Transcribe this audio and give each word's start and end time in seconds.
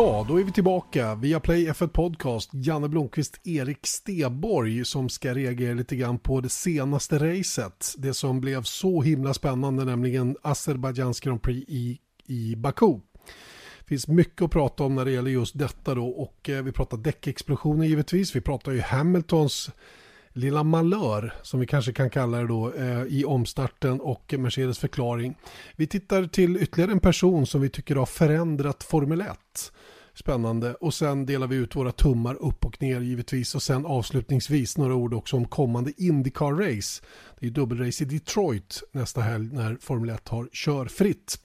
Ja, 0.00 0.26
då 0.28 0.40
är 0.40 0.44
vi 0.44 0.52
tillbaka 0.52 1.14
via 1.14 1.40
Play 1.40 1.68
F1 1.68 1.88
Podcast. 1.88 2.50
Janne 2.52 2.88
Blomqvist, 2.88 3.40
Erik 3.44 3.86
Steborg 3.86 4.84
som 4.84 5.08
ska 5.08 5.34
reagera 5.34 5.74
lite 5.74 5.96
grann 5.96 6.18
på 6.18 6.40
det 6.40 6.48
senaste 6.48 7.18
racet. 7.18 7.94
Det 7.98 8.14
som 8.14 8.40
blev 8.40 8.62
så 8.62 9.02
himla 9.02 9.34
spännande, 9.34 9.84
nämligen 9.84 10.36
Azerbajdzjans 10.42 11.20
Grand 11.20 11.42
Prix 11.42 11.68
i, 11.68 11.98
i 12.26 12.56
Baku. 12.56 13.00
Det 13.78 13.86
finns 13.86 14.08
mycket 14.08 14.42
att 14.42 14.50
prata 14.50 14.84
om 14.84 14.94
när 14.94 15.04
det 15.04 15.10
gäller 15.10 15.30
just 15.30 15.58
detta 15.58 15.94
då 15.94 16.06
och 16.08 16.48
eh, 16.48 16.62
vi 16.62 16.72
pratar 16.72 16.96
däckexplosioner 16.96 17.86
givetvis. 17.86 18.36
Vi 18.36 18.40
pratar 18.40 18.72
ju 18.72 18.80
Hamiltons 18.80 19.70
lilla 20.32 20.62
malör, 20.62 21.34
som 21.42 21.60
vi 21.60 21.66
kanske 21.66 21.92
kan 21.92 22.10
kalla 22.10 22.38
det 22.38 22.46
då, 22.46 22.72
eh, 22.72 23.02
i 23.02 23.24
omstarten 23.24 24.00
och 24.00 24.34
Mercedes 24.38 24.78
förklaring. 24.78 25.34
Vi 25.76 25.86
tittar 25.86 26.26
till 26.26 26.56
ytterligare 26.56 26.92
en 26.92 27.00
person 27.00 27.46
som 27.46 27.60
vi 27.60 27.68
tycker 27.68 27.96
har 27.96 28.06
förändrat 28.06 28.82
Formel 28.82 29.20
1. 29.20 29.28
Spännande. 30.20 30.74
Och 30.74 30.94
sen 30.94 31.26
delar 31.26 31.46
vi 31.46 31.56
ut 31.56 31.76
våra 31.76 31.92
tummar 31.92 32.34
upp 32.34 32.64
och 32.64 32.82
ner 32.82 33.00
givetvis. 33.00 33.54
Och 33.54 33.62
sen 33.62 33.86
avslutningsvis 33.86 34.78
några 34.78 34.94
ord 34.94 35.14
också 35.14 35.36
om 35.36 35.44
kommande 35.48 35.92
Indycar-race. 35.96 37.02
Det 37.38 37.46
är 37.46 37.50
dubbelrace 37.50 38.04
i 38.04 38.06
Detroit 38.06 38.82
nästa 38.92 39.20
helg 39.20 39.48
när 39.52 39.76
Formel 39.80 40.10
1 40.10 40.28
har 40.28 40.48
körfritt. 40.52 41.40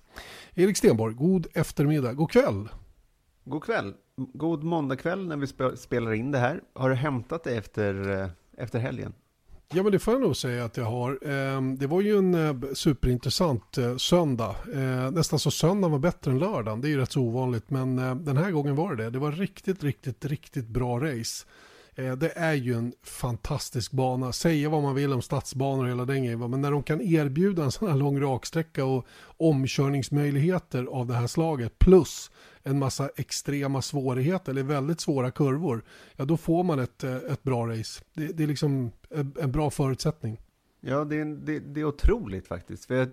Erik 0.56 0.78
Stenborg, 0.78 1.16
god 1.16 1.48
eftermiddag, 1.54 2.14
god 2.14 2.32
kväll. 2.32 2.70
God 3.46 3.64
kväll. 3.64 3.94
God 4.34 4.64
måndagkväll 4.64 5.28
när 5.28 5.38
vi 5.38 5.78
spelar 5.78 6.14
in 6.14 6.32
det 6.32 6.40
här. 6.40 6.62
Har 6.74 6.90
du 6.90 6.96
hämtat 6.96 7.44
dig 7.44 7.58
efter 7.58 8.22
eh, 8.22 8.30
efter 8.58 8.80
helgen? 8.80 9.14
Ja 9.76 9.84
men 9.84 9.92
det 9.92 10.00
får 10.00 10.14
jag 10.14 10.22
nog 10.22 10.36
säga 10.36 10.66
att 10.66 10.78
jag 10.78 10.86
har. 10.86 11.20
Ehm, 11.30 11.78
det 11.78 11.88
var 11.88 12.02
ju 12.02 12.18
en 12.18 12.34
eh, 12.34 12.74
superintressant 12.74 13.78
eh, 13.78 13.98
söndag. 13.98 14.56
Eh, 14.74 15.12
nästan 15.12 15.40
så 15.40 15.52
söndagen 15.52 15.92
var 15.92 16.00
bättre 16.00 16.32
än 16.32 16.40
lördagen. 16.40 16.82
Det 16.82 16.88
är 16.88 16.90
ju 16.90 16.98
rätt 16.98 17.12
så 17.12 17.22
ovanligt 17.22 17.70
men 17.70 17.96
den 18.26 18.38
här 18.38 18.52
gången 18.52 18.76
var 18.76 18.96
det 18.96 19.04
det. 19.04 19.10
Det 19.10 19.20
var 19.20 19.32
riktigt, 19.32 19.84
riktigt, 19.84 20.26
riktigt 20.26 20.68
bra 20.68 21.00
race. 21.00 21.46
Det 21.96 22.32
är 22.36 22.54
ju 22.54 22.74
en 22.74 22.94
fantastisk 23.04 23.92
bana. 23.92 24.32
Säga 24.32 24.70
vad 24.70 24.84
man 24.84 24.96
vill 24.96 25.14
om 25.14 25.22
stadsbanor 25.22 25.84
och 25.84 25.90
hela 25.90 26.06
den 26.06 26.24
grejen. 26.24 26.50
Men 26.50 26.62
när 26.62 26.72
de 26.72 26.84
kan 26.84 27.02
erbjuda 27.02 27.64
en 27.64 27.72
sån 27.72 27.90
här 27.90 27.96
lång 27.98 28.22
raksträcka 28.22 28.86
och 28.86 29.06
omkörningsmöjligheter 29.38 30.86
av 30.86 31.08
det 31.08 31.14
här 31.14 31.28
slaget. 31.28 31.80
Plus 31.80 32.32
en 32.68 32.80
massa 32.80 33.10
extrema 33.16 33.82
svårigheter 33.82 34.52
eller 34.52 34.64
väldigt 34.64 35.00
svåra 35.00 35.32
kurvor, 35.32 35.84
ja 36.16 36.26
då 36.26 36.38
får 36.38 36.64
man 36.64 36.80
ett, 36.80 37.04
eh, 37.04 37.16
ett 37.16 37.44
bra 37.44 37.68
race. 37.68 38.04
Det, 38.14 38.28
det 38.28 38.44
är 38.44 38.48
liksom 38.48 38.92
en 39.40 39.52
bra 39.52 39.70
förutsättning. 39.70 40.42
Ja, 40.82 41.04
det 41.06 41.16
är, 41.16 41.26
det, 41.26 41.60
det 41.60 41.82
är 41.82 41.86
otroligt 41.86 42.48
faktiskt. 42.48 42.86
För 42.86 43.10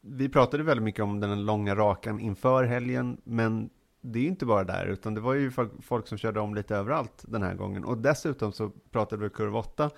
vi 0.00 0.28
pratade 0.28 0.62
väldigt 0.62 0.84
mycket 0.84 1.02
om 1.02 1.20
den 1.20 1.44
långa 1.44 1.74
rakan 1.74 2.20
inför 2.20 2.64
helgen, 2.64 3.20
men 3.24 3.70
det 4.00 4.18
är 4.18 4.22
ju 4.22 4.28
inte 4.28 4.46
bara 4.46 4.64
där, 4.64 4.86
utan 4.86 5.14
det 5.14 5.20
var 5.20 5.34
ju 5.34 5.50
folk 5.82 6.06
som 6.06 6.18
körde 6.18 6.40
om 6.40 6.54
lite 6.54 6.76
överallt 6.76 7.24
den 7.28 7.42
här 7.42 7.54
gången. 7.54 7.84
Och 7.84 7.98
dessutom 7.98 8.52
så 8.52 8.70
pratade 8.90 9.22
vi 9.22 9.30
kurva 9.30 9.58
8 9.58 9.90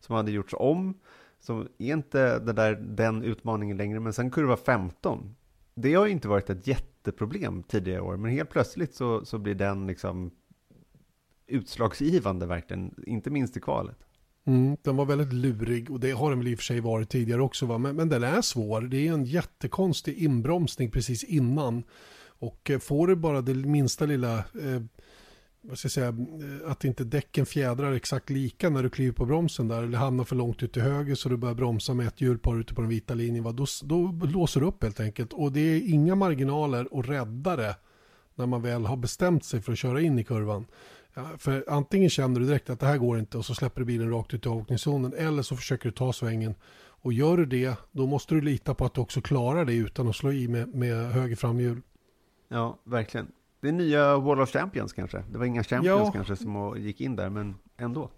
som 0.00 0.14
hade 0.16 0.30
gjorts 0.30 0.54
om, 0.58 0.94
som 1.40 1.68
är 1.78 1.92
inte 1.92 2.38
det 2.38 2.52
där, 2.52 2.74
den 2.74 3.22
utmaningen 3.22 3.76
längre, 3.76 4.00
men 4.00 4.12
sen 4.12 4.30
kurva 4.30 4.56
15. 4.56 5.36
Det 5.74 5.94
har 5.94 6.06
ju 6.06 6.12
inte 6.12 6.28
varit 6.28 6.50
ett 6.50 6.66
jätte 6.66 6.89
jätteproblem 7.00 7.62
tidigare 7.62 8.00
år, 8.00 8.16
men 8.16 8.30
helt 8.30 8.50
plötsligt 8.50 8.94
så, 8.94 9.24
så 9.24 9.38
blir 9.38 9.54
den 9.54 9.86
liksom 9.86 10.30
utslagsgivande 11.46 12.46
verkligen, 12.46 12.94
inte 13.06 13.30
minst 13.30 13.56
i 13.56 13.60
kvalet. 13.60 13.96
Mm, 14.44 14.76
den 14.82 14.96
var 14.96 15.04
väldigt 15.04 15.32
lurig 15.32 15.90
och 15.90 16.00
det 16.00 16.10
har 16.10 16.30
den 16.30 16.38
väl 16.38 16.48
i 16.48 16.54
och 16.54 16.58
för 16.58 16.64
sig 16.64 16.80
varit 16.80 17.08
tidigare 17.10 17.42
också. 17.42 17.66
Va? 17.66 17.78
Men, 17.78 17.96
men 17.96 18.08
den 18.08 18.22
är 18.22 18.42
svår. 18.42 18.80
Det 18.80 19.08
är 19.08 19.12
en 19.12 19.24
jättekonstig 19.24 20.18
inbromsning 20.18 20.90
precis 20.90 21.24
innan. 21.24 21.82
Och 22.26 22.70
eh, 22.70 22.78
får 22.78 23.06
du 23.06 23.16
bara 23.16 23.40
det 23.40 23.54
minsta 23.54 24.06
lilla 24.06 24.38
eh, 24.38 24.82
vad 25.62 25.78
ska 25.78 25.86
jag 25.86 25.92
säga, 25.92 26.08
eh, 26.08 26.70
att 26.70 26.84
inte 26.84 27.04
däcken 27.04 27.46
fjädrar 27.46 27.92
exakt 27.92 28.30
lika 28.30 28.70
när 28.70 28.82
du 28.82 28.90
kliver 28.90 29.12
på 29.12 29.26
bromsen 29.26 29.68
där 29.68 29.82
eller 29.82 29.98
hamnar 29.98 30.24
för 30.24 30.36
långt 30.36 30.62
ut 30.62 30.72
till 30.72 30.82
höger 30.82 31.14
så 31.14 31.28
du 31.28 31.36
börjar 31.36 31.54
bromsa 31.54 31.94
med 31.94 32.06
ett 32.06 32.20
hjulpar 32.20 32.60
ute 32.60 32.74
på 32.74 32.80
den 32.80 32.90
vita 32.90 33.14
linjen. 33.14 33.44
Va? 33.44 33.52
Då, 33.52 33.66
då 33.82 34.26
låser 34.26 34.60
du 34.60 34.66
upp 34.66 34.82
helt 34.82 35.00
enkelt 35.00 35.32
och 35.32 35.52
det 35.52 35.60
är 35.60 35.92
inga 35.92 36.14
marginaler 36.14 36.88
att 36.92 37.08
rädda 37.08 37.56
det 37.56 37.76
när 38.34 38.46
man 38.46 38.62
väl 38.62 38.86
har 38.86 38.96
bestämt 38.96 39.44
sig 39.44 39.60
för 39.60 39.72
att 39.72 39.78
köra 39.78 40.00
in 40.00 40.18
i 40.18 40.24
kurvan. 40.24 40.66
Ja, 41.14 41.28
för 41.38 41.64
antingen 41.68 42.10
känner 42.10 42.40
du 42.40 42.46
direkt 42.46 42.70
att 42.70 42.80
det 42.80 42.86
här 42.86 42.98
går 42.98 43.18
inte 43.18 43.38
och 43.38 43.44
så 43.44 43.54
släpper 43.54 43.80
du 43.80 43.84
bilen 43.84 44.10
rakt 44.10 44.34
ut 44.34 44.46
i 44.46 44.48
avåkningszonen 44.48 45.14
eller 45.14 45.42
så 45.42 45.56
försöker 45.56 45.84
du 45.84 45.92
ta 45.92 46.12
svängen 46.12 46.54
och 47.02 47.12
gör 47.12 47.36
du 47.36 47.46
det 47.46 47.74
då 47.92 48.06
måste 48.06 48.34
du 48.34 48.40
lita 48.40 48.74
på 48.74 48.84
att 48.84 48.94
du 48.94 49.00
också 49.00 49.20
klarar 49.20 49.64
det 49.64 49.74
utan 49.74 50.08
att 50.08 50.16
slå 50.16 50.32
i 50.32 50.48
med, 50.48 50.74
med 50.74 51.12
höger 51.12 51.36
framhjul. 51.36 51.80
Ja, 52.48 52.78
verkligen. 52.84 53.32
Det 53.60 53.68
är 53.68 53.72
nya 53.72 54.16
World 54.16 54.42
of 54.42 54.50
Champions 54.50 54.92
kanske. 54.92 55.24
Det 55.32 55.38
var 55.38 55.44
inga 55.44 55.64
Champions 55.64 56.06
ja. 56.06 56.12
kanske 56.12 56.36
som 56.36 56.74
gick 56.78 57.00
in 57.00 57.16
där, 57.16 57.30
men 57.30 57.54
ändå. 57.76 58.10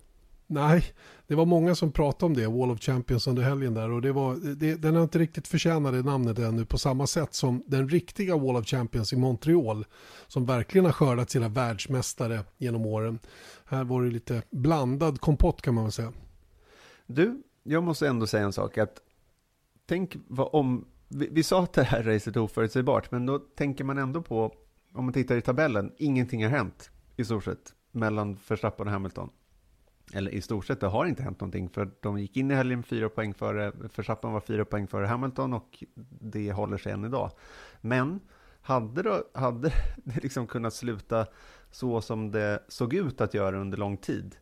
Nej, 0.47 0.84
det 1.26 1.34
var 1.34 1.47
många 1.47 1.75
som 1.75 1.92
pratade 1.92 2.26
om 2.26 2.34
det, 2.34 2.47
Wall 2.47 2.70
of 2.70 2.80
Champions 2.80 3.26
under 3.26 3.42
helgen 3.42 3.75
där 3.75 3.91
och 3.91 4.03
det 4.03 4.12
var, 4.12 4.54
det, 4.54 4.75
den 4.75 4.94
har 4.94 5.03
inte 5.03 5.19
riktigt 5.19 5.48
förtjänat 5.48 5.92
det 5.92 6.03
namnet 6.03 6.38
ännu 6.38 6.64
på 6.64 6.78
samma 6.78 7.06
sätt 7.06 7.34
som 7.34 7.62
den 7.66 7.88
riktiga 7.88 8.36
Wall 8.36 8.56
of 8.56 8.66
Champions 8.66 9.12
i 9.12 9.16
Montreal 9.16 9.84
som 10.26 10.47
verkligen 10.47 10.84
har 10.84 10.92
skördat 10.92 11.30
sina 11.30 11.48
världsmästare 11.48 12.41
genom 12.59 12.86
åren. 12.86 13.19
Här 13.64 13.84
var 13.84 14.03
det 14.03 14.10
lite 14.10 14.42
blandad 14.50 15.20
kompott 15.20 15.62
kan 15.62 15.74
man 15.74 15.84
väl 15.84 15.92
säga. 15.92 16.12
Du, 17.06 17.42
jag 17.62 17.82
måste 17.82 18.09
ändå 18.09 18.26
säga 18.26 18.44
en 18.44 18.53
sak 18.53 18.78
att 18.78 19.00
tänk 19.86 20.16
vad 20.28 20.48
om, 20.53 20.84
vi, 21.09 21.28
vi 21.30 21.42
sa 21.42 21.62
att 21.62 21.72
det 21.72 21.82
här 21.82 22.03
racet 22.03 22.36
är 22.36 22.41
oförutsägbart, 22.41 23.10
men 23.10 23.26
då 23.26 23.38
tänker 23.38 23.84
man 23.84 23.98
ändå 23.98 24.22
på 24.22 24.54
om 24.92 25.04
man 25.04 25.14
tittar 25.14 25.36
i 25.36 25.41
tabellen, 25.41 25.92
ingenting 25.97 26.44
har 26.44 26.50
hänt 26.50 26.91
i 27.16 27.25
stort 27.25 27.44
sett 27.44 27.75
mellan 27.91 28.38
Verstappen 28.48 28.86
och 28.86 28.92
Hamilton. 28.92 29.30
Eller 30.14 30.30
i 30.30 30.41
stort 30.41 30.66
sett, 30.66 30.80
det 30.80 30.86
har 30.86 31.06
inte 31.06 31.22
hänt 31.22 31.41
någonting 31.41 31.69
för 31.69 31.91
de 32.00 32.19
gick 32.19 32.36
in 32.36 32.50
i 32.50 32.54
helgen 32.54 32.82
fyra 32.82 33.08
poäng 33.08 33.34
före, 33.34 33.72
Verstappen 33.97 34.32
var 34.32 34.41
fyra 34.41 34.64
poäng 34.64 34.86
före 34.86 35.06
Hamilton 35.06 35.53
och 35.53 35.84
det 36.20 36.53
håller 36.53 36.78
sig 36.78 36.92
än 36.92 37.04
idag. 37.04 37.30
Men 37.80 38.20
hade, 38.60 39.03
då, 39.03 39.25
hade 39.34 39.72
det 39.97 40.22
liksom 40.22 40.47
kunnat 40.47 40.75
sluta 40.75 41.26
så 41.70 42.00
som 42.00 42.30
det 42.30 42.62
såg 42.69 42.94
ut 42.94 43.20
att 43.20 43.34
göra 43.34 43.60
under 43.60 43.78
lång 43.78 43.97
tid, 43.97 44.36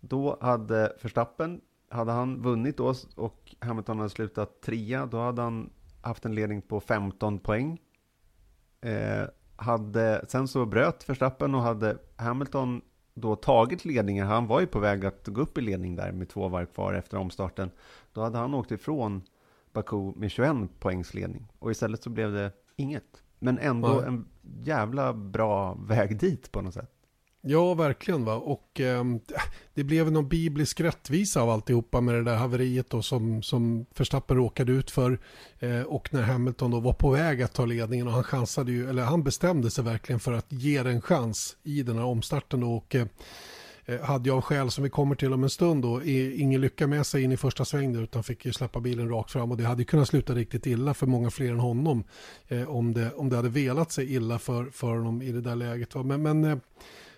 då 0.00 0.38
hade 0.40 0.96
Verstappen, 1.02 1.60
hade 1.88 2.12
han 2.12 2.42
vunnit 2.42 2.76
då 2.76 2.94
och 3.16 3.54
Hamilton 3.58 3.98
hade 3.98 4.10
slutat 4.10 4.60
trea, 4.60 5.06
då 5.06 5.18
hade 5.18 5.42
han 5.42 5.70
haft 6.02 6.24
en 6.24 6.34
ledning 6.34 6.62
på 6.62 6.80
15 6.80 7.38
poäng. 7.38 7.80
Eh, 8.80 9.24
hade, 9.56 10.24
sen 10.28 10.48
så 10.48 10.66
bröt 10.66 11.08
Verstappen 11.08 11.54
och 11.54 11.62
hade 11.62 11.98
Hamilton 12.16 12.80
då 13.14 13.36
tagit 13.36 13.84
ledningen, 13.84 14.26
han 14.26 14.46
var 14.46 14.60
ju 14.60 14.66
på 14.66 14.78
väg 14.78 15.06
att 15.06 15.26
gå 15.26 15.40
upp 15.40 15.58
i 15.58 15.60
ledning 15.60 15.96
där 15.96 16.12
med 16.12 16.28
två 16.28 16.48
varv 16.48 16.66
kvar 16.66 16.94
efter 16.94 17.16
omstarten, 17.16 17.70
då 18.12 18.20
hade 18.20 18.38
han 18.38 18.54
åkt 18.54 18.70
ifrån 18.70 19.22
Baku 19.72 20.12
med 20.16 20.30
21 20.30 20.56
poängs 20.78 21.14
ledning 21.14 21.46
och 21.58 21.70
istället 21.70 22.02
så 22.02 22.10
blev 22.10 22.32
det 22.32 22.52
inget. 22.76 23.22
Men 23.38 23.58
ändå 23.58 24.00
en 24.00 24.28
jävla 24.42 25.12
bra 25.12 25.74
väg 25.74 26.18
dit 26.18 26.52
på 26.52 26.60
något 26.60 26.74
sätt. 26.74 26.93
Ja, 27.46 27.74
verkligen. 27.74 28.24
Va? 28.24 28.34
Och 28.34 28.80
eh, 28.80 29.04
det 29.74 29.84
blev 29.84 30.12
någon 30.12 30.28
biblisk 30.28 30.80
rättvisa 30.80 31.40
av 31.40 31.50
alltihopa 31.50 32.00
med 32.00 32.14
det 32.14 32.22
där 32.22 32.36
haveriet 32.36 32.90
då, 32.90 33.02
som, 33.02 33.42
som 33.42 33.86
Verstappen 33.96 34.36
råkade 34.36 34.72
ut 34.72 34.90
för. 34.90 35.18
Eh, 35.58 35.80
och 35.80 36.14
när 36.14 36.22
Hamilton 36.22 36.70
då 36.70 36.80
var 36.80 36.92
på 36.92 37.10
väg 37.10 37.42
att 37.42 37.52
ta 37.52 37.64
ledningen 37.64 38.06
och 38.06 38.12
han 38.12 38.24
chansade 38.24 38.72
ju, 38.72 38.90
eller 38.90 39.02
han 39.02 39.22
bestämde 39.22 39.70
sig 39.70 39.84
verkligen 39.84 40.20
för 40.20 40.32
att 40.32 40.46
ge 40.48 40.82
det 40.82 40.90
en 40.90 41.00
chans 41.00 41.56
i 41.62 41.82
den 41.82 41.96
här 41.96 42.04
omstarten. 42.04 42.60
Då, 42.60 42.72
och 42.74 42.94
eh, 42.94 43.06
eh 43.86 44.00
hade 44.00 44.28
jag 44.28 44.44
skäl 44.44 44.70
som 44.70 44.84
vi 44.84 44.90
kommer 44.90 45.14
till 45.14 45.32
om 45.32 45.42
en 45.42 45.50
stund 45.50 45.82
då, 45.82 46.04
ingen 46.04 46.60
lycka 46.60 46.86
med 46.86 47.06
sig 47.06 47.22
in 47.22 47.32
i 47.32 47.36
första 47.36 47.64
svängen 47.64 48.02
utan 48.02 48.22
fick 48.22 48.44
ju 48.44 48.52
släppa 48.52 48.80
bilen 48.80 49.08
rakt 49.08 49.30
fram 49.30 49.50
och 49.50 49.56
det 49.56 49.64
hade 49.64 49.84
kunnat 49.84 50.08
sluta 50.08 50.34
riktigt 50.34 50.66
illa 50.66 50.94
för 50.94 51.06
många 51.06 51.30
fler 51.30 51.50
än 51.50 51.60
honom 51.60 52.04
eh, 52.48 52.68
om, 52.68 52.94
det, 52.94 53.12
om 53.12 53.28
det 53.28 53.36
hade 53.36 53.48
velat 53.48 53.92
sig 53.92 54.14
illa 54.14 54.38
för, 54.38 54.64
för 54.64 54.88
honom 54.96 55.22
i 55.22 55.32
det 55.32 55.40
där 55.40 55.56
läget. 55.56 55.94
Va? 55.94 56.02
Men, 56.02 56.22
men 56.22 56.44
eh, 56.44 56.58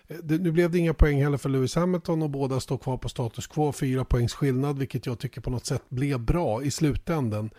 det, 0.07 0.37
nu 0.37 0.51
blev 0.51 0.71
det 0.71 0.77
inga 0.77 0.93
poäng 0.93 1.23
heller 1.23 1.37
för 1.37 1.49
Lewis 1.49 1.75
Hamilton 1.75 2.21
och 2.21 2.29
båda 2.29 2.59
står 2.59 2.77
kvar 2.77 2.97
på 2.97 3.09
status 3.09 3.47
quo, 3.47 3.71
fyra 3.71 4.05
poängs 4.05 4.33
skillnad, 4.33 4.79
vilket 4.79 5.05
jag 5.05 5.19
tycker 5.19 5.41
på 5.41 5.49
något 5.49 5.65
sätt 5.65 5.83
blev 5.89 6.19
bra 6.19 6.63
i 6.63 6.71
slutändan. 6.71 7.49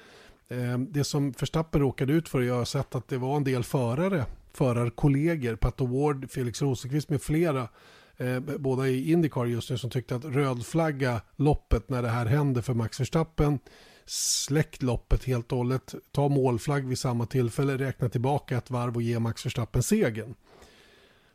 Eh, 0.48 0.78
det 0.78 1.04
som 1.04 1.30
Verstappen 1.30 1.80
råkade 1.80 2.12
ut 2.12 2.28
för, 2.28 2.40
jag 2.40 2.54
har 2.54 2.64
sett 2.64 2.94
att 2.94 3.08
det 3.08 3.18
var 3.18 3.36
en 3.36 3.44
del 3.44 3.64
förare, 3.64 4.26
förarkollegor, 4.52 5.56
Pat 5.56 5.80
Ward, 5.80 6.30
Felix 6.30 6.62
Rosenqvist 6.62 7.08
med 7.08 7.22
flera, 7.22 7.68
eh, 8.16 8.40
båda 8.40 8.88
i 8.88 9.12
Indycar 9.12 9.46
just 9.46 9.70
nu, 9.70 9.78
som 9.78 9.90
tyckte 9.90 10.16
att 10.16 10.24
rödflagga 10.24 11.20
loppet 11.36 11.88
när 11.88 12.02
det 12.02 12.08
här 12.08 12.26
hände 12.26 12.62
för 12.62 12.74
Max 12.74 13.00
Verstappen, 13.00 13.58
släckt 14.06 14.82
loppet 14.82 15.24
helt 15.24 15.52
och 15.52 15.58
hållet, 15.58 15.94
ta 16.12 16.28
målflagg 16.28 16.88
vid 16.88 16.98
samma 16.98 17.26
tillfälle, 17.26 17.76
räkna 17.76 18.08
tillbaka 18.08 18.58
ett 18.58 18.70
varv 18.70 18.96
och 18.96 19.02
ge 19.02 19.18
Max 19.18 19.46
Verstappen 19.46 19.82
segern. 19.82 20.34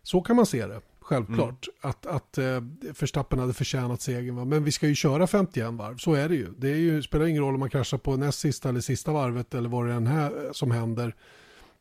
Så 0.03 0.21
kan 0.21 0.35
man 0.35 0.45
se 0.45 0.67
det 0.67 0.81
självklart. 1.03 1.67
Mm. 1.67 1.89
Att, 1.91 2.05
att 2.05 2.37
eh, 2.37 2.63
Verstappen 2.99 3.39
hade 3.39 3.53
förtjänat 3.53 4.01
segern. 4.01 4.35
Va? 4.35 4.45
Men 4.45 4.63
vi 4.63 4.71
ska 4.71 4.87
ju 4.87 4.95
köra 4.95 5.27
51 5.27 5.73
varv, 5.73 5.97
så 5.97 6.13
är 6.13 6.29
det 6.29 6.35
ju. 6.35 6.47
Det 6.57 6.69
är 6.69 6.75
ju, 6.75 7.01
spelar 7.01 7.25
ingen 7.25 7.43
roll 7.43 7.53
om 7.53 7.59
man 7.59 7.69
kraschar 7.69 7.97
på 7.97 8.17
näst 8.17 8.39
sista 8.39 8.69
eller 8.69 8.81
sista 8.81 9.11
varvet 9.11 9.53
eller 9.53 9.69
vad 9.69 9.87
det 9.87 9.93
än 9.93 10.07
här 10.07 10.49
som 10.51 10.71
händer. 10.71 11.15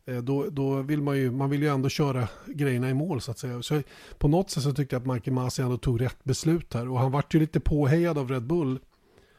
Eh, 0.04 0.16
då, 0.16 0.46
då 0.50 0.82
vill 0.82 1.02
man 1.02 1.16
ju, 1.16 1.30
man 1.30 1.50
vill 1.50 1.62
ju 1.62 1.68
ändå 1.68 1.88
köra 1.88 2.28
grejerna 2.46 2.90
i 2.90 2.94
mål 2.94 3.20
så 3.20 3.30
att 3.30 3.38
säga. 3.38 3.62
Så 3.62 3.82
på 4.18 4.28
något 4.28 4.50
sätt 4.50 4.62
så 4.62 4.72
tyckte 4.72 4.94
jag 4.94 5.00
att 5.00 5.14
Michael 5.14 5.34
Masi 5.34 5.62
ändå 5.62 5.76
tog 5.76 6.00
rätt 6.00 6.24
beslut 6.24 6.74
här. 6.74 6.88
Och 6.88 6.98
han 6.98 7.10
vart 7.10 7.34
ju 7.34 7.38
lite 7.38 7.60
påhejad 7.60 8.18
av 8.18 8.28
Red 8.28 8.46
Bull 8.46 8.78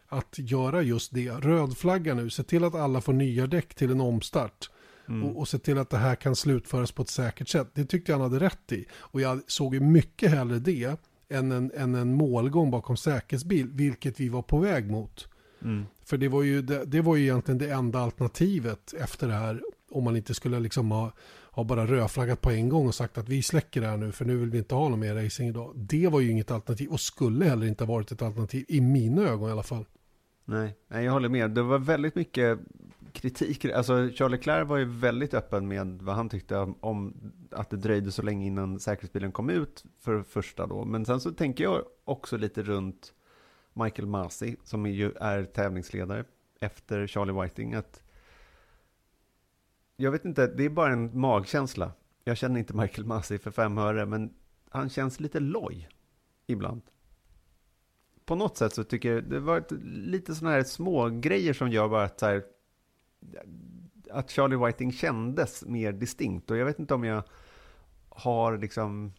att 0.07 0.35
göra 0.37 0.81
just 0.81 1.13
det. 1.13 1.29
Rödflagga 1.29 2.13
nu, 2.13 2.29
se 2.29 2.43
till 2.43 2.63
att 2.63 2.75
alla 2.75 3.01
får 3.01 3.13
nya 3.13 3.47
däck 3.47 3.75
till 3.75 3.91
en 3.91 4.01
omstart. 4.01 4.69
Mm. 5.07 5.23
Och, 5.23 5.39
och 5.39 5.47
se 5.47 5.57
till 5.57 5.77
att 5.77 5.89
det 5.89 5.97
här 5.97 6.15
kan 6.15 6.35
slutföras 6.35 6.91
på 6.91 7.01
ett 7.01 7.09
säkert 7.09 7.47
sätt. 7.47 7.67
Det 7.73 7.85
tyckte 7.85 8.11
jag 8.11 8.19
han 8.19 8.31
hade 8.31 8.45
rätt 8.45 8.71
i. 8.71 8.85
Och 8.93 9.21
jag 9.21 9.41
såg 9.47 9.73
ju 9.73 9.79
mycket 9.79 10.31
hellre 10.31 10.59
det 10.59 10.99
än 11.29 11.51
en, 11.51 11.71
än 11.75 11.95
en 11.95 12.13
målgång 12.13 12.71
bakom 12.71 12.97
säkerhetsbil, 12.97 13.67
vilket 13.71 14.19
vi 14.19 14.29
var 14.29 14.41
på 14.41 14.59
väg 14.59 14.91
mot. 14.91 15.27
Mm. 15.61 15.85
För 16.05 16.17
det 16.17 16.27
var, 16.27 16.43
ju, 16.43 16.61
det, 16.61 16.85
det, 16.85 17.01
var 17.01 17.15
ju 17.15 17.23
egentligen 17.23 17.57
det 17.57 17.69
enda 17.69 17.99
alternativet 17.99 18.93
efter 18.93 19.27
det 19.27 19.33
här. 19.33 19.61
Om 19.91 20.03
man 20.03 20.15
inte 20.15 20.33
skulle 20.33 20.59
liksom 20.59 20.91
ha, 20.91 21.11
ha 21.51 21.63
bara 21.63 21.85
rödflaggat 21.85 22.41
på 22.41 22.51
en 22.51 22.69
gång 22.69 22.87
och 22.87 22.95
sagt 22.95 23.17
att 23.17 23.29
vi 23.29 23.43
släcker 23.43 23.81
det 23.81 23.87
här 23.87 23.97
nu 23.97 24.11
för 24.11 24.25
nu 24.25 24.37
vill 24.37 24.49
vi 24.49 24.57
inte 24.57 24.75
ha 24.75 24.89
någon 24.89 24.99
mer 24.99 25.15
racing 25.15 25.49
idag. 25.49 25.71
Det 25.75 26.07
var 26.07 26.19
ju 26.19 26.31
inget 26.31 26.51
alternativ 26.51 26.89
och 26.89 26.99
skulle 26.99 27.45
heller 27.45 27.67
inte 27.67 27.83
ha 27.83 27.93
varit 27.93 28.11
ett 28.11 28.21
alternativ 28.21 28.65
i 28.67 28.81
mina 28.81 29.21
ögon 29.21 29.49
i 29.49 29.51
alla 29.51 29.63
fall. 29.63 29.85
Nej, 30.45 30.75
jag 30.89 31.11
håller 31.11 31.29
med. 31.29 31.51
Det 31.51 31.61
var 31.61 31.79
väldigt 31.79 32.15
mycket 32.15 32.59
kritik. 33.13 33.65
Alltså 33.65 34.09
Charlie 34.13 34.37
Leclerc 34.37 34.67
var 34.67 34.77
ju 34.77 34.85
väldigt 34.85 35.33
öppen 35.33 35.67
med 35.67 36.01
vad 36.01 36.15
han 36.15 36.29
tyckte 36.29 36.73
om 36.79 37.31
att 37.51 37.69
det 37.69 37.77
dröjde 37.77 38.11
så 38.11 38.21
länge 38.21 38.45
innan 38.45 38.79
säkerhetsbilen 38.79 39.31
kom 39.31 39.49
ut 39.49 39.83
för 39.99 40.23
första 40.23 40.67
då. 40.67 40.85
Men 40.85 41.05
sen 41.05 41.19
så 41.19 41.31
tänker 41.31 41.63
jag 41.63 41.83
också 42.03 42.37
lite 42.37 42.63
runt 42.63 43.13
Michael 43.73 44.07
Masi 44.07 44.55
som 44.63 44.85
ju 44.85 45.11
är 45.11 45.45
tävlingsledare 45.45 46.25
efter 46.59 47.07
Charlie 47.07 47.41
Whiting 47.41 47.73
att 47.73 48.03
jag 49.95 50.11
vet 50.11 50.25
inte, 50.25 50.47
det 50.47 50.63
är 50.65 50.69
bara 50.69 50.93
en 50.93 51.19
magkänsla. 51.19 51.91
Jag 52.23 52.37
känner 52.37 52.59
inte 52.59 52.75
Michael 52.75 53.05
Masi 53.05 53.37
för 53.37 53.51
fem 53.51 53.77
öre, 53.77 54.05
men 54.05 54.33
han 54.69 54.89
känns 54.89 55.19
lite 55.19 55.39
loj 55.39 55.89
ibland. 56.47 56.81
På 58.25 58.35
något 58.35 58.57
sätt 58.57 58.73
så 58.73 58.83
tycker 58.83 59.13
jag 59.13 59.23
det 59.23 59.39
var 59.39 59.63
lite 59.85 60.35
sådana 60.35 60.55
här 60.55 60.63
små 60.63 61.09
grejer 61.09 61.53
som 61.53 61.69
gör 61.69 61.87
bara 61.87 62.03
att 62.03 62.19
så 62.19 62.25
här, 62.25 62.43
att 64.11 64.31
Charlie 64.31 64.55
Whiting 64.55 64.91
kändes 64.91 65.65
mer 65.65 65.91
distinkt. 65.91 66.51
Och 66.51 66.57
jag 66.57 66.65
vet 66.65 66.79
inte 66.79 66.93
om 66.93 67.03
jag 67.03 67.23
har 68.09 68.57
liksom 68.57 69.13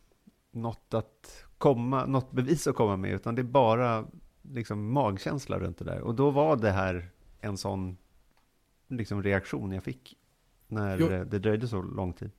något 0.50 0.94
att 0.94 1.44
komma, 1.58 2.06
något 2.06 2.32
bevis 2.32 2.66
att 2.66 2.76
komma 2.76 2.96
med, 2.96 3.12
utan 3.12 3.34
det 3.34 3.42
är 3.42 3.44
bara 3.44 4.06
liksom 4.42 4.92
magkänsla 4.92 5.58
runt 5.58 5.78
det 5.78 5.84
där. 5.84 6.00
Och 6.00 6.14
då 6.14 6.30
var 6.30 6.56
det 6.56 6.70
här 6.70 7.10
en 7.40 7.56
sån 7.56 7.96
liksom 8.88 9.22
reaktion 9.22 9.72
jag 9.72 9.84
fick 9.84 10.16
när 10.68 10.98
jag, 10.98 11.26
det 11.26 11.38
dröjde 11.38 11.68
så 11.68 11.82
lång 11.82 12.12
tid. 12.12 12.30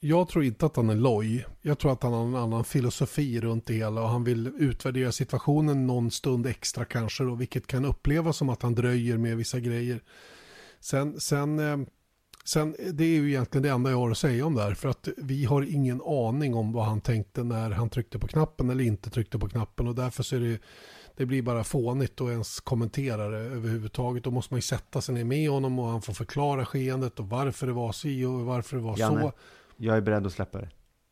Jag 0.00 0.28
tror 0.28 0.44
inte 0.44 0.66
att 0.66 0.76
han 0.76 0.90
är 0.90 0.94
loj. 0.94 1.46
Jag 1.62 1.78
tror 1.78 1.92
att 1.92 2.02
han 2.02 2.12
har 2.12 2.22
en 2.22 2.34
annan 2.34 2.64
filosofi 2.64 3.40
runt 3.40 3.66
det 3.66 3.74
hela 3.74 4.02
och 4.02 4.08
han 4.08 4.24
vill 4.24 4.46
utvärdera 4.58 5.12
situationen 5.12 5.86
någon 5.86 6.10
stund 6.10 6.46
extra 6.46 6.84
kanske 6.84 7.24
då, 7.24 7.34
vilket 7.34 7.66
kan 7.66 7.84
upplevas 7.84 8.36
som 8.36 8.48
att 8.48 8.62
han 8.62 8.74
dröjer 8.74 9.18
med 9.18 9.36
vissa 9.36 9.60
grejer. 9.60 10.00
Sen, 10.84 11.20
sen, 11.20 11.58
eh, 11.58 11.78
sen 12.44 12.76
det 12.92 13.04
är 13.04 13.08
ju 13.08 13.28
egentligen 13.28 13.62
det 13.62 13.68
enda 13.68 13.90
jag 13.90 13.98
har 13.98 14.10
att 14.10 14.18
säga 14.18 14.46
om 14.46 14.54
det 14.54 14.62
här. 14.62 14.74
För 14.74 14.88
att 14.88 15.08
vi 15.16 15.44
har 15.44 15.62
ingen 15.62 16.02
aning 16.02 16.54
om 16.54 16.72
vad 16.72 16.84
han 16.84 17.00
tänkte 17.00 17.44
när 17.44 17.70
han 17.70 17.90
tryckte 17.90 18.18
på 18.18 18.28
knappen 18.28 18.70
eller 18.70 18.84
inte 18.84 19.10
tryckte 19.10 19.38
på 19.38 19.48
knappen. 19.48 19.88
Och 19.88 19.94
därför 19.94 20.22
så 20.22 20.36
är 20.36 20.40
det, 20.40 20.58
det 21.16 21.26
blir 21.26 21.42
bara 21.42 21.64
fånigt 21.64 22.20
att 22.20 22.28
ens 22.28 22.60
kommentera 22.60 23.28
det 23.28 23.38
överhuvudtaget. 23.38 24.24
Då 24.24 24.30
måste 24.30 24.54
man 24.54 24.58
ju 24.58 24.62
sätta 24.62 25.00
sig 25.00 25.14
ner 25.14 25.24
med 25.24 25.50
honom 25.50 25.78
och 25.78 25.86
han 25.86 26.02
får 26.02 26.12
förklara 26.12 26.66
skeendet 26.66 27.20
och 27.20 27.28
varför 27.28 27.66
det 27.66 27.72
var 27.72 27.92
så 27.92 28.08
och 28.08 28.44
varför 28.44 28.76
det 28.76 28.82
var 28.82 28.98
Janne, 28.98 29.20
så. 29.20 29.32
Jag 29.76 29.96
är 29.96 30.00
beredd 30.00 30.26
att 30.26 30.32
släppa 30.32 30.60
det. 30.60 30.68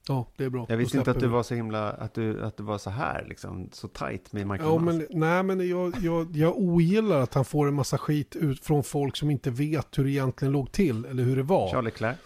Ja, 0.08 0.26
det 0.36 0.44
är 0.44 0.50
bra. 0.50 0.66
Jag 0.68 0.76
visste 0.76 0.98
inte 0.98 1.10
att 1.10 1.20
du 1.20 1.26
var 1.26 1.42
så 1.42 1.54
himla, 1.54 1.90
att 1.90 2.14
du, 2.14 2.44
att 2.44 2.56
du 2.56 2.62
var 2.62 2.78
så 2.78 2.90
här 2.90 3.26
liksom, 3.28 3.68
så 3.72 3.88
tight 3.88 4.32
med 4.32 4.46
Michael 4.46 4.70
ja, 4.70 4.78
men, 4.78 5.06
Nej, 5.10 5.42
men 5.42 5.68
jag, 5.68 5.94
jag, 6.02 6.36
jag 6.36 6.58
ogillar 6.58 7.20
att 7.20 7.34
han 7.34 7.44
får 7.44 7.68
en 7.68 7.74
massa 7.74 7.98
skit 7.98 8.36
ut 8.36 8.64
från 8.64 8.84
folk 8.84 9.16
som 9.16 9.30
inte 9.30 9.50
vet 9.50 9.98
hur 9.98 10.04
det 10.04 10.10
egentligen 10.10 10.52
låg 10.52 10.72
till 10.72 11.04
eller 11.04 11.22
hur 11.22 11.36
det 11.36 11.42
var. 11.42 11.70
Charlie 11.70 11.84
Leclerc. 11.84 12.16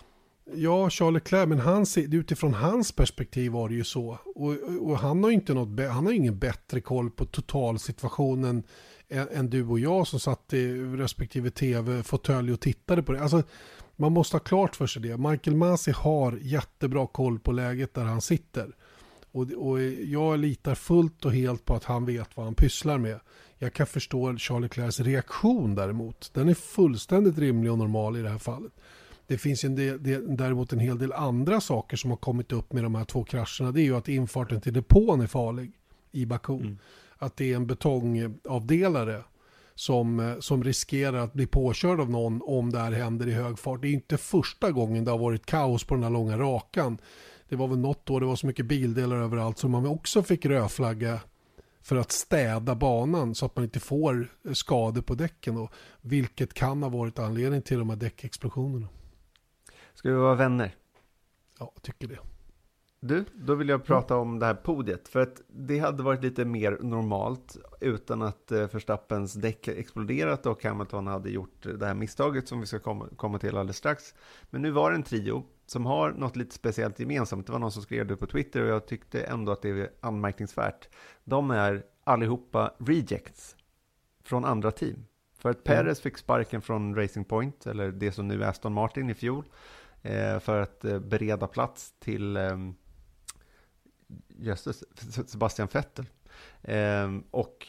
Ja, 0.54 0.90
Charlie 0.90 1.14
Leclerc, 1.14 1.48
men 1.48 1.58
han, 1.58 1.86
utifrån 1.96 2.54
hans 2.54 2.92
perspektiv 2.92 3.52
var 3.52 3.68
det 3.68 3.74
ju 3.74 3.84
så. 3.84 4.18
Och, 4.34 4.54
och 4.80 4.98
han 4.98 5.22
har 5.22 5.30
ju 5.30 5.34
inte 5.34 5.54
något, 5.54 5.80
han 5.90 6.06
har 6.06 6.12
ingen 6.12 6.38
bättre 6.38 6.80
koll 6.80 7.10
på 7.10 7.24
totalsituationen 7.24 8.62
än, 9.08 9.28
än 9.28 9.50
du 9.50 9.66
och 9.66 9.78
jag 9.78 10.06
som 10.06 10.20
satt 10.20 10.52
i 10.52 10.72
respektive 10.74 11.50
tv-fåtölj 11.50 12.52
och 12.52 12.60
tittade 12.60 13.02
på 13.02 13.12
det. 13.12 13.22
Alltså, 13.22 13.42
man 13.96 14.12
måste 14.12 14.34
ha 14.36 14.40
klart 14.40 14.76
för 14.76 14.86
sig 14.86 15.02
det. 15.02 15.16
Michael 15.16 15.56
Masi 15.56 15.90
har 15.90 16.38
jättebra 16.42 17.06
koll 17.06 17.38
på 17.38 17.52
läget 17.52 17.94
där 17.94 18.04
han 18.04 18.20
sitter. 18.20 18.76
Och, 19.32 19.52
och 19.52 19.82
jag 19.82 20.38
litar 20.38 20.74
fullt 20.74 21.24
och 21.24 21.32
helt 21.32 21.64
på 21.64 21.74
att 21.74 21.84
han 21.84 22.04
vet 22.04 22.36
vad 22.36 22.46
han 22.46 22.54
pysslar 22.54 22.98
med. 22.98 23.20
Jag 23.58 23.72
kan 23.72 23.86
förstå 23.86 24.36
Charlie 24.36 24.62
Leclercs 24.62 25.00
reaktion 25.00 25.74
däremot. 25.74 26.30
Den 26.34 26.48
är 26.48 26.54
fullständigt 26.54 27.38
rimlig 27.38 27.72
och 27.72 27.78
normal 27.78 28.16
i 28.16 28.22
det 28.22 28.28
här 28.28 28.38
fallet. 28.38 28.72
Det 29.26 29.38
finns 29.38 29.64
en 29.64 29.74
del, 29.74 29.98
däremot 30.36 30.72
en 30.72 30.78
hel 30.78 30.98
del 30.98 31.12
andra 31.12 31.60
saker 31.60 31.96
som 31.96 32.10
har 32.10 32.16
kommit 32.16 32.52
upp 32.52 32.72
med 32.72 32.82
de 32.82 32.94
här 32.94 33.04
två 33.04 33.24
krascherna. 33.24 33.72
Det 33.72 33.80
är 33.80 33.84
ju 33.84 33.96
att 33.96 34.08
infarten 34.08 34.60
till 34.60 34.72
depån 34.72 35.20
är 35.20 35.26
farlig 35.26 35.72
i 36.12 36.26
Baku. 36.26 36.54
Mm. 36.54 36.78
Att 37.18 37.36
det 37.36 37.52
är 37.52 37.56
en 37.56 37.66
betongavdelare 37.66 39.22
som, 39.76 40.20
eh, 40.20 40.38
som 40.38 40.64
riskerar 40.64 41.18
att 41.18 41.32
bli 41.32 41.46
påkörd 41.46 42.00
av 42.00 42.10
någon 42.10 42.42
om 42.44 42.72
det 42.72 42.78
här 42.78 42.92
händer 42.92 43.28
i 43.28 43.32
hög 43.32 43.58
fart. 43.58 43.82
Det 43.82 43.88
är 43.88 43.92
inte 43.92 44.16
första 44.18 44.70
gången 44.70 45.04
det 45.04 45.10
har 45.10 45.18
varit 45.18 45.46
kaos 45.46 45.84
på 45.84 45.94
den 45.94 46.02
här 46.02 46.10
långa 46.10 46.38
rakan. 46.38 46.98
Det 47.48 47.56
var 47.56 47.68
väl 47.68 47.78
något 47.78 48.06
då 48.06 48.20
det 48.20 48.26
var 48.26 48.36
så 48.36 48.46
mycket 48.46 48.66
bildelar 48.66 49.16
överallt 49.16 49.58
som 49.58 49.70
man 49.70 49.86
också 49.86 50.22
fick 50.22 50.46
rödflagga 50.46 51.20
för 51.82 51.96
att 51.96 52.12
städa 52.12 52.74
banan 52.74 53.34
så 53.34 53.46
att 53.46 53.56
man 53.56 53.64
inte 53.64 53.80
får 53.80 54.28
skador 54.52 55.02
på 55.02 55.14
däcken. 55.14 55.54
Då, 55.54 55.68
vilket 56.00 56.54
kan 56.54 56.82
ha 56.82 56.90
varit 56.90 57.18
anledning 57.18 57.62
till 57.62 57.78
de 57.78 57.90
här 57.90 57.96
däckexplosionerna. 57.96 58.88
Ska 59.94 60.08
vi 60.08 60.14
vara 60.14 60.34
vänner? 60.34 60.74
Ja, 61.58 61.72
tycker 61.82 62.08
det. 62.08 62.18
Du, 63.00 63.24
då 63.34 63.54
vill 63.54 63.68
jag 63.68 63.84
prata 63.84 64.14
mm. 64.14 64.28
om 64.28 64.38
det 64.38 64.46
här 64.46 64.54
podiet. 64.54 65.08
För 65.08 65.20
att 65.20 65.42
det 65.48 65.78
hade 65.78 66.02
varit 66.02 66.22
lite 66.22 66.44
mer 66.44 66.78
normalt 66.80 67.56
utan 67.80 68.22
att 68.22 68.52
eh, 68.52 68.58
Verstappens 68.58 69.34
däck 69.34 69.68
exploderat 69.68 70.46
och 70.46 70.64
Hamilton 70.64 71.06
hade 71.06 71.30
gjort 71.30 71.66
det 71.78 71.86
här 71.86 71.94
misstaget 71.94 72.48
som 72.48 72.60
vi 72.60 72.66
ska 72.66 72.78
komma, 73.16 73.38
till 73.38 73.56
alldeles 73.56 73.76
strax. 73.76 74.14
Men 74.50 74.62
nu 74.62 74.70
var 74.70 74.90
det 74.90 74.96
en 74.96 75.02
trio 75.02 75.44
som 75.66 75.86
har 75.86 76.10
något 76.10 76.36
lite 76.36 76.54
speciellt 76.54 77.00
gemensamt. 77.00 77.46
Det 77.46 77.52
var 77.52 77.58
någon 77.58 77.72
som 77.72 77.82
skrev 77.82 78.06
det 78.06 78.16
på 78.16 78.26
Twitter 78.26 78.62
och 78.62 78.68
jag 78.68 78.86
tyckte 78.86 79.22
ändå 79.22 79.52
att 79.52 79.62
det 79.62 79.68
är 79.68 79.90
anmärkningsvärt. 80.00 80.88
De 81.24 81.50
är 81.50 81.82
allihopa 82.04 82.74
rejects 82.78 83.56
från 84.24 84.44
andra 84.44 84.70
team. 84.70 85.04
För 85.38 85.50
att. 85.50 85.64
Perez 85.64 86.00
fick 86.00 86.18
sparken 86.18 86.62
från 86.62 86.96
Racing 86.96 87.28
Point, 87.28 87.66
eller 87.66 87.92
det 87.92 88.12
som 88.12 88.28
nu 88.28 88.42
är 88.42 88.48
Aston 88.48 88.72
Martin 88.72 89.10
i 89.10 89.14
fjol, 89.14 89.44
eh, 90.02 90.38
för 90.38 90.62
att 90.62 90.84
eh, 90.84 90.98
bereda 90.98 91.46
plats 91.46 91.94
till 91.98 92.36
ehm, 92.36 92.74
jösses, 94.28 94.84
Sebastian 95.26 95.68
Vettel. 95.72 96.06
Eh, 96.62 97.10
och 97.30 97.66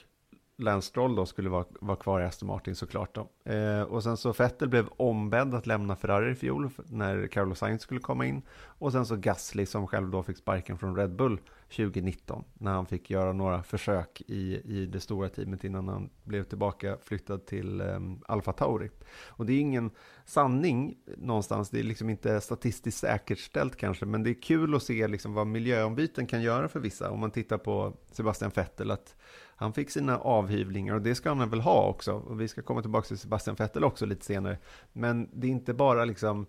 Lance 0.57 0.87
Stroll 0.87 1.15
då 1.15 1.25
skulle 1.25 1.49
vara, 1.49 1.65
vara 1.81 1.97
kvar 1.97 2.21
i 2.21 2.25
Aston 2.25 2.47
Martin 2.47 2.75
såklart 2.75 3.15
då. 3.15 3.51
Eh, 3.51 3.81
och 3.81 4.03
sen 4.03 4.17
så 4.17 4.33
Vettel 4.33 4.69
blev 4.69 4.87
ombedd 4.97 5.53
att 5.53 5.67
lämna 5.67 5.95
Ferrari 5.95 6.31
i 6.31 6.35
fjol 6.35 6.69
när 6.85 7.27
Carlos 7.27 7.59
Sainz 7.59 7.81
skulle 7.81 7.99
komma 7.99 8.25
in. 8.25 8.41
Och 8.51 8.91
sen 8.91 9.05
så 9.05 9.15
Gasly 9.15 9.65
som 9.65 9.87
själv 9.87 10.09
då 10.09 10.23
fick 10.23 10.37
sparken 10.37 10.77
från 10.77 10.95
Red 10.95 11.15
Bull 11.15 11.39
2019 11.69 12.43
när 12.53 12.71
han 12.71 12.85
fick 12.85 13.09
göra 13.09 13.33
några 13.33 13.63
försök 13.63 14.21
i, 14.27 14.61
i 14.65 14.85
det 14.85 14.99
stora 14.99 15.29
teamet 15.29 15.63
innan 15.63 15.87
han 15.87 16.09
blev 16.23 16.43
tillbaka 16.43 16.97
flyttad 17.03 17.45
till 17.45 17.81
ehm, 17.81 17.95
um, 17.95 18.23
Alfa 18.27 18.53
Tauri. 18.53 18.89
Och 19.27 19.45
det 19.45 19.53
är 19.53 19.59
ingen 19.59 19.91
sanning 20.25 20.97
någonstans, 21.17 21.69
det 21.69 21.79
är 21.79 21.83
liksom 21.83 22.09
inte 22.09 22.41
statistiskt 22.41 22.99
säkerställt 22.99 23.75
kanske, 23.75 24.05
men 24.05 24.23
det 24.23 24.29
är 24.29 24.41
kul 24.41 24.75
att 24.75 24.83
se 24.83 25.07
liksom 25.07 25.33
vad 25.33 25.47
miljöombyten 25.47 26.27
kan 26.27 26.41
göra 26.41 26.67
för 26.67 26.79
vissa. 26.79 27.11
Om 27.11 27.19
man 27.19 27.31
tittar 27.31 27.57
på 27.57 27.93
Sebastian 28.11 28.51
Vettel, 28.55 28.91
att 28.91 29.15
han 29.55 29.73
fick 29.73 29.89
sina 29.89 30.17
avhyvlingar 30.17 30.95
och 30.95 31.01
det 31.01 31.15
ska 31.15 31.33
han 31.33 31.49
väl 31.49 31.61
ha 31.61 31.87
också. 31.87 32.13
Och 32.13 32.41
vi 32.41 32.47
ska 32.47 32.61
komma 32.61 32.81
tillbaka 32.81 33.07
till 33.07 33.17
Sebastian 33.17 33.55
Vettel 33.55 33.83
också 33.83 34.05
lite 34.05 34.25
senare. 34.25 34.57
Men 34.93 35.29
det 35.33 35.47
är 35.47 35.51
inte 35.51 35.73
bara 35.73 36.05
liksom 36.05 36.45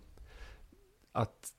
att 1.12 1.52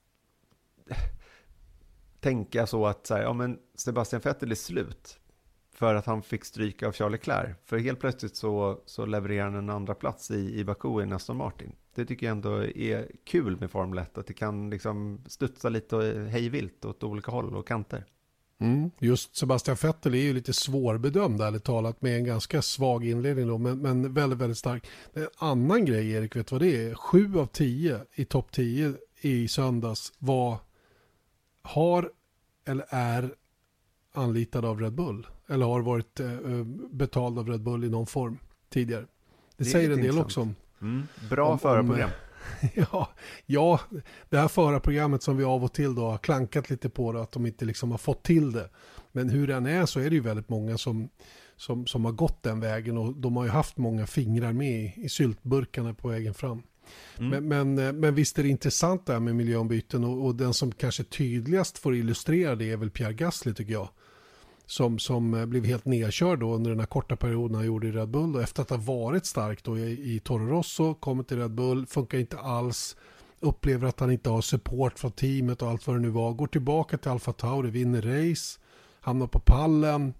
tänka 2.20 2.68
så 2.68 2.86
att 2.86 3.08
så 3.08 3.16
här, 3.16 3.22
ja, 3.22 3.34
men 3.34 3.60
Sebastian 3.76 4.22
Vettel 4.26 4.52
är 4.52 4.56
slut 4.56 5.20
för 5.74 5.96
att 5.96 6.06
han 6.06 6.22
fick 6.22 6.46
stryka 6.46 6.88
av 6.88 6.92
Charlie 6.92 7.12
Leclerc. 7.12 7.58
För 7.66 7.78
helt 7.78 8.00
plötsligt 8.00 8.36
så, 8.36 8.82
så 8.86 9.06
levererar 9.06 9.44
han 9.44 9.56
en 9.56 9.70
andra 9.70 9.96
plats 9.96 10.32
i, 10.32 10.60
i 10.60 10.64
Baku 10.64 11.04
i 11.04 11.14
Aston 11.14 11.38
Martin. 11.38 11.72
Det 11.96 12.06
tycker 12.06 12.26
jag 12.26 12.32
ändå 12.32 12.64
är 12.64 13.12
kul 13.24 13.58
med 13.60 13.72
Formel 13.72 14.00
1, 14.00 14.18
att 14.18 14.28
det 14.28 14.34
kan 14.34 14.70
liksom 14.70 15.22
studsa 15.26 15.70
lite 15.70 16.28
hejvilt 16.32 16.86
åt 16.86 17.04
olika 17.04 17.32
håll 17.32 17.56
och 17.56 17.68
kanter. 17.68 18.06
Mm. 18.62 18.92
Just 19.00 19.36
Sebastian 19.36 19.78
Vettel 19.82 20.14
är 20.14 20.20
ju 20.20 20.34
lite 20.34 20.54
svårbedömd 20.54 21.42
ärligt 21.42 21.64
talat 21.64 22.02
med 22.02 22.18
en 22.18 22.26
ganska 22.26 22.62
svag 22.62 23.06
inledning 23.06 23.48
då, 23.48 23.58
men, 23.58 23.80
men 23.80 24.14
väldigt, 24.14 24.40
väldigt 24.40 24.58
stark. 24.58 24.88
En 25.14 25.28
annan 25.38 25.86
grej 25.86 26.12
Erik, 26.12 26.36
vet 26.36 26.48
du 26.48 26.56
vad 26.56 26.62
det 26.62 26.90
är? 26.90 26.96
Sju 26.96 27.40
av 27.40 27.46
tio 27.46 28.00
i 28.14 28.26
topp 28.26 28.52
10 28.52 28.94
i 29.22 29.48
söndags 29.48 30.14
var 30.18 30.58
har 31.70 32.12
eller 32.66 32.86
är 32.90 33.34
anlitad 34.14 34.66
av 34.66 34.80
Red 34.80 34.94
Bull. 34.94 35.28
Eller 35.48 35.66
har 35.66 35.82
varit 35.82 36.20
eh, 36.20 36.64
betald 36.92 37.40
av 37.40 37.48
Red 37.50 37.62
Bull 37.62 37.84
i 37.84 37.90
någon 37.90 38.08
form 38.08 38.38
tidigare. 38.70 39.02
Det, 39.02 39.08
det 39.64 39.66
säger 39.66 39.90
en 39.90 40.02
del 40.02 40.20
också 40.20 40.42
om... 40.42 40.56
Mm, 40.82 41.08
bra 41.30 41.58
förarprogram. 41.58 42.10
Ja, 42.74 43.10
ja, 43.46 43.80
det 44.30 44.38
här 44.38 44.48
förarprogrammet 44.48 45.24
som 45.24 45.38
vi 45.38 45.44
av 45.44 45.64
och 45.64 45.74
till 45.74 45.96
då 45.96 46.10
har 46.10 46.18
klankat 46.18 46.70
lite 46.70 46.90
på 46.90 47.14
då, 47.14 47.20
att 47.20 47.32
de 47.32 47.46
inte 47.46 47.66
liksom 47.66 47.92
har 47.92 47.98
fått 47.98 48.24
till 48.24 48.52
det. 48.52 48.70
Men 49.12 49.30
hur 49.30 49.48
den 49.48 49.66
är 49.66 49.86
så 49.86 50.00
är 50.00 50.10
det 50.10 50.16
ju 50.16 50.22
väldigt 50.22 50.50
många 50.50 50.78
som, 50.78 51.10
som, 51.56 51.86
som 51.86 52.06
har 52.06 52.12
gått 52.12 52.44
den 52.44 52.60
vägen 52.60 52.98
och 52.98 53.16
de 53.16 53.38
har 53.38 53.44
ju 53.44 53.50
haft 53.50 53.78
många 53.78 54.08
fingrar 54.08 54.54
med 54.54 54.72
i, 54.72 54.94
i 54.98 55.10
syltburkarna 55.10 55.94
på 55.94 56.08
vägen 56.08 56.34
fram. 56.34 56.64
Mm. 57.19 57.29
Men, 57.29 57.48
men, 57.48 57.88
eh, 57.88 57.93
men, 57.93 58.15
visst 58.15 58.39
är 58.39 58.43
det 58.43 58.50
intressant 58.50 59.05
det 59.05 59.13
här 59.13 59.19
med 59.19 59.36
miljöombyten 59.36 60.03
och, 60.03 60.25
och, 60.25 60.36
den 60.36 60.53
som 60.53 60.72
kanske 60.72 61.03
tydligast 61.03 61.77
får 61.77 61.96
illustrera 61.96 62.55
det 62.55 62.72
är 62.72 62.77
väl 62.77 62.89
Pierre 62.89 63.13
Gasly 63.13 63.53
tycker 63.53 63.74
jag. 63.74 63.89
Som, 64.65 65.00
som 65.00 65.34
eh, 65.34 65.46
blev 65.46 65.65
helt 65.65 65.86
nedkörd 65.86 66.39
då 66.39 66.53
under 66.53 66.69
den 66.69 66.79
här 66.79 66.88
korta 66.88 67.15
perioden 67.15 67.55
han 67.55 67.65
gjorde 67.65 67.88
i 67.88 67.91
Red 67.91 68.10
Bull. 68.10 68.36
Och 68.36 68.41
efter 68.41 68.62
att 68.62 68.69
ha 68.69 68.77
varit 68.77 69.25
stark 69.25 69.63
då 69.63 69.77
i, 69.77 70.15
i 70.15 70.19
Toro 70.19 70.48
Rosso, 70.48 70.93
kommer 70.93 71.24
till 71.24 71.38
Red 71.38 71.51
Bull, 71.51 71.86
funkar 71.86 72.17
inte 72.17 72.39
alls. 72.39 72.96
Upplever 73.39 73.88
att 73.88 74.00
han 74.00 74.12
inte 74.12 74.29
har 74.29 74.41
support 74.41 75.00
från 75.00 75.12
teamet 75.12 75.62
och 75.62 75.69
allt 75.69 75.88
vad 75.88 75.96
det 75.96 76.00
nu 76.00 76.10
var. 76.10 76.34
Går 76.34 76.48
tillbaka 76.48 76.98
till 76.98 77.12
Alfa 77.12 77.34
Tauri, 77.34 77.69
vinner 77.69 78.01
race, 78.01 78.60
hamnar 79.01 79.27
på 79.27 79.39
pallen. 79.39 80.13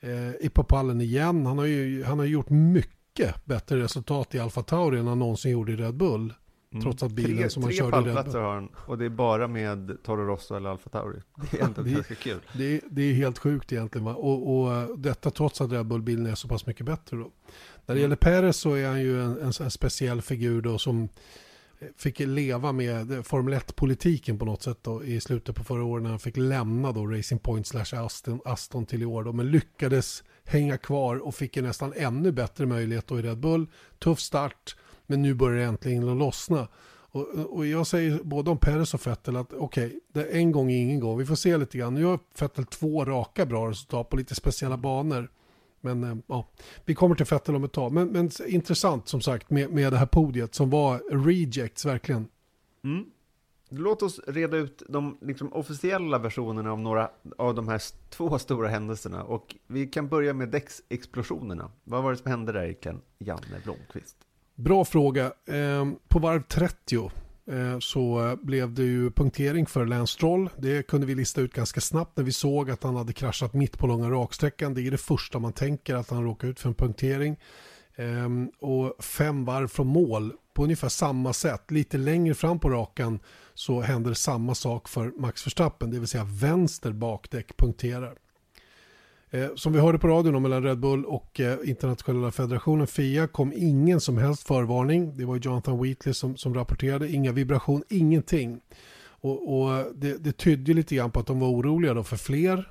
Eh, 0.00 0.46
är 0.46 0.48
på 0.48 0.64
pallen 0.64 1.00
igen. 1.00 1.46
Han 1.46 1.58
har 1.58 1.64
ju 1.64 2.04
han 2.04 2.18
har 2.18 2.26
gjort 2.26 2.50
mycket 2.50 2.95
bättre 3.44 3.82
resultat 3.82 4.34
i 4.34 4.38
Alfa 4.38 4.62
Tauri 4.62 4.98
än 4.98 5.06
han 5.06 5.18
någonsin 5.18 5.52
gjorde 5.52 5.72
i 5.72 5.76
Red 5.76 5.94
Bull. 5.94 6.34
Mm. 6.72 6.82
Trots 6.82 7.02
att 7.02 7.12
bilen 7.12 7.36
tre, 7.36 7.50
som 7.50 7.62
han 7.62 7.72
körde... 7.72 8.02
Tre 8.02 8.12
pallplatser 8.12 8.38
har 8.38 8.54
han 8.54 8.68
och 8.86 8.98
det 8.98 9.04
är 9.04 9.08
bara 9.08 9.48
med 9.48 9.98
Toro 10.02 10.24
Rosso 10.26 10.54
eller 10.54 10.70
Alfa 10.70 10.90
Tauri. 10.90 11.20
Det 11.50 11.60
är 11.60 11.64
ändå 11.64 11.82
det, 11.82 11.90
ganska 11.90 12.14
kul. 12.14 12.40
Det, 12.52 12.80
det, 12.90 13.02
är 13.02 13.14
helt 13.14 13.38
sjukt 13.38 13.72
egentligen. 13.72 14.04
Va? 14.04 14.14
Och, 14.14 14.56
och 14.56 14.98
detta 14.98 15.30
trots 15.30 15.60
att 15.60 15.72
Red 15.72 15.86
Bull-bilen 15.86 16.26
är 16.26 16.34
så 16.34 16.48
pass 16.48 16.66
mycket 16.66 16.86
bättre. 16.86 17.16
Då. 17.16 17.22
När 17.22 17.30
det 17.86 17.92
mm. 17.92 18.02
gäller 18.02 18.16
Perez 18.16 18.56
så 18.56 18.74
är 18.74 18.88
han 18.88 19.00
ju 19.00 19.22
en, 19.22 19.38
en, 19.38 19.52
en 19.60 19.70
speciell 19.70 20.22
figur 20.22 20.62
då 20.62 20.78
som 20.78 21.08
fick 21.96 22.20
leva 22.20 22.72
med 22.72 23.26
Formel 23.26 23.54
1-politiken 23.54 24.38
på 24.38 24.44
något 24.44 24.62
sätt 24.62 24.78
då, 24.82 25.04
i 25.04 25.20
slutet 25.20 25.56
på 25.56 25.64
förra 25.64 25.84
året 25.84 26.02
när 26.02 26.10
han 26.10 26.18
fick 26.18 26.36
lämna 26.36 26.92
då 26.92 27.06
Racing 27.06 27.42
Point 27.42 27.66
slash 27.66 28.04
Aston, 28.04 28.40
Aston 28.44 28.86
till 28.86 29.02
i 29.02 29.04
år. 29.04 29.24
Då, 29.24 29.32
men 29.32 29.50
lyckades 29.50 30.22
hänga 30.46 30.78
kvar 30.78 31.16
och 31.16 31.34
fick 31.34 31.56
en 31.56 31.64
nästan 31.64 31.92
ännu 31.96 32.32
bättre 32.32 32.66
möjlighet 32.66 33.06
då 33.06 33.18
i 33.18 33.22
Red 33.22 33.38
Bull. 33.38 33.66
Tuff 33.98 34.20
start, 34.20 34.76
men 35.06 35.22
nu 35.22 35.34
börjar 35.34 35.58
det 35.58 35.64
äntligen 35.64 36.18
lossna. 36.18 36.68
Och, 37.16 37.56
och 37.56 37.66
jag 37.66 37.86
säger 37.86 38.20
både 38.22 38.50
om 38.50 38.58
Perez 38.58 38.94
och 38.94 39.06
Vettel 39.06 39.36
att 39.36 39.52
okej, 39.52 39.86
okay, 39.86 40.00
det 40.12 40.20
är 40.20 40.36
en 40.36 40.52
gång 40.52 40.70
är 40.70 40.82
ingen 40.82 41.00
gång. 41.00 41.18
Vi 41.18 41.26
får 41.26 41.34
se 41.34 41.56
lite 41.56 41.78
grann. 41.78 41.94
Nu 41.94 42.04
har 42.04 42.18
Vettel 42.40 42.64
två 42.64 43.04
raka 43.04 43.46
bra 43.46 43.70
resultat 43.70 44.08
på 44.08 44.16
lite 44.16 44.34
speciella 44.34 44.76
banor. 44.76 45.30
Men 45.80 46.04
eh, 46.04 46.16
ja, 46.26 46.48
vi 46.84 46.94
kommer 46.94 47.14
till 47.14 47.26
Vettel 47.26 47.54
om 47.54 47.64
ett 47.64 47.72
tag. 47.72 47.92
Men, 47.92 48.08
men 48.08 48.30
intressant 48.46 49.08
som 49.08 49.20
sagt 49.20 49.50
med, 49.50 49.70
med 49.70 49.92
det 49.92 49.98
här 49.98 50.06
podiet 50.06 50.54
som 50.54 50.70
var 50.70 50.98
rejects 51.26 51.84
verkligen. 51.84 52.28
Mm. 52.84 53.04
Låt 53.68 54.02
oss 54.02 54.20
reda 54.26 54.56
ut 54.56 54.82
de 54.88 55.18
liksom, 55.20 55.52
officiella 55.52 56.18
versionerna 56.18 56.72
av 56.72 56.80
några 56.80 57.10
av 57.38 57.54
de 57.54 57.68
här 57.68 57.82
två 58.10 58.38
stora 58.38 58.68
händelserna. 58.68 59.22
Och 59.22 59.56
vi 59.66 59.86
kan 59.86 60.08
börja 60.08 60.32
med 60.32 60.48
däcksexplosionerna. 60.48 61.70
Vad 61.84 62.02
var 62.02 62.10
det 62.10 62.16
som 62.16 62.30
hände 62.30 62.52
där 62.52 62.62
egentligen, 62.62 63.00
Janne 63.18 63.60
Blomqvist? 63.64 64.16
Bra 64.54 64.84
fråga. 64.84 65.32
Ehm, 65.46 65.96
på 66.08 66.18
varv 66.18 66.42
30 66.42 67.10
eh, 67.50 67.78
så 67.78 68.36
blev 68.42 68.74
det 68.74 68.82
ju 68.82 69.10
punktering 69.10 69.66
för 69.66 69.86
Lance 69.86 70.12
Stroll. 70.12 70.50
Det 70.56 70.86
kunde 70.86 71.06
vi 71.06 71.14
lista 71.14 71.40
ut 71.40 71.52
ganska 71.52 71.80
snabbt 71.80 72.16
när 72.16 72.24
vi 72.24 72.32
såg 72.32 72.70
att 72.70 72.82
han 72.82 72.96
hade 72.96 73.12
kraschat 73.12 73.54
mitt 73.54 73.78
på 73.78 73.86
långa 73.86 74.10
raksträckan. 74.10 74.74
Det 74.74 74.82
är 74.82 74.90
det 74.90 74.98
första 74.98 75.38
man 75.38 75.52
tänker 75.52 75.94
att 75.94 76.10
han 76.10 76.24
råkar 76.24 76.48
ut 76.48 76.60
för 76.60 76.68
en 76.68 76.74
punktering. 76.74 77.36
Ehm, 77.96 78.50
och 78.60 79.04
fem 79.04 79.44
varv 79.44 79.68
från 79.68 79.86
mål 79.86 80.32
på 80.54 80.64
ungefär 80.64 80.88
samma 80.88 81.32
sätt. 81.32 81.70
Lite 81.70 81.98
längre 81.98 82.34
fram 82.34 82.58
på 82.58 82.70
rakan 82.70 83.20
så 83.56 83.80
händer 83.80 84.14
samma 84.14 84.54
sak 84.54 84.88
för 84.88 85.12
Max 85.16 85.46
Verstappen, 85.46 85.90
det 85.90 85.98
vill 85.98 86.08
säga 86.08 86.24
vänster 86.24 86.92
bakdäck 86.92 87.56
punkterar. 87.56 88.14
Eh, 89.30 89.48
som 89.54 89.72
vi 89.72 89.78
hörde 89.78 89.98
på 89.98 90.08
radion 90.08 90.42
mellan 90.42 90.62
Red 90.62 90.78
Bull 90.78 91.04
och 91.04 91.40
eh, 91.40 91.58
internationella 91.64 92.30
federationen 92.30 92.86
FIA 92.86 93.26
kom 93.26 93.52
ingen 93.56 94.00
som 94.00 94.18
helst 94.18 94.46
förvarning. 94.46 95.16
Det 95.16 95.24
var 95.24 95.36
Jonathan 95.36 95.82
Wheatley 95.82 96.14
som, 96.14 96.36
som 96.36 96.54
rapporterade. 96.54 97.12
Inga 97.12 97.32
vibration, 97.32 97.82
ingenting. 97.88 98.60
Och, 99.06 99.58
och 99.58 99.74
eh, 99.74 99.86
det, 99.94 100.24
det 100.24 100.32
tydde 100.32 100.74
lite 100.74 100.94
grann 100.94 101.10
på 101.10 101.20
att 101.20 101.26
de 101.26 101.40
var 101.40 101.48
oroliga 101.48 101.94
då 101.94 102.02
för 102.02 102.16
fler. 102.16 102.70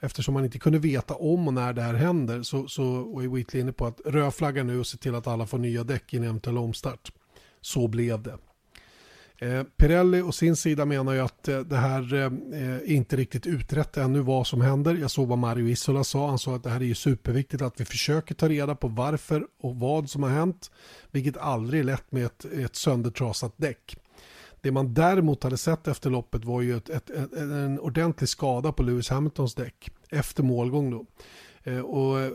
Eftersom 0.00 0.34
man 0.34 0.44
inte 0.44 0.58
kunde 0.58 0.78
veta 0.78 1.14
om 1.14 1.48
och 1.48 1.54
när 1.54 1.72
det 1.72 1.82
här 1.82 1.94
händer 1.94 2.42
så, 2.42 2.68
så 2.68 2.84
var 2.84 3.34
Wheatley 3.34 3.62
inne 3.62 3.72
på 3.72 3.86
att 3.86 4.00
röflagga 4.04 4.62
nu 4.62 4.80
och 4.80 4.86
se 4.86 4.98
till 4.98 5.14
att 5.14 5.26
alla 5.26 5.46
får 5.46 5.58
nya 5.58 5.84
däck 5.84 6.14
i 6.14 6.16
en 6.16 6.24
eventuell 6.24 6.58
omstart. 6.58 7.12
Så 7.60 7.88
blev 7.88 8.22
det. 8.22 8.38
Eh, 9.40 9.62
Pirelli 9.62 10.20
och 10.20 10.34
sin 10.34 10.56
sida 10.56 10.84
menar 10.84 11.12
ju 11.12 11.20
att 11.20 11.48
eh, 11.48 11.60
det 11.60 11.76
här 11.76 12.14
eh, 12.14 12.24
är 12.52 12.90
inte 12.90 13.16
riktigt 13.16 13.46
utrett 13.46 13.96
ännu 13.96 14.20
vad 14.20 14.46
som 14.46 14.60
händer. 14.60 14.94
Jag 14.94 15.10
såg 15.10 15.28
vad 15.28 15.38
Mario 15.38 15.68
Isola 15.68 16.04
sa. 16.04 16.28
Han 16.28 16.38
sa 16.38 16.56
att 16.56 16.62
det 16.62 16.70
här 16.70 16.80
är 16.80 16.84
ju 16.84 16.94
superviktigt 16.94 17.62
att 17.62 17.80
vi 17.80 17.84
försöker 17.84 18.34
ta 18.34 18.48
reda 18.48 18.74
på 18.74 18.88
varför 18.88 19.46
och 19.60 19.76
vad 19.76 20.10
som 20.10 20.22
har 20.22 20.30
hänt. 20.30 20.70
Vilket 21.10 21.36
aldrig 21.36 21.80
är 21.80 21.84
lätt 21.84 22.12
med 22.12 22.26
ett, 22.26 22.44
ett 22.44 22.76
söndertrasat 22.76 23.52
däck. 23.56 23.96
Det 24.60 24.70
man 24.70 24.94
däremot 24.94 25.42
hade 25.42 25.56
sett 25.56 25.88
efter 25.88 26.10
loppet 26.10 26.44
var 26.44 26.62
ju 26.62 26.76
ett, 26.76 26.88
ett, 26.88 27.10
ett, 27.10 27.32
en 27.32 27.80
ordentlig 27.80 28.28
skada 28.28 28.72
på 28.72 28.82
Lewis 28.82 29.08
Hamiltons 29.08 29.54
däck 29.54 29.90
efter 30.10 30.42
målgång. 30.42 30.90
Då. 30.90 31.06
Eh, 31.62 31.80
och 31.80 32.20
eh, 32.20 32.32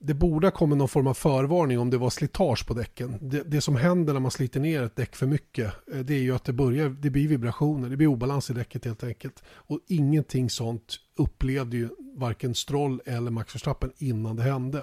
det 0.00 0.14
borde 0.14 0.46
ha 0.46 0.52
kommit 0.52 0.78
någon 0.78 0.88
form 0.88 1.06
av 1.06 1.14
förvarning 1.14 1.78
om 1.78 1.90
det 1.90 1.98
var 1.98 2.10
slitage 2.10 2.66
på 2.66 2.74
däcken. 2.74 3.18
Det, 3.20 3.42
det, 3.42 3.60
som 3.60 3.76
händer 3.76 4.12
när 4.12 4.20
man 4.20 4.30
sliter 4.30 4.60
ner 4.60 4.82
ett 4.82 4.96
däck 4.96 5.16
för 5.16 5.26
mycket 5.26 5.74
eh, 5.92 5.98
det 5.98 6.14
är 6.14 6.18
ju 6.18 6.34
att 6.34 6.44
det, 6.44 6.52
börjar, 6.52 6.88
det 6.88 7.10
blir 7.10 7.28
vibrationer, 7.28 7.88
det 7.88 7.96
blir 7.96 8.06
obalans 8.06 8.50
i 8.50 8.52
däcket 8.52 8.84
helt 8.84 9.04
enkelt. 9.04 9.42
Och 9.48 9.80
ingenting 9.86 10.50
sånt 10.50 10.96
upplevde 11.16 11.76
ju 11.76 11.88
varken 12.16 12.54
Stroll 12.54 13.00
eller 13.04 13.30
Max 13.30 13.54
Verstappen 13.54 13.92
innan 13.98 14.36
det 14.36 14.42
hände. 14.42 14.82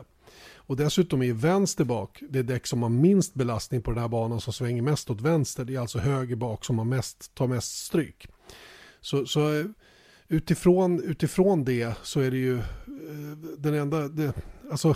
Och 0.56 0.78
dessutom 0.78 1.24
är 1.24 1.34
vänster 1.34 1.84
bak 1.86 2.24
det 2.30 2.44
däck 2.44 2.68
som 2.68 2.84
har 2.84 2.90
minst 2.90 3.34
belastning 3.34 3.82
på 3.82 3.92
den 3.92 4.02
här 4.02 4.08
banan 4.08 4.42
som 4.42 4.54
svänger 4.54 4.82
mest 4.82 5.10
åt 5.10 5.22
vänster. 5.22 5.66
Det 5.66 5.76
är 5.76 5.80
alltså 5.80 6.00
höger 6.00 6.36
bak 6.36 6.66
som 6.66 6.78
har 6.78 6.86
mest, 6.86 7.36
tar 7.36 7.48
mest 7.48 7.86
stryk. 7.86 8.28
Så, 9.02 9.26
så 9.26 9.60
eh, 9.60 9.66
utifrån, 10.28 11.04
utifrån 11.04 11.64
det 11.64 11.98
så 12.04 12.20
är 12.20 12.32
det 12.32 12.38
ju 12.38 12.58
eh, 12.58 12.64
den 13.58 13.74
enda, 13.74 14.08
det, 14.08 14.34
alltså 14.72 14.96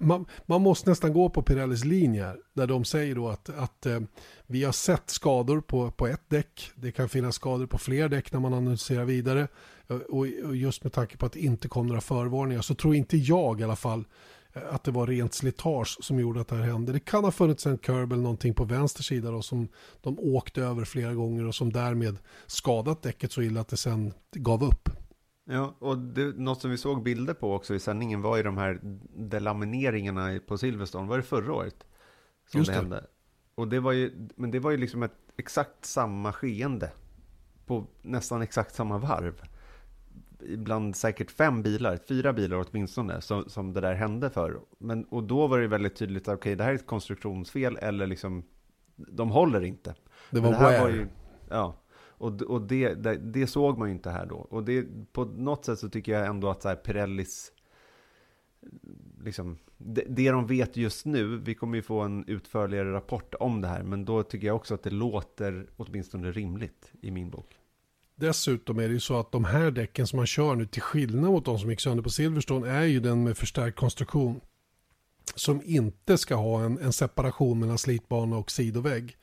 man, 0.00 0.26
man, 0.46 0.62
måste 0.62 0.90
nästan 0.90 1.12
gå 1.12 1.28
på 1.28 1.42
Pirellis 1.42 1.84
linje 1.84 2.24
här, 2.24 2.38
där 2.52 2.66
de 2.66 2.84
säger 2.84 3.14
då 3.14 3.28
att, 3.28 3.48
att 3.48 3.86
eh, 3.86 4.00
vi 4.46 4.64
har 4.64 4.72
sett 4.72 5.10
skador 5.10 5.60
på, 5.60 5.90
på 5.90 6.06
ett 6.06 6.24
däck. 6.28 6.70
Det 6.74 6.92
kan 6.92 7.08
finnas 7.08 7.34
skador 7.34 7.66
på 7.66 7.78
fler 7.78 8.08
däck 8.08 8.32
när 8.32 8.40
man 8.40 8.54
analyserar 8.54 9.04
vidare. 9.04 9.48
Eh, 9.88 9.96
och, 9.96 10.26
och 10.44 10.56
just 10.56 10.84
med 10.84 10.92
tanke 10.92 11.16
på 11.16 11.26
att 11.26 11.32
det 11.32 11.40
inte 11.40 11.68
kom 11.68 11.86
några 11.86 12.00
förvarningar 12.00 12.62
så 12.62 12.74
tror 12.74 12.94
inte 12.94 13.16
jag 13.16 13.60
i 13.60 13.64
alla 13.64 13.76
fall 13.76 14.04
att 14.52 14.84
det 14.84 14.90
var 14.90 15.06
rent 15.06 15.34
slitage 15.34 15.98
som 16.00 16.20
gjorde 16.20 16.40
att 16.40 16.48
det 16.48 16.56
här 16.56 16.62
hände. 16.62 16.92
Det 16.92 17.00
kan 17.00 17.24
ha 17.24 17.30
funnits 17.30 17.66
en 17.66 17.78
curb 17.78 18.12
eller 18.12 18.22
någonting 18.22 18.54
på 18.54 18.64
vänster 18.64 19.02
sida 19.02 19.30
då, 19.30 19.42
som 19.42 19.68
de 20.00 20.18
åkte 20.18 20.62
över 20.62 20.84
flera 20.84 21.14
gånger 21.14 21.46
och 21.46 21.54
som 21.54 21.72
därmed 21.72 22.18
skadat 22.46 23.02
däcket 23.02 23.32
så 23.32 23.42
illa 23.42 23.60
att 23.60 23.68
det 23.68 23.76
sen 23.76 24.12
gav 24.32 24.64
upp. 24.64 24.88
Ja, 25.44 25.74
och 25.78 25.98
det, 25.98 26.38
något 26.38 26.60
som 26.60 26.70
vi 26.70 26.78
såg 26.78 27.02
bilder 27.02 27.34
på 27.34 27.54
också 27.54 27.74
i 27.74 27.80
sändningen 27.80 28.22
var 28.22 28.36
ju 28.36 28.42
de 28.42 28.56
här 28.56 28.80
delamineringarna 29.16 30.40
på 30.46 30.58
Silverstone. 30.58 31.08
Var 31.08 31.16
det 31.16 31.22
förra 31.22 31.52
året? 31.52 31.84
Som 32.50 32.58
Just 32.58 32.68
det, 32.68 32.74
det 32.74 32.80
hände? 32.80 33.06
Och 33.54 33.68
det 33.68 33.80
var 33.80 33.92
ju, 33.92 34.28
men 34.36 34.50
det 34.50 34.58
var 34.58 34.70
ju 34.70 34.76
liksom 34.76 35.02
ett 35.02 35.16
exakt 35.36 35.84
samma 35.84 36.32
skeende. 36.32 36.92
På 37.66 37.86
nästan 38.02 38.42
exakt 38.42 38.74
samma 38.74 38.98
varv. 38.98 39.42
Ibland 40.46 40.96
säkert 40.96 41.30
fem 41.30 41.62
bilar, 41.62 41.98
fyra 42.08 42.32
bilar 42.32 42.66
åtminstone, 42.70 43.20
som, 43.20 43.44
som 43.48 43.72
det 43.72 43.80
där 43.80 43.94
hände 43.94 44.30
för. 44.30 44.60
Men, 44.78 45.04
och 45.04 45.22
då 45.22 45.46
var 45.46 45.58
det 45.58 45.66
väldigt 45.66 45.96
tydligt 45.96 46.28
att 46.28 46.34
okay, 46.34 46.54
det 46.54 46.64
här 46.64 46.70
är 46.70 46.74
ett 46.74 46.86
konstruktionsfel 46.86 47.76
eller 47.76 48.06
liksom, 48.06 48.44
de 48.96 49.30
håller 49.30 49.64
inte. 49.64 49.94
Det 50.30 50.40
var, 50.40 50.50
det 50.50 50.56
här 50.56 50.80
var 50.80 50.88
ju, 50.88 51.06
ja, 51.48 51.76
och, 52.20 52.42
och 52.42 52.62
det, 52.62 52.94
det, 52.94 53.16
det, 53.16 53.46
såg 53.46 53.78
man 53.78 53.88
ju 53.88 53.94
inte 53.94 54.10
här 54.10 54.26
då. 54.26 54.36
Och 54.36 54.64
det, 54.64 54.86
på 55.12 55.24
något 55.24 55.64
sätt 55.64 55.78
så 55.78 55.88
tycker 55.88 56.12
jag 56.12 56.26
ändå 56.26 56.50
att 56.50 56.62
så 56.62 56.68
här 56.68 56.76
Pirellis, 56.76 57.52
liksom, 59.24 59.58
det, 59.76 60.04
det 60.08 60.30
de 60.30 60.46
vet 60.46 60.76
just 60.76 61.06
nu, 61.06 61.36
vi 61.36 61.54
kommer 61.54 61.76
ju 61.76 61.82
få 61.82 62.00
en 62.00 62.24
utförligare 62.26 62.92
rapport 62.92 63.34
om 63.40 63.60
det 63.60 63.68
här, 63.68 63.82
men 63.82 64.04
då 64.04 64.22
tycker 64.22 64.46
jag 64.46 64.56
också 64.56 64.74
att 64.74 64.82
det 64.82 64.90
låter 64.90 65.66
åtminstone 65.76 66.32
rimligt 66.32 66.92
i 67.00 67.10
min 67.10 67.30
bok. 67.30 67.59
Dessutom 68.20 68.78
är 68.78 68.88
det 68.88 68.94
ju 68.94 69.00
så 69.00 69.20
att 69.20 69.32
de 69.32 69.44
här 69.44 69.70
däcken 69.70 70.06
som 70.06 70.16
man 70.16 70.26
kör 70.26 70.54
nu, 70.54 70.66
till 70.66 70.82
skillnad 70.82 71.30
mot 71.30 71.44
de 71.44 71.58
som 71.58 71.70
gick 71.70 71.80
sönder 71.80 72.02
på 72.02 72.10
Silverstone, 72.10 72.70
är 72.70 72.84
ju 72.84 73.00
den 73.00 73.24
med 73.24 73.38
förstärkt 73.38 73.76
konstruktion. 73.76 74.40
Som 75.34 75.62
inte 75.64 76.18
ska 76.18 76.34
ha 76.34 76.62
en, 76.64 76.78
en 76.78 76.92
separation 76.92 77.58
mellan 77.58 77.78
slitbana 77.78 78.36
och 78.36 78.50
sidovägg 78.50 79.16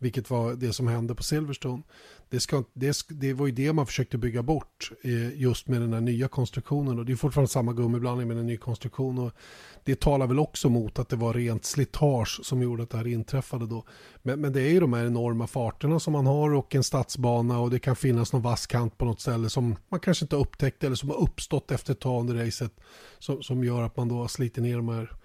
vilket 0.00 0.30
var 0.30 0.54
det 0.54 0.72
som 0.72 0.86
hände 0.86 1.14
på 1.14 1.22
Silverstone. 1.22 1.82
Det, 2.28 2.40
ska, 2.40 2.64
det, 2.72 2.96
det 3.08 3.32
var 3.32 3.46
ju 3.46 3.52
det 3.52 3.72
man 3.72 3.86
försökte 3.86 4.18
bygga 4.18 4.42
bort 4.42 4.90
eh, 5.02 5.40
just 5.40 5.68
med 5.68 5.80
den 5.80 5.92
här 5.92 6.00
nya 6.00 6.28
konstruktionen. 6.28 6.98
Och 6.98 7.04
det 7.06 7.12
är 7.12 7.16
fortfarande 7.16 7.50
samma 7.50 7.72
gummiblandning 7.72 8.28
med 8.28 8.36
en 8.36 8.46
ny 8.46 8.56
konstruktion. 8.56 9.18
Och 9.18 9.32
det 9.84 10.00
talar 10.00 10.26
väl 10.26 10.38
också 10.38 10.68
mot 10.68 10.98
att 10.98 11.08
det 11.08 11.16
var 11.16 11.34
rent 11.34 11.64
slitage 11.64 12.40
som 12.42 12.62
gjorde 12.62 12.82
att 12.82 12.90
det 12.90 12.98
här 12.98 13.06
inträffade 13.06 13.66
då. 13.66 13.84
Men, 14.22 14.40
men 14.40 14.52
det 14.52 14.62
är 14.62 14.70
ju 14.70 14.80
de 14.80 14.92
här 14.92 15.06
enorma 15.06 15.46
farterna 15.46 16.00
som 16.00 16.12
man 16.12 16.26
har 16.26 16.54
och 16.54 16.74
en 16.74 16.84
stadsbana 16.84 17.58
och 17.58 17.70
det 17.70 17.78
kan 17.78 17.96
finnas 17.96 18.32
någon 18.32 18.42
vass 18.42 18.66
kant 18.66 18.98
på 18.98 19.04
något 19.04 19.20
ställe 19.20 19.50
som 19.50 19.76
man 19.88 20.00
kanske 20.00 20.24
inte 20.24 20.36
har 20.36 20.40
upptäckt 20.40 20.84
eller 20.84 20.96
som 20.96 21.08
har 21.08 21.22
uppstått 21.22 21.70
efter 21.70 21.92
ett 21.92 22.00
tag 22.00 22.20
under 22.20 22.44
racet 22.44 22.72
som, 23.18 23.42
som 23.42 23.64
gör 23.64 23.82
att 23.82 23.96
man 23.96 24.08
då 24.08 24.28
sliter 24.28 24.62
ner 24.62 24.76
de 24.76 24.88
här 24.88 25.16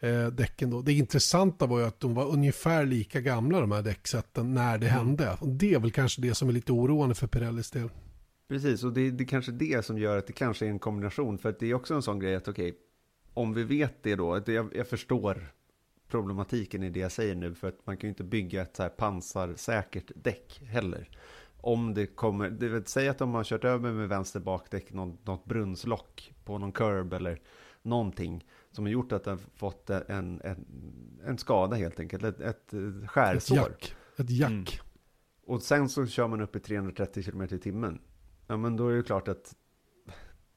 eh, 0.00 0.26
däcken. 0.26 0.70
Då. 0.70 0.82
Det 0.82 0.92
intressanta 0.92 1.66
var 1.66 1.78
ju 1.78 1.86
att 1.86 2.00
de 2.00 2.14
var 2.14 2.26
ungefär 2.26 2.86
lika 2.86 3.20
gamla 3.20 3.60
de 3.60 3.72
här 3.72 3.82
däcksätten 3.82 4.54
när 4.54 4.78
det 4.78 4.88
mm. 4.88 4.98
hände. 4.98 5.36
Och 5.40 5.48
det 5.48 5.74
är 5.74 5.80
väl 5.80 5.92
kanske 5.92 6.22
det 6.22 6.34
som 6.34 6.48
är 6.48 6.52
lite 6.52 6.72
oroande 6.72 7.14
för 7.14 7.26
Pirellis 7.26 7.70
del. 7.70 7.88
Precis, 8.48 8.84
och 8.84 8.92
det, 8.92 9.00
är 9.00 9.24
kanske 9.24 9.52
det 9.52 9.84
som 9.84 9.98
gör 9.98 10.18
att 10.18 10.26
det 10.26 10.32
kanske 10.32 10.66
är 10.66 10.70
en 10.70 10.78
kombination. 10.78 11.38
För 11.38 11.48
att 11.48 11.58
det 11.58 11.70
är 11.70 11.74
också 11.74 11.94
en 11.94 12.02
sån 12.02 12.18
grej 12.18 12.34
att 12.34 12.48
okej, 12.48 12.68
okay, 12.68 12.80
om 13.34 13.54
vi 13.54 13.64
vet 13.64 14.02
det 14.02 14.16
då, 14.16 14.34
att 14.34 14.48
jag, 14.48 14.76
jag, 14.76 14.88
förstår 14.88 15.52
problematiken 16.08 16.82
i 16.82 16.90
det 16.90 17.00
jag 17.00 17.12
säger 17.12 17.34
nu, 17.34 17.54
för 17.54 17.68
att 17.68 17.86
man 17.86 17.96
kan 17.96 18.08
ju 18.08 18.08
inte 18.08 18.24
bygga 18.24 18.62
ett 18.62 18.76
så 18.76 18.82
här 18.82 18.90
pansarsäkert 18.90 20.10
däck 20.14 20.60
heller. 20.66 21.08
Om 21.60 21.94
det 21.94 22.06
kommer, 22.06 22.50
det 22.50 22.68
vill 22.68 22.84
säga 22.84 23.10
att 23.10 23.18
de 23.18 23.34
har 23.34 23.44
kört 23.44 23.64
över 23.64 23.92
med 23.92 24.08
vänster 24.08 24.40
bakdäck, 24.40 24.92
något, 24.92 25.26
något 25.26 25.44
brunnslock 25.44 26.32
på 26.44 26.58
någon 26.58 26.72
curb 26.72 27.12
eller 27.12 27.40
någonting 27.82 28.44
som 28.76 28.84
har 28.84 28.92
gjort 28.92 29.12
att 29.12 29.24
den 29.24 29.38
fått 29.38 29.90
en, 29.90 30.40
en, 30.44 30.66
en 31.24 31.38
skada 31.38 31.76
helt 31.76 32.00
enkelt, 32.00 32.24
ett, 32.24 32.40
ett 32.40 32.74
skärsår. 33.06 33.56
Ett 33.56 33.62
jack. 33.62 33.94
Ett 34.16 34.30
jack. 34.30 34.50
Mm. 34.50 34.64
Och 35.46 35.62
sen 35.62 35.88
så 35.88 36.06
kör 36.06 36.28
man 36.28 36.40
upp 36.40 36.56
i 36.56 36.60
330 36.60 37.22
km 37.22 37.42
i 37.42 37.58
timmen. 37.58 38.00
Ja 38.46 38.56
men 38.56 38.76
då 38.76 38.88
är 38.88 38.96
det 38.96 39.02
klart 39.02 39.28
att 39.28 39.54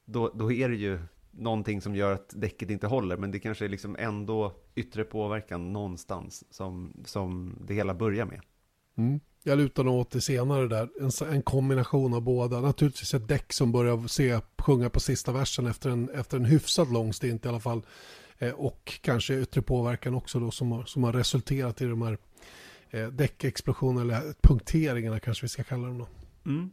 då, 0.06 0.32
då 0.36 0.52
är 0.52 0.70
det 0.70 0.76
ju 0.76 1.00
någonting 1.32 1.82
som 1.82 1.96
gör 1.96 2.14
att 2.14 2.34
däcket 2.36 2.70
inte 2.70 2.88
håller, 2.88 3.18
men 3.18 3.32
det 3.32 3.40
kanske 3.40 3.66
är 3.66 3.70
liksom 3.70 3.96
ändå 4.00 4.56
yttre 4.76 5.04
påverkan 5.04 5.74
någonstans 5.74 6.44
som, 6.50 7.04
som 7.06 7.58
det 7.68 7.74
hela 7.74 7.94
börjar 7.94 8.26
med. 8.26 8.42
Mm. 9.00 9.20
Jag 9.44 9.58
lutar 9.58 9.84
nog 9.84 10.00
åt 10.00 10.12
det 10.12 10.22
senare 10.22 10.68
där, 10.68 10.90
en, 11.00 11.34
en, 11.34 11.42
kombination 11.42 12.14
av 12.14 12.22
båda. 12.22 12.62
Naturligtvis 12.62 13.14
ett 13.14 13.28
däck 13.28 13.54
som 13.54 13.72
börjar 13.72 14.08
se, 14.08 14.40
sjunga 14.58 14.90
på 14.90 15.00
sista 15.00 15.32
versen 15.32 15.68
efter 15.68 15.90
en, 15.90 16.10
efter 16.10 16.38
en 16.38 16.46
hyfsat 16.46 16.92
lång 16.92 17.14
stint 17.14 17.46
i 17.46 17.48
alla 17.48 17.60
fall. 17.60 17.82
Eh, 18.38 18.52
och 18.52 19.00
kanske 19.02 19.40
yttre 19.40 19.62
påverkan 19.62 20.16
också 20.16 20.40
då 20.40 20.52
som 20.52 20.72
har, 20.72 20.84
som 20.84 21.04
har 21.04 21.14
resulterat 21.14 21.82
i 21.82 21.86
de 21.86 22.02
här 22.02 22.18
eh, 22.90 23.08
däckexplosionerna 23.08 24.02
eller 24.02 24.34
punkteringarna 24.42 25.20
kanske 25.20 25.44
vi 25.44 25.50
ska 25.50 25.64
kalla 25.64 25.88
dem 25.88 25.98
då. 25.98 26.08
Mm. 26.46 26.70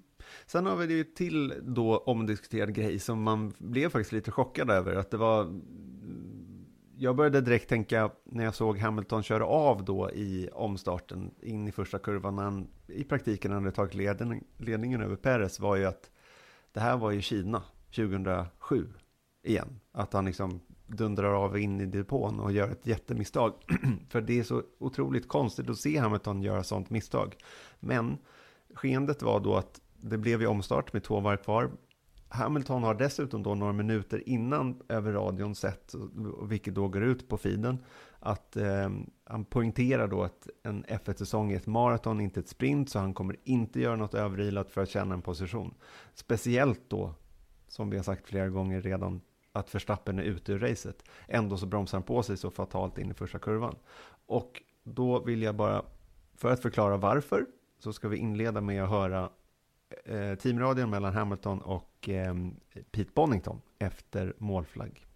Sen 0.46 0.66
har 0.66 0.76
vi 0.76 0.86
det 0.86 1.16
till 1.16 1.54
då 1.62 1.98
omdiskuterad 1.98 2.74
grej 2.74 2.98
som 2.98 3.22
man 3.22 3.52
blev 3.58 3.88
faktiskt 3.88 4.12
lite 4.12 4.30
chockad 4.30 4.70
över. 4.70 4.94
Att 4.94 5.10
det 5.10 5.16
var... 5.16 5.60
Jag 6.98 7.16
började 7.16 7.40
direkt 7.40 7.68
tänka 7.68 8.10
när 8.24 8.44
jag 8.44 8.54
såg 8.54 8.78
Hamilton 8.78 9.22
köra 9.22 9.46
av 9.46 9.84
då 9.84 10.10
i 10.10 10.48
omstarten 10.52 11.34
in 11.42 11.68
i 11.68 11.72
första 11.72 11.98
kurvan. 11.98 12.36
När 12.36 12.42
han 12.42 12.68
i 12.86 13.04
praktiken 13.04 13.52
hade 13.52 13.70
tagit 13.70 13.94
ledning, 13.94 14.44
ledningen 14.56 15.02
över 15.02 15.16
Perez 15.16 15.60
var 15.60 15.76
ju 15.76 15.84
att 15.84 16.10
det 16.72 16.80
här 16.80 16.96
var 16.96 17.10
ju 17.10 17.22
Kina 17.22 17.62
2007 17.96 18.88
igen. 19.42 19.80
Att 19.92 20.12
han 20.12 20.24
liksom 20.24 20.60
dundrar 20.86 21.44
av 21.44 21.58
in 21.58 21.80
i 21.80 21.86
depån 21.86 22.40
och 22.40 22.52
gör 22.52 22.70
ett 22.70 22.86
jättemisstag. 22.86 23.52
För 24.08 24.20
det 24.20 24.38
är 24.38 24.42
så 24.42 24.62
otroligt 24.78 25.28
konstigt 25.28 25.70
att 25.70 25.78
se 25.78 25.98
Hamilton 25.98 26.42
göra 26.42 26.62
sånt 26.62 26.90
misstag. 26.90 27.36
Men 27.80 28.18
skeendet 28.74 29.22
var 29.22 29.40
då 29.40 29.54
att 29.54 29.80
det 29.96 30.18
blev 30.18 30.40
ju 30.40 30.46
omstart 30.46 30.92
med 30.92 31.02
två 31.02 31.20
varv 31.20 31.36
kvar. 31.36 31.70
Hamilton 32.28 32.82
har 32.82 32.94
dessutom 32.94 33.42
då 33.42 33.54
några 33.54 33.72
minuter 33.72 34.28
innan 34.28 34.82
över 34.88 35.12
radion 35.12 35.54
sett, 35.54 35.94
vilket 36.42 36.74
då 36.74 36.88
går 36.88 37.02
ut 37.02 37.28
på 37.28 37.36
feeden, 37.38 37.78
att 38.18 38.56
eh, 38.56 38.90
han 39.24 39.44
poängterar 39.44 40.08
då 40.08 40.22
att 40.22 40.48
en 40.62 40.84
F1-säsong 40.84 41.52
är 41.52 41.56
ett 41.56 41.66
maraton, 41.66 42.20
inte 42.20 42.40
ett 42.40 42.48
sprint, 42.48 42.90
så 42.90 42.98
han 42.98 43.14
kommer 43.14 43.36
inte 43.44 43.80
göra 43.80 43.96
något 43.96 44.14
överilat 44.14 44.70
för 44.70 44.82
att 44.82 44.88
känna 44.88 45.14
en 45.14 45.22
position. 45.22 45.74
Speciellt 46.14 46.80
då, 46.88 47.14
som 47.68 47.90
vi 47.90 47.96
har 47.96 48.04
sagt 48.04 48.28
flera 48.28 48.48
gånger 48.48 48.80
redan, 48.80 49.20
att 49.52 49.74
Verstappen 49.74 50.18
är 50.18 50.22
ute 50.22 50.52
ur 50.52 50.58
racet. 50.58 51.04
Ändå 51.28 51.56
så 51.56 51.66
bromsar 51.66 51.98
han 51.98 52.02
på 52.02 52.22
sig 52.22 52.36
så 52.36 52.50
fatalt 52.50 52.98
in 52.98 53.10
i 53.10 53.14
första 53.14 53.38
kurvan. 53.38 53.76
Och 54.26 54.62
då 54.82 55.20
vill 55.24 55.42
jag 55.42 55.54
bara, 55.54 55.82
för 56.34 56.52
att 56.52 56.62
förklara 56.62 56.96
varför, 56.96 57.46
så 57.78 57.92
ska 57.92 58.08
vi 58.08 58.16
inleda 58.16 58.60
med 58.60 58.84
att 58.84 58.90
höra 58.90 59.30
eh, 60.04 60.34
teamradion 60.34 60.90
mellan 60.90 61.14
Hamilton 61.14 61.60
och 61.60 61.95
eh, 62.08 62.82
Pete 62.92 63.10
Bonington 63.14 63.62
efter 63.78 64.34
målflagg. 64.38 65.06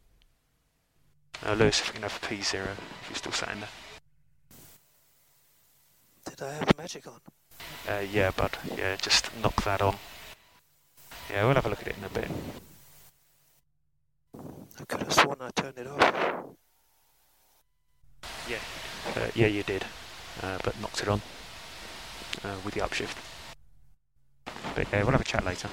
Uh, 1.43 1.55
Lewis, 1.55 1.81
if 1.81 1.89
we 1.89 1.93
can 1.95 2.03
have 2.03 2.21
P0, 2.21 2.73
if 3.01 3.09
you're 3.09 3.17
still 3.17 3.33
sat 3.33 3.53
in 3.53 3.61
there. 3.61 3.69
Did 6.25 6.43
I 6.43 6.53
have 6.53 6.77
magic 6.77 7.07
on? 7.07 7.21
Uh, 7.89 8.05
yeah, 8.13 8.31
bud. 8.37 8.59
Yeah, 8.77 8.97
just 8.97 9.31
knock 9.43 9.65
that 9.65 9.81
on. 9.81 9.97
Yeah, 11.31 11.47
we'll 11.47 11.55
have 11.55 11.67
a 11.67 11.71
look 11.71 11.81
at 11.81 11.89
it 11.89 11.97
in 11.97 12.05
a 12.05 12.09
bit. 12.09 12.31
I 14.81 14.85
could 14.87 15.03
have 15.03 15.13
sworn 15.13 15.39
I 15.41 15.51
turned 15.51 15.79
it 15.79 15.87
off. 15.87 16.57
Yeah, 18.49 18.59
uh, 19.17 19.31
yeah, 19.35 19.47
you 19.47 19.63
did, 19.63 19.85
uh, 20.43 20.59
but 20.65 20.79
knocked 20.81 21.03
it 21.03 21.09
on 21.09 21.23
uh, 22.45 22.57
with 22.65 22.75
the 22.75 22.81
upshift. 22.81 23.17
But 24.75 24.87
yeah, 24.93 25.03
we'll 25.03 25.13
have 25.13 25.21
a 25.21 25.25
chat 25.25 25.45
later. 25.45 25.69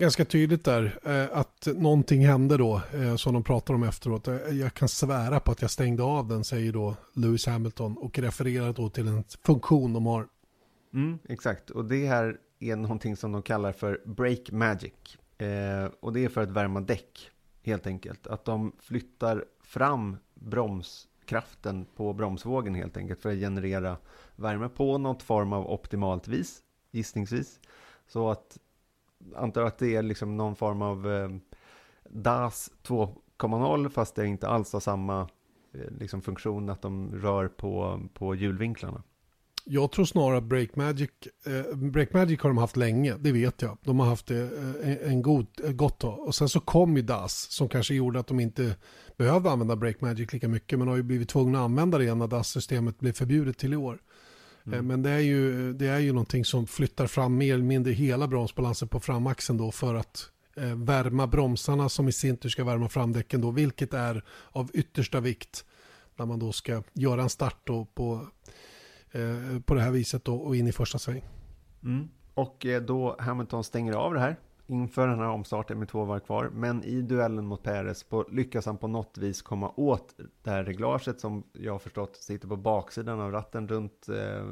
Ganska 0.00 0.24
tydligt 0.24 0.64
där 0.64 0.98
eh, 1.04 1.38
att 1.38 1.68
någonting 1.76 2.26
hände 2.26 2.56
då 2.56 2.82
eh, 2.94 3.16
som 3.16 3.34
de 3.34 3.44
pratar 3.44 3.74
om 3.74 3.82
efteråt. 3.82 4.28
Eh, 4.28 4.36
jag 4.36 4.74
kan 4.74 4.88
svära 4.88 5.40
på 5.40 5.52
att 5.52 5.62
jag 5.62 5.70
stängde 5.70 6.02
av 6.02 6.28
den 6.28 6.44
säger 6.44 6.72
då 6.72 6.96
Lewis 7.12 7.46
Hamilton 7.46 7.96
och 7.96 8.18
refererar 8.18 8.72
då 8.72 8.90
till 8.90 9.08
en 9.08 9.24
funktion 9.44 9.92
de 9.92 10.06
har. 10.06 10.28
Mm, 10.94 11.18
exakt, 11.28 11.70
och 11.70 11.84
det 11.84 12.06
här 12.06 12.36
är 12.58 12.76
någonting 12.76 13.16
som 13.16 13.32
de 13.32 13.42
kallar 13.42 13.72
för 13.72 14.00
break 14.04 14.50
magic. 14.50 15.18
Eh, 15.38 15.90
och 16.00 16.12
det 16.12 16.24
är 16.24 16.28
för 16.28 16.40
att 16.40 16.50
värma 16.50 16.80
däck 16.80 17.30
helt 17.62 17.86
enkelt. 17.86 18.26
Att 18.26 18.44
de 18.44 18.72
flyttar 18.80 19.44
fram 19.64 20.16
bromskraften 20.34 21.86
på 21.96 22.12
bromsvågen 22.12 22.74
helt 22.74 22.96
enkelt 22.96 23.22
för 23.22 23.32
att 23.32 23.38
generera 23.38 23.96
värme 24.36 24.68
på 24.68 24.98
något 24.98 25.22
form 25.22 25.52
av 25.52 25.70
optimalt 25.70 26.28
vis 26.28 26.62
gissningsvis. 26.90 27.60
Så 28.06 28.30
att 28.30 28.58
antar 29.36 29.62
att 29.62 29.78
det 29.78 29.96
är 29.96 30.02
liksom 30.02 30.36
någon 30.36 30.56
form 30.56 30.82
av 30.82 31.12
eh, 31.12 31.28
DAS 32.10 32.70
2.0 32.86 33.88
fast 33.88 34.14
det 34.14 34.26
inte 34.26 34.48
alls 34.48 34.72
har 34.72 34.80
samma 34.80 35.20
eh, 35.74 35.90
liksom 35.98 36.22
funktion 36.22 36.70
att 36.70 36.82
de 36.82 37.14
rör 37.14 37.48
på, 37.48 38.00
på 38.14 38.34
hjulvinklarna. 38.34 39.02
Jag 39.70 39.92
tror 39.92 40.04
snarare 40.04 40.38
att 40.38 40.44
Breakmagic, 40.44 41.10
eh, 41.46 41.76
Breakmagic 41.76 42.40
har 42.40 42.50
de 42.50 42.58
haft 42.58 42.76
länge, 42.76 43.14
det 43.18 43.32
vet 43.32 43.62
jag. 43.62 43.78
De 43.82 44.00
har 44.00 44.06
haft 44.06 44.26
det 44.26 44.40
eh, 44.82 45.12
en 45.12 45.22
god, 45.22 45.46
eh, 45.64 45.72
gott 45.72 45.98
tag. 45.98 46.18
Och 46.18 46.34
sen 46.34 46.48
så 46.48 46.60
kom 46.60 46.96
ju 46.96 47.02
DAS 47.02 47.50
som 47.50 47.68
kanske 47.68 47.94
gjorde 47.94 48.20
att 48.20 48.26
de 48.26 48.40
inte 48.40 48.76
behövde 49.16 49.50
använda 49.50 49.76
Breakmagic 49.76 50.32
lika 50.32 50.48
mycket 50.48 50.78
men 50.78 50.88
har 50.88 50.96
ju 50.96 51.02
blivit 51.02 51.28
tvungna 51.28 51.58
att 51.58 51.64
använda 51.64 51.98
det 51.98 52.04
igen 52.04 52.18
när 52.18 52.26
DAS-systemet 52.26 52.98
blev 52.98 53.12
förbjudet 53.12 53.58
till 53.58 53.72
i 53.72 53.76
år. 53.76 53.98
Mm. 54.68 54.78
Eh, 54.78 54.82
men 54.82 55.02
det 55.02 55.10
är, 55.10 55.20
ju, 55.20 55.72
det 55.72 55.86
är 55.86 55.98
ju 55.98 56.12
någonting 56.12 56.44
som 56.44 56.66
flyttar 56.66 57.06
fram 57.06 57.36
mer 57.36 57.54
eller 57.54 57.64
mindre 57.64 57.92
hela 57.92 58.28
bromsbalansen 58.28 58.88
på 58.88 59.00
framaxeln 59.00 59.58
då 59.58 59.70
för 59.70 59.94
att 59.94 60.30
eh, 60.56 60.74
värma 60.74 61.26
bromsarna 61.26 61.88
som 61.88 62.08
i 62.08 62.12
sin 62.12 62.36
tur 62.36 62.48
ska 62.48 62.64
värma 62.64 62.88
framdäcken 62.88 63.40
då, 63.40 63.50
vilket 63.50 63.94
är 63.94 64.24
av 64.52 64.70
yttersta 64.74 65.20
vikt 65.20 65.64
när 66.16 66.26
man 66.26 66.38
då 66.38 66.52
ska 66.52 66.82
göra 66.92 67.22
en 67.22 67.28
start 67.28 67.60
då 67.64 67.84
på, 67.84 68.28
eh, 69.12 69.60
på 69.64 69.74
det 69.74 69.80
här 69.80 69.90
viset 69.90 70.24
då 70.24 70.36
och 70.36 70.56
in 70.56 70.66
i 70.66 70.72
första 70.72 70.98
sväng. 70.98 71.24
Mm. 71.82 72.08
Och 72.34 72.66
eh, 72.66 72.82
då 72.82 73.16
Hamilton 73.18 73.64
stänger 73.64 73.92
av 73.92 74.14
det 74.14 74.20
här 74.20 74.36
inför 74.68 75.06
den 75.08 75.18
här 75.18 75.28
omstarten 75.28 75.78
med 75.78 75.88
två 75.88 76.04
varv 76.04 76.20
kvar. 76.20 76.50
Men 76.54 76.84
i 76.84 77.02
duellen 77.02 77.46
mot 77.46 77.62
Perez 77.62 78.04
på, 78.04 78.26
lyckas 78.30 78.66
han 78.66 78.78
på 78.78 78.88
något 78.88 79.18
vis 79.18 79.42
komma 79.42 79.72
åt 79.76 80.14
det 80.42 80.50
här 80.50 80.64
reglaget 80.64 81.20
som 81.20 81.42
jag 81.52 81.72
har 81.72 81.78
förstått 81.78 82.16
sitter 82.16 82.48
på 82.48 82.56
baksidan 82.56 83.20
av 83.20 83.32
ratten 83.32 83.68
runt 83.68 84.08
eh, 84.08 84.46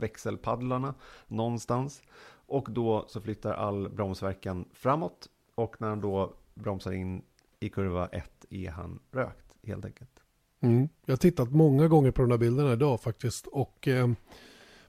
växelpaddlarna 0.00 0.94
någonstans. 1.26 2.02
Och 2.46 2.68
då 2.70 3.04
så 3.08 3.20
flyttar 3.20 3.54
all 3.54 3.88
bromsverkan 3.88 4.64
framåt 4.72 5.28
och 5.54 5.76
när 5.80 5.88
han 5.88 6.00
då 6.00 6.34
bromsar 6.54 6.92
in 6.92 7.22
i 7.60 7.68
kurva 7.68 8.06
1 8.06 8.44
är 8.50 8.70
han 8.70 8.98
rökt 9.12 9.46
helt 9.62 9.84
enkelt. 9.84 10.22
Mm. 10.60 10.88
Jag 11.04 11.12
har 11.12 11.16
tittat 11.16 11.52
många 11.52 11.88
gånger 11.88 12.10
på 12.10 12.22
de 12.22 12.30
här 12.30 12.38
bilderna 12.38 12.72
idag 12.72 13.00
faktiskt 13.00 13.46
och 13.46 13.88
eh, 13.88 14.08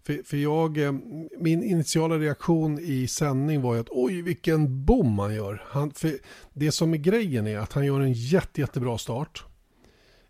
för, 0.07 0.23
för 0.23 0.37
jag, 0.37 0.77
eh, 0.77 0.91
min 1.37 1.63
initiala 1.63 2.17
reaktion 2.17 2.79
i 2.79 3.07
sändning 3.07 3.61
var 3.61 3.73
ju 3.73 3.79
att 3.79 3.89
oj 3.89 4.21
vilken 4.21 4.85
bom 4.85 5.19
han 5.19 5.35
gör. 5.35 5.63
Han, 5.67 5.91
för 5.91 6.17
det 6.53 6.71
som 6.71 6.93
är 6.93 6.97
grejen 6.97 7.47
är 7.47 7.57
att 7.57 7.73
han 7.73 7.85
gör 7.85 7.99
en 7.99 8.13
jätte, 8.13 8.61
jättebra 8.61 8.97
start. 8.97 9.43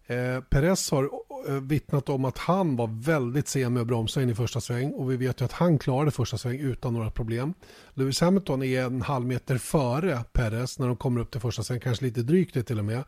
Eh, 0.07 0.41
Perez 0.49 0.91
har 0.91 1.09
eh, 1.47 1.53
vittnat 1.53 2.09
om 2.09 2.25
att 2.25 2.37
han 2.37 2.75
var 2.75 2.87
väldigt 3.03 3.47
sen 3.47 3.73
med 3.73 3.81
att 3.81 3.87
bromsa 3.87 4.21
in 4.21 4.29
i 4.29 4.35
första 4.35 4.61
sväng 4.61 4.91
och 4.91 5.11
vi 5.11 5.17
vet 5.17 5.41
ju 5.41 5.45
att 5.45 5.51
han 5.51 5.79
klarade 5.79 6.11
första 6.11 6.37
sväng 6.37 6.59
utan 6.59 6.93
några 6.93 7.11
problem. 7.11 7.53
Lewis 7.93 8.21
Hamilton 8.21 8.63
är 8.63 8.81
en 8.81 9.01
halv 9.01 9.25
meter 9.25 9.57
före 9.57 10.23
Perez 10.33 10.79
när 10.79 10.87
de 10.87 10.97
kommer 10.97 11.21
upp 11.21 11.31
till 11.31 11.41
första 11.41 11.63
sväng, 11.63 11.79
kanske 11.79 12.05
lite 12.05 12.21
drygt 12.21 12.53
det 12.53 12.63
till 12.63 12.79
och 12.79 12.85
med. 12.85 13.03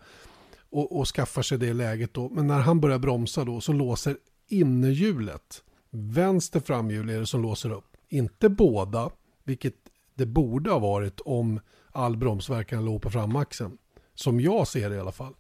Och, 0.72 1.00
och 1.00 1.08
skaffar 1.08 1.42
sig 1.42 1.58
det 1.58 1.74
läget 1.74 2.14
då. 2.14 2.30
Men 2.30 2.48
när 2.48 2.60
han 2.60 2.80
börjar 2.80 3.00
bromsa 3.00 3.44
då 3.44 3.62
så 3.62 3.74
låser 3.74 4.18
innerhjulet, 4.48 5.64
vänster 5.92 6.60
framhjul 6.60 7.10
är 7.10 7.20
det 7.20 7.26
som 7.26 7.42
låser 7.42 7.72
upp. 7.72 7.98
Inte 8.10 8.50
båda, 8.50 9.10
vilket 9.44 9.76
det 10.16 10.26
borde 10.26 10.70
ha 10.70 10.80
varit 10.80 11.20
om 11.20 11.60
all 11.92 12.18
bromsverkan 12.18 12.86
låg 12.86 13.02
på 13.02 13.10
framaxeln. 13.10 13.78
Som 14.16 14.40
jag 14.40 14.68
ser 14.68 14.90
det 14.90 14.96
i 14.96 15.00
alla 15.00 15.12
fall. 15.12 15.34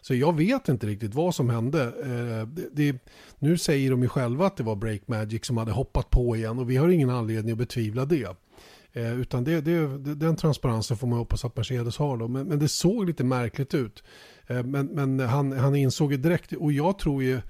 Så 0.00 0.14
jag 0.14 0.36
vet 0.36 0.68
inte 0.68 0.86
riktigt 0.86 1.14
vad 1.14 1.34
som 1.34 1.50
hände. 1.50 1.82
Eh, 1.82 2.48
det, 2.48 2.68
det, 2.72 2.98
nu 3.38 3.58
säger 3.58 3.90
de 3.90 4.02
ju 4.02 4.08
själva 4.08 4.46
att 4.46 4.56
det 4.56 4.62
var 4.62 4.76
Break 4.76 5.08
Magic 5.08 5.46
som 5.46 5.56
hade 5.56 5.72
hoppat 5.72 6.10
på 6.10 6.36
igen 6.36 6.58
och 6.58 6.70
vi 6.70 6.76
har 6.76 6.88
ingen 6.88 7.10
anledning 7.10 7.52
att 7.52 7.58
betvivla 7.58 8.04
det. 8.04 8.36
Eh, 8.92 9.20
utan 9.20 9.44
det, 9.44 9.60
det, 9.60 9.98
den 10.14 10.36
transparensen 10.36 10.96
får 10.96 11.06
man 11.06 11.18
hoppas 11.18 11.44
att 11.44 11.56
Mercedes 11.56 11.96
har 11.96 12.16
då. 12.16 12.28
Men, 12.28 12.46
men 12.46 12.58
det 12.58 12.68
såg 12.68 13.06
lite 13.06 13.24
märkligt 13.24 13.74
ut. 13.74 14.04
Eh, 14.46 14.62
men, 14.62 14.86
men 14.86 15.20
han, 15.20 15.52
han 15.52 15.76
insåg 15.76 16.12
ju 16.12 16.18
direkt, 16.18 16.52
och 16.52 16.72
jag 16.72 16.98
tror 16.98 17.22
ju, 17.22 17.40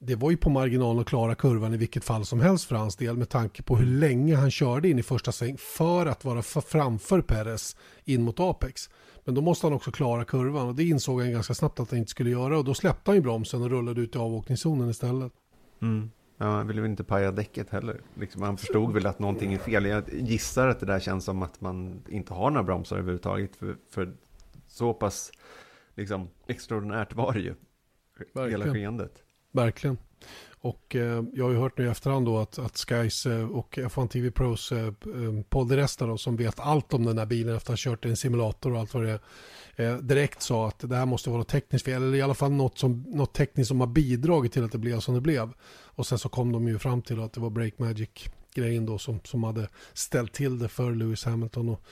det 0.00 0.14
var 0.14 0.30
ju 0.30 0.36
på 0.36 0.50
marginalen 0.50 1.00
att 1.00 1.06
klara 1.06 1.34
kurvan 1.34 1.74
i 1.74 1.76
vilket 1.76 2.04
fall 2.04 2.24
som 2.24 2.40
helst 2.40 2.64
för 2.64 2.74
hans 2.74 2.96
del 2.96 3.16
med 3.16 3.28
tanke 3.28 3.62
på 3.62 3.76
hur 3.76 3.86
länge 3.86 4.36
han 4.36 4.50
körde 4.50 4.88
in 4.88 4.98
i 4.98 5.02
första 5.02 5.32
sväng 5.32 5.56
för 5.58 6.06
att 6.06 6.24
vara 6.24 6.42
framför 6.42 7.20
Perez 7.20 7.76
in 8.04 8.22
mot 8.22 8.40
Apex. 8.40 8.90
Men 9.24 9.34
då 9.34 9.40
måste 9.40 9.66
han 9.66 9.74
också 9.74 9.90
klara 9.90 10.24
kurvan 10.24 10.68
och 10.68 10.74
det 10.74 10.84
insåg 10.84 11.20
han 11.20 11.32
ganska 11.32 11.54
snabbt 11.54 11.80
att 11.80 11.90
han 11.90 11.98
inte 11.98 12.10
skulle 12.10 12.30
göra 12.30 12.58
och 12.58 12.64
då 12.64 12.74
släppte 12.74 13.10
han 13.10 13.16
ju 13.16 13.22
bromsen 13.22 13.62
och 13.62 13.70
rullade 13.70 14.00
ut 14.00 14.14
i 14.14 14.18
avåkningszonen 14.18 14.90
istället. 14.90 15.32
Mm. 15.82 16.10
Ja, 16.36 16.46
han 16.46 16.66
ville 16.66 16.80
väl 16.80 16.90
inte 16.90 17.04
paja 17.04 17.32
däcket 17.32 17.70
heller. 17.70 18.00
Liksom, 18.14 18.42
han 18.42 18.56
förstod 18.56 18.92
väl 18.92 19.06
att 19.06 19.18
någonting 19.18 19.52
är 19.52 19.58
fel. 19.58 19.84
Jag 19.84 20.04
gissar 20.12 20.68
att 20.68 20.80
det 20.80 20.86
där 20.86 21.00
känns 21.00 21.24
som 21.24 21.42
att 21.42 21.60
man 21.60 22.02
inte 22.08 22.34
har 22.34 22.50
några 22.50 22.64
bromsar 22.64 22.96
överhuvudtaget. 22.96 23.56
För, 23.56 23.76
för 23.90 24.16
så 24.66 24.94
pass 24.94 25.30
liksom, 25.94 26.28
extraordinärt 26.46 27.14
var 27.14 27.32
det 27.32 27.40
ju. 27.40 27.54
Verkligen. 28.34 28.60
Hela 28.60 28.74
skeendet. 28.74 29.22
Verkligen. 29.52 29.98
Och 30.60 30.96
eh, 30.96 31.22
jag 31.32 31.44
har 31.44 31.50
ju 31.50 31.58
hört 31.58 31.78
nu 31.78 31.84
i 31.84 31.88
efterhand 31.88 32.26
då 32.26 32.38
att, 32.38 32.58
att 32.58 32.78
Skys 32.78 33.26
eh, 33.26 33.50
och 33.50 33.78
F1 33.78 34.08
TV 34.08 34.30
Pros 34.30 34.72
eh, 34.72 34.86
eh 34.86 36.06
då 36.08 36.18
som 36.18 36.36
vet 36.36 36.60
allt 36.60 36.94
om 36.94 37.04
den 37.04 37.18
här 37.18 37.26
bilen 37.26 37.56
efter 37.56 37.72
att 37.72 37.84
ha 37.84 37.90
kört 37.90 38.06
i 38.06 38.08
en 38.08 38.16
simulator 38.16 38.72
och 38.72 38.80
allt 38.80 38.94
vad 38.94 39.04
det 39.04 39.10
är. 39.10 39.20
Eh, 39.76 39.96
direkt 39.96 40.42
sa 40.42 40.68
att 40.68 40.78
det 40.78 40.96
här 40.96 41.06
måste 41.06 41.30
vara 41.30 41.38
något 41.38 41.48
tekniskt 41.48 41.84
fel 41.84 42.02
eller 42.02 42.14
i 42.18 42.22
alla 42.22 42.34
fall 42.34 42.52
något, 42.52 42.78
som, 42.78 43.04
något 43.08 43.34
tekniskt 43.34 43.68
som 43.68 43.80
har 43.80 43.86
bidragit 43.86 44.52
till 44.52 44.64
att 44.64 44.72
det 44.72 44.78
blev 44.78 45.00
som 45.00 45.14
det 45.14 45.20
blev. 45.20 45.52
Och 45.84 46.06
sen 46.06 46.18
så 46.18 46.28
kom 46.28 46.52
de 46.52 46.68
ju 46.68 46.78
fram 46.78 47.02
till 47.02 47.20
att 47.20 47.32
det 47.32 47.40
var 47.40 47.50
Break 47.50 47.78
Magic 47.78 48.10
grejen 48.58 48.86
då 48.86 48.98
som, 48.98 49.20
som 49.24 49.44
hade 49.44 49.68
ställt 49.94 50.32
till 50.32 50.58
det 50.58 50.68
för 50.68 50.94
Lewis 50.94 51.24
Hamilton. 51.24 51.68
Och 51.68 51.82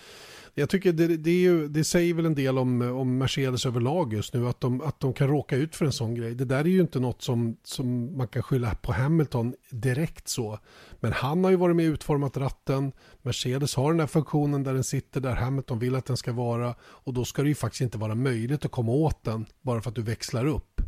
jag 0.59 0.71
tycker 0.71 0.93
det, 0.93 1.17
det, 1.17 1.31
ju, 1.31 1.69
det, 1.69 1.85
säger 1.85 2.15
väl 2.15 2.27
en 2.27 2.35
del 2.35 2.59
om, 2.59 2.83
om 2.83 3.19
Mercedes 3.19 3.67
överlag 3.67 4.13
just 4.13 4.35
nu, 4.35 4.49
att 4.49 4.61
de, 4.61 4.81
att 4.81 5.01
de 5.01 5.13
kan 5.13 5.29
råka 5.29 5.57
ut 5.57 5.77
för 5.77 5.87
en 5.87 5.93
sån 5.93 6.15
grej. 6.15 6.35
Det 6.35 6.45
där 6.45 6.59
är 6.59 6.65
ju 6.65 6.81
inte 6.81 7.01
något 7.01 7.23
som, 7.23 7.57
som 7.65 8.17
man 8.17 8.29
kan 8.29 8.43
skylla 8.43 8.75
på 8.75 8.93
Hamilton 8.93 9.55
direkt 9.71 10.29
så. 10.29 10.59
Men 11.01 11.13
han 11.13 11.45
har 11.45 11.51
ju 11.51 11.57
varit 11.57 11.77
med 11.77 11.89
och 11.89 11.93
utformat 11.93 12.37
ratten. 12.37 12.93
Mercedes 13.23 13.75
har 13.75 13.93
den 13.93 14.01
här 14.01 14.07
funktionen 14.07 14.63
där 14.63 14.75
den 14.75 14.85
sitter 14.85 15.21
där 15.21 15.35
Hamilton 15.35 15.79
vill 15.79 15.95
att 15.95 16.07
den 16.07 16.17
ska 16.17 16.33
vara. 16.33 16.75
Och 16.83 17.15
då 17.15 17.25
ska 17.25 17.43
det 17.43 17.49
ju 17.49 17.55
faktiskt 17.55 17.81
inte 17.81 17.99
vara 17.99 18.15
möjligt 18.15 18.65
att 18.65 18.71
komma 18.71 18.93
åt 18.93 19.25
den 19.25 19.47
bara 19.63 19.81
för 19.83 19.91
att 19.91 19.97
du 19.97 20.03
växlar 20.03 20.47
upp. 20.47 20.81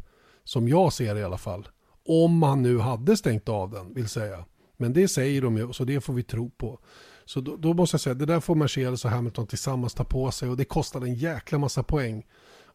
Som 0.45 0.69
jag 0.69 0.93
ser 0.93 1.15
det 1.15 1.21
i 1.21 1.25
alla 1.25 1.39
fall. 1.39 1.69
Om 2.07 2.39
man 2.39 2.63
nu 2.63 2.79
hade 2.79 3.17
stängt 3.17 3.49
av 3.49 3.71
den, 3.71 3.95
vill 3.95 4.09
säga. 4.09 4.45
Men 4.81 4.93
det 4.93 5.09
säger 5.09 5.43
de 5.43 5.57
ju, 5.57 5.73
så 5.73 5.85
det 5.85 6.01
får 6.01 6.13
vi 6.13 6.23
tro 6.23 6.51
på. 6.51 6.79
Så 7.25 7.41
då, 7.41 7.57
då, 7.57 7.75
måste 7.75 7.95
jag 7.95 8.01
säga, 8.01 8.15
det 8.15 8.27
där 8.27 8.41
får 8.41 8.55
Mercedes 8.55 9.05
och 9.05 9.11
Hamilton 9.11 9.47
tillsammans 9.47 9.95
ta 9.95 10.05
på 10.05 10.31
sig 10.31 10.49
och 10.49 10.57
det 10.57 10.65
kostar 10.65 11.01
en 11.01 11.15
jäkla 11.15 11.59
massa 11.59 11.83
poäng. 11.83 12.27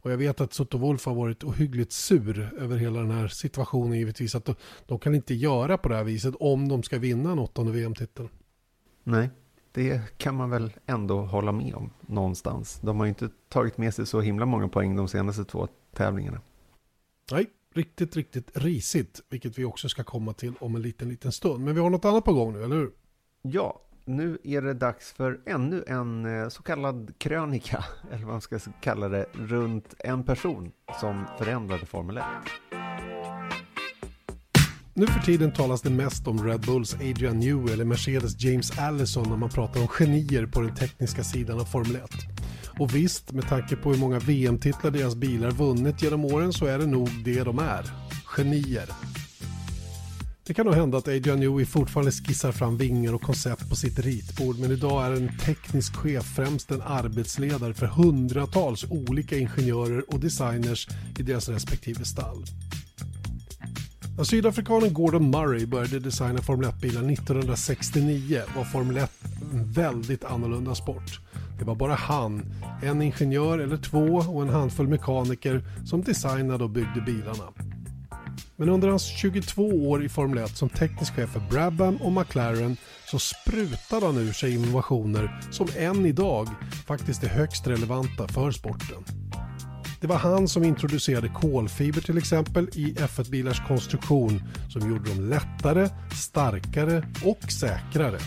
Och 0.03 0.11
jag 0.11 0.17
vet 0.17 0.41
att 0.41 0.53
Soto 0.53 0.77
Wolf 0.77 1.05
har 1.05 1.15
varit 1.15 1.43
ohyggligt 1.43 1.91
sur 1.91 2.53
över 2.59 2.77
hela 2.77 2.99
den 2.99 3.11
här 3.11 3.27
situationen 3.27 3.97
givetvis. 3.97 4.35
Att 4.35 4.45
de, 4.45 4.55
de 4.85 4.99
kan 4.99 5.15
inte 5.15 5.33
göra 5.33 5.77
på 5.77 5.89
det 5.89 5.95
här 5.95 6.03
viset 6.03 6.35
om 6.39 6.67
de 6.67 6.83
ska 6.83 6.99
vinna 6.99 7.31
en 7.31 7.39
åttonde 7.39 7.71
VM-titel. 7.71 8.29
Nej, 9.03 9.29
det 9.71 10.17
kan 10.17 10.35
man 10.35 10.49
väl 10.49 10.73
ändå 10.85 11.21
hålla 11.21 11.51
med 11.51 11.75
om 11.75 11.89
någonstans. 12.01 12.79
De 12.81 12.99
har 12.99 13.07
inte 13.07 13.29
tagit 13.49 13.77
med 13.77 13.93
sig 13.93 14.05
så 14.05 14.21
himla 14.21 14.45
många 14.45 14.67
poäng 14.67 14.95
de 14.95 15.07
senaste 15.07 15.45
två 15.45 15.67
tävlingarna. 15.93 16.41
Nej, 17.31 17.45
riktigt, 17.73 18.15
riktigt 18.15 18.51
risigt. 18.53 19.21
Vilket 19.29 19.57
vi 19.57 19.65
också 19.65 19.89
ska 19.89 20.03
komma 20.03 20.33
till 20.33 20.53
om 20.59 20.75
en 20.75 20.81
liten, 20.81 21.09
liten 21.09 21.31
stund. 21.31 21.63
Men 21.63 21.75
vi 21.75 21.81
har 21.81 21.89
något 21.89 22.05
annat 22.05 22.23
på 22.23 22.33
gång 22.33 22.53
nu, 22.53 22.63
eller 22.63 22.75
hur? 22.75 22.91
Ja, 23.41 23.81
nu 24.05 24.38
är 24.43 24.62
det 24.62 24.73
dags 24.73 25.13
för 25.13 25.39
ännu 25.45 25.83
en 25.88 26.25
eh, 26.25 26.49
så 26.49 26.63
kallad 26.63 27.13
krönika, 27.17 27.86
eller 28.12 28.23
vad 28.23 28.33
man 28.33 28.41
ska 28.41 28.59
kalla 28.81 29.09
det, 29.09 29.25
runt 29.33 29.93
en 29.99 30.23
person 30.23 30.71
som 30.99 31.25
förändrade 31.38 31.86
Formel 31.86 32.17
1. 32.17 32.23
Nu 34.95 35.07
för 35.07 35.19
tiden 35.19 35.53
talas 35.53 35.81
det 35.81 35.89
mest 35.89 36.27
om 36.27 36.47
Red 36.47 36.62
Bulls 36.62 36.93
Adrian 36.93 37.39
Newey 37.39 37.73
eller 37.73 37.86
Mercedes 37.86 38.43
James 38.43 38.79
Allison 38.79 39.29
när 39.29 39.38
man 39.38 39.49
pratar 39.49 39.81
om 39.81 39.88
genier 39.88 40.45
på 40.45 40.62
den 40.62 40.75
tekniska 40.75 41.23
sidan 41.23 41.59
av 41.59 41.65
Formel 41.65 41.95
1. 41.95 42.32
Och 42.79 42.95
visst, 42.95 43.31
med 43.31 43.49
tanke 43.49 43.75
på 43.75 43.91
hur 43.91 43.99
många 43.99 44.19
VM-titlar 44.19 44.91
deras 44.91 45.15
bilar 45.15 45.51
vunnit 45.51 46.03
genom 46.03 46.25
åren 46.25 46.53
så 46.53 46.65
är 46.65 46.77
det 46.77 46.86
nog 46.86 47.09
det 47.25 47.43
de 47.43 47.59
är. 47.59 47.86
Genier. 48.25 48.89
Det 50.45 50.53
kan 50.53 50.65
nog 50.65 50.75
hända 50.75 50.97
att 50.97 51.07
Adrian 51.07 51.39
Newey 51.39 51.65
fortfarande 51.65 52.12
skissar 52.12 52.51
fram 52.51 52.77
vingar 52.77 53.13
och 53.13 53.21
koncept 53.21 53.69
på 53.69 53.75
sitt 53.75 53.99
ritbord 53.99 54.59
men 54.59 54.71
idag 54.71 55.05
är 55.05 55.12
en 55.12 55.38
teknisk 55.38 55.95
chef 55.95 56.25
främst 56.36 56.71
en 56.71 56.81
arbetsledare 56.81 57.73
för 57.73 57.86
hundratals 57.86 58.86
olika 58.89 59.38
ingenjörer 59.38 60.13
och 60.13 60.19
designers 60.19 60.88
i 61.19 61.23
deras 61.23 61.49
respektive 61.49 62.05
stall. 62.05 62.45
När 64.17 64.23
sydafrikanen 64.23 64.93
Gordon 64.93 65.29
Murray 65.29 65.65
började 65.65 65.99
designa 65.99 66.41
Formel 66.41 66.69
1-bilar 66.69 67.12
1969 67.12 68.41
var 68.55 68.63
Formel 68.63 68.97
1 68.97 69.12
en 69.53 69.71
väldigt 69.71 70.23
annorlunda 70.23 70.75
sport. 70.75 71.19
Det 71.59 71.65
var 71.65 71.75
bara 71.75 71.95
han, 71.95 72.45
en 72.83 73.01
ingenjör 73.01 73.59
eller 73.59 73.77
två 73.77 74.05
och 74.05 74.41
en 74.41 74.49
handfull 74.49 74.87
mekaniker 74.87 75.63
som 75.85 76.01
designade 76.01 76.63
och 76.63 76.69
byggde 76.69 77.01
bilarna. 77.01 77.43
Men 78.55 78.69
under 78.69 78.87
hans 78.87 79.03
22 79.03 79.63
år 79.63 80.03
i 80.05 80.09
Formel 80.09 80.43
1 80.43 80.57
som 80.57 80.69
teknisk 80.69 81.15
chef 81.15 81.29
för 81.29 81.39
Brabham 81.39 81.95
och 81.95 82.11
McLaren 82.11 82.77
så 83.05 83.19
sprutade 83.19 84.05
han 84.05 84.17
ur 84.17 84.33
sig 84.33 84.53
innovationer 84.53 85.41
som 85.51 85.67
än 85.77 86.05
idag 86.05 86.47
faktiskt 86.85 87.23
är 87.23 87.27
högst 87.27 87.67
relevanta 87.67 88.27
för 88.27 88.51
sporten. 88.51 89.03
Det 90.01 90.07
var 90.07 90.17
han 90.17 90.47
som 90.47 90.63
introducerade 90.63 91.29
kolfiber 91.29 92.01
till 92.01 92.17
exempel 92.17 92.69
i 92.73 92.93
F1-bilars 92.93 93.67
konstruktion 93.67 94.43
som 94.69 94.89
gjorde 94.89 95.09
dem 95.09 95.29
lättare, 95.29 95.89
starkare 96.15 97.07
och 97.25 97.51
säkrare. 97.51 98.19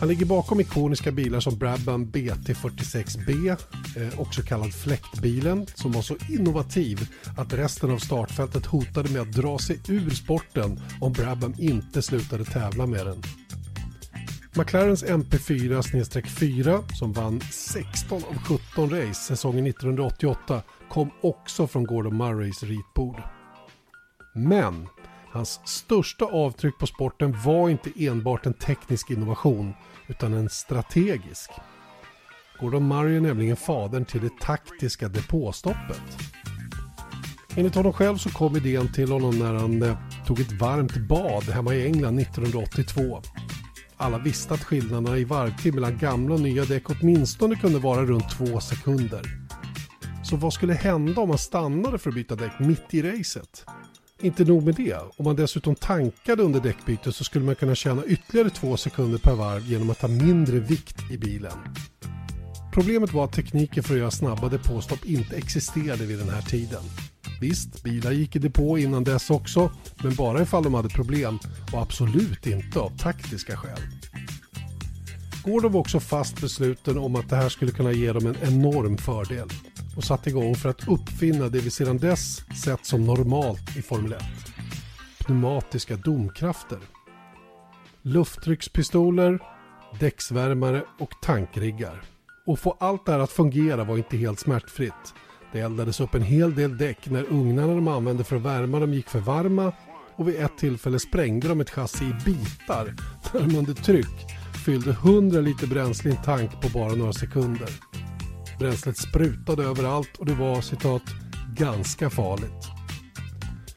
Han 0.00 0.08
ligger 0.08 0.26
bakom 0.26 0.60
ikoniska 0.60 1.12
bilar 1.12 1.40
som 1.40 1.58
Brabham 1.58 2.06
BT46B, 2.06 3.56
eh, 3.96 4.20
också 4.20 4.42
kallad 4.42 4.74
fläktbilen, 4.74 5.66
som 5.74 5.92
var 5.92 6.02
så 6.02 6.16
innovativ 6.28 7.08
att 7.36 7.52
resten 7.52 7.90
av 7.90 7.98
startfältet 7.98 8.66
hotade 8.66 9.10
med 9.10 9.22
att 9.22 9.32
dra 9.32 9.58
sig 9.58 9.80
ur 9.88 10.10
sporten 10.10 10.80
om 11.00 11.12
Brabham 11.12 11.54
inte 11.58 12.02
slutade 12.02 12.44
tävla 12.44 12.86
med 12.86 13.06
den. 13.06 13.22
McLarens 14.56 15.04
MP4-4 15.04 16.94
som 16.94 17.12
vann 17.12 17.40
16 17.50 18.22
av 18.24 18.38
17 18.38 18.90
race 18.90 19.14
säsongen 19.14 19.66
1988 19.66 20.62
kom 20.88 21.10
också 21.22 21.66
från 21.66 21.84
Gordon 21.84 22.16
Murrays 22.16 22.62
ritbord. 22.62 23.22
Men 24.34 24.88
Hans 25.36 25.60
största 25.64 26.24
avtryck 26.24 26.78
på 26.78 26.86
sporten 26.86 27.36
var 27.44 27.68
inte 27.68 27.90
enbart 27.96 28.46
en 28.46 28.54
teknisk 28.54 29.10
innovation 29.10 29.74
utan 30.06 30.34
en 30.34 30.48
strategisk. 30.48 31.50
Gordon 32.60 32.88
Murray 32.88 33.16
är 33.16 33.20
nämligen 33.20 33.56
fadern 33.56 34.04
till 34.04 34.20
det 34.20 34.40
taktiska 34.40 35.08
depåstoppet. 35.08 36.02
Enligt 37.56 37.74
honom 37.74 37.92
själv 37.92 38.16
så 38.16 38.30
kom 38.30 38.56
idén 38.56 38.92
till 38.92 39.12
honom 39.12 39.38
när 39.38 39.54
han 39.54 39.82
eh, 39.82 39.96
tog 40.26 40.40
ett 40.40 40.52
varmt 40.52 40.96
bad 40.96 41.42
hemma 41.42 41.74
i 41.74 41.86
England 41.86 42.18
1982. 42.18 43.22
Alla 43.96 44.18
visste 44.18 44.54
att 44.54 44.64
skillnaderna 44.64 45.18
i 45.18 45.24
varvtid 45.24 45.74
mellan 45.74 45.98
gamla 45.98 46.34
och 46.34 46.40
nya 46.40 46.64
däck 46.64 46.90
åtminstone 46.90 47.56
kunde 47.56 47.78
vara 47.78 48.04
runt 48.04 48.30
två 48.30 48.60
sekunder. 48.60 49.22
Så 50.24 50.36
vad 50.36 50.52
skulle 50.52 50.72
hända 50.72 51.20
om 51.20 51.28
man 51.28 51.38
stannade 51.38 51.98
för 51.98 52.10
att 52.10 52.14
byta 52.14 52.36
däck 52.36 52.58
mitt 52.58 52.94
i 52.94 53.02
racet? 53.02 53.64
Inte 54.20 54.44
nog 54.44 54.64
med 54.64 54.74
det, 54.74 54.96
om 55.16 55.24
man 55.24 55.36
dessutom 55.36 55.74
tankade 55.74 56.42
under 56.42 56.60
däckbytet 56.60 57.14
så 57.14 57.24
skulle 57.24 57.44
man 57.44 57.54
kunna 57.54 57.74
tjäna 57.74 58.04
ytterligare 58.04 58.50
två 58.50 58.76
sekunder 58.76 59.18
per 59.18 59.34
varv 59.34 59.66
genom 59.66 59.90
att 59.90 60.02
ha 60.02 60.08
mindre 60.08 60.58
vikt 60.58 61.10
i 61.10 61.18
bilen. 61.18 61.58
Problemet 62.72 63.12
var 63.12 63.24
att 63.24 63.32
tekniken 63.32 63.82
för 63.82 63.94
att 63.94 64.00
göra 64.00 64.10
snabba 64.10 64.48
depåstopp 64.48 65.04
inte 65.04 65.36
existerade 65.36 66.06
vid 66.06 66.18
den 66.18 66.28
här 66.28 66.42
tiden. 66.42 66.82
Visst, 67.40 67.82
bilar 67.82 68.12
gick 68.12 68.36
i 68.36 68.38
depå 68.38 68.78
innan 68.78 69.04
dess 69.04 69.30
också, 69.30 69.70
men 70.02 70.14
bara 70.14 70.42
ifall 70.42 70.62
de 70.62 70.74
hade 70.74 70.88
problem 70.88 71.38
och 71.72 71.82
absolut 71.82 72.46
inte 72.46 72.80
av 72.80 72.98
taktiska 72.98 73.56
skäl. 73.56 73.80
Gordon 75.44 75.72
var 75.72 75.80
också 75.80 76.00
fast 76.00 76.40
besluten 76.40 76.98
om 76.98 77.16
att 77.16 77.30
det 77.30 77.36
här 77.36 77.48
skulle 77.48 77.70
kunna 77.70 77.92
ge 77.92 78.12
dem 78.12 78.26
en 78.26 78.36
enorm 78.42 78.98
fördel 78.98 79.48
och 79.96 80.04
satte 80.04 80.30
igång 80.30 80.54
för 80.54 80.68
att 80.68 80.88
uppfinna 80.88 81.48
det 81.48 81.58
vi 81.58 81.70
sedan 81.70 81.98
dess 81.98 82.42
sett 82.64 82.86
som 82.86 83.04
normalt 83.06 83.76
i 83.76 83.82
Formel 83.82 84.12
1. 84.12 84.22
Pneumatiska 85.18 85.96
domkrafter. 85.96 86.78
Lufttryckspistoler, 88.02 89.38
däcksvärmare 90.00 90.84
och 90.98 91.10
tankriggar. 91.22 92.02
Och 92.46 92.58
få 92.58 92.76
allt 92.80 93.06
det 93.06 93.12
här 93.12 93.18
att 93.18 93.32
fungera 93.32 93.84
var 93.84 93.96
inte 93.96 94.16
helt 94.16 94.40
smärtfritt. 94.40 95.14
Det 95.52 95.60
eldades 95.60 96.00
upp 96.00 96.14
en 96.14 96.22
hel 96.22 96.54
del 96.54 96.78
däck 96.78 97.10
när 97.10 97.32
ugnarna 97.32 97.74
de 97.74 97.88
använde 97.88 98.24
för 98.24 98.36
att 98.36 98.42
värma 98.42 98.80
dem 98.80 98.94
gick 98.94 99.08
för 99.08 99.20
varma 99.20 99.72
och 100.16 100.28
vid 100.28 100.36
ett 100.36 100.58
tillfälle 100.58 100.98
sprängde 100.98 101.48
de 101.48 101.60
ett 101.60 101.70
chassi 101.70 102.04
i 102.04 102.24
bitar 102.24 102.94
när 103.32 103.40
de 103.40 103.56
under 103.56 103.74
tryck 103.74 104.26
fyllde 104.64 104.90
100 104.90 105.40
liter 105.40 105.66
bränsle 105.66 106.10
i 106.10 106.16
en 106.16 106.22
tank 106.22 106.60
på 106.62 106.68
bara 106.78 106.94
några 106.94 107.12
sekunder. 107.12 107.68
Bränslet 108.58 108.96
sprutade 108.96 109.62
överallt 109.62 110.16
och 110.18 110.26
det 110.26 110.34
var 110.34 110.60
citat 110.60 111.02
ganska 111.54 112.10
farligt. 112.10 112.66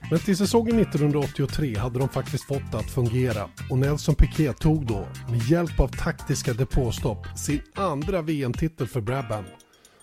Men 0.09 0.19
till 0.19 0.37
säsongen 0.37 0.79
1983 0.79 1.77
hade 1.77 1.99
de 1.99 2.09
faktiskt 2.09 2.43
fått 2.43 2.71
det 2.71 2.77
att 2.77 2.91
fungera 2.91 3.49
och 3.69 3.77
Nelson 3.77 4.15
Piquet 4.15 4.59
tog 4.59 4.87
då, 4.87 5.07
med 5.29 5.41
hjälp 5.49 5.79
av 5.79 5.87
taktiska 5.87 6.53
depåstopp, 6.53 7.27
sin 7.37 7.61
andra 7.75 8.21
VM-titel 8.21 8.87
för 8.87 9.01
Brabham. 9.01 9.43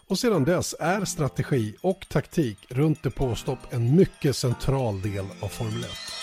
Och 0.08 0.18
sedan 0.18 0.44
dess 0.44 0.74
är 0.80 1.04
strategi 1.04 1.76
och 1.80 2.06
taktik 2.08 2.58
runt 2.68 3.02
depåstopp 3.02 3.58
en 3.70 3.96
mycket 3.96 4.36
central 4.36 5.02
del 5.02 5.24
av 5.40 5.48
Formel 5.48 5.84
1. 5.84 6.15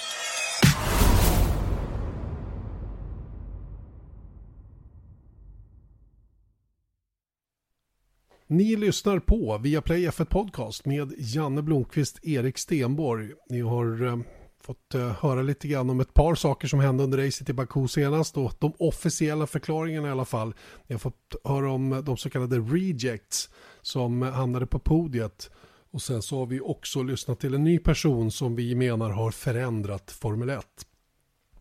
Ni 8.47 8.75
lyssnar 8.75 9.19
på 9.19 9.57
Viaplay 9.57 10.07
F1 10.07 10.25
Podcast 10.25 10.85
med 10.85 11.13
Janne 11.17 11.61
Blomqvist, 11.61 12.19
Erik 12.23 12.57
Stenborg. 12.57 13.31
Ni 13.49 13.61
har 13.61 14.05
eh, 14.05 14.17
fått 14.61 14.95
eh, 14.95 15.11
höra 15.11 15.41
lite 15.41 15.67
grann 15.67 15.89
om 15.89 15.99
ett 15.99 16.13
par 16.13 16.35
saker 16.35 16.67
som 16.67 16.79
hände 16.79 17.03
under 17.03 17.25
racet 17.25 17.49
i 17.49 17.53
Baku 17.53 17.87
senast 17.87 18.37
och 18.37 18.53
de 18.59 18.73
officiella 18.79 19.47
förklaringarna 19.47 20.07
i 20.07 20.11
alla 20.11 20.25
fall. 20.25 20.53
Ni 20.87 20.93
har 20.93 20.99
fått 20.99 21.35
höra 21.43 21.71
om 21.71 22.01
de 22.05 22.17
så 22.17 22.29
kallade 22.29 22.59
rejects 22.59 23.49
som 23.81 24.21
hamnade 24.21 24.67
på 24.67 24.79
podiet. 24.79 25.51
Och 25.91 26.01
sen 26.01 26.21
så 26.21 26.39
har 26.39 26.45
vi 26.45 26.59
också 26.59 27.03
lyssnat 27.03 27.39
till 27.39 27.53
en 27.53 27.63
ny 27.63 27.79
person 27.79 28.31
som 28.31 28.55
vi 28.55 28.75
menar 28.75 29.09
har 29.09 29.31
förändrat 29.31 30.11
Formel 30.11 30.49
1. 30.49 30.65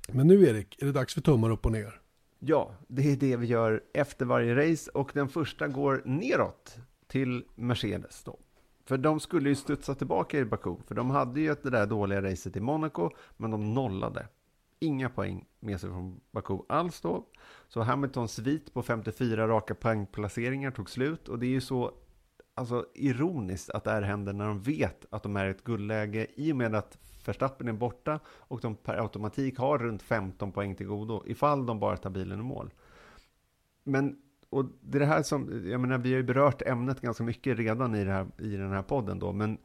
Men 0.08 0.26
nu 0.26 0.48
Erik, 0.48 0.82
är 0.82 0.86
det 0.86 0.92
dags 0.92 1.14
för 1.14 1.20
tummar 1.20 1.50
upp 1.50 1.66
och 1.66 1.72
ner. 1.72 2.01
Ja, 2.44 2.74
det 2.88 3.12
är 3.12 3.16
det 3.16 3.36
vi 3.36 3.46
gör 3.46 3.82
efter 3.94 4.26
varje 4.26 4.72
race 4.72 4.90
och 4.90 5.10
den 5.14 5.28
första 5.28 5.68
går 5.68 6.02
neråt 6.04 6.78
till 7.06 7.44
Mercedes 7.54 8.24
då. 8.24 8.38
För 8.84 8.98
de 8.98 9.20
skulle 9.20 9.48
ju 9.48 9.54
studsa 9.54 9.94
tillbaka 9.94 10.38
i 10.38 10.44
Baku, 10.44 10.76
för 10.86 10.94
de 10.94 11.10
hade 11.10 11.40
ju 11.40 11.56
det 11.62 11.70
där 11.70 11.86
dåliga 11.86 12.22
racet 12.22 12.56
i 12.56 12.60
Monaco, 12.60 13.10
men 13.36 13.50
de 13.50 13.74
nollade. 13.74 14.28
Inga 14.78 15.08
poäng 15.08 15.44
med 15.60 15.80
sig 15.80 15.90
från 15.90 16.20
Baku 16.30 16.58
alls 16.68 17.00
då. 17.00 17.26
Så 17.68 17.80
Hamiltons 17.80 18.32
svit 18.32 18.74
på 18.74 18.82
54 18.82 19.48
raka 19.48 19.74
poängplaceringar 19.74 20.70
tog 20.70 20.90
slut 20.90 21.28
och 21.28 21.38
det 21.38 21.46
är 21.46 21.50
ju 21.50 21.60
så 21.60 21.92
alltså, 22.54 22.86
ironiskt 22.94 23.70
att 23.70 23.84
det 23.84 23.90
här 23.90 24.02
händer 24.02 24.32
när 24.32 24.46
de 24.46 24.62
vet 24.62 25.06
att 25.10 25.22
de 25.22 25.36
är 25.36 25.46
i 25.46 25.50
ett 25.50 25.64
guldläge 25.64 26.26
i 26.34 26.52
och 26.52 26.56
med 26.56 26.74
att 26.74 26.98
Verstappen 27.28 27.68
är 27.68 27.72
borta 27.72 28.20
och 28.26 28.60
de 28.60 28.74
per 28.74 29.02
automatik 29.02 29.58
har 29.58 29.78
runt 29.78 30.02
15 30.02 30.52
poäng 30.52 30.74
till 30.74 30.86
godo 30.86 31.22
ifall 31.26 31.66
de 31.66 31.80
bara 31.80 31.96
tar 31.96 32.10
bilen 32.10 32.40
i 32.40 32.42
mål. 32.42 32.70
Men 33.84 34.16
och 34.52 34.64
det 34.80 34.98
är 34.98 35.00
det 35.00 35.06
här 35.06 35.22
som, 35.22 35.70
jag 35.70 35.80
menar 35.80 35.98
vi 35.98 36.10
har 36.12 36.16
ju 36.16 36.22
berört 36.22 36.62
ämnet 36.62 37.00
ganska 37.00 37.24
mycket 37.24 37.58
redan 37.58 37.94
i, 37.94 38.04
det 38.04 38.10
här, 38.10 38.26
i 38.38 38.56
den 38.56 38.72
här 38.72 38.82
podden 38.82 39.18
då, 39.18 39.32
men 39.32 39.58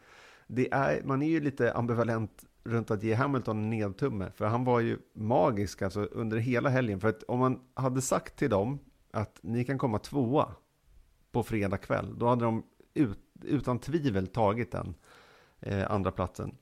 det 0.47 0.73
är, 0.73 1.03
man 1.03 1.21
är 1.21 1.27
ju 1.27 1.39
lite 1.39 1.73
ambivalent 1.73 2.45
runt 2.63 2.91
att 2.91 3.03
ge 3.03 3.13
Hamilton 3.13 3.57
en 3.57 3.69
nedtumme, 3.69 4.31
för 4.35 4.45
han 4.45 4.63
var 4.63 4.79
ju 4.79 4.97
magisk 5.13 5.81
alltså 5.81 6.03
under 6.03 6.37
hela 6.37 6.69
helgen, 6.69 6.99
för 6.99 7.09
att 7.09 7.23
om 7.23 7.39
man 7.39 7.59
hade 7.73 8.01
sagt 8.01 8.35
till 8.35 8.49
dem 8.49 8.79
att 9.11 9.39
ni 9.41 9.65
kan 9.65 9.77
komma 9.77 9.99
tvåa 9.99 10.55
på 11.31 11.43
fredag 11.43 11.77
kväll, 11.77 12.19
då 12.19 12.27
hade 12.27 12.45
de 12.45 12.63
ut, 12.93 13.19
utan 13.41 13.79
tvivel 13.79 14.27
tagit 14.27 14.71
den 14.71 14.95
eh, 15.59 15.91
andra 15.91 16.11
platsen 16.11 16.55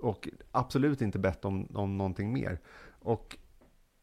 och 0.00 0.28
absolut 0.50 1.02
inte 1.02 1.18
bett 1.18 1.44
om, 1.44 1.68
om 1.74 1.98
någonting 1.98 2.32
mer. 2.32 2.60
Och 3.00 3.36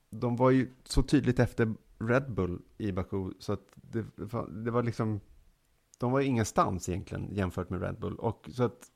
de 0.10 0.36
var 0.36 0.51
ju 0.51 0.71
så 0.84 1.03
tydligt 1.03 1.39
efter 1.39 1.73
Red 1.99 2.31
Bull 2.31 2.62
i 2.77 2.91
Baku 2.91 3.31
så 3.39 3.53
att 3.53 3.67
det, 3.75 4.05
det 4.63 4.71
var 4.71 4.84
liksom 4.84 5.19
de 5.97 6.12
var 6.12 6.21
ingenstans 6.21 6.89
egentligen 6.89 7.27
jämfört 7.31 7.69
med 7.69 7.81
Red 7.81 7.99
Bull. 7.99 8.15
Och 8.15 8.49
så 8.51 8.63
att 8.63 8.91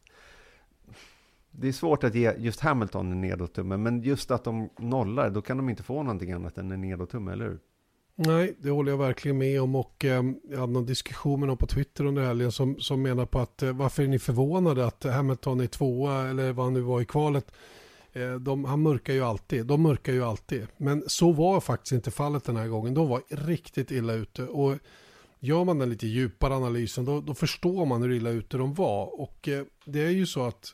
det 1.51 1.67
är 1.67 1.71
svårt 1.71 2.03
att 2.03 2.15
ge 2.15 2.33
just 2.38 2.59
Hamilton 2.59 3.12
en 3.12 3.21
nedåttumme, 3.21 3.77
men 3.77 4.01
just 4.01 4.31
att 4.31 4.43
de 4.43 4.69
nollar, 4.77 5.29
då 5.29 5.41
kan 5.41 5.57
de 5.57 5.69
inte 5.69 5.83
få 5.83 6.03
någonting 6.03 6.31
annat 6.31 6.57
än 6.57 6.71
en 6.71 6.81
nedåttumme, 6.81 7.31
eller 7.31 7.45
hur? 7.45 7.59
Nej, 8.21 8.55
det 8.60 8.69
håller 8.69 8.91
jag 8.91 8.97
verkligen 8.97 9.38
med 9.38 9.62
om 9.62 9.75
och 9.75 10.05
eh, 10.05 10.23
jag 10.49 10.60
hade 10.60 10.73
någon 10.73 10.86
diskussion 10.86 11.39
med 11.39 11.47
någon 11.47 11.58
på 11.58 11.67
Twitter 11.67 12.05
under 12.05 12.23
helgen 12.23 12.51
som, 12.51 12.79
som 12.79 13.01
menar 13.01 13.25
på 13.25 13.39
att 13.39 13.63
eh, 13.63 13.71
varför 13.71 14.03
är 14.03 14.08
ni 14.08 14.19
förvånade 14.19 14.86
att 14.86 15.03
Hamilton 15.03 15.60
är 15.60 15.67
tvåa 15.67 16.29
eller 16.29 16.53
vad 16.53 16.65
han 16.65 16.73
nu 16.73 16.82
var 16.82 17.01
i 17.01 17.05
kvalet. 17.05 17.51
Eh, 18.13 18.34
de, 18.34 18.65
han 18.65 18.82
mörkar 18.82 19.13
ju 19.13 19.23
alltid, 19.23 19.65
de 19.65 19.82
mörkar 19.82 20.13
ju 20.13 20.23
alltid. 20.23 20.67
Men 20.77 21.03
så 21.08 21.32
var 21.32 21.62
faktiskt 21.62 21.91
inte 21.91 22.12
fallet 22.12 22.43
den 22.43 22.55
här 22.55 22.67
gången. 22.67 22.93
De 22.93 23.08
var 23.08 23.21
riktigt 23.29 23.91
illa 23.91 24.13
ute 24.13 24.43
och 24.43 24.77
gör 25.39 25.63
man 25.63 25.79
den 25.79 25.89
lite 25.89 26.08
djupare 26.08 26.55
analysen 26.55 27.05
då, 27.05 27.21
då 27.21 27.34
förstår 27.34 27.86
man 27.86 28.01
hur 28.01 28.12
illa 28.12 28.29
ute 28.29 28.58
de 28.58 28.73
var. 28.73 29.21
Och 29.21 29.47
eh, 29.47 29.63
det 29.86 30.01
är 30.01 30.12
ju 30.12 30.25
så 30.25 30.43
att 30.45 30.73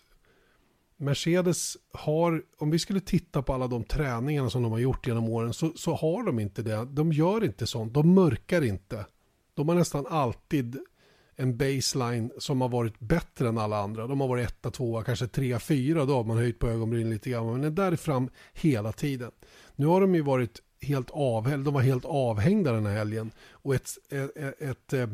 Mercedes 0.97 1.77
har, 1.93 2.43
om 2.57 2.71
vi 2.71 2.79
skulle 2.79 2.99
titta 2.99 3.41
på 3.41 3.53
alla 3.53 3.67
de 3.67 3.83
träningarna 3.83 4.49
som 4.49 4.63
de 4.63 4.71
har 4.71 4.79
gjort 4.79 5.07
genom 5.07 5.29
åren 5.29 5.53
så, 5.53 5.71
så 5.75 5.93
har 5.93 6.23
de 6.23 6.39
inte 6.39 6.61
det. 6.61 6.85
De 6.85 7.11
gör 7.11 7.43
inte 7.43 7.67
sånt, 7.67 7.93
de 7.93 8.13
mörkar 8.13 8.61
inte. 8.61 9.05
De 9.53 9.69
har 9.69 9.75
nästan 9.75 10.05
alltid 10.07 10.77
en 11.35 11.57
baseline 11.57 12.31
som 12.37 12.61
har 12.61 12.69
varit 12.69 12.99
bättre 12.99 13.47
än 13.47 13.57
alla 13.57 13.77
andra. 13.77 14.07
De 14.07 14.21
har 14.21 14.27
varit 14.27 14.47
etta, 14.49 14.71
tvåa, 14.71 15.03
kanske 15.03 15.27
trea, 15.27 15.59
fyra. 15.59 16.05
Då 16.05 16.15
har 16.15 16.23
man 16.23 16.37
höjt 16.37 16.59
på 16.59 16.67
ögonbrynen 16.67 17.09
lite 17.09 17.29
grann. 17.29 17.51
Men 17.51 17.61
den 17.61 17.75
där 17.75 17.95
fram 17.95 18.29
hela 18.53 18.91
tiden. 18.91 19.31
Nu 19.75 19.85
har 19.85 20.01
de 20.01 20.15
ju 20.15 20.21
varit 20.21 20.61
helt 20.81 21.09
avhängda. 21.11 21.63
De 21.63 21.73
var 21.73 21.81
helt 21.81 22.05
avhängda 22.05 22.71
den 22.71 22.85
här 22.85 22.93
helgen. 22.93 23.31
Och 23.51 23.75
ett, 23.75 23.89
ett, 24.09 24.37
ett, 24.37 24.61
ett 24.61 24.93
eh, 24.93 25.07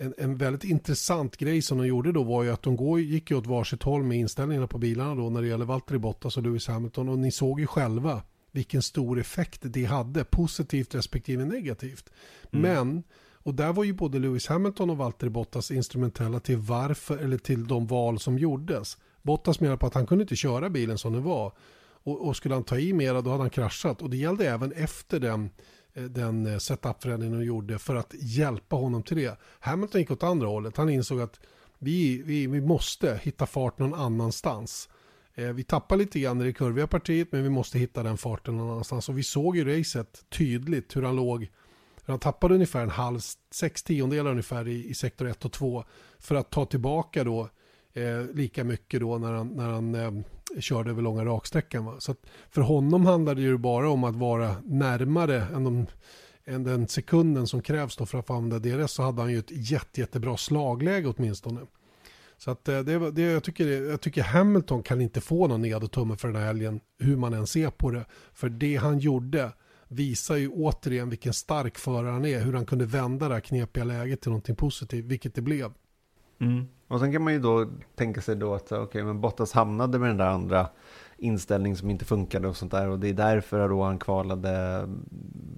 en, 0.00 0.14
en, 0.18 0.36
väldigt 0.36 0.64
intressant 0.64 1.36
grej 1.36 1.62
som 1.62 1.78
de 1.78 1.86
gjorde 1.86 2.12
då 2.12 2.22
var 2.22 2.42
ju 2.42 2.50
att 2.50 2.62
de 2.62 2.76
går, 2.76 3.00
gick 3.00 3.30
ju 3.30 3.36
åt 3.36 3.46
varsitt 3.46 3.82
håll 3.82 4.02
med 4.02 4.18
inställningarna 4.18 4.66
på 4.66 4.78
bilarna 4.78 5.14
då 5.14 5.30
när 5.30 5.42
det 5.42 5.48
gäller 5.48 5.64
Valtteri 5.64 5.98
Bottas 5.98 6.36
och 6.36 6.42
Lewis 6.42 6.68
Hamilton 6.68 7.08
och 7.08 7.18
ni 7.18 7.32
såg 7.32 7.60
ju 7.60 7.66
själva 7.66 8.22
vilken 8.52 8.82
stor 8.82 9.20
effekt 9.20 9.60
det 9.62 9.84
hade, 9.84 10.24
positivt 10.24 10.94
respektive 10.94 11.44
negativt. 11.44 12.10
Mm. 12.52 12.62
Men, 12.62 13.02
och 13.32 13.54
där 13.54 13.72
var 13.72 13.84
ju 13.84 13.92
både 13.92 14.18
Lewis 14.18 14.46
Hamilton 14.46 14.90
och 14.90 14.96
Valtteri 14.96 15.30
Bottas 15.30 15.70
instrumentella 15.70 16.40
till 16.40 16.56
varför, 16.56 17.18
eller 17.18 17.38
till 17.38 17.66
de 17.66 17.86
val 17.86 18.20
som 18.20 18.38
gjordes. 18.38 18.96
Bottas 19.22 19.60
menar 19.60 19.76
på 19.76 19.86
att 19.86 19.94
han 19.94 20.06
kunde 20.06 20.22
inte 20.22 20.36
köra 20.36 20.70
bilen 20.70 20.98
som 20.98 21.12
den 21.12 21.22
var. 21.22 21.52
Och, 22.02 22.26
och 22.26 22.36
skulle 22.36 22.54
han 22.54 22.64
ta 22.64 22.78
i 22.78 22.92
mera 22.92 23.20
då 23.20 23.30
hade 23.30 23.42
han 23.42 23.50
kraschat. 23.50 24.02
Och 24.02 24.10
det 24.10 24.16
gällde 24.16 24.48
även 24.48 24.72
efter 24.72 25.20
den 25.20 25.50
Eh, 25.94 26.04
den 26.04 26.46
eh, 26.46 26.58
setup-förändringen 26.58 27.38
de 27.38 27.44
gjorde 27.44 27.78
för 27.78 27.94
att 27.94 28.14
hjälpa 28.18 28.76
honom 28.76 29.02
till 29.02 29.16
det. 29.16 29.38
Hamilton 29.60 30.00
gick 30.00 30.10
åt 30.10 30.22
andra 30.22 30.46
hållet. 30.46 30.76
Han 30.76 30.88
insåg 30.88 31.20
att 31.20 31.40
vi, 31.78 32.22
vi, 32.22 32.46
vi 32.46 32.60
måste 32.60 33.20
hitta 33.22 33.46
fart 33.46 33.78
någon 33.78 33.94
annanstans. 33.94 34.88
Eh, 35.34 35.48
vi 35.48 35.64
tappar 35.64 35.96
lite 35.96 36.20
grann 36.20 36.40
i 36.40 36.44
det 36.44 36.52
kurviga 36.52 36.86
partiet 36.86 37.32
men 37.32 37.42
vi 37.42 37.50
måste 37.50 37.78
hitta 37.78 38.02
den 38.02 38.18
farten 38.18 38.56
någon 38.56 38.70
annanstans. 38.70 39.08
Och 39.08 39.18
vi 39.18 39.22
såg 39.22 39.56
ju 39.56 39.78
racet 39.78 40.24
tydligt 40.28 40.96
hur 40.96 41.02
han 41.02 41.16
låg. 41.16 41.48
Han 42.04 42.18
tappade 42.18 42.54
ungefär 42.54 42.82
en 42.82 42.90
halv, 42.90 43.20
sex 43.50 43.82
tiondelar 43.82 44.30
ungefär 44.30 44.68
i, 44.68 44.88
i 44.88 44.94
sektor 44.94 45.26
1 45.26 45.44
och 45.44 45.52
2 45.52 45.84
för 46.18 46.34
att 46.34 46.50
ta 46.50 46.66
tillbaka 46.66 47.24
då 47.24 47.48
eh, 47.92 48.24
lika 48.34 48.64
mycket 48.64 49.00
då 49.00 49.18
när 49.18 49.32
han, 49.32 49.48
när 49.48 49.68
han 49.68 49.94
eh, 49.94 50.10
körde 50.58 50.90
över 50.90 51.02
långa 51.02 51.24
raksträckan. 51.24 51.84
Va? 51.84 51.94
Så 51.98 52.14
för 52.50 52.60
honom 52.60 53.06
handlade 53.06 53.40
det 53.40 53.46
ju 53.46 53.58
bara 53.58 53.90
om 53.90 54.04
att 54.04 54.16
vara 54.16 54.56
närmare 54.64 55.42
än, 55.42 55.64
de, 55.64 55.86
än 56.44 56.64
den 56.64 56.88
sekunden 56.88 57.46
som 57.46 57.62
krävs 57.62 57.96
då 57.96 58.06
för 58.06 58.18
att 58.18 58.26
få 58.26 58.34
använda 58.34 58.58
DRS 58.58 58.90
så 58.90 59.02
hade 59.02 59.22
han 59.22 59.30
ju 59.30 59.38
ett 59.38 59.70
jätte, 59.70 60.00
jättebra 60.00 60.36
slagläge 60.36 61.14
åtminstone. 61.16 61.60
Så 62.38 62.50
att 62.50 62.68
eh, 62.68 62.80
det, 62.80 63.10
det, 63.10 63.22
jag, 63.22 63.44
tycker, 63.44 63.66
jag 63.66 64.00
tycker 64.00 64.22
Hamilton 64.22 64.82
kan 64.82 65.00
inte 65.00 65.20
få 65.20 65.46
någon 65.46 65.62
nedertumme 65.62 66.16
för 66.16 66.28
den 66.28 66.36
här 66.36 66.46
helgen 66.46 66.80
hur 66.98 67.16
man 67.16 67.34
än 67.34 67.46
ser 67.46 67.70
på 67.70 67.90
det. 67.90 68.04
För 68.32 68.48
det 68.48 68.76
han 68.76 68.98
gjorde 68.98 69.52
visar 69.88 70.36
ju 70.36 70.48
återigen 70.48 71.10
vilken 71.10 71.34
stark 71.34 71.78
förare 71.78 72.10
han 72.10 72.24
är. 72.24 72.40
Hur 72.40 72.52
han 72.52 72.66
kunde 72.66 72.86
vända 72.86 73.28
det 73.28 73.34
här 73.34 73.40
knepiga 73.40 73.84
läget 73.84 74.20
till 74.20 74.30
någonting 74.30 74.56
positivt, 74.56 75.04
vilket 75.04 75.34
det 75.34 75.42
blev. 75.42 75.72
Mm. 76.40 76.66
Och 76.88 77.00
sen 77.00 77.12
kan 77.12 77.24
man 77.24 77.32
ju 77.32 77.38
då 77.38 77.66
tänka 77.94 78.20
sig 78.20 78.36
då 78.36 78.54
att 78.54 78.72
okay, 78.72 79.02
men 79.02 79.20
Bottas 79.20 79.52
hamnade 79.52 79.98
med 79.98 80.10
den 80.10 80.16
där 80.16 80.26
andra 80.26 80.68
inställningen 81.16 81.76
som 81.76 81.90
inte 81.90 82.04
funkade 82.04 82.48
och 82.48 82.56
sånt 82.56 82.72
där. 82.72 82.88
Och 82.88 82.98
det 82.98 83.08
är 83.08 83.14
därför 83.14 83.68
då 83.68 83.82
han 83.82 83.98
kvalade 83.98 84.88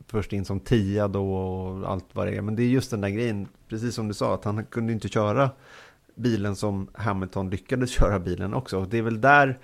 först 0.06 0.32
in 0.32 0.44
som 0.44 0.60
tia 0.60 1.08
då 1.08 1.34
och 1.34 1.90
allt 1.90 2.06
vad 2.12 2.26
det 2.26 2.36
är. 2.36 2.42
Men 2.42 2.56
det 2.56 2.62
är 2.62 2.68
just 2.68 2.90
den 2.90 3.00
där 3.00 3.08
grejen, 3.08 3.48
precis 3.68 3.94
som 3.94 4.08
du 4.08 4.14
sa, 4.14 4.34
att 4.34 4.44
han 4.44 4.64
kunde 4.64 4.92
inte 4.92 5.08
köra 5.08 5.50
bilen 6.14 6.56
som 6.56 6.88
Hamilton 6.94 7.50
lyckades 7.50 7.90
köra 7.98 8.18
bilen 8.18 8.54
också. 8.54 8.78
Och 8.78 8.88
det 8.88 8.98
är 8.98 9.02
väl 9.02 9.20
där 9.20 9.58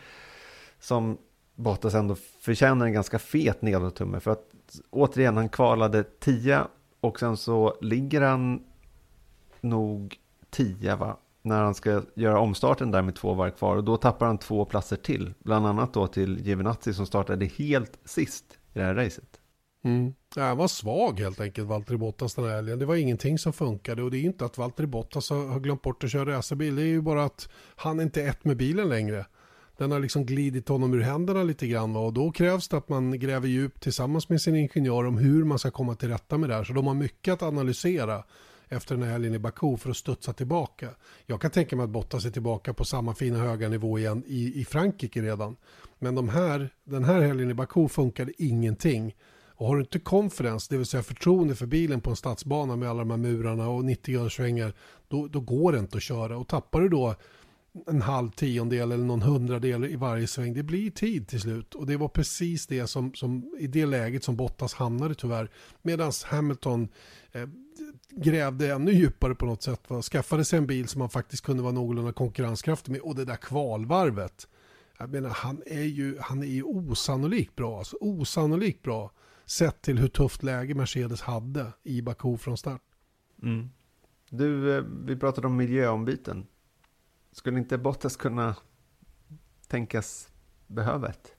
som 0.81 1.18
Bottas 1.54 1.94
ändå 1.94 2.16
förtjänar 2.40 2.87
en 2.87 2.92
ganska 2.92 3.18
fet 3.18 3.62
nedåttumme. 3.62 4.20
För 4.20 4.31
att 4.31 4.44
återigen, 4.90 5.37
han 5.37 5.48
kvalade 5.48 6.02
tia 6.04 6.68
och 7.00 7.20
sen 7.20 7.37
så 7.37 7.78
ligger 7.81 8.20
han 8.20 8.62
nog 9.61 10.16
tia 10.50 10.96
va? 10.96 11.16
När 11.42 11.62
han 11.62 11.74
ska 11.74 12.02
göra 12.14 12.40
omstarten 12.40 12.90
där 12.90 13.02
med 13.02 13.14
två 13.14 13.34
varv 13.34 13.50
kvar. 13.50 13.76
Och 13.76 13.84
då 13.84 13.96
tappar 13.96 14.26
han 14.26 14.38
två 14.38 14.64
platser 14.64 14.96
till. 14.96 15.34
Bland 15.38 15.66
annat 15.66 15.92
då 15.92 16.06
till 16.06 16.38
Giovinazzi 16.46 16.94
som 16.94 17.06
startade 17.06 17.46
helt 17.46 17.98
sist 18.04 18.44
i 18.74 18.78
det 18.78 18.84
här 18.84 18.94
racet. 18.94 19.40
Mm. 19.84 20.14
Ja, 20.37 20.42
han 20.42 20.56
var 20.56 20.68
svag 20.68 21.20
helt 21.20 21.40
enkelt, 21.40 21.68
Valtteri 21.68 21.96
Bottas 21.96 22.34
den 22.34 22.44
här 22.44 22.54
helgen. 22.54 22.78
Det 22.78 22.87
var 22.87 22.96
ingenting 22.96 23.38
som 23.38 23.52
funkade 23.52 24.02
och 24.02 24.11
det 24.11 24.18
är 24.18 24.22
inte 24.22 24.44
att 24.44 24.58
Valtteri 24.58 24.87
Bottas 24.87 25.30
har 25.30 25.61
glömt 25.61 25.82
bort 25.82 26.04
att 26.04 26.11
köra 26.11 26.37
racerbil. 26.37 26.76
Det 26.76 26.82
är 26.82 26.87
ju 26.87 27.00
bara 27.00 27.24
att 27.24 27.48
han 27.76 28.00
inte 28.00 28.22
är 28.22 28.28
ett 28.28 28.44
med 28.44 28.56
bilen 28.56 28.88
längre. 28.88 29.26
Den 29.76 29.90
har 29.90 30.00
liksom 30.00 30.26
glidit 30.26 30.68
honom 30.68 30.94
ur 30.94 31.00
händerna 31.00 31.42
lite 31.42 31.66
grann 31.66 31.96
och 31.96 32.12
då 32.12 32.30
krävs 32.32 32.68
det 32.68 32.76
att 32.76 32.88
man 32.88 33.18
gräver 33.18 33.48
djupt 33.48 33.82
tillsammans 33.82 34.28
med 34.28 34.40
sin 34.40 34.56
ingenjör 34.56 35.06
om 35.06 35.18
hur 35.18 35.44
man 35.44 35.58
ska 35.58 35.70
komma 35.70 35.94
till 35.94 36.08
rätta 36.08 36.38
med 36.38 36.50
det 36.50 36.54
här. 36.54 36.64
Så 36.64 36.72
de 36.72 36.87
har 36.87 36.94
mycket 36.94 37.34
att 37.34 37.42
analysera 37.42 38.24
efter 38.68 38.94
den 38.94 39.04
här 39.04 39.12
helgen 39.12 39.35
i 39.35 39.38
Baku 39.38 39.76
för 39.76 39.90
att 39.90 39.96
studsa 39.96 40.33
tillbaka. 40.33 40.90
Jag 41.26 41.40
kan 41.40 41.50
tänka 41.50 41.76
mig 41.76 41.85
att 41.85 41.90
Bottas 41.90 42.24
är 42.24 42.31
tillbaka 42.31 42.74
på 42.74 42.85
samma 42.85 43.14
fina 43.14 43.38
höga 43.38 43.68
nivå 43.68 43.98
igen 43.98 44.22
i, 44.26 44.61
i 44.61 44.64
Frankrike 44.64 45.22
redan. 45.22 45.57
Men 45.98 46.14
de 46.14 46.28
här, 46.28 46.70
den 46.85 47.04
här 47.04 47.20
helgen 47.20 47.50
i 47.50 47.54
Baku 47.54 47.88
funkade 47.88 48.33
ingenting. 48.38 49.14
Och 49.59 49.66
har 49.66 49.76
du 49.76 49.81
inte 49.81 49.98
confidence, 49.98 50.66
det 50.70 50.76
vill 50.76 50.87
säga 50.87 51.02
förtroende 51.02 51.54
för 51.54 51.66
bilen 51.66 52.00
på 52.00 52.11
en 52.11 52.16
stadsbana 52.16 52.76
med 52.76 52.90
alla 52.90 52.98
de 52.98 53.11
här 53.11 53.16
murarna 53.16 53.68
och 53.68 53.85
90 53.85 54.14
graders 54.14 54.37
svängar, 54.37 54.72
då, 55.09 55.26
då 55.26 55.40
går 55.40 55.72
det 55.72 55.78
inte 55.78 55.96
att 55.96 56.02
köra. 56.02 56.38
Och 56.38 56.48
tappar 56.48 56.81
du 56.81 56.88
då 56.88 57.14
en 57.87 58.02
halv 58.02 58.31
tiondel 58.31 58.92
eller 58.92 59.04
någon 59.04 59.22
hundradel 59.22 59.85
i 59.85 59.96
varje 59.96 60.26
sväng. 60.26 60.54
Det 60.54 60.62
blir 60.62 60.90
tid 60.90 61.28
till 61.28 61.40
slut. 61.40 61.74
Och 61.74 61.87
det 61.87 61.96
var 61.96 62.09
precis 62.09 62.66
det 62.66 62.87
som, 62.87 63.14
som 63.14 63.57
i 63.59 63.66
det 63.66 63.87
läget 63.87 64.24
som 64.24 64.37
Bottas 64.37 64.74
hamnade 64.74 65.14
tyvärr. 65.14 65.50
Medan 65.83 66.12
Hamilton 66.24 66.88
eh, 67.33 67.48
grävde 68.11 68.73
ännu 68.73 68.92
djupare 68.92 69.35
på 69.35 69.47
något 69.47 69.62
sätt. 69.62 69.90
Va? 69.90 70.03
Skaffade 70.03 70.44
sig 70.44 70.59
en 70.59 70.66
bil 70.66 70.88
som 70.88 70.99
man 70.99 71.11
faktiskt 71.11 71.44
kunde 71.44 71.62
vara 71.62 71.73
någorlunda 71.73 72.12
konkurrenskraftig 72.12 72.92
med. 72.92 73.01
Och 73.01 73.14
det 73.14 73.25
där 73.25 73.37
kvalvarvet. 73.37 74.49
Jag 74.99 75.11
menar, 75.11 75.31
han 75.31 75.62
är 75.66 75.83
ju, 75.83 76.18
han 76.21 76.42
är 76.42 76.47
ju 76.47 76.62
osannolikt 76.62 77.57
bra. 77.57 77.79
Alltså, 77.79 77.97
osannolikt 78.01 78.83
bra. 78.83 79.11
Sett 79.47 79.83
till 79.83 79.99
hur 79.99 80.09
tufft 80.09 80.42
läge 80.42 80.75
Mercedes 80.75 81.21
hade 81.21 81.73
i 81.83 82.03
Baku 82.03 82.37
från 82.37 82.57
start. 82.57 82.83
Mm. 83.42 83.71
Du, 84.31 84.77
eh, 84.77 84.85
vi 85.05 85.16
pratade 85.16 85.47
om 85.47 85.57
miljöombyten. 85.57 86.47
Skulle 87.33 87.59
inte 87.59 87.79
Bottas 87.79 88.16
kunna 88.16 88.57
tänkas 89.66 90.29
behöva 90.66 91.09
ett? 91.09 91.38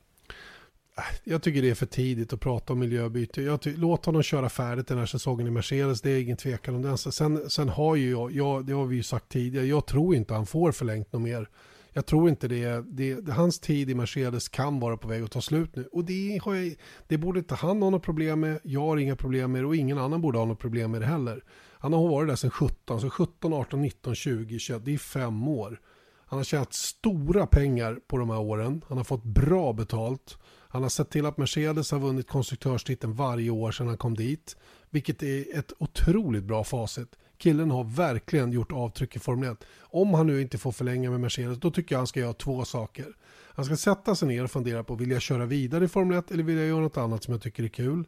Äh, 1.00 1.04
jag 1.24 1.42
tycker 1.42 1.62
det 1.62 1.70
är 1.70 1.76
för 1.76 1.86
tidigt 1.86 2.34
att 2.34 2.40
prata 2.40 2.74
om 2.74 2.80
miljöbyte. 2.80 3.42
Jag 3.42 3.60
låt 3.66 4.06
honom 4.06 4.24
köra 4.24 4.50
färdigt 4.50 4.88
den 4.88 4.98
här 4.98 5.06
säsongen 5.06 5.48
i 5.48 5.52
Mercedes, 5.52 6.02
det 6.02 6.12
är 6.12 6.22
ingen 6.22 6.38
tvekan 6.38 6.76
om 6.76 6.82
det. 6.82 6.92
Alltså, 6.92 7.12
sen, 7.12 7.50
sen 7.50 7.70
har 7.70 7.96
ju 7.96 8.12
jag, 8.12 8.32
jag, 8.32 8.66
det 8.66 8.74
har 8.74 8.86
vi 8.86 8.96
ju 8.96 9.04
sagt 9.04 9.30
tidigare, 9.30 9.66
jag 9.66 9.86
tror 9.86 10.16
inte 10.16 10.34
han 10.34 10.46
får 10.46 10.72
förlängt 10.72 11.14
något 11.14 11.22
mer. 11.22 11.50
Jag 11.94 12.06
tror 12.06 12.30
inte 12.30 12.48
det, 12.48 12.84
det, 12.88 13.30
hans 13.30 13.60
tid 13.60 13.90
i 13.90 13.96
Mercedes 13.96 14.50
kan 14.50 14.80
vara 14.80 14.98
på 14.98 15.08
väg 15.08 15.24
att 15.24 15.32
ta 15.32 15.42
slut 15.42 15.76
nu. 15.76 15.90
Och 15.92 16.06
det, 16.06 16.40
har 16.44 16.56
jag, 16.56 16.76
det 17.08 17.18
borde 17.18 17.40
inte 17.40 17.56
han 17.56 17.82
ha 17.82 17.90
något 17.90 18.04
problem 18.04 18.40
med, 18.40 18.60
jag 18.64 18.82
har 18.82 18.98
inga 18.98 19.16
problem 19.16 19.52
med 19.52 19.64
det 19.64 19.68
och 19.68 19.76
ingen 19.76 19.98
annan 19.98 20.22
borde 20.22 20.38
ha 20.38 20.46
något 20.46 20.60
problem 20.60 20.92
med 20.92 21.02
det 21.02 21.08
heller. 21.08 21.44
Han 21.74 21.94
har 21.94 22.08
varit 22.08 22.30
där 22.30 22.36
sedan 22.36 22.52
17, 22.52 23.02
så 23.02 23.10
17, 23.10 23.54
18, 23.54 23.82
19, 23.82 24.16
20, 24.16 24.60
21, 24.60 24.86
det 24.86 24.94
är 24.94 24.98
fem 24.98 25.48
år. 25.48 25.80
Han 26.26 26.40
har 26.40 26.44
tjänat 26.44 26.74
stora 26.74 27.48
pengar 27.48 28.00
på 28.08 28.18
de 28.18 28.30
här 28.30 28.40
åren. 28.40 28.82
Han 28.88 28.98
har 28.98 29.06
fått 29.06 29.24
bra 29.24 29.74
betalt. 29.74 30.38
Han 30.72 30.82
har 30.82 30.90
sett 30.90 31.10
till 31.10 31.26
att 31.26 31.38
Mercedes 31.38 31.92
har 31.92 32.00
vunnit 32.00 32.28
konstruktörstiteln 32.28 33.14
varje 33.14 33.50
år 33.50 33.72
sedan 33.72 33.88
han 33.88 33.98
kom 33.98 34.16
dit. 34.16 34.58
Vilket 34.90 35.24
är 35.24 35.58
ett 35.60 35.74
otroligt 35.78 36.44
bra 36.44 36.64
facit. 36.64 37.16
Killen 37.38 37.72
har 37.72 37.84
verkligen 37.84 38.52
gjort 38.52 38.72
avtryck 38.72 39.16
i 39.16 39.20
Formel 39.20 39.52
1. 39.52 39.66
Om 39.80 40.14
han 40.14 40.28
nu 40.28 40.42
inte 40.42 40.58
får 40.58 40.72
förlänga 40.72 41.12
med 41.12 41.20
Mercedes, 41.20 41.58
då 41.58 41.72
tycker 41.72 41.96
jag 41.96 42.00
han 42.00 42.08
ska 42.08 42.20
göra 42.20 42.34
två 42.34 42.66
saker. 42.66 43.16
Han 43.54 43.66
ska 43.66 43.78
sätta 43.78 44.16
sig 44.16 44.28
ner 44.28 44.44
och 44.44 44.52
fundera 44.52 44.84
på, 44.84 44.96
vill 44.96 45.12
jag 45.12 45.22
köra 45.22 45.46
vidare 45.46 45.86
i 45.86 45.88
Formel 45.88 46.18
1 46.18 46.32
eller 46.32 46.44
vill 46.44 46.58
jag 46.58 46.68
göra 46.68 46.82
något 46.82 46.98
annat 46.98 47.24
som 47.24 47.32
jag 47.32 47.42
tycker 47.42 47.64
är 47.64 47.68
kul? 47.68 48.04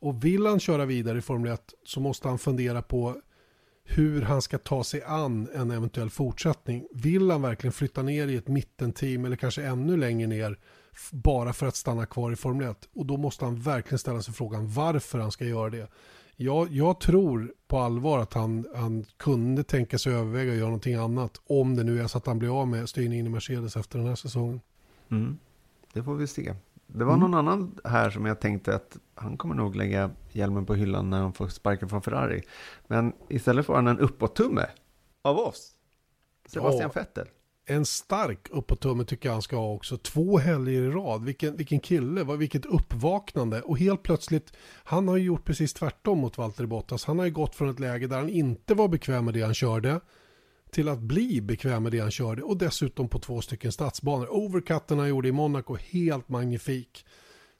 Och 0.00 0.24
vill 0.24 0.46
han 0.46 0.60
köra 0.60 0.84
vidare 0.84 1.18
i 1.18 1.22
Formel 1.22 1.52
1 1.52 1.74
så 1.84 2.00
måste 2.00 2.28
han 2.28 2.38
fundera 2.38 2.82
på 2.82 3.16
hur 3.84 4.22
han 4.22 4.42
ska 4.42 4.58
ta 4.58 4.84
sig 4.84 5.02
an 5.02 5.48
en 5.54 5.70
eventuell 5.70 6.10
fortsättning. 6.10 6.86
Vill 6.92 7.30
han 7.30 7.42
verkligen 7.42 7.72
flytta 7.72 8.02
ner 8.02 8.28
i 8.28 8.36
ett 8.36 8.48
mittenteam 8.48 9.24
eller 9.24 9.36
kanske 9.36 9.62
ännu 9.62 9.96
längre 9.96 10.26
ner 10.26 10.58
bara 11.10 11.52
för 11.52 11.66
att 11.66 11.76
stanna 11.76 12.06
kvar 12.06 12.32
i 12.32 12.36
Formel 12.36 12.70
1? 12.70 12.88
Och 12.94 13.06
då 13.06 13.16
måste 13.16 13.44
han 13.44 13.60
verkligen 13.60 13.98
ställa 13.98 14.22
sig 14.22 14.34
frågan 14.34 14.68
varför 14.68 15.18
han 15.18 15.32
ska 15.32 15.44
göra 15.44 15.70
det. 15.70 15.90
Jag, 16.36 16.72
jag 16.72 17.00
tror 17.00 17.54
på 17.66 17.78
allvar 17.78 18.18
att 18.18 18.34
han, 18.34 18.66
han 18.74 19.04
kunde 19.16 19.64
tänka 19.64 19.98
sig 19.98 20.14
överväga 20.14 20.52
att 20.52 20.58
göra 20.58 20.68
någonting 20.68 20.94
annat 20.94 21.40
om 21.46 21.76
det 21.76 21.84
nu 21.84 22.00
är 22.02 22.06
så 22.06 22.18
att 22.18 22.26
han 22.26 22.38
blir 22.38 22.60
av 22.60 22.68
med 22.68 22.88
styrningen 22.88 23.26
i 23.26 23.28
Mercedes 23.28 23.76
efter 23.76 23.98
den 23.98 24.08
här 24.08 24.14
säsongen. 24.14 24.60
Mm. 25.10 25.38
Det 25.92 26.02
får 26.02 26.14
vi 26.14 26.26
se. 26.26 26.54
Det 26.86 27.04
var 27.04 27.14
mm. 27.14 27.20
någon 27.20 27.34
annan 27.34 27.78
här 27.84 28.10
som 28.10 28.26
jag 28.26 28.40
tänkte 28.40 28.74
att 28.74 28.96
han 29.14 29.36
kommer 29.36 29.54
nog 29.54 29.76
lägga 29.76 30.10
hjälmen 30.32 30.66
på 30.66 30.74
hyllan 30.74 31.10
när 31.10 31.20
han 31.20 31.32
får 31.32 31.48
sparken 31.48 31.88
från 31.88 32.02
Ferrari. 32.02 32.42
Men 32.86 33.12
istället 33.28 33.66
får 33.66 33.74
han 33.74 33.86
en 33.86 33.98
uppåt-tumme 33.98 34.66
av 35.22 35.38
oss. 35.38 35.72
Sebastian 36.46 36.90
ja, 36.94 37.00
Vettel. 37.00 37.28
En 37.66 37.86
stark 37.86 38.48
uppåt 38.50 38.80
tummen 38.80 39.06
tycker 39.06 39.28
jag 39.28 39.32
han 39.32 39.42
ska 39.42 39.56
ha 39.56 39.72
också. 39.72 39.96
Två 39.96 40.38
helger 40.38 40.82
i 40.82 40.88
rad. 40.88 41.24
Vilken, 41.24 41.56
vilken 41.56 41.80
kille, 41.80 42.24
vilket 42.24 42.66
uppvaknande. 42.66 43.62
Och 43.62 43.78
helt 43.78 44.02
plötsligt, 44.02 44.52
han 44.84 45.08
har 45.08 45.16
ju 45.16 45.24
gjort 45.24 45.44
precis 45.44 45.74
tvärtom 45.74 46.18
mot 46.18 46.38
Valtteri 46.38 46.66
Bottas. 46.66 47.04
Han 47.04 47.18
har 47.18 47.26
ju 47.26 47.32
gått 47.32 47.54
från 47.54 47.70
ett 47.70 47.80
läge 47.80 48.06
där 48.06 48.16
han 48.16 48.28
inte 48.28 48.74
var 48.74 48.88
bekväm 48.88 49.24
med 49.24 49.34
det 49.34 49.42
han 49.42 49.54
körde 49.54 50.00
till 50.70 50.88
att 50.88 51.00
bli 51.00 51.40
bekväm 51.40 51.82
med 51.82 51.92
det 51.92 51.98
han 51.98 52.10
körde 52.10 52.42
och 52.42 52.56
dessutom 52.56 53.08
på 53.08 53.18
två 53.18 53.40
stycken 53.40 53.72
stadsbanor. 53.72 54.28
Overcutten 54.30 54.98
han 54.98 55.08
gjorde 55.08 55.28
i 55.28 55.32
Monaco, 55.32 55.76
helt 55.90 56.28
magnifik. 56.28 57.06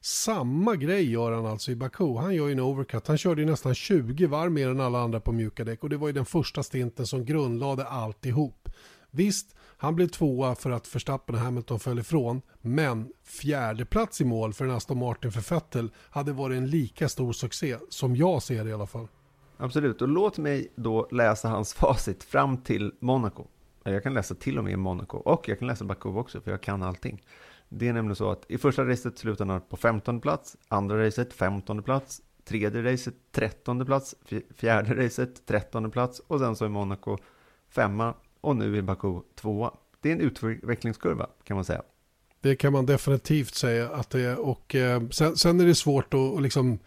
Samma 0.01 0.75
grej 0.75 1.11
gör 1.11 1.31
han 1.31 1.45
alltså 1.45 1.71
i 1.71 1.75
Baku. 1.75 2.17
Han 2.17 2.35
gör 2.35 2.47
ju 2.47 2.51
en 2.51 2.59
overcut. 2.59 3.07
Han 3.07 3.17
körde 3.17 3.41
ju 3.41 3.47
nästan 3.47 3.75
20 3.75 4.25
varv 4.25 4.51
mer 4.51 4.69
än 4.69 4.79
alla 4.79 4.99
andra 4.99 5.19
på 5.19 5.31
mjuka 5.31 5.63
däck 5.63 5.83
och 5.83 5.89
det 5.89 5.97
var 5.97 6.07
ju 6.07 6.13
den 6.13 6.25
första 6.25 6.63
stinten 6.63 7.07
som 7.07 7.25
grundlade 7.25 7.85
alltihop. 7.85 8.69
Visst, 9.11 9.55
han 9.85 9.95
blev 9.95 10.07
tvåa 10.07 10.55
för 10.55 10.69
att 10.69 10.95
Verstappen 10.95 11.35
och 11.35 11.41
Hamilton 11.41 11.79
föll 11.79 11.99
ifrån, 11.99 12.41
men 12.61 13.11
fjärde 13.23 13.85
plats 13.85 14.21
i 14.21 14.25
mål 14.25 14.53
för 14.53 14.65
en 14.65 14.71
Aston 14.71 14.99
Martin 14.99 15.31
för 15.31 15.55
Vettel 15.55 15.91
hade 16.09 16.33
varit 16.33 16.57
en 16.57 16.69
lika 16.69 17.09
stor 17.09 17.33
succé, 17.33 17.77
som 17.89 18.15
jag 18.15 18.43
ser 18.43 18.63
det 18.63 18.69
i 18.69 18.73
alla 18.73 18.87
fall. 18.87 19.07
Absolut, 19.57 20.01
och 20.01 20.07
låt 20.07 20.37
mig 20.37 20.71
då 20.75 21.07
läsa 21.11 21.49
hans 21.49 21.73
facit 21.79 22.23
fram 22.23 22.57
till 22.57 22.93
Monaco. 22.99 23.47
Jag 23.83 24.03
kan 24.03 24.13
läsa 24.13 24.35
till 24.35 24.57
och 24.57 24.63
med 24.63 24.79
Monaco 24.79 25.17
och 25.17 25.49
jag 25.49 25.59
kan 25.59 25.67
läsa 25.67 25.85
Baku 25.85 26.09
också 26.09 26.41
för 26.41 26.51
jag 26.51 26.61
kan 26.61 26.83
allting. 26.83 27.23
Det 27.69 27.87
är 27.87 27.93
nämligen 27.93 28.15
så 28.15 28.31
att 28.31 28.45
i 28.51 28.57
första 28.57 28.87
racet 28.87 29.17
slutade 29.17 29.51
han 29.51 29.61
på 29.61 29.77
15 29.77 30.21
plats, 30.21 30.57
andra 30.67 31.05
racet 31.05 31.33
15 31.33 31.83
plats, 31.83 32.21
tredje 32.45 32.93
racet 32.93 33.15
13 33.31 33.85
plats, 33.85 34.15
fjärde 34.55 35.05
racet 35.05 35.45
13 35.45 35.91
plats 35.91 36.19
och 36.27 36.39
sen 36.39 36.55
så 36.55 36.65
i 36.65 36.69
Monaco 36.69 37.17
femma 37.69 38.13
och 38.45 38.55
nu 38.55 38.77
i 38.77 38.81
Baku 38.81 39.19
tvåa. 39.35 39.71
Det 40.01 40.09
är 40.09 40.13
en 40.13 40.21
utvecklingskurva 40.21 41.27
kan 41.43 41.55
man 41.55 41.65
säga. 41.65 41.81
Det 42.41 42.55
kan 42.55 42.73
man 42.73 42.85
definitivt 42.85 43.55
säga 43.55 43.89
att 43.89 44.09
det 44.09 44.21
är 44.21 44.39
och 44.39 44.75
eh, 44.75 45.09
sen, 45.09 45.37
sen, 45.37 45.59
är 45.59 45.65
det 45.65 45.75
svårt 45.75 46.13
att, 46.13 46.41
liksom 46.41 46.79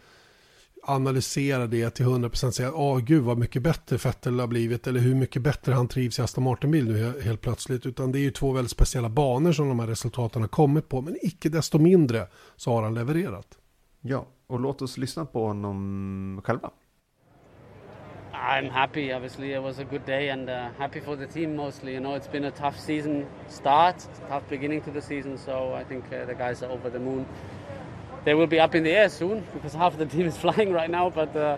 analysera 0.83 1.67
det 1.67 1.89
till 1.89 2.05
100% 2.05 2.47
och 2.47 2.53
säga 2.53 2.73
åh 2.73 2.99
gud 2.99 3.23
vad 3.23 3.37
mycket 3.37 3.61
bättre 3.61 3.97
Fettel 3.97 4.39
har 4.39 4.47
blivit 4.47 4.87
eller 4.87 4.99
hur 4.99 5.15
mycket 5.15 5.41
bättre 5.41 5.73
han 5.73 5.87
trivs 5.87 6.19
i 6.19 6.21
Aston 6.21 6.43
Martin-bil 6.43 6.85
nu 6.85 7.21
helt 7.21 7.41
plötsligt. 7.41 7.85
Utan 7.85 8.11
det 8.11 8.19
är 8.19 8.21
ju 8.21 8.31
två 8.31 8.51
väldigt 8.51 8.71
speciella 8.71 9.09
banor 9.09 9.51
som 9.51 9.67
de 9.67 9.79
här 9.79 9.87
resultaten 9.87 10.41
har 10.41 10.49
kommit 10.49 10.89
på. 10.89 11.01
Men 11.01 11.15
icke 11.21 11.49
desto 11.49 11.79
mindre 11.79 12.27
så 12.55 12.71
har 12.71 12.83
han 12.83 12.93
levererat. 12.93 13.57
Ja, 14.01 14.27
och 14.47 14.59
låt 14.59 14.81
oss 14.81 14.97
lyssna 14.97 15.25
på 15.25 15.47
honom 15.47 16.41
själva. 16.43 16.71
I'm 18.41 18.69
happy. 18.69 19.11
Obviously, 19.11 19.51
it 19.51 19.61
was 19.61 19.79
a 19.79 19.83
good 19.83 20.05
day 20.05 20.29
and 20.29 20.49
uh, 20.49 20.69
happy 20.77 21.01
for 21.01 21.17
the 21.17 21.27
team 21.27 21.57
mostly. 21.57 21.93
You 21.93 21.99
know, 21.99 22.15
it's 22.15 22.27
been 22.27 22.45
a 22.45 22.51
tough 22.51 22.79
season 22.79 23.27
start, 23.49 24.07
tough 24.29 24.47
beginning 24.47 24.81
to 24.83 24.91
the 24.91 25.01
season. 25.01 25.37
So 25.37 25.73
I 25.73 25.83
think 25.83 26.05
uh, 26.13 26.23
the 26.23 26.35
guys 26.35 26.63
are 26.63 26.71
over 26.71 26.89
the 26.89 26.99
moon. 26.99 27.25
they 28.23 28.33
will 28.33 28.47
be 28.47 28.59
up 28.59 28.75
in 28.75 28.83
the 28.83 28.91
air 28.91 29.09
soon 29.09 29.45
because 29.53 29.73
half 29.73 29.97
the 29.97 30.05
team 30.05 30.25
is 30.25 30.37
flying 30.45 30.71
right 30.71 30.89
now. 30.89 31.09
But 31.09 31.35
uh, 31.35 31.57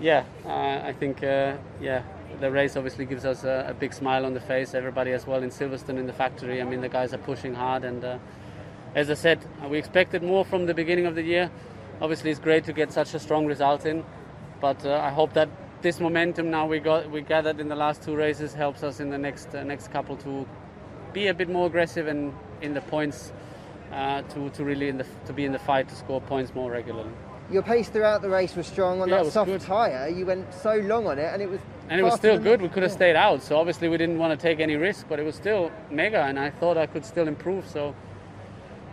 yeah, 0.00 0.24
uh, 0.44 0.50
I 0.84 0.94
think 0.96 1.24
uh, 1.24 1.56
yeah 1.80 2.04
the 2.40 2.52
race 2.52 2.76
obviously 2.76 3.04
gives 3.04 3.24
us 3.24 3.42
a, 3.42 3.66
a, 3.70 3.74
big 3.74 3.92
smile 3.92 4.24
on 4.26 4.34
the 4.34 4.40
face. 4.40 4.74
Everybody 4.74 5.12
as 5.12 5.26
well 5.26 5.42
in 5.42 5.50
Silverstone 5.50 5.98
in 5.98 6.06
the 6.06 6.12
factory. 6.12 6.60
I 6.60 6.64
mean, 6.64 6.82
the 6.82 6.88
guys 6.88 7.14
are 7.14 7.18
pushing 7.18 7.54
hard, 7.54 7.82
and 7.82 8.04
uh, 8.04 8.18
as 8.94 9.10
I 9.10 9.14
said, 9.14 9.44
we 9.68 9.76
expected 9.76 10.22
more 10.22 10.44
from 10.44 10.66
the 10.66 10.74
beginning 10.74 11.06
of 11.06 11.16
the 11.16 11.22
year. 11.22 11.50
Obviously, 12.00 12.30
it's 12.30 12.40
great 12.40 12.64
to 12.64 12.72
get 12.72 12.92
such 12.92 13.14
a 13.14 13.18
strong 13.18 13.46
result 13.46 13.86
in, 13.86 14.04
but 14.60 14.84
uh, 14.84 15.00
I 15.02 15.10
hope 15.10 15.32
that 15.32 15.48
this 15.82 16.00
momentum 16.00 16.50
now 16.50 16.66
we 16.66 16.78
got 16.78 17.10
we 17.10 17.20
gathered 17.20 17.60
in 17.60 17.68
the 17.68 17.76
last 17.76 18.02
two 18.02 18.16
races 18.16 18.54
helps 18.54 18.82
us 18.82 19.00
in 19.00 19.10
the 19.10 19.18
next 19.18 19.54
uh, 19.54 19.62
next 19.62 19.92
couple 19.92 20.16
to 20.16 20.46
be 21.12 21.28
a 21.28 21.34
bit 21.34 21.48
more 21.48 21.66
aggressive 21.66 22.06
and 22.06 22.32
in 22.62 22.74
the 22.74 22.80
points 22.82 23.32
uh, 23.92 24.22
to 24.22 24.50
to 24.50 24.64
really 24.64 24.88
in 24.88 24.98
the, 24.98 25.06
to 25.26 25.32
be 25.32 25.44
in 25.44 25.52
the 25.52 25.58
fight 25.58 25.88
to 25.88 25.94
score 25.94 26.20
points 26.20 26.54
more 26.54 26.70
regularly. 26.70 27.10
Your 27.50 27.62
pace 27.62 27.88
throughout 27.88 28.22
the 28.22 28.28
race 28.28 28.56
was 28.56 28.66
strong 28.66 29.00
on 29.00 29.08
Yeah, 29.08 29.22
that 29.22 29.32
soft 29.32 29.48
good. 29.48 29.60
tyre. 29.60 30.08
You 30.08 30.26
went 30.26 30.52
so 30.52 30.74
long 30.78 31.06
on 31.06 31.16
it, 31.18 31.32
and 31.32 31.40
it 31.40 31.48
was 31.48 31.60
And 31.88 32.00
it 32.00 32.02
was 32.02 32.14
still 32.14 32.38
good. 32.40 32.60
We 32.60 32.68
could 32.68 32.82
have 32.82 32.90
Yeah. 32.90 32.96
stayed 32.96 33.14
out. 33.16 33.40
So 33.42 33.56
obviously 33.56 33.88
we 33.88 33.96
didn't 33.96 34.18
want 34.18 34.38
to 34.38 34.42
take 34.48 34.58
any 34.58 34.74
risk, 34.74 35.06
but 35.08 35.20
it 35.20 35.22
was 35.24 35.36
still 35.36 35.70
mega, 35.88 36.22
and 36.24 36.40
I 36.40 36.50
thought 36.50 36.76
I 36.76 36.86
could 36.86 37.04
still 37.04 37.28
improve. 37.28 37.64
So 37.68 37.94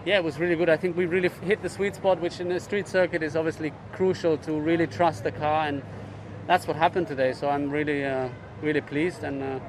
yeah, 0.06 0.18
it 0.18 0.24
was 0.24 0.38
really 0.40 0.56
good. 0.56 0.70
I 0.70 0.78
think 0.78 0.96
we 0.96 1.08
really 1.08 1.30
hit 1.42 1.64
the 1.64 1.70
sweet 1.70 1.96
spot, 1.96 2.20
which 2.22 2.40
in 2.40 2.52
a 2.52 2.60
street 2.60 2.88
circuit 2.88 3.24
is 3.24 3.36
obviously 3.36 3.74
crucial 3.94 4.38
to 4.40 4.52
really 4.60 4.86
trust 4.86 5.24
the 5.24 5.32
car, 5.32 5.66
and 5.68 5.82
that's 6.48 6.68
what 6.68 6.76
happened 6.76 7.08
today. 7.08 7.34
So 7.34 7.50
I'm 7.50 7.70
really, 7.70 8.06
uh, 8.06 8.30
really 8.62 8.82
pleased, 8.82 9.24
and 9.24 9.42
uh, 9.42 9.60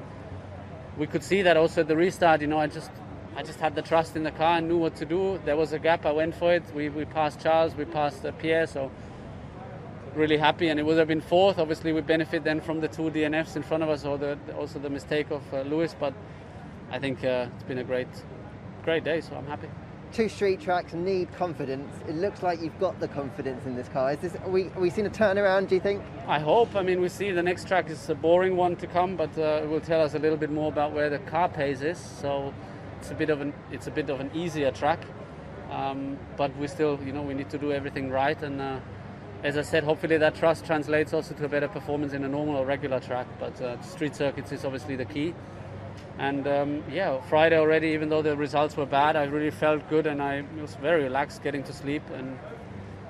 we 0.99 1.07
could 1.07 1.23
see 1.23 1.43
that 1.43 1.57
also 1.57 1.83
at 1.83 1.89
the 1.89 1.97
restart. 1.97 2.41
You 2.41 2.49
know, 2.49 2.59
I 2.59 2.67
just. 2.67 2.91
I 3.37 3.43
just 3.43 3.59
had 3.59 3.75
the 3.75 3.83
trust 3.83 4.15
in 4.15 4.23
the 4.23 4.31
car 4.31 4.59
and 4.59 4.69
knew 4.69 4.79
what 4.79 4.95
to 4.97 5.05
do. 5.05 5.41
There 5.45 5.57
was 5.57 5.73
a 5.73 5.79
gap, 5.81 6.07
I 6.07 6.13
went 6.13 6.37
for 6.37 6.55
it. 6.55 6.63
We, 6.73 6.89
we 6.89 7.05
passed 7.05 7.41
Charles, 7.41 7.75
we 7.75 7.85
passed 7.85 8.25
uh, 8.25 8.31
Pierre, 8.31 8.69
so 8.69 8.93
really 10.15 10.37
happy, 10.37 10.69
and 10.69 10.79
it 10.79 10.85
would 10.85 10.99
have 10.99 11.09
been 11.09 11.21
fourth. 11.21 11.59
Obviously, 11.59 11.93
we 11.93 12.01
benefit 12.01 12.45
then 12.45 12.61
from 12.61 12.81
the 12.81 12.89
two 12.89 13.11
DNFs 13.11 13.57
in 13.57 13.63
front 13.63 13.83
of 13.83 13.89
us, 13.89 14.05
or 14.05 14.19
the, 14.19 14.39
also 14.57 14.79
the 14.79 14.91
mistake 14.91 15.33
of 15.33 15.43
uh, 15.53 15.63
Lewis. 15.63 15.97
But 15.99 16.15
I 16.91 17.01
think 17.01 17.25
uh, 17.25 17.49
it's 17.55 17.65
been 17.65 17.79
a 17.79 17.85
great, 17.85 18.09
great 18.85 19.03
day, 19.03 19.21
so 19.21 19.35
I'm 19.35 19.47
happy. 19.47 19.69
Two 20.15 20.29
street 20.29 20.61
tracks 20.61 20.95
need 20.95 21.33
confidence. 21.33 21.93
It 22.09 22.15
looks 22.15 22.41
like 22.41 22.63
you've 22.63 22.79
got 22.79 23.01
the 23.01 23.09
confidence 23.09 23.67
in 23.67 23.75
this 23.75 23.89
car. 23.89 24.13
Is 24.13 24.21
this? 24.21 24.37
Are 24.37 24.49
we? 24.49 24.69
Are 24.69 24.81
we 24.81 24.89
seeing 24.89 25.09
a 25.09 25.11
turnaround? 25.11 25.67
Do 25.67 25.75
you 25.75 25.81
think? 25.81 26.05
I 26.29 26.39
hope. 26.39 26.77
I 26.77 26.83
mean, 26.83 27.01
we 27.01 27.09
see 27.09 27.33
the 27.33 27.43
next 27.43 27.67
track 27.67 27.91
is 27.91 28.09
a 28.09 28.15
boring 28.15 28.55
one 28.55 28.77
to 28.77 28.87
come, 28.87 29.17
but 29.17 29.37
uh, 29.37 29.63
it 29.65 29.69
will 29.69 29.81
tell 29.81 30.01
us 30.01 30.15
a 30.15 30.21
little 30.21 30.39
bit 30.39 30.53
more 30.53 30.69
about 30.71 30.93
where 30.93 31.11
the 31.11 31.19
car 31.19 31.49
pace 31.49 31.81
is. 31.81 31.99
So 31.99 32.55
it's 33.01 33.11
a 33.11 33.15
bit 33.17 33.29
of 33.29 33.41
an 33.41 33.53
it's 33.73 33.89
a 33.89 33.91
bit 33.91 34.09
of 34.09 34.21
an 34.21 34.31
easier 34.35 34.71
track, 34.71 35.05
um, 35.69 36.17
but 36.37 36.57
we 36.59 36.69
still, 36.69 36.97
you 37.05 37.13
know, 37.13 37.23
we 37.23 37.35
need 37.35 37.51
to 37.51 37.59
do 37.59 37.73
everything 37.73 38.09
right. 38.09 38.41
And 38.41 38.61
uh, 38.61 38.79
as 39.43 39.59
I 39.59 39.63
said, 39.63 39.83
hopefully 39.83 40.17
that 40.19 40.37
trust 40.37 40.65
translates 40.65 41.13
also 41.13 41.35
to 41.35 41.45
a 41.45 41.49
better 41.49 41.67
performance 41.67 42.13
in 42.13 42.23
a 42.23 42.29
normal 42.29 42.55
or 42.55 42.65
regular 42.65 43.01
track. 43.01 43.27
But 43.41 43.61
uh, 43.61 43.83
street 43.83 44.15
circuits 44.15 44.53
is 44.53 44.65
obviously 44.65 44.95
the 44.95 45.07
key. 45.07 45.35
And 46.19 46.47
um, 46.47 46.85
yeah, 46.91 47.21
Friday 47.29 47.59
already, 47.59 47.89
even 47.89 48.09
though 48.09 48.23
the 48.23 48.37
results 48.37 48.77
were 48.77 48.87
bad, 48.87 49.17
I 49.17 49.25
really 49.25 49.51
felt 49.51 49.89
good 49.91 50.07
and 50.07 50.23
I 50.23 50.45
was 50.61 50.77
very 50.77 51.03
relaxed 51.03 51.43
getting 51.43 51.65
to 51.65 51.73
sleep 51.73 52.03
and 52.15 52.39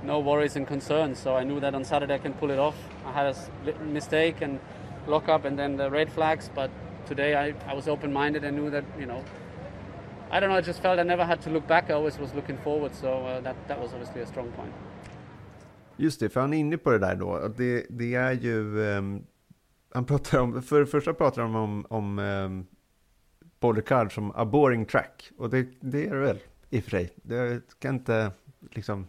no 0.02 0.20
worries 0.20 0.56
and 0.56 0.66
concerns. 0.66 1.18
So 1.18 1.36
I 1.36 1.44
knew 1.44 1.60
that 1.60 1.74
on 1.74 1.84
Saturday 1.84 2.14
I 2.14 2.18
can 2.18 2.32
pull 2.32 2.50
it 2.50 2.58
off. 2.58 2.76
I 3.06 3.12
had 3.12 3.26
a 3.26 3.84
mistake 3.84 4.40
and 4.40 4.58
lock 5.06 5.28
up 5.28 5.44
and 5.44 5.58
then 5.58 5.76
the 5.76 5.90
red 5.90 6.10
flags, 6.10 6.50
but 6.54 6.70
today 7.06 7.34
I, 7.34 7.54
I 7.70 7.74
was 7.74 7.88
open 7.88 8.12
minded 8.12 8.44
and 8.44 8.56
knew 8.56 8.70
that, 8.70 8.84
you 8.98 9.06
know, 9.06 9.22
I 10.30 10.40
don't 10.40 10.48
know, 10.48 10.56
I 10.56 10.62
just 10.62 10.80
felt 10.80 10.98
I 10.98 11.02
never 11.02 11.24
had 11.24 11.42
to 11.42 11.50
look 11.50 11.66
back, 11.66 11.90
I 11.90 11.92
always 11.92 12.18
was 12.18 12.34
looking 12.34 12.56
forward. 12.56 12.94
So 12.94 13.08
uh, 13.08 13.40
that, 13.42 13.56
that 13.68 13.80
was 13.80 13.92
obviously 13.92 14.22
a 14.22 14.26
strong 14.26 14.50
point. 14.52 14.72
Just 15.96 16.20
det, 16.20 16.28
för 16.28 16.40
han 16.40 16.54
är 16.54 16.58
inne 16.58 16.78
på 16.78 16.90
det 16.90 16.98
där 16.98 17.14
då. 17.16 17.48
Det, 17.56 17.86
det 17.90 18.14
är 18.14 18.32
ju... 18.32 18.88
ehm, 18.96 19.26
han 19.94 20.04
pratar 20.04 20.40
om, 20.40 20.62
för 20.62 20.80
det 20.80 20.86
första 20.86 21.14
pratar 21.14 21.42
han 21.42 21.54
om, 21.54 21.86
om 21.88 22.18
um, 22.18 22.66
Paul 23.64 23.76
Ricard 23.76 24.14
som 24.14 24.32
a 24.34 24.44
boring 24.44 24.84
track. 24.84 25.30
Och 25.38 25.50
det, 25.50 25.66
det 25.80 26.06
är 26.06 26.14
det 26.14 26.20
väl 26.20 26.38
i 26.70 26.80
och 26.80 26.84
för 26.84 26.90
sig. 26.90 27.10
Det 27.16 27.62
kan 27.78 27.94
inte 27.94 28.32
liksom 28.70 29.06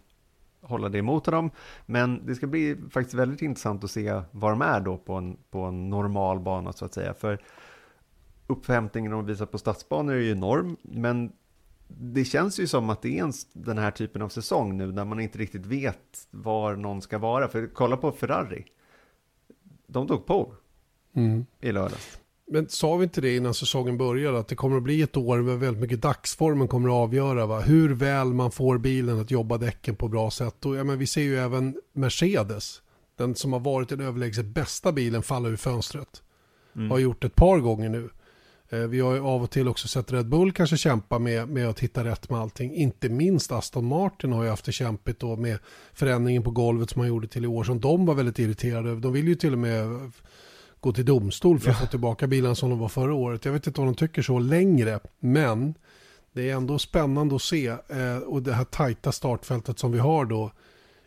hålla 0.62 0.90
det 0.90 0.98
emot 0.98 1.26
honom. 1.26 1.52
Men 1.86 2.26
det 2.26 2.36
ska 2.36 2.48
bli 2.48 2.78
faktiskt 2.92 3.16
väldigt 3.16 3.42
intressant 3.42 3.84
att 3.84 3.92
se 3.92 4.22
var 4.32 4.50
de 4.50 4.62
är 4.62 4.80
då 4.80 4.98
på 4.98 5.14
en, 5.14 5.38
på 5.50 5.60
en 5.62 5.90
normal 5.90 6.40
bana 6.40 6.74
så 6.74 6.86
att 6.86 6.94
säga. 6.94 7.14
För 7.14 7.42
upphämtningen 8.48 9.12
de 9.12 9.26
visar 9.26 9.46
på 9.46 9.58
stadsbanor 9.58 10.14
är 10.14 10.20
ju 10.20 10.32
enorm. 10.32 10.78
Men 10.82 11.32
det 11.88 12.26
känns 12.26 12.60
ju 12.60 12.68
som 12.68 12.90
att 12.90 13.02
det 13.02 13.20
är 13.20 13.24
en, 13.24 13.34
den 13.54 13.78
här 13.78 13.92
typen 13.92 14.22
av 14.22 14.30
säsong 14.30 14.78
nu 14.78 14.92
när 14.92 15.06
man 15.06 15.20
inte 15.20 15.38
riktigt 15.38 15.66
vet 15.66 16.28
var 16.32 16.76
någon 16.76 17.02
ska 17.02 17.18
vara. 17.18 17.48
För 17.48 17.68
kolla 17.74 17.98
på 17.98 18.12
Ferrari. 18.12 18.66
De 19.88 20.08
tog 20.08 20.26
på 20.26 20.54
Mm. 21.14 21.46
i 21.60 21.72
lördags. 21.72 22.20
Men 22.48 22.70
sa 22.70 22.96
vi 22.96 23.04
inte 23.04 23.22
det 23.22 23.36
innan 23.36 23.54
säsongen 23.54 23.98
började 23.98 24.40
att 24.40 24.48
det 24.48 24.56
kommer 24.56 24.78
att 24.78 24.84
bli 24.84 25.02
ett 25.02 25.18
år 25.18 25.38
med 25.38 25.60
väldigt 25.60 25.82
mycket 25.82 26.02
dagsformen 26.02 26.68
kommer 26.68 26.90
att 26.90 26.94
avgöra 26.94 27.46
va? 27.46 27.60
hur 27.60 27.94
väl 27.94 28.34
man 28.34 28.52
får 28.52 28.78
bilen 28.78 29.20
att 29.20 29.32
jobba 29.32 29.58
däcken 29.58 29.96
på 29.96 30.08
bra 30.08 30.32
sätt. 30.32 30.66
Och, 30.66 30.76
ja, 30.76 30.84
men 30.84 31.00
vi 31.00 31.08
ser 31.08 31.22
ju 31.22 31.38
även 31.40 31.76
Mercedes, 31.94 32.82
den 33.18 33.36
som 33.36 33.54
har 33.54 33.60
varit 33.60 33.90
den 33.90 34.02
överlägset 34.02 34.46
bästa 34.46 34.92
bilen 34.92 35.24
falla 35.24 35.50
ur 35.50 35.56
fönstret. 35.56 36.22
Har 36.90 37.00
gjort 37.00 37.24
ett 37.24 37.36
par 37.36 37.60
gånger 37.60 37.90
nu. 37.90 38.10
Eh, 38.70 38.80
Vi 38.80 39.00
har 39.00 39.14
ju 39.14 39.20
av 39.20 39.44
och 39.44 39.52
till 39.52 39.68
också 39.68 39.88
sett 39.88 40.12
Red 40.12 40.30
Bull 40.30 40.52
kanske 40.52 40.78
kämpa 40.78 41.20
med, 41.20 41.50
med 41.50 41.70
att 41.70 41.80
hitta 41.80 42.04
rätt 42.04 42.30
med 42.30 42.40
allting. 42.40 42.74
Inte 42.74 43.10
minst 43.10 43.52
Aston 43.52 43.86
Martin 43.86 44.32
har 44.32 44.44
ju 44.44 44.50
haft 44.50 44.66
det 44.66 44.72
kämpigt 44.72 45.20
då 45.20 45.36
med 45.36 45.60
förändringen 45.94 46.44
på 46.44 46.52
golvet 46.52 46.90
som 46.90 47.00
man 47.00 47.08
gjorde 47.08 47.28
till 47.28 47.44
i 47.44 47.48
år 47.48 47.64
som 47.64 47.80
de 47.80 48.06
var 48.06 48.16
väldigt 48.16 48.40
irriterade 48.40 48.90
över. 48.90 49.02
De 49.02 49.14
vill 49.14 49.28
ju 49.28 49.36
till 49.36 49.54
och 49.54 49.60
med 49.60 50.12
gå 50.86 50.94
till 50.94 51.06
domstol 51.06 51.60
för 51.60 51.72
att 51.72 51.80
få 51.80 51.86
tillbaka 51.86 52.28
bilarna 52.28 52.56
som 52.56 52.70
de 52.70 52.80
var 52.80 52.90
förra 52.90 53.14
året. 53.14 53.46
Jag 53.46 53.52
vet 53.52 53.68
inte 53.68 53.82
om 53.82 53.88
de 53.88 53.96
tycker 53.96 54.22
så 54.22 54.40
längre, 54.40 55.00
men 55.20 55.74
det 56.34 56.50
är 56.50 56.56
ändå 56.56 56.80
spännande 56.80 57.36
att 57.36 57.42
se. 57.42 57.68
Eh, 57.68 58.18
och 58.18 58.42
det 58.42 58.54
här 58.54 58.64
tajta 58.64 59.12
startfältet 59.12 59.80
som 59.80 59.92
vi 59.92 60.00
har 60.00 60.26
då 60.26 60.52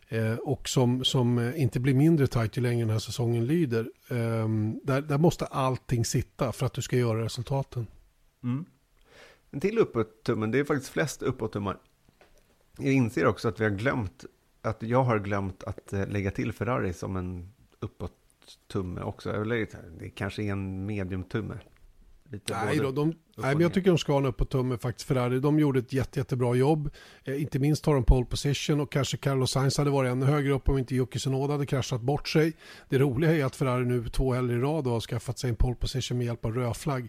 eh, 0.09 0.35
och 0.35 0.69
som, 0.69 1.05
som 1.05 1.39
eh, 1.39 1.63
inte 1.63 1.81
blir 1.81 1.95
mindre 1.95 2.27
tajt 2.27 2.59
ju 2.59 2.63
längre 2.63 2.81
den 2.81 2.91
här 2.91 2.99
säsongen 2.99 3.47
lyder. 3.47 3.91
Eh, 4.11 4.49
där, 4.83 5.01
där 5.01 5.19
måste 5.19 5.47
allting 5.47 6.05
sitta 6.05 6.53
för 6.53 6.67
att 6.67 6.73
du 6.73 6.83
ska 6.83 6.97
göra 6.97 7.25
resultaten. 7.25 7.87
Mm. 8.43 8.65
En 9.51 9.61
till 9.61 9.79
uppåt-tummen, 9.79 10.51
det 10.51 10.59
är 10.59 10.65
faktiskt 10.65 10.93
flest 10.93 11.23
uppåt-tummar. 11.23 11.79
Jag 12.79 12.93
inser 12.93 13.27
också 13.27 13.49
att 13.49 13.61
vi 13.61 13.65
har 13.65 13.71
glömt, 13.71 14.25
att 14.63 14.83
jag 14.83 15.05
har 15.05 15.19
glömt 15.19 15.65
att 15.65 15.93
eh, 15.93 16.09
lägga 16.09 16.31
till 16.31 16.53
Ferrari 16.53 16.93
som 16.93 17.17
en 17.17 17.53
uppåt-tumme 18.49 19.01
också. 19.01 19.31
Eller 19.31 19.69
det 19.99 20.11
kanske 20.11 20.43
är 20.43 20.53
en 20.53 20.87
medium-tumme. 20.87 21.59
Lite 22.31 22.65
Nej, 22.65 22.79
då, 22.79 22.91
de, 22.91 23.09
nej, 23.37 23.55
men 23.55 23.61
jag 23.61 23.75
tycker 23.75 23.91
de 23.91 23.99
ska 23.99 24.13
ha 24.13 24.19
en 24.19 24.27
upp 24.27 24.37
på 24.37 24.45
tumme 24.45 24.79
faktiskt. 24.79 25.09
Ferrari, 25.09 25.41
de 25.41 25.59
gjorde 25.59 25.79
ett 25.79 25.93
jätte, 25.93 26.21
jättebra 26.21 26.55
jobb. 26.55 26.91
Eh, 27.25 27.43
inte 27.43 27.59
minst 27.59 27.87
har 27.87 27.95
de 27.95 28.05
pole 28.05 28.27
position 28.27 28.81
och 28.81 28.93
kanske 28.93 29.17
Carlos 29.17 29.51
Sainz 29.51 29.79
hade 29.79 29.91
varit 29.91 30.11
ännu 30.11 30.27
högre 30.27 30.53
upp 30.53 30.69
om 30.69 30.79
inte 30.79 30.95
Yuki 30.95 31.19
Tsunoda 31.19 31.53
hade 31.53 31.67
kraschat 31.67 32.01
bort 32.01 32.29
sig. 32.29 32.53
Det 32.89 32.99
roliga 32.99 33.37
är 33.37 33.45
att 33.45 33.57
Ferrari 33.57 33.85
nu 33.85 34.09
två 34.09 34.33
helger 34.33 34.55
i 34.57 34.61
rad 34.61 34.87
har 34.87 35.01
skaffat 35.01 35.39
sig 35.39 35.51
en 35.51 35.57
pole 35.57 35.75
position 35.75 36.19
med 36.19 36.27
hjälp 36.27 36.45
av 36.45 36.55
rödflagg. 36.55 37.09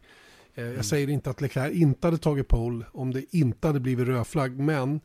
Eh, 0.56 0.64
jag 0.64 0.86
säger 0.86 1.10
inte 1.10 1.30
att 1.30 1.42
Leclerc 1.42 1.74
inte 1.74 2.08
hade 2.08 2.18
tagit 2.18 2.48
pole 2.48 2.86
om 2.92 3.12
det 3.12 3.36
inte 3.36 3.68
hade 3.68 3.80
blivit 3.80 4.08
rödflagg, 4.08 4.60
men 4.60 5.00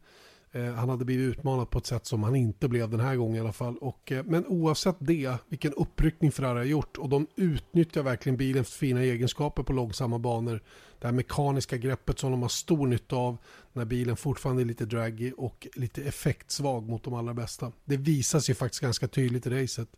han 0.63 0.89
hade 0.89 1.05
blivit 1.05 1.29
utmanad 1.39 1.71
på 1.71 1.79
ett 1.79 1.87
sätt 1.87 2.07
som 2.07 2.23
han 2.23 2.37
inte 2.37 2.69
blev 2.69 2.91
den 2.91 3.01
här 3.01 3.17
gången 3.17 3.37
i 3.37 3.41
alla 3.41 3.53
fall. 3.53 3.77
Och, 3.79 4.13
eh, 4.13 4.25
men 4.25 4.47
oavsett 4.47 4.97
det, 4.99 5.37
vilken 5.49 5.73
uppryckning 5.73 6.33
Ferrari 6.33 6.59
har 6.59 6.65
gjort 6.65 6.97
och 6.99 7.09
de 7.09 7.27
utnyttjar 7.37 8.03
verkligen 8.03 8.37
bilens 8.37 8.73
fina 8.75 9.01
egenskaper 9.03 9.63
på 9.63 9.73
långsamma 9.73 10.19
banor. 10.19 10.61
Det 10.99 11.07
här 11.07 11.13
mekaniska 11.15 11.77
greppet 11.77 12.19
som 12.19 12.31
de 12.31 12.43
har 12.43 12.49
stor 12.49 12.87
nytta 12.87 13.17
av 13.17 13.37
när 13.73 13.85
bilen 13.85 14.17
fortfarande 14.17 14.63
är 14.63 14.67
lite 14.67 14.85
draggy 14.87 15.33
och 15.37 15.67
lite 15.75 16.03
effektsvag 16.03 16.89
mot 16.89 17.05
de 17.05 17.15
allra 17.15 17.35
bästa. 17.35 17.73
Det 17.85 17.97
visas 17.97 18.51
ju 18.51 18.55
faktiskt 18.55 18.83
ganska 18.83 19.09
tydligt 19.09 19.47
i 19.47 19.51
racet 19.51 19.89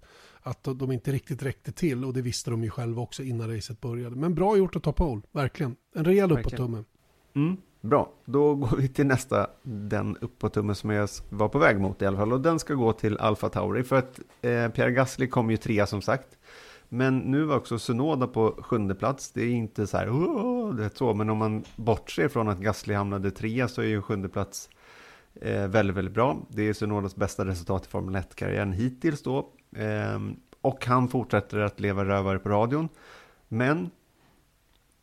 att 0.43 0.65
de- 0.65 0.93
inte 0.93 1.13
riktigt 1.13 1.43
räckte 1.43 1.73
till 1.73 2.05
och 2.05 2.13
det 2.13 2.23
visste 2.23 2.51
de 2.51 2.65
ju 2.65 2.71
själva 2.71 3.03
också 3.03 3.23
innan 3.23 3.55
racet 3.55 3.81
började. 3.81 4.17
Men 4.17 4.35
bra 4.35 4.57
gjort 4.57 4.77
att 4.77 4.83
ta 4.83 4.93
pole, 4.93 5.23
verkligen. 5.33 5.77
En 5.95 6.05
rejäl 6.05 6.33
Verkligen. 6.33 6.57
tumme. 6.67 6.85
Mm, 7.35 7.57
bra, 7.89 8.13
då 8.25 8.55
går 8.55 8.77
vi 8.77 8.89
till 8.89 9.07
nästa, 9.07 9.47
den 9.63 10.17
uppåtumme 10.17 10.75
som 10.75 10.91
jag 10.91 11.09
var 11.31 11.49
på 11.49 11.59
väg 11.59 11.81
mot 11.81 12.03
i 12.03 12.07
alla 12.07 12.17
fall. 12.17 12.33
Och 12.33 12.41
den 12.41 12.59
ska 12.59 12.75
gå 12.75 12.93
till 12.93 13.19
Alfa 13.19 13.49
Tauri 13.49 13.83
för 13.85 13.97
att 13.97 14.19
eh, 14.43 14.69
Pierre 14.69 14.91
Gasly 14.91 15.29
kom 15.29 15.51
ju 15.51 15.57
trea 15.57 15.87
som 15.87 16.03
sagt. 16.03 16.39
Men 16.89 17.19
nu 17.19 17.45
var 17.45 17.57
också 17.57 17.79
Sunoda 17.79 18.27
på 18.27 18.55
sjunde 18.59 18.95
plats. 18.95 19.33
Det 19.33 19.43
är 19.43 19.51
inte 19.51 19.87
så 19.87 19.97
här, 19.97 20.07
det 20.77 20.85
är 20.85 20.91
så, 20.95 21.15
men 21.15 21.31
om 21.31 21.39
man 21.39 21.65
bortser 21.77 22.29
från 22.29 22.49
att 22.49 22.59
Gasly 22.59 22.95
hamnade 22.95 23.31
trea 23.31 23.69
så 23.69 23.83
är 23.83 23.87
ju 23.87 24.03
sjunde 24.03 24.29
plats 24.29 24.71
eh, 25.41 25.67
väldigt, 25.67 25.97
väldigt 25.97 26.15
bra. 26.15 26.39
Det 26.49 26.63
är 26.63 26.73
Sunodas 26.73 27.17
bästa 27.17 27.45
resultat 27.45 27.87
i 27.87 27.89
Formel 27.89 28.17
1-karriären 28.17 28.73
hittills 28.73 29.23
då. 29.23 29.39
Eh, 29.77 30.21
och 30.61 30.87
han 30.87 31.09
fortsätter 31.09 31.59
att 31.59 31.81
leva 31.81 32.05
rövare 32.05 32.39
på 32.39 32.49
radion. 32.49 32.89
Men 33.49 33.91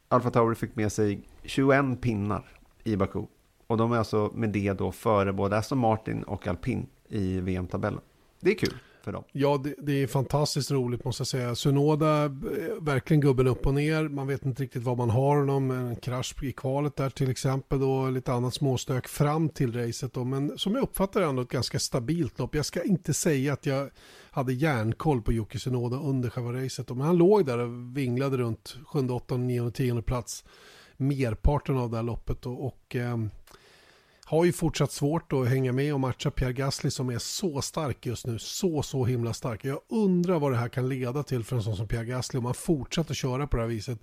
Alfa 0.08 0.32
Tauri 0.32 0.56
fick 0.56 0.76
med 0.76 0.92
sig 0.92 1.22
21 1.44 2.02
pinnar 2.02 2.53
i 2.84 2.96
Baku. 2.96 3.22
Och 3.68 3.78
de 3.78 3.92
är 3.92 3.98
alltså 3.98 4.32
med 4.34 4.50
det 4.50 4.74
då 4.74 4.92
före 4.92 5.34
både 5.34 5.58
Aston 5.58 5.78
Martin 5.78 6.24
och 6.24 6.48
Alpin 6.48 6.88
i 7.10 7.40
VM-tabellen. 7.40 8.02
Det 8.40 8.52
är 8.52 8.56
kul. 8.56 8.74
för 9.04 9.12
dem. 9.12 9.24
Ja, 9.32 9.62
det, 9.64 9.76
det, 9.78 10.04
är 10.04 10.08
fantastiskt 10.08 10.72
roligt 10.72 11.06
måste 11.06 11.22
jag 11.22 11.28
säga. 11.28 11.56
Sunoda, 11.56 12.26
eh, 12.26 12.30
verkligen 12.82 13.22
gubben 13.22 13.48
upp 13.48 13.68
och 13.68 13.74
ner. 13.74 14.08
Man 14.08 14.28
vet 14.28 14.46
inte 14.46 14.64
riktigt 14.64 14.84
vad 14.84 14.98
man 14.98 15.10
har 15.10 15.38
honom. 15.38 15.72
En 15.72 15.96
krasch 15.96 16.44
i 16.44 16.52
kvalet 16.52 16.96
där 16.96 17.10
till 17.10 17.30
exempel 17.30 17.84
och 17.84 18.12
Lite 18.12 18.34
annat 18.34 18.54
småstök 18.54 19.08
fram 19.08 19.50
till 19.50 19.74
racet 19.74 20.14
då. 20.14 20.24
Men 20.24 20.58
som 20.58 20.76
jag 20.76 20.84
uppfattar 20.84 21.22
det 21.22 21.28
ändå 21.28 21.42
ett 21.42 21.50
ganska 21.50 21.80
stabilt 21.80 22.40
lopp. 22.40 22.56
Jag 22.56 22.66
ska 22.66 22.84
inte 22.84 23.14
säga 23.14 23.54
att 23.54 23.66
jag 23.66 23.90
hade 24.32 24.54
järnkoll 24.54 25.22
på 25.22 25.34
Jocke 25.34 25.60
Sunoda 25.60 25.98
under 25.98 26.30
själva 26.30 26.54
racet. 26.54 26.88
Då. 26.88 26.96
Men 26.96 27.08
han 27.08 27.18
låg 27.18 27.46
där 27.46 27.58
och 27.58 27.98
vinglade 27.98 28.38
runt 28.38 28.78
7, 28.86 29.10
8, 29.10 29.38
9, 29.38 29.72
10 29.72 30.02
plats. 30.02 30.44
Merparten 31.04 31.78
av 31.78 31.90
det 31.90 31.96
här 31.96 32.04
loppet 32.04 32.46
Och, 32.46 32.66
Och, 32.66 32.96
eh, 32.96 33.18
har 34.26 34.46
ju 34.46 34.54
fortsatt 34.54 34.92
svårt 34.92 35.34
att 35.34 35.50
hänga 35.50 35.72
med 35.72 35.94
och 35.94 36.00
matcha 36.00 36.32
Pierre 36.32 36.54
Gasly 36.54 36.92
som 36.92 37.10
är 37.10 37.18
så 37.18 37.62
stark 37.62 38.06
just 38.06 38.28
nu. 38.28 38.40
Så, 38.40 38.84
så 38.84 39.06
himla 39.06 39.34
stark. 39.34 39.66
Jag 39.66 39.80
undrar 39.90 40.40
vad 40.40 40.52
det 40.52 40.58
här 40.58 40.70
kan 40.70 40.90
leda 40.90 41.24
till 41.24 41.44
för 41.44 41.56
en 41.56 41.64
sån 41.64 41.76
som 41.76 41.88
Pierre 41.88 42.06
Gasly 42.06 42.40
om 42.40 42.46
han 42.46 42.54
fortsätter 42.54 43.14
köra 43.14 43.48
på 43.48 43.58
det 43.58 43.64
här 43.64 43.70
viset. 43.70 44.00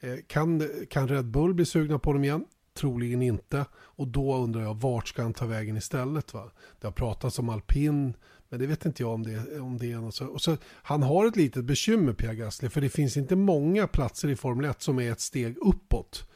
Eh, 0.00 0.16
kan, 0.26 0.68
kan 0.90 1.08
Red 1.08 1.26
Bull 1.26 1.54
bli 1.54 1.64
sugna 1.64 1.98
på 1.98 2.12
dem 2.12 2.24
igen? 2.24 2.44
Troligen 2.74 3.22
inte. 3.22 3.64
Och 3.74 4.08
då 4.08 4.36
undrar 4.36 4.62
jag 4.62 4.80
vart 4.80 5.08
ska 5.08 5.22
han 5.22 5.34
ta 5.34 5.46
vägen 5.46 5.76
istället? 5.76 6.34
Va? 6.34 6.50
Det 6.80 6.86
har 6.86 6.92
pratats 6.92 7.38
om 7.38 7.48
alpin, 7.48 8.14
men 8.48 8.60
det 8.60 8.66
vet 8.66 8.86
inte 8.86 9.02
jag 9.02 9.12
om 9.12 9.22
det, 9.22 9.60
om 9.60 9.78
det 9.78 9.92
är 9.92 9.96
något 9.96 10.14
så. 10.14 10.26
Och 10.26 10.42
så. 10.42 10.56
Han 10.64 11.02
har 11.02 11.26
ett 11.26 11.36
litet 11.36 11.64
bekymmer 11.64 12.12
Pierre 12.12 12.34
Gasly, 12.34 12.68
för 12.68 12.80
det 12.80 12.88
finns 12.88 13.16
inte 13.16 13.36
många 13.36 13.86
platser 13.86 14.28
i 14.28 14.36
Formel 14.36 14.64
1 14.64 14.82
som 14.82 14.98
är 14.98 15.12
ett 15.12 15.20
steg 15.20 15.56
uppåt. 15.58 16.28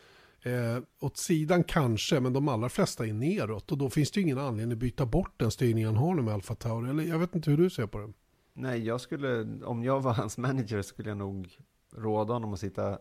Eh, 0.47 0.82
åt 1.01 1.16
sidan 1.16 1.64
kanske, 1.64 2.20
men 2.20 2.32
de 2.32 2.49
allra 2.49 2.68
flesta 2.68 3.07
är 3.07 3.12
neråt. 3.12 3.72
Och 3.72 3.78
då 3.78 3.90
finns 3.90 4.11
det 4.11 4.20
ju 4.20 4.24
ingen 4.24 4.38
anledning 4.38 4.72
att 4.72 4.78
byta 4.78 5.07
bort 5.07 5.32
den 5.36 5.51
styrningen 5.51 5.88
han 5.88 5.97
har 5.97 6.14
nu 6.14 6.22
med 6.22 6.34
Alfa 6.34 6.55
Tauri. 6.55 6.90
Eller 6.90 7.05
jag 7.05 7.18
vet 7.18 7.34
inte 7.34 7.51
hur 7.51 7.57
du 7.57 7.70
ser 7.70 7.86
på 7.86 7.99
det. 7.99 8.12
Nej, 8.53 8.86
jag 8.86 9.01
skulle, 9.01 9.47
om 9.64 9.84
jag 9.84 10.01
var 10.01 10.12
hans 10.14 10.38
manager 10.38 10.82
skulle 10.82 11.11
jag 11.11 11.18
nog 11.18 11.59
råda 11.97 12.32
honom 12.32 12.53
att 12.53 12.61
sitta 12.61 12.99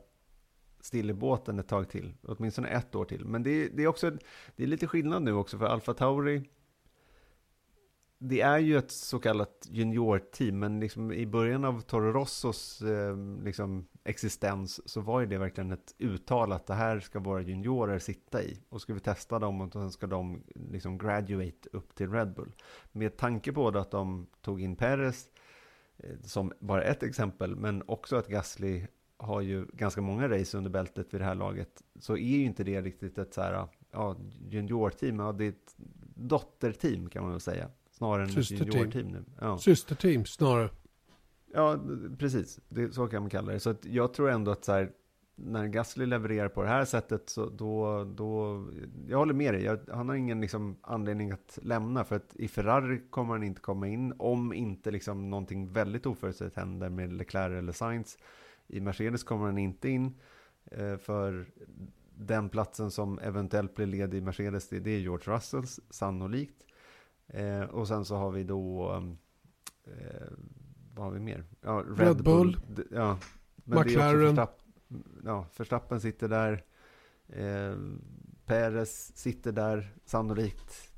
still 0.79 1.09
i 1.09 1.13
båten 1.13 1.59
ett 1.59 1.67
tag 1.67 1.89
till. 1.89 2.13
Åtminstone 2.21 2.67
ett 2.67 2.95
år 2.95 3.05
till. 3.05 3.25
Men 3.25 3.43
det, 3.43 3.67
det 3.67 3.83
är 3.83 3.87
också, 3.87 4.11
det 4.55 4.63
är 4.63 4.67
lite 4.67 4.87
skillnad 4.87 5.23
nu 5.23 5.33
också 5.33 5.57
för 5.57 5.65
Alfa 5.65 5.93
Tauri 5.93 6.43
det 8.28 8.41
är 8.41 8.57
ju 8.57 8.78
ett 8.78 8.91
så 8.91 9.19
kallat 9.19 9.67
juniorteam, 9.71 10.59
men 10.59 10.80
liksom 10.80 11.11
i 11.11 11.26
början 11.26 11.65
av 11.65 11.82
Toro 11.82 12.11
Rossos 12.11 12.82
eh, 12.82 13.17
liksom 13.43 13.88
existens 14.03 14.89
så 14.89 15.01
var 15.01 15.19
ju 15.19 15.26
det 15.26 15.38
verkligen 15.38 15.71
ett 15.71 15.95
uttalat 15.99 16.67
det 16.67 16.73
här 16.73 16.99
ska 16.99 17.19
våra 17.19 17.41
juniorer 17.41 17.99
sitta 17.99 18.43
i. 18.43 18.61
Och 18.69 18.82
ska 18.82 18.93
vi 18.93 18.99
testa 18.99 19.39
dem 19.39 19.61
och 19.61 19.73
sen 19.73 19.91
ska 19.91 20.07
de 20.07 20.43
liksom 20.55 20.97
graduate 20.97 21.69
upp 21.71 21.95
till 21.95 22.11
Red 22.11 22.34
Bull. 22.34 22.51
Med 22.91 23.17
tanke 23.17 23.51
på 23.51 23.67
att 23.67 23.91
de 23.91 24.28
tog 24.41 24.61
in 24.61 24.76
Perez 24.76 25.30
eh, 25.97 26.19
som 26.21 26.53
bara 26.59 26.84
ett 26.84 27.03
exempel, 27.03 27.55
men 27.55 27.84
också 27.86 28.15
att 28.15 28.28
Gasly 28.28 28.88
har 29.17 29.41
ju 29.41 29.65
ganska 29.73 30.01
många 30.01 30.30
race 30.30 30.57
under 30.57 30.71
bältet 30.71 31.13
vid 31.13 31.21
det 31.21 31.26
här 31.26 31.36
laget, 31.36 31.82
så 31.99 32.13
är 32.13 32.38
ju 32.38 32.45
inte 32.45 32.63
det 32.63 32.82
riktigt 32.82 33.17
ett 33.17 33.34
så 33.34 33.41
här, 33.41 33.67
ja, 33.91 34.15
juniorteam, 34.49 35.19
ja, 35.19 35.32
det 35.32 35.45
är 35.45 35.49
ett 35.49 35.76
dotterteam 36.15 37.09
kan 37.09 37.23
man 37.23 37.32
väl 37.32 37.39
säga. 37.39 37.69
Snarare 37.97 38.23
än 38.23 38.29
ett 38.29 38.51
juniorteam 38.51 39.07
nu. 39.07 39.23
Ja. 39.41 39.57
Systerteam 39.57 40.25
snarare. 40.25 40.69
Ja, 41.53 41.79
precis. 42.19 42.59
Det, 42.69 42.91
så 42.91 43.07
kan 43.07 43.21
man 43.21 43.29
kalla 43.29 43.51
det. 43.51 43.59
Så 43.59 43.75
jag 43.81 44.13
tror 44.13 44.29
ändå 44.29 44.51
att 44.51 44.65
så 44.65 44.71
här, 44.71 44.91
när 45.35 45.67
Gasly 45.67 46.05
levererar 46.05 46.49
på 46.49 46.61
det 46.61 46.67
här 46.67 46.85
sättet 46.85 47.29
så 47.29 47.49
då, 47.49 48.03
då 48.03 48.63
jag 49.07 49.17
håller 49.17 49.33
med 49.33 49.53
dig. 49.53 49.63
Jag, 49.63 49.79
han 49.93 50.09
har 50.09 50.15
ingen 50.15 50.41
liksom, 50.41 50.75
anledning 50.81 51.31
att 51.31 51.59
lämna 51.61 52.03
för 52.03 52.15
att 52.15 52.35
i 52.35 52.47
Ferrari 52.47 53.01
kommer 53.09 53.33
han 53.33 53.43
inte 53.43 53.61
komma 53.61 53.87
in 53.87 54.13
om 54.17 54.53
inte 54.53 54.91
liksom, 54.91 55.29
någonting 55.29 55.71
väldigt 55.71 56.05
oförutsett 56.05 56.55
händer 56.55 56.89
med 56.89 57.13
Leclerc 57.13 57.59
eller 57.59 57.73
Sainz. 57.73 58.17
I 58.67 58.79
Mercedes 58.79 59.23
kommer 59.23 59.45
han 59.45 59.57
inte 59.57 59.89
in 59.89 60.13
eh, 60.71 60.97
för 60.97 61.45
den 62.17 62.49
platsen 62.49 62.91
som 62.91 63.19
eventuellt 63.19 63.75
blir 63.75 63.85
ledig 63.85 64.17
i 64.17 64.21
Mercedes 64.21 64.69
det, 64.69 64.79
det 64.79 64.91
är 64.91 64.99
George 64.99 65.35
Russells 65.35 65.79
sannolikt. 65.89 66.65
Eh, 67.28 67.61
och 67.61 67.88
sen 67.88 68.05
så 68.05 68.15
har 68.15 68.32
vi 68.32 68.43
då, 68.43 68.91
eh, 69.84 70.28
vad 70.93 71.05
har 71.05 71.11
vi 71.11 71.19
mer? 71.19 71.43
Ja, 71.61 71.84
Red, 71.88 71.99
Red 71.99 72.23
Bull. 72.23 72.59
Bull. 72.67 72.88
Ja, 72.91 73.17
men 73.55 73.80
McLaren. 73.80 74.28
Förstapp, 74.28 74.61
ja, 75.23 75.45
Förstappen 75.51 76.01
sitter 76.01 76.30
där. 76.30 76.63
Eh, 77.28 77.78
Perez 78.45 79.17
sitter 79.17 79.51
där 79.51 79.93
sannolikt 80.05 80.91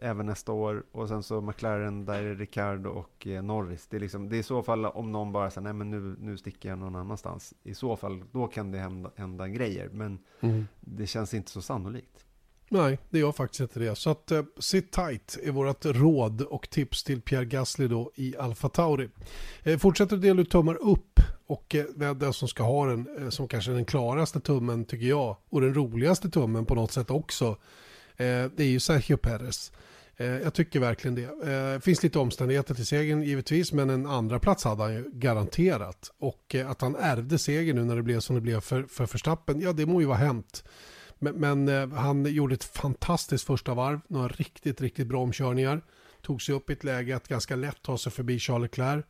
även 0.00 0.26
nästa 0.26 0.52
år. 0.52 0.84
Och 0.92 1.08
sen 1.08 1.22
så 1.22 1.40
McLaren, 1.40 2.04
där 2.04 2.22
är 2.22 2.34
Ricardo 2.34 2.90
och 2.90 3.26
eh, 3.26 3.42
Norris. 3.42 3.86
Det 3.86 3.96
är, 3.96 4.00
liksom, 4.00 4.28
det 4.28 4.36
är 4.36 4.40
i 4.40 4.42
så 4.42 4.62
fall 4.62 4.86
om 4.86 5.12
någon 5.12 5.32
bara 5.32 5.50
säger 5.50 5.64
nej 5.64 5.72
men 5.72 5.90
nu, 5.90 6.16
nu 6.18 6.36
sticker 6.36 6.68
jag 6.68 6.78
någon 6.78 6.96
annanstans. 6.96 7.54
I 7.62 7.74
så 7.74 7.96
fall, 7.96 8.24
då 8.32 8.46
kan 8.46 8.70
det 8.70 8.78
hända, 8.78 9.10
hända 9.16 9.48
grejer. 9.48 9.88
Men 9.92 10.18
mm. 10.40 10.66
det 10.80 11.06
känns 11.06 11.34
inte 11.34 11.50
så 11.50 11.62
sannolikt. 11.62 12.26
Nej, 12.72 12.98
det 13.10 13.18
gör 13.18 13.32
faktiskt 13.32 13.60
inte 13.60 13.80
det. 13.80 13.94
Så 13.94 14.10
att 14.10 14.30
eh, 14.30 14.42
sit 14.58 14.92
tight 14.92 15.38
är 15.42 15.50
vårt 15.50 15.84
råd 15.84 16.42
och 16.42 16.70
tips 16.70 17.04
till 17.04 17.20
Pierre 17.20 17.44
Gasly 17.44 17.88
då 17.88 18.12
i 18.14 18.36
Alfa 18.36 18.68
Tauri. 18.68 19.08
Eh, 19.62 19.78
fortsätter 19.78 20.16
att 20.16 20.22
dela 20.22 20.40
ut 20.40 20.50
tummar 20.50 20.74
upp 20.74 21.20
och 21.46 21.74
eh, 21.74 22.14
den 22.14 22.32
som 22.32 22.48
ska 22.48 22.62
ha 22.62 22.86
den 22.86 23.08
eh, 23.18 23.28
som 23.28 23.48
kanske 23.48 23.70
den 23.70 23.84
klaraste 23.84 24.40
tummen 24.40 24.84
tycker 24.84 25.06
jag 25.06 25.36
och 25.48 25.60
den 25.60 25.74
roligaste 25.74 26.30
tummen 26.30 26.66
på 26.66 26.74
något 26.74 26.92
sätt 26.92 27.10
också. 27.10 27.46
Eh, 28.16 28.46
det 28.56 28.60
är 28.60 28.70
ju 28.70 28.80
Sergio 28.80 29.16
Perez. 29.16 29.72
Eh, 30.16 30.26
jag 30.26 30.54
tycker 30.54 30.80
verkligen 30.80 31.14
det. 31.14 31.44
Det 31.44 31.74
eh, 31.74 31.80
finns 31.80 32.02
lite 32.02 32.18
omständigheter 32.18 32.74
till 32.74 32.86
segern 32.86 33.22
givetvis 33.22 33.72
men 33.72 33.90
en 33.90 34.06
andra 34.06 34.38
plats 34.38 34.64
hade 34.64 34.82
han 34.82 34.94
ju 34.94 35.10
garanterat. 35.12 36.12
Och 36.18 36.54
eh, 36.54 36.70
att 36.70 36.80
han 36.80 36.96
ärvde 36.96 37.38
segern 37.38 37.76
nu 37.76 37.84
när 37.84 37.96
det 37.96 38.02
blev 38.02 38.20
som 38.20 38.34
det 38.34 38.40
blev 38.40 38.60
för, 38.60 38.82
för 38.82 39.06
Förstappen, 39.06 39.60
ja 39.60 39.72
det 39.72 39.86
må 39.86 40.00
ju 40.00 40.06
vara 40.06 40.18
hänt. 40.18 40.64
Men, 41.22 41.34
men 41.34 41.68
eh, 41.68 41.88
han 41.88 42.24
gjorde 42.24 42.54
ett 42.54 42.64
fantastiskt 42.64 43.44
första 43.44 43.74
varv, 43.74 44.00
några 44.08 44.28
riktigt, 44.28 44.80
riktigt 44.80 45.06
bra 45.06 45.22
omkörningar. 45.22 45.82
Tog 46.22 46.42
sig 46.42 46.54
upp 46.54 46.70
i 46.70 46.72
ett 46.72 46.84
läge 46.84 47.16
att 47.16 47.28
ganska 47.28 47.56
lätt 47.56 47.82
ta 47.82 47.98
sig 47.98 48.12
förbi 48.12 48.38
Charles 48.38 48.62
Leclerc. 48.62 49.04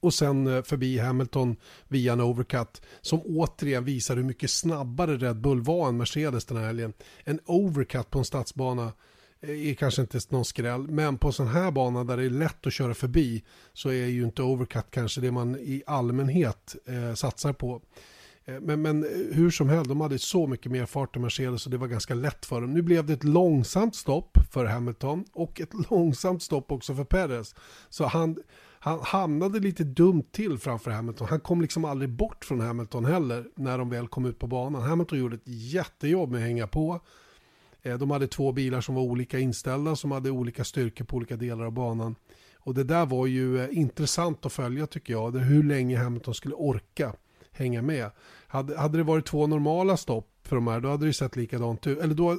Och 0.00 0.14
sen 0.14 0.46
eh, 0.46 0.62
förbi 0.62 0.98
Hamilton 0.98 1.56
via 1.88 2.12
en 2.12 2.20
overcut 2.20 2.82
som 3.00 3.20
återigen 3.24 3.84
visar 3.84 4.16
hur 4.16 4.24
mycket 4.24 4.50
snabbare 4.50 5.16
Red 5.16 5.40
Bull 5.40 5.60
var 5.60 5.88
än 5.88 5.96
Mercedes 5.96 6.44
den 6.44 6.56
här 6.56 6.66
helgen. 6.66 6.92
En 7.24 7.40
overcut 7.46 8.10
på 8.10 8.18
en 8.18 8.24
stadsbana 8.24 8.92
eh, 9.40 9.68
är 9.70 9.74
kanske 9.74 10.02
inte 10.02 10.20
någon 10.28 10.44
skräll, 10.44 10.88
men 10.88 11.18
på 11.18 11.26
en 11.26 11.32
sån 11.32 11.48
här 11.48 11.70
bana 11.70 12.04
där 12.04 12.16
det 12.16 12.24
är 12.24 12.30
lätt 12.30 12.66
att 12.66 12.72
köra 12.72 12.94
förbi 12.94 13.44
så 13.72 13.88
är 13.88 14.06
ju 14.06 14.24
inte 14.24 14.42
overcut 14.42 14.86
kanske 14.90 15.20
det 15.20 15.30
man 15.30 15.56
i 15.56 15.82
allmänhet 15.86 16.76
eh, 16.86 17.14
satsar 17.14 17.52
på. 17.52 17.82
Eh, 18.50 18.60
men, 18.60 18.82
men 18.82 19.04
eh, 19.04 19.36
hur 19.36 19.50
som 19.50 19.68
helst, 19.68 19.88
de 19.88 20.00
hade 20.00 20.18
så 20.18 20.46
mycket 20.46 20.72
mer 20.72 20.86
fart 20.86 21.16
än 21.16 21.22
Mercedes 21.22 21.66
och 21.66 21.70
det 21.70 21.78
var 21.78 21.86
ganska 21.86 22.14
lätt 22.14 22.46
för 22.46 22.60
dem. 22.60 22.74
Nu 22.74 22.82
blev 22.82 23.06
det 23.06 23.12
ett 23.12 23.24
långsamt 23.24 23.96
stopp 23.96 24.38
för 24.50 24.64
Hamilton 24.64 25.24
och 25.32 25.60
ett 25.60 25.70
långsamt 25.90 26.42
stopp 26.42 26.72
också 26.72 26.94
för 26.94 27.04
Perez. 27.04 27.54
Så 27.88 28.06
han, 28.06 28.36
han 28.78 29.00
hamnade 29.02 29.60
lite 29.60 29.84
dumt 29.84 30.24
till 30.32 30.58
framför 30.58 30.90
Hamilton. 30.90 31.26
Han 31.30 31.40
kom 31.40 31.60
liksom 31.60 31.84
aldrig 31.84 32.10
bort 32.10 32.44
från 32.44 32.60
Hamilton 32.60 33.04
heller 33.04 33.44
när 33.54 33.78
de 33.78 33.90
väl 33.90 34.08
kom 34.08 34.24
ut 34.26 34.38
på 34.38 34.46
banan. 34.46 34.82
Hamilton 34.82 35.18
gjorde 35.18 35.36
ett 35.36 35.48
jättejobb 35.48 36.30
med 36.30 36.38
att 36.38 36.46
hänga 36.46 36.66
på. 36.66 37.00
Eh, 37.82 37.98
de 37.98 38.10
hade 38.10 38.26
två 38.26 38.52
bilar 38.52 38.80
som 38.80 38.94
var 38.94 39.02
olika 39.02 39.38
inställda, 39.38 39.96
som 39.96 40.10
hade 40.10 40.30
olika 40.30 40.64
styrkor 40.64 41.04
på 41.04 41.16
olika 41.16 41.36
delar 41.36 41.64
av 41.64 41.72
banan. 41.72 42.14
Och 42.62 42.74
det 42.74 42.84
där 42.84 43.06
var 43.06 43.26
ju 43.26 43.70
intressant 43.70 44.46
att 44.46 44.52
följa 44.52 44.86
tycker 44.86 45.12
jag, 45.12 45.36
hur 45.36 45.62
länge 45.62 45.98
Hamilton 45.98 46.34
skulle 46.34 46.54
orka 46.54 47.12
hänga 47.52 47.82
med. 47.82 48.10
Hade, 48.46 48.78
hade 48.78 48.98
det 48.98 49.04
varit 49.04 49.26
två 49.26 49.46
normala 49.46 49.96
stopp 49.96 50.26
för 50.42 50.56
de 50.56 50.66
här, 50.66 50.80
då 50.80 50.88
hade 50.88 51.06
det 51.06 51.12
sett 51.12 51.36
likadant 51.36 51.86
ut. 51.86 51.98
Eller 51.98 52.14
då 52.14 52.36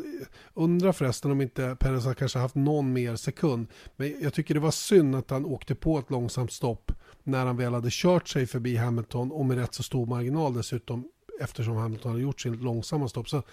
undrar 0.53 0.91
förresten 0.91 1.32
om 1.32 1.41
inte 1.41 1.76
Perez 1.80 2.05
har 2.05 2.14
kanske 2.14 2.39
haft 2.39 2.55
någon 2.55 2.93
mer 2.93 3.16
sekund. 3.16 3.68
Men 3.95 4.16
jag 4.22 4.34
tycker 4.34 4.53
det 4.53 4.59
var 4.59 4.72
synd 4.72 5.16
att 5.16 5.30
han 5.30 5.45
åkte 5.45 5.76
på 5.76 5.99
ett 5.99 6.09
långsamt 6.09 6.51
stopp 6.51 6.91
när 7.24 7.45
han 7.45 7.57
väl 7.57 7.74
hade 7.74 7.89
kört 7.91 8.28
sig 8.28 8.47
förbi 8.47 8.76
Hamilton 8.76 9.32
och 9.32 9.45
med 9.45 9.57
rätt 9.57 9.74
så 9.74 9.84
stor 9.84 10.05
marginal 10.05 10.53
dessutom 10.53 11.07
eftersom 11.41 11.76
Hamilton 11.76 12.12
hade 12.12 12.24
gjort 12.24 12.41
sin 12.41 12.57
långsamma 12.57 13.07
stopp. 13.07 13.30
Så 13.30 13.43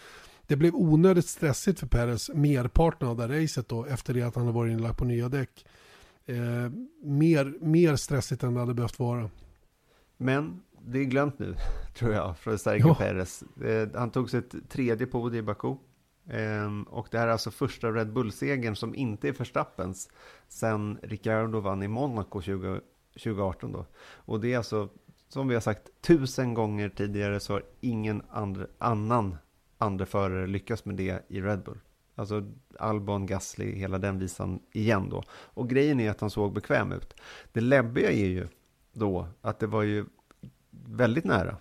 det 0.46 0.56
blev 0.56 0.74
onödigt 0.74 1.26
stressigt 1.26 1.80
för 1.80 1.86
Perez 1.86 2.30
merparten 2.34 3.09
av 3.09 3.16
det 3.16 3.42
racet 3.42 3.68
då 3.68 3.84
efter 3.84 4.14
det 4.14 4.22
att 4.22 4.34
han 4.34 4.44
hade 4.44 4.54
varit 4.54 4.72
inlagd 4.72 4.96
på 4.96 5.04
nya 5.04 5.28
däck. 5.28 5.64
Eh, 6.26 6.36
mer, 7.02 7.64
mer 7.64 7.96
stressigt 7.96 8.42
än 8.42 8.54
det 8.54 8.61
hade 8.61 8.74
behövt 8.74 8.98
vara. 8.98 9.30
Men 10.16 10.61
det 10.93 10.99
är 10.99 11.05
glömt 11.05 11.39
nu, 11.39 11.55
tror 11.95 12.12
jag, 12.12 12.39
för 12.39 12.57
Sergio. 12.57 12.95
Perez. 12.95 13.43
Eh, 13.43 13.89
han 13.95 14.11
tog 14.11 14.30
sitt 14.30 14.70
tredje 14.70 15.07
podium 15.07 15.45
i 15.45 15.47
Baku. 15.47 15.74
Ehm, 16.30 16.82
och 16.82 17.09
det 17.11 17.18
här 17.18 17.28
är 17.28 17.32
alltså 17.32 17.51
första 17.51 17.93
Red 17.93 18.12
Bull-segern 18.12 18.76
som 18.76 18.95
inte 18.95 19.28
är 19.28 19.32
Verstappens 19.32 20.11
sen 20.49 20.99
Ricciardo 21.03 21.61
vann 21.61 21.82
i 21.82 21.89
Monaco 21.89 22.41
20, 22.41 22.80
2018 23.12 23.72
då. 23.72 23.86
Och 24.14 24.41
det 24.41 24.53
är 24.53 24.57
alltså, 24.57 24.89
som 25.28 25.49
vi 25.49 25.55
har 25.55 25.61
sagt 25.61 25.91
tusen 26.01 26.55
gånger 26.55 26.89
tidigare, 26.89 27.41
så 27.41 27.53
har 27.53 27.62
ingen 27.80 28.22
andra, 28.30 28.66
annan 28.78 29.36
andra 29.78 30.07
förare 30.07 30.47
lyckats 30.47 30.84
med 30.84 30.95
det 30.95 31.24
i 31.28 31.41
Red 31.41 31.62
Bull. 31.64 31.78
Alltså 32.14 32.53
Albon, 32.78 33.26
Gasly, 33.26 33.72
hela 33.72 33.99
den 33.99 34.18
visan 34.18 34.61
igen 34.72 35.09
då. 35.11 35.22
Och 35.30 35.70
grejen 35.70 36.01
är 36.01 36.11
att 36.11 36.20
han 36.20 36.30
såg 36.30 36.53
bekväm 36.53 36.93
ut. 36.93 37.14
Det 37.53 37.61
läbbiga 37.61 38.11
är 38.11 38.26
ju 38.26 38.49
då 38.93 39.28
att 39.41 39.59
det 39.59 39.66
var 39.66 39.82
ju 39.82 40.07
väldigt 40.87 41.24
nära, 41.24 41.57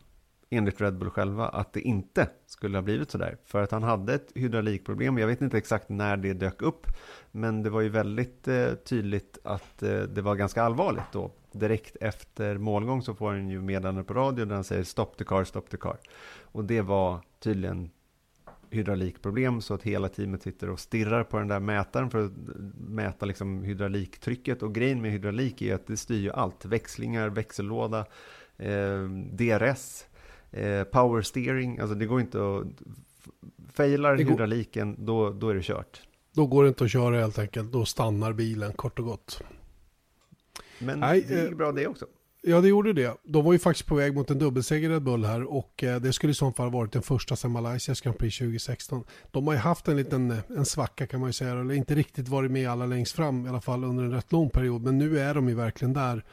enligt 0.50 0.82
Red 0.82 0.98
Bull 0.98 1.10
själva, 1.10 1.48
att 1.48 1.74
det 1.74 1.82
inte 1.82 2.30
skulle 2.46 2.78
ha 2.78 2.82
blivit 2.82 3.12
sådär. 3.12 3.38
För 3.46 3.64
att 3.64 3.72
han 3.72 3.84
hade 3.84 4.14
ett 4.14 4.32
hydraulikproblem, 4.36 5.18
jag 5.18 5.28
vet 5.28 5.42
inte 5.42 5.58
exakt 5.58 5.90
när 5.90 6.18
det 6.18 6.34
dök 6.34 6.62
upp, 6.62 6.88
men 7.32 7.64
det 7.64 7.70
var 7.70 7.82
ju 7.82 7.90
väldigt 7.90 8.48
eh, 8.48 8.74
tydligt 8.74 9.38
att 9.44 9.84
eh, 9.84 10.00
det 10.00 10.22
var 10.22 10.36
ganska 10.36 10.64
allvarligt 10.64 11.12
då. 11.12 11.32
Direkt 11.52 11.96
efter 12.02 12.58
målgång 12.58 13.02
så 13.02 13.16
får 13.16 13.30
han 13.30 13.50
ju 13.50 13.62
meddelande 13.62 14.04
på 14.04 14.14
radio 14.14 14.46
där 14.46 14.56
han 14.56 14.64
säger 14.64 14.84
stop 14.84 15.12
the 15.18 15.24
car, 15.24 15.44
stop 15.44 15.62
the 15.62 15.78
car. 15.78 15.98
Och 16.42 16.64
det 16.66 16.82
var 16.82 17.20
tydligen 17.40 17.90
hydraulikproblem 18.70 19.62
så 19.62 19.74
att 19.74 19.84
hela 19.84 20.10
teamet 20.10 20.44
sitter 20.44 20.70
och 20.70 20.80
stirrar 20.80 21.24
på 21.24 21.38
den 21.38 21.48
där 21.48 21.60
mätaren 21.60 22.10
för 22.10 22.26
att 22.26 22.32
mäta 22.78 23.26
liksom 23.26 23.64
hydrauliktrycket. 23.64 24.64
Och 24.64 24.76
grejen 24.76 25.02
med 25.02 25.12
hydraulik 25.12 25.62
är 25.62 25.76
att 25.76 25.88
det 25.88 25.98
styr 25.98 26.20
ju 26.20 26.32
allt. 26.32 26.66
Växlingar, 26.66 27.30
växellåda, 27.30 28.00
eh, 28.00 28.06
DRS, 29.32 30.06
eh, 30.52 30.84
power 30.84 31.22
steering. 31.22 31.80
Alltså 31.80 31.96
det 31.96 32.06
går 32.06 32.22
inte 32.22 32.38
att... 32.38 32.64
Failar 33.74 34.18
går- 34.18 34.24
hydrauliken, 34.24 35.06
då, 35.06 35.30
då 35.30 35.50
är 35.50 35.56
det 35.56 35.62
kört. 35.64 36.02
Då 36.34 36.46
går 36.48 36.64
det 36.64 36.70
inte 36.70 36.84
att 36.84 36.92
köra 36.92 37.20
helt 37.20 37.40
enkelt. 37.40 37.72
Då 37.72 37.86
stannar 37.86 38.34
bilen 38.34 38.74
kort 38.74 39.00
och 39.00 39.06
gott. 39.06 39.42
Men 40.80 41.00
Nej, 41.00 41.26
det 41.28 41.42
gick 41.42 41.52
eh, 41.52 41.58
bra 41.58 41.72
det 41.72 41.88
också. 41.88 42.06
Ja, 42.42 42.62
det 42.62 42.68
gjorde 42.68 42.94
det. 42.94 43.18
De 43.24 43.46
var 43.46 43.54
ju 43.54 43.60
faktiskt 43.60 43.88
på 43.90 43.96
väg 43.96 44.14
mot 44.14 44.32
en 44.32 44.40
dubbelseger 44.40 44.90
Red 44.90 45.02
Bull 45.02 45.26
här 45.26 45.44
och 45.44 45.84
eh, 45.84 46.02
det 46.02 46.14
skulle 46.14 46.32
i 46.32 46.36
så 46.36 46.52
fall 46.52 46.72
varit 46.72 46.92
den 46.92 47.02
första 47.02 47.36
sedan 47.36 47.52
Malaysias 47.52 48.02
Grand 48.02 48.18
Prix 48.18 48.38
2016. 48.38 49.04
De 49.32 49.48
har 49.48 49.54
ju 49.54 49.60
haft 49.60 49.88
en 49.88 49.98
liten 49.98 50.32
eh, 50.32 50.38
en 50.50 50.66
svacka 50.66 51.08
kan 51.08 51.20
man 51.20 51.30
ju 51.30 51.34
säga, 51.34 51.52
eller 51.52 51.74
inte 51.74 51.96
riktigt 51.96 52.28
varit 52.28 52.52
med 52.52 52.70
alla 52.70 52.86
längst 52.86 53.16
fram 53.16 53.46
i 53.46 53.50
alla 53.50 53.62
fall 53.62 53.84
under 53.84 54.04
en 54.04 54.12
rätt 54.12 54.32
lång 54.32 54.50
period, 54.50 54.82
men 54.82 54.98
nu 54.98 55.20
är 55.20 55.34
de 55.34 55.50
ju 55.50 55.56
verkligen 55.56 55.94
där. 55.94 56.24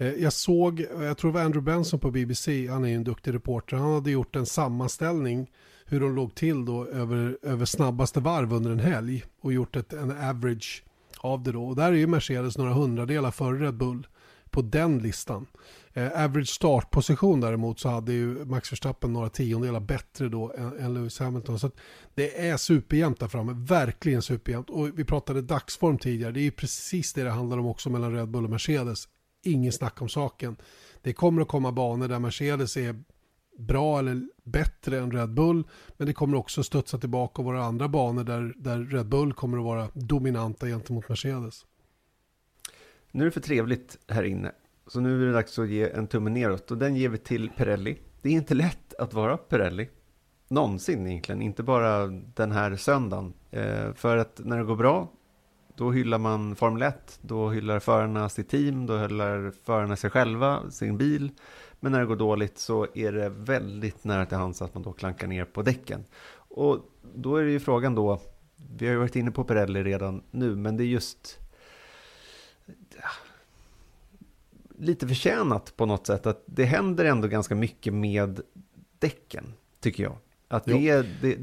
Eh, 0.00 0.14
jag 0.14 0.32
såg, 0.32 0.80
eh, 0.80 1.04
jag 1.04 1.18
tror 1.18 1.30
det 1.30 1.34
var 1.34 1.44
Andrew 1.44 1.72
Benson 1.72 2.00
på 2.00 2.10
BBC, 2.10 2.68
han 2.68 2.84
är 2.84 2.88
ju 2.88 2.94
en 2.94 3.04
duktig 3.04 3.34
reporter, 3.34 3.76
han 3.76 3.94
hade 3.94 4.10
gjort 4.10 4.36
en 4.36 4.46
sammanställning 4.46 5.50
hur 5.84 6.00
de 6.00 6.14
låg 6.14 6.34
till 6.34 6.64
då 6.64 6.86
över, 6.86 7.38
över 7.42 7.64
snabbaste 7.64 8.20
varv 8.20 8.52
under 8.52 8.70
en 8.70 8.80
helg 8.80 9.24
och 9.40 9.52
gjort 9.52 9.76
ett, 9.76 9.92
en 9.92 10.10
average 10.10 10.82
av 11.18 11.42
det 11.42 11.52
då. 11.52 11.64
Och 11.64 11.76
där 11.76 11.92
är 11.92 11.96
ju 11.96 12.06
Mercedes 12.06 12.58
några 12.58 12.72
hundradelar 12.72 13.30
före 13.30 13.66
Red 13.66 13.74
Bull 13.74 14.06
på 14.50 14.62
den 14.62 14.98
listan. 14.98 15.46
Eh, 15.92 16.24
average 16.24 16.48
startposition 16.48 17.40
däremot 17.40 17.80
så 17.80 17.88
hade 17.88 18.12
ju 18.12 18.44
Max 18.44 18.72
Verstappen 18.72 19.12
några 19.12 19.28
tiondelar 19.28 19.80
bättre 19.80 20.28
då 20.28 20.52
än, 20.56 20.78
än 20.78 20.94
Lewis 20.94 21.18
Hamilton. 21.18 21.58
Så 21.58 21.66
att 21.66 21.76
det 22.14 22.48
är 22.48 22.56
superjämnt 22.56 23.20
där 23.20 23.28
framme, 23.28 23.52
verkligen 23.56 24.22
superjämnt. 24.22 24.70
Och 24.70 24.98
vi 24.98 25.04
pratade 25.04 25.42
dagsform 25.42 25.98
tidigare, 25.98 26.32
det 26.32 26.40
är 26.40 26.44
ju 26.44 26.50
precis 26.50 27.12
det 27.12 27.22
det 27.22 27.30
handlar 27.30 27.58
om 27.58 27.66
också 27.66 27.90
mellan 27.90 28.12
Red 28.12 28.28
Bull 28.28 28.44
och 28.44 28.50
Mercedes. 28.50 29.08
Ingen 29.42 29.72
snack 29.72 30.02
om 30.02 30.08
saken. 30.08 30.56
Det 31.02 31.12
kommer 31.12 31.42
att 31.42 31.48
komma 31.48 31.72
banor 31.72 32.08
där 32.08 32.18
Mercedes 32.18 32.76
är 32.76 33.02
bra 33.58 33.98
eller 33.98 34.28
bättre 34.44 34.98
än 34.98 35.10
Red 35.10 35.34
Bull. 35.34 35.64
Men 35.96 36.06
det 36.06 36.12
kommer 36.12 36.36
också 36.36 36.62
studsa 36.62 36.98
tillbaka 36.98 37.42
och 37.42 37.46
vara 37.46 37.64
andra 37.64 37.88
banor 37.88 38.24
där, 38.24 38.54
där 38.56 38.78
Red 38.78 39.08
Bull 39.08 39.32
kommer 39.32 39.58
att 39.58 39.64
vara 39.64 39.88
dominanta 39.94 40.66
gentemot 40.66 41.08
Mercedes. 41.08 41.66
Nu 43.10 43.22
är 43.22 43.24
det 43.24 43.30
för 43.30 43.40
trevligt 43.40 43.98
här 44.08 44.22
inne. 44.22 44.52
Så 44.86 45.00
nu 45.00 45.22
är 45.22 45.26
det 45.26 45.32
dags 45.32 45.58
att 45.58 45.68
ge 45.68 45.90
en 45.90 46.06
tumme 46.06 46.30
neråt 46.30 46.70
och 46.70 46.78
den 46.78 46.96
ger 46.96 47.08
vi 47.08 47.18
till 47.18 47.50
Pirelli. 47.50 47.98
Det 48.22 48.28
är 48.28 48.32
inte 48.32 48.54
lätt 48.54 48.94
att 48.94 49.14
vara 49.14 49.36
Pirelli. 49.36 49.88
Någonsin 50.48 51.06
egentligen, 51.06 51.42
inte 51.42 51.62
bara 51.62 52.06
den 52.06 52.52
här 52.52 52.76
söndagen. 52.76 53.32
Eh, 53.50 53.92
för 53.94 54.16
att 54.16 54.40
när 54.44 54.58
det 54.58 54.64
går 54.64 54.76
bra, 54.76 55.12
då 55.80 55.90
hyllar 55.90 56.18
man 56.18 56.56
Formel 56.56 56.82
1, 56.82 57.18
då 57.22 57.50
hyllar 57.50 57.78
förarna 57.78 58.28
sitt 58.28 58.48
team, 58.48 58.86
då 58.86 58.98
hyllar 58.98 59.52
förarna 59.64 59.96
sig 59.96 60.10
själva, 60.10 60.70
sin 60.70 60.98
bil. 60.98 61.30
Men 61.80 61.92
när 61.92 62.00
det 62.00 62.06
går 62.06 62.16
dåligt 62.16 62.58
så 62.58 62.86
är 62.94 63.12
det 63.12 63.28
väldigt 63.28 64.04
nära 64.04 64.26
till 64.26 64.36
hands 64.36 64.62
att 64.62 64.74
man 64.74 64.82
då 64.82 64.92
klankar 64.92 65.26
ner 65.26 65.44
på 65.44 65.62
däcken. 65.62 66.04
Och 66.32 66.78
då 67.14 67.36
är 67.36 67.44
det 67.44 67.50
ju 67.50 67.60
frågan 67.60 67.94
då, 67.94 68.20
vi 68.76 68.86
har 68.86 68.92
ju 68.92 68.98
varit 68.98 69.16
inne 69.16 69.30
på 69.30 69.44
Pirelli 69.44 69.82
redan 69.82 70.22
nu, 70.30 70.56
men 70.56 70.76
det 70.76 70.84
är 70.84 70.86
just 70.86 71.38
lite 74.78 75.08
förtjänat 75.08 75.76
på 75.76 75.86
något 75.86 76.06
sätt 76.06 76.26
att 76.26 76.42
det 76.46 76.64
händer 76.64 77.04
ändå 77.04 77.28
ganska 77.28 77.54
mycket 77.54 77.94
med 77.94 78.40
däcken, 78.98 79.52
tycker 79.80 80.02
jag. 80.02 80.16
Att 80.48 80.64
det 80.64 80.88
är... 80.88 81.06
Det, 81.22 81.38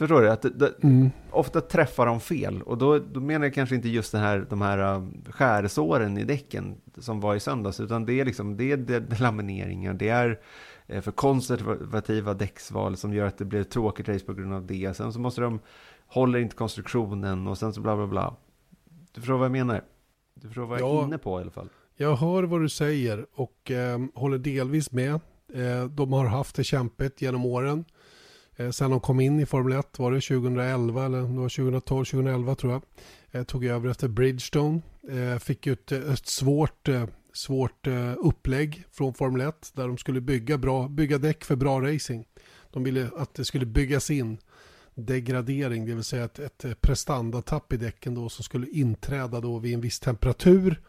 förstår 0.00 0.22
du? 0.22 0.30
Att 0.30 0.42
det, 0.42 0.50
det, 0.50 0.74
Mm. 0.82 1.10
ofta 1.30 1.60
träffar 1.60 2.06
de 2.06 2.20
fel. 2.20 2.62
Och 2.62 2.78
då, 2.78 2.98
då 2.98 3.20
menar 3.20 3.46
jag 3.46 3.54
kanske 3.54 3.74
inte 3.74 3.88
just 3.88 4.12
den 4.12 4.20
här, 4.20 4.46
de 4.50 4.60
här 4.60 4.96
uh, 4.96 5.06
skärsåren 5.30 6.18
i 6.18 6.24
däcken 6.24 6.80
som 6.98 7.20
var 7.20 7.34
i 7.34 7.40
söndags, 7.40 7.80
utan 7.80 8.06
det 8.06 8.20
är, 8.20 8.24
liksom, 8.24 8.56
det 8.56 8.72
är 8.72 8.76
det, 8.76 9.20
lamineringar, 9.20 9.94
det 9.94 10.08
är 10.08 10.40
eh, 10.86 11.00
för 11.00 11.12
konservativa 11.12 12.34
däcksval 12.34 12.96
som 12.96 13.14
gör 13.14 13.26
att 13.26 13.38
det 13.38 13.44
blir 13.44 13.60
ett 13.60 13.70
tråkigt 13.70 14.08
race 14.08 14.24
på 14.24 14.34
grund 14.34 14.54
av 14.54 14.66
det. 14.66 14.96
Sen 14.96 15.12
så 15.12 15.20
måste 15.20 15.40
de, 15.40 15.60
håller 16.06 16.38
inte 16.38 16.56
konstruktionen 16.56 17.46
och 17.46 17.58
sen 17.58 17.72
så 17.72 17.80
bla 17.80 17.96
bla 17.96 18.06
bla. 18.06 18.36
Du 19.14 19.20
förstår 19.20 19.36
vad 19.38 19.44
jag 19.44 19.52
menar? 19.52 19.82
Du 20.34 20.46
förstår 20.48 20.66
vad 20.66 20.80
jag 20.80 20.90
är 20.90 20.94
Ja. 20.94 21.04
inne 21.04 21.18
på 21.18 21.38
i 21.38 21.42
alla 21.42 21.50
fall. 21.50 21.68
Jag 21.96 22.16
hör 22.16 22.42
vad 22.42 22.60
du 22.60 22.68
säger 22.68 23.26
och 23.34 23.70
eh, 23.70 23.98
håller 24.14 24.38
delvis 24.38 24.92
med. 24.92 25.20
Eh, 25.54 25.84
de 25.90 26.12
har 26.12 26.24
haft 26.26 26.56
det 26.56 26.64
kämpigt 26.64 27.22
genom 27.22 27.44
åren. 27.46 27.84
Eh, 28.60 28.70
sen 28.70 28.90
de 28.90 29.00
kom 29.00 29.20
in 29.20 29.40
i 29.40 29.46
Formel 29.46 29.78
1 29.78 29.98
var 29.98 30.12
det 30.12 30.20
2011 30.20 31.04
eller 31.04 31.18
det 31.18 31.40
var 31.40 31.48
2012, 31.48 32.04
2011 32.04 32.54
tror 32.54 32.72
jag. 32.72 32.82
Eh, 33.30 33.44
tog 33.44 33.64
över 33.64 33.90
efter 33.90 34.08
Bridgestone. 34.08 34.80
Eh, 35.10 35.38
fick 35.38 35.66
ju 35.66 35.72
ett, 35.72 35.92
eh, 35.92 36.12
ett 36.12 36.26
svårt, 36.26 36.88
eh, 36.88 37.06
svårt 37.32 37.86
eh, 37.86 38.14
upplägg 38.18 38.84
från 38.92 39.14
Formel 39.14 39.40
1 39.40 39.72
där 39.74 39.86
de 39.86 39.98
skulle 39.98 40.20
bygga, 40.20 40.58
bra, 40.58 40.88
bygga 40.88 41.18
däck 41.18 41.44
för 41.44 41.56
bra 41.56 41.80
racing. 41.80 42.26
De 42.70 42.84
ville 42.84 43.10
att 43.16 43.34
det 43.34 43.44
skulle 43.44 43.66
byggas 43.66 44.10
in 44.10 44.38
degradering, 44.94 45.86
det 45.86 45.94
vill 45.94 46.04
säga 46.04 46.24
ett, 46.24 46.38
ett 46.38 46.64
eh, 46.64 46.74
prestandatapp 46.74 47.72
i 47.72 47.76
däcken 47.76 48.14
då 48.14 48.28
som 48.28 48.44
skulle 48.44 48.66
inträda 48.66 49.40
då 49.40 49.58
vid 49.58 49.74
en 49.74 49.80
viss 49.80 50.00
temperatur 50.00 50.80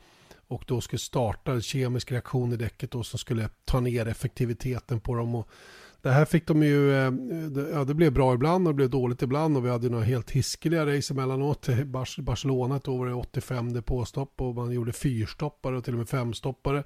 och 0.48 0.64
då 0.68 0.82
skulle 0.82 1.00
starta 1.00 1.52
en 1.52 1.62
kemisk 1.62 2.12
reaktion 2.12 2.54
i 2.54 2.56
däcket 2.56 2.92
då 2.92 3.04
som 3.04 3.20
skulle 3.20 3.50
ta 3.66 3.80
ner 3.80 4.08
effektiviteten 4.08 5.00
på 5.00 5.16
dem. 5.16 5.36
Och 5.36 5.50
det 6.02 6.10
här 6.10 6.26
fick 6.26 6.48
de 6.48 6.64
ju, 6.64 6.94
eh, 6.96 7.12
det- 7.50 7.70
ja 7.70 7.84
det 7.84 7.94
blev 7.94 8.14
bra 8.14 8.34
ibland 8.34 8.68
och 8.68 8.74
det 8.74 8.76
blev 8.76 8.90
dåligt 8.90 9.22
ibland 9.22 9.58
och 9.58 9.66
vi 9.66 9.70
hade 9.70 9.90
några 9.90 10.04
helt 10.04 10.32
hiskeliga 10.32 10.86
race 10.98 11.14
emellanåt. 11.14 11.70
I 11.70 11.86
Barcelona 12.22 12.80
då 12.84 12.98
var 12.98 13.06
det 13.08 13.14
85 13.14 13.74
depåstopp 13.74 14.42
och 14.42 14.56
man 14.56 14.72
gjorde 14.72 14.94
fyrstoppare 14.94 15.78
och 15.78 15.84
till 15.84 15.94
och 15.94 16.00
med 16.00 16.10
femstoppare. 16.10 16.84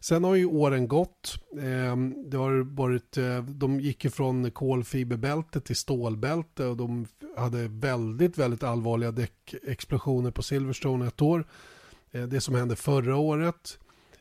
Sen 0.00 0.24
har 0.24 0.34
ju 0.34 0.46
åren 0.46 0.88
gått. 0.88 1.34
Ehm, 1.62 2.30
det 2.30 2.36
har 2.36 2.74
varit, 2.76 3.16
eh, 3.16 3.42
de 3.44 3.80
gick 3.80 4.04
ju 4.04 4.10
från 4.10 4.50
kolfiberbälte 4.50 5.60
till 5.60 5.76
stålbälte 5.76 6.64
och 6.64 6.76
de 6.76 7.06
hade 7.36 7.68
väldigt, 7.68 8.38
väldigt 8.38 8.62
allvarliga 8.62 9.10
däckexplosioner 9.10 10.30
på 10.30 10.42
Silverstone 10.42 11.06
ett 11.06 11.22
år. 11.22 11.44
Eh, 12.10 12.22
det 12.22 12.40
som 12.40 12.54
hände 12.54 12.76
förra 12.76 13.16
året. 13.16 13.78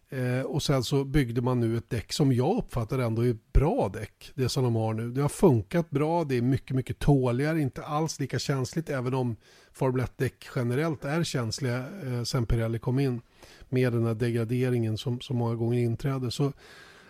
Eh, 0.10 0.42
Och 0.42 0.64
sen 0.64 0.84
så 0.84 1.04
byggde 1.04 1.42
man 1.42 1.60
nu 1.60 1.78
ett 1.78 1.90
däck 1.90 2.14
som 2.14 2.34
jag 2.34 2.58
uppfattar 2.58 3.00
ändå 3.00 3.22
är 3.26 3.32
ett 3.32 3.54
bra 3.54 3.90
däck. 3.94 4.32
Det 4.36 4.50
som 4.50 4.64
de 4.64 4.76
har 4.76 4.94
nu. 4.94 5.12
Det 5.12 5.22
har 5.22 5.30
funkat 5.30 5.90
bra, 5.90 6.24
det 6.24 6.38
är 6.38 6.42
mycket, 6.42 6.76
mycket 6.76 7.00
tåligare, 7.00 7.62
inte 7.62 7.84
alls 7.84 8.20
lika 8.20 8.40
känsligt 8.40 8.90
även 8.90 9.14
om 9.14 9.36
Formel 9.74 10.06
1-däck 10.06 10.48
generellt 10.56 11.06
är 11.06 11.24
känsliga 11.24 11.78
eh, 11.78 12.24
sen 12.24 12.46
Pirelli 12.46 12.80
kom 12.80 13.00
in 13.00 13.22
med 13.70 13.94
den 13.94 14.06
här 14.06 14.14
degraderingen 14.14 14.98
som, 14.98 15.20
som 15.22 15.38
många 15.38 15.56
gånger 15.56 15.80
inträder. 15.80 16.30
Så 16.30 16.54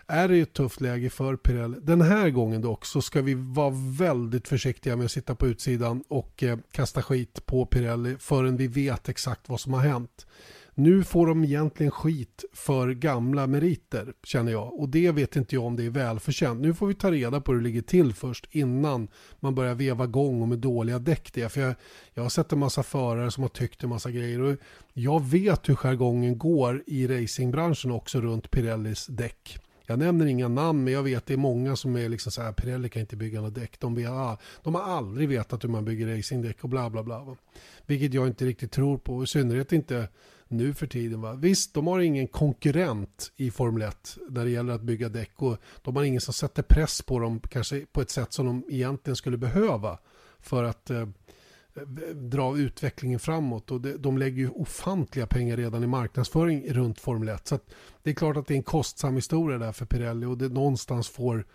är 0.06 0.28
det 0.28 0.36
ju 0.36 0.42
ett 0.42 0.52
tufft 0.52 0.80
läge 0.80 1.10
för 1.10 1.36
Pirelli. 1.36 1.76
Den 1.82 2.00
här 2.00 2.30
gången 2.30 2.60
dock 2.62 2.86
så 2.86 3.02
ska 3.02 3.22
vi 3.22 3.34
vara 3.34 3.74
väldigt 3.98 4.48
försiktiga 4.48 4.96
med 4.96 5.04
att 5.04 5.10
sitta 5.10 5.34
på 5.34 5.46
utsidan 5.46 6.04
och 6.08 6.42
eh, 6.42 6.58
kasta 6.72 7.02
skit 7.02 7.46
på 7.46 7.66
Pirelli 7.66 8.16
förrän 8.18 8.56
vi 8.56 8.66
vet 8.66 9.08
exakt 9.08 9.48
vad 9.48 9.60
som 9.60 9.72
har 9.72 9.80
hänt. 9.80 10.26
Nu 10.78 11.04
får 11.04 11.26
de 11.26 11.44
egentligen 11.44 11.90
skit 11.90 12.44
för 12.52 12.90
gamla 12.90 13.46
meriter 13.46 14.12
känner 14.24 14.52
jag 14.52 14.80
och 14.80 14.88
det 14.88 15.12
vet 15.12 15.36
inte 15.36 15.54
jag 15.54 15.64
om 15.64 15.76
det 15.76 15.86
är 15.86 15.90
välförtjänt. 15.90 16.60
Nu 16.60 16.74
får 16.74 16.86
vi 16.86 16.94
ta 16.94 17.10
reda 17.10 17.40
på 17.40 17.52
hur 17.52 17.58
det 17.58 17.64
ligger 17.64 17.82
till 17.82 18.14
först 18.14 18.46
innan 18.50 19.08
man 19.40 19.54
börjar 19.54 19.74
veva 19.74 20.04
igång 20.04 20.42
och 20.42 20.48
med 20.48 20.58
dåliga 20.58 20.98
däck 20.98 21.30
det. 21.34 21.48
För 21.48 21.60
jag, 21.60 21.74
jag 22.14 22.22
har 22.22 22.30
sett 22.30 22.52
en 22.52 22.58
massa 22.58 22.82
förare 22.82 23.30
som 23.30 23.42
har 23.42 23.48
tyckt 23.48 23.82
en 23.82 23.88
massa 23.88 24.10
grejer 24.10 24.40
och 24.40 24.56
jag 24.92 25.24
vet 25.24 25.68
hur 25.68 25.74
jargongen 25.74 26.38
går 26.38 26.82
i 26.86 27.06
racingbranschen 27.06 27.90
också 27.90 28.20
runt 28.20 28.50
Pirellis 28.50 29.06
däck. 29.06 29.58
Jag 29.86 29.98
nämner 29.98 30.26
inga 30.26 30.48
namn 30.48 30.84
men 30.84 30.92
jag 30.92 31.02
vet 31.02 31.26
det 31.26 31.32
är 31.32 31.38
många 31.38 31.76
som 31.76 31.96
är 31.96 32.08
liksom 32.08 32.32
så 32.32 32.42
här 32.42 32.52
Pirelli 32.52 32.88
kan 32.88 33.00
inte 33.00 33.16
bygga 33.16 33.40
några 33.40 33.50
däck. 33.50 33.80
De, 33.80 33.94
vet, 33.94 34.10
ah, 34.10 34.38
de 34.62 34.74
har 34.74 34.82
aldrig 34.82 35.28
vetat 35.28 35.64
hur 35.64 35.68
man 35.68 35.84
bygger 35.84 36.16
racingdäck 36.16 36.64
och 36.64 36.68
bla 36.68 36.90
bla 36.90 37.02
bla. 37.02 37.36
Vilket 37.86 38.14
jag 38.14 38.26
inte 38.26 38.44
riktigt 38.44 38.72
tror 38.72 38.98
på, 38.98 39.24
i 39.24 39.26
synnerhet 39.26 39.72
inte 39.72 40.08
nu 40.48 40.74
för 40.74 40.86
tiden. 40.86 41.20
Va? 41.20 41.32
Visst, 41.32 41.74
de 41.74 41.86
har 41.86 42.00
ingen 42.00 42.26
konkurrent 42.26 43.32
i 43.36 43.50
Formel 43.50 43.82
1 43.82 44.18
när 44.28 44.44
det 44.44 44.50
gäller 44.50 44.72
att 44.72 44.82
bygga 44.82 45.08
däck 45.08 45.32
och 45.34 45.56
de 45.82 45.96
har 45.96 46.04
ingen 46.04 46.20
som 46.20 46.34
sätter 46.34 46.62
press 46.62 47.02
på 47.02 47.18
dem 47.18 47.40
kanske 47.40 47.86
på 47.92 48.00
ett 48.00 48.10
sätt 48.10 48.32
som 48.32 48.46
de 48.46 48.64
egentligen 48.68 49.16
skulle 49.16 49.36
behöva 49.36 49.98
för 50.40 50.64
att 50.64 50.90
eh, 50.90 51.08
dra 52.14 52.58
utvecklingen 52.58 53.18
framåt. 53.18 53.70
Och 53.70 53.80
det, 53.80 53.96
de 53.96 54.18
lägger 54.18 54.36
ju 54.36 54.48
ofantliga 54.48 55.26
pengar 55.26 55.56
redan 55.56 55.84
i 55.84 55.86
marknadsföring 55.86 56.72
runt 56.72 57.00
Formel 57.00 57.28
1. 57.28 57.46
Så 57.46 57.58
det 58.02 58.10
är 58.10 58.14
klart 58.14 58.36
att 58.36 58.46
det 58.46 58.54
är 58.54 58.56
en 58.56 58.62
kostsam 58.62 59.14
historia 59.14 59.58
där 59.58 59.72
för 59.72 59.86
Pirelli 59.86 60.26
och 60.26 60.38
det 60.38 60.48
någonstans 60.48 61.08
får 61.08 61.46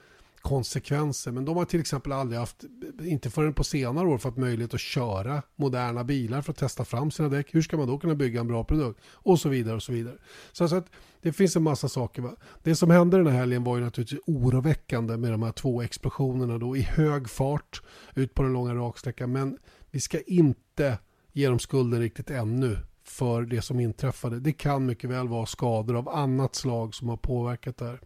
konsekvenser. 0.44 1.32
Men 1.32 1.46
de 1.46 1.58
har 1.58 1.66
till 1.66 1.80
exempel 1.80 2.12
aldrig 2.12 2.40
haft, 2.40 2.64
inte 3.02 3.30
förrän 3.30 3.54
på 3.54 3.64
senare 3.64 4.08
år, 4.08 4.18
fått 4.18 4.38
möjlighet 4.38 4.74
att 4.74 4.80
köra 4.80 5.42
moderna 5.56 6.04
bilar 6.04 6.42
för 6.42 6.52
att 6.52 6.58
testa 6.58 6.86
fram 6.86 7.12
sina 7.12 7.30
däck. 7.30 7.56
Hur 7.56 7.62
ska 7.62 7.78
man 7.78 7.88
då 7.88 7.98
kunna 7.98 8.16
bygga 8.16 8.40
en 8.40 8.48
bra 8.48 8.64
produkt? 8.64 9.00
Och 9.12 9.40
så 9.40 9.50
vidare 9.50 9.76
och 9.76 9.84
så 9.84 9.92
vidare. 9.92 10.16
Så 10.52 10.64
alltså 10.64 10.78
att 10.78 10.88
det 11.22 11.34
finns 11.34 11.56
en 11.56 11.64
massa 11.64 11.90
saker. 11.90 12.22
Va? 12.22 12.36
Det 12.64 12.76
som 12.76 12.90
hände 12.90 13.18
den 13.18 13.28
här 13.28 13.40
helgen 13.40 13.64
var 13.64 13.78
ju 13.78 13.84
naturligtvis 13.84 14.20
oroväckande 14.26 15.18
med 15.18 15.32
de 15.32 15.44
här 15.44 15.52
två 15.52 15.82
explosionerna 15.82 16.58
då 16.58 16.78
i 16.78 16.82
hög 16.82 17.30
fart 17.30 17.82
ut 18.16 18.34
på 18.34 18.44
den 18.44 18.54
långa 18.54 18.76
raksträckan. 18.76 19.32
Men 19.32 19.58
vi 19.92 20.00
ska 20.00 20.22
inte 20.22 20.98
ge 21.32 21.48
dem 21.48 21.60
skulden 21.60 22.00
riktigt 22.00 22.30
ännu 22.30 22.78
för 23.04 23.42
det 23.42 23.62
som 23.62 23.80
inträffade. 23.80 24.40
Det 24.40 24.54
kan 24.54 24.86
mycket 24.86 25.10
väl 25.10 25.28
vara 25.28 25.46
skador 25.46 25.96
av 25.96 26.10
annat 26.10 26.56
slag 26.56 26.96
som 26.96 27.10
har 27.10 27.18
påverkat 27.18 27.78
det 27.78 27.86
här. 27.86 28.00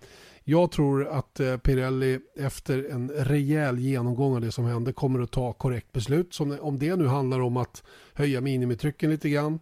Jag 0.49 0.71
tror 0.71 1.07
att 1.07 1.39
eh, 1.39 1.57
Pirelli 1.57 2.19
efter 2.35 2.91
en 2.91 3.09
rejäl 3.09 3.79
genomgång 3.79 4.35
av 4.35 4.41
det 4.41 4.51
som 4.51 4.65
hände 4.65 4.93
kommer 4.93 5.19
att 5.19 5.31
ta 5.31 5.53
korrekt 5.53 5.91
beslut. 5.91 6.33
Som, 6.33 6.57
om 6.61 6.79
det 6.79 6.95
nu 6.95 7.07
handlar 7.07 7.39
om 7.39 7.57
att 7.57 7.83
höja 8.13 8.41
minimitrycken 8.41 9.09
lite 9.09 9.29
grann 9.29 9.59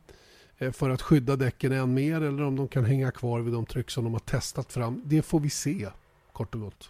eh, 0.58 0.72
för 0.72 0.90
att 0.90 1.02
skydda 1.02 1.36
däcken 1.36 1.72
än 1.72 1.94
mer 1.94 2.22
eller 2.22 2.44
om 2.44 2.56
de 2.56 2.68
kan 2.68 2.86
hänga 2.86 3.12
kvar 3.12 3.40
vid 3.40 3.54
de 3.54 3.66
tryck 3.66 3.92
som 3.92 4.04
de 4.04 4.14
har 4.14 4.20
testat 4.20 4.74
fram. 4.74 5.02
Det 5.06 5.22
får 5.22 5.40
vi 5.40 5.50
se, 5.50 5.90
kort 6.32 6.56
och 6.56 6.62
gott. 6.62 6.90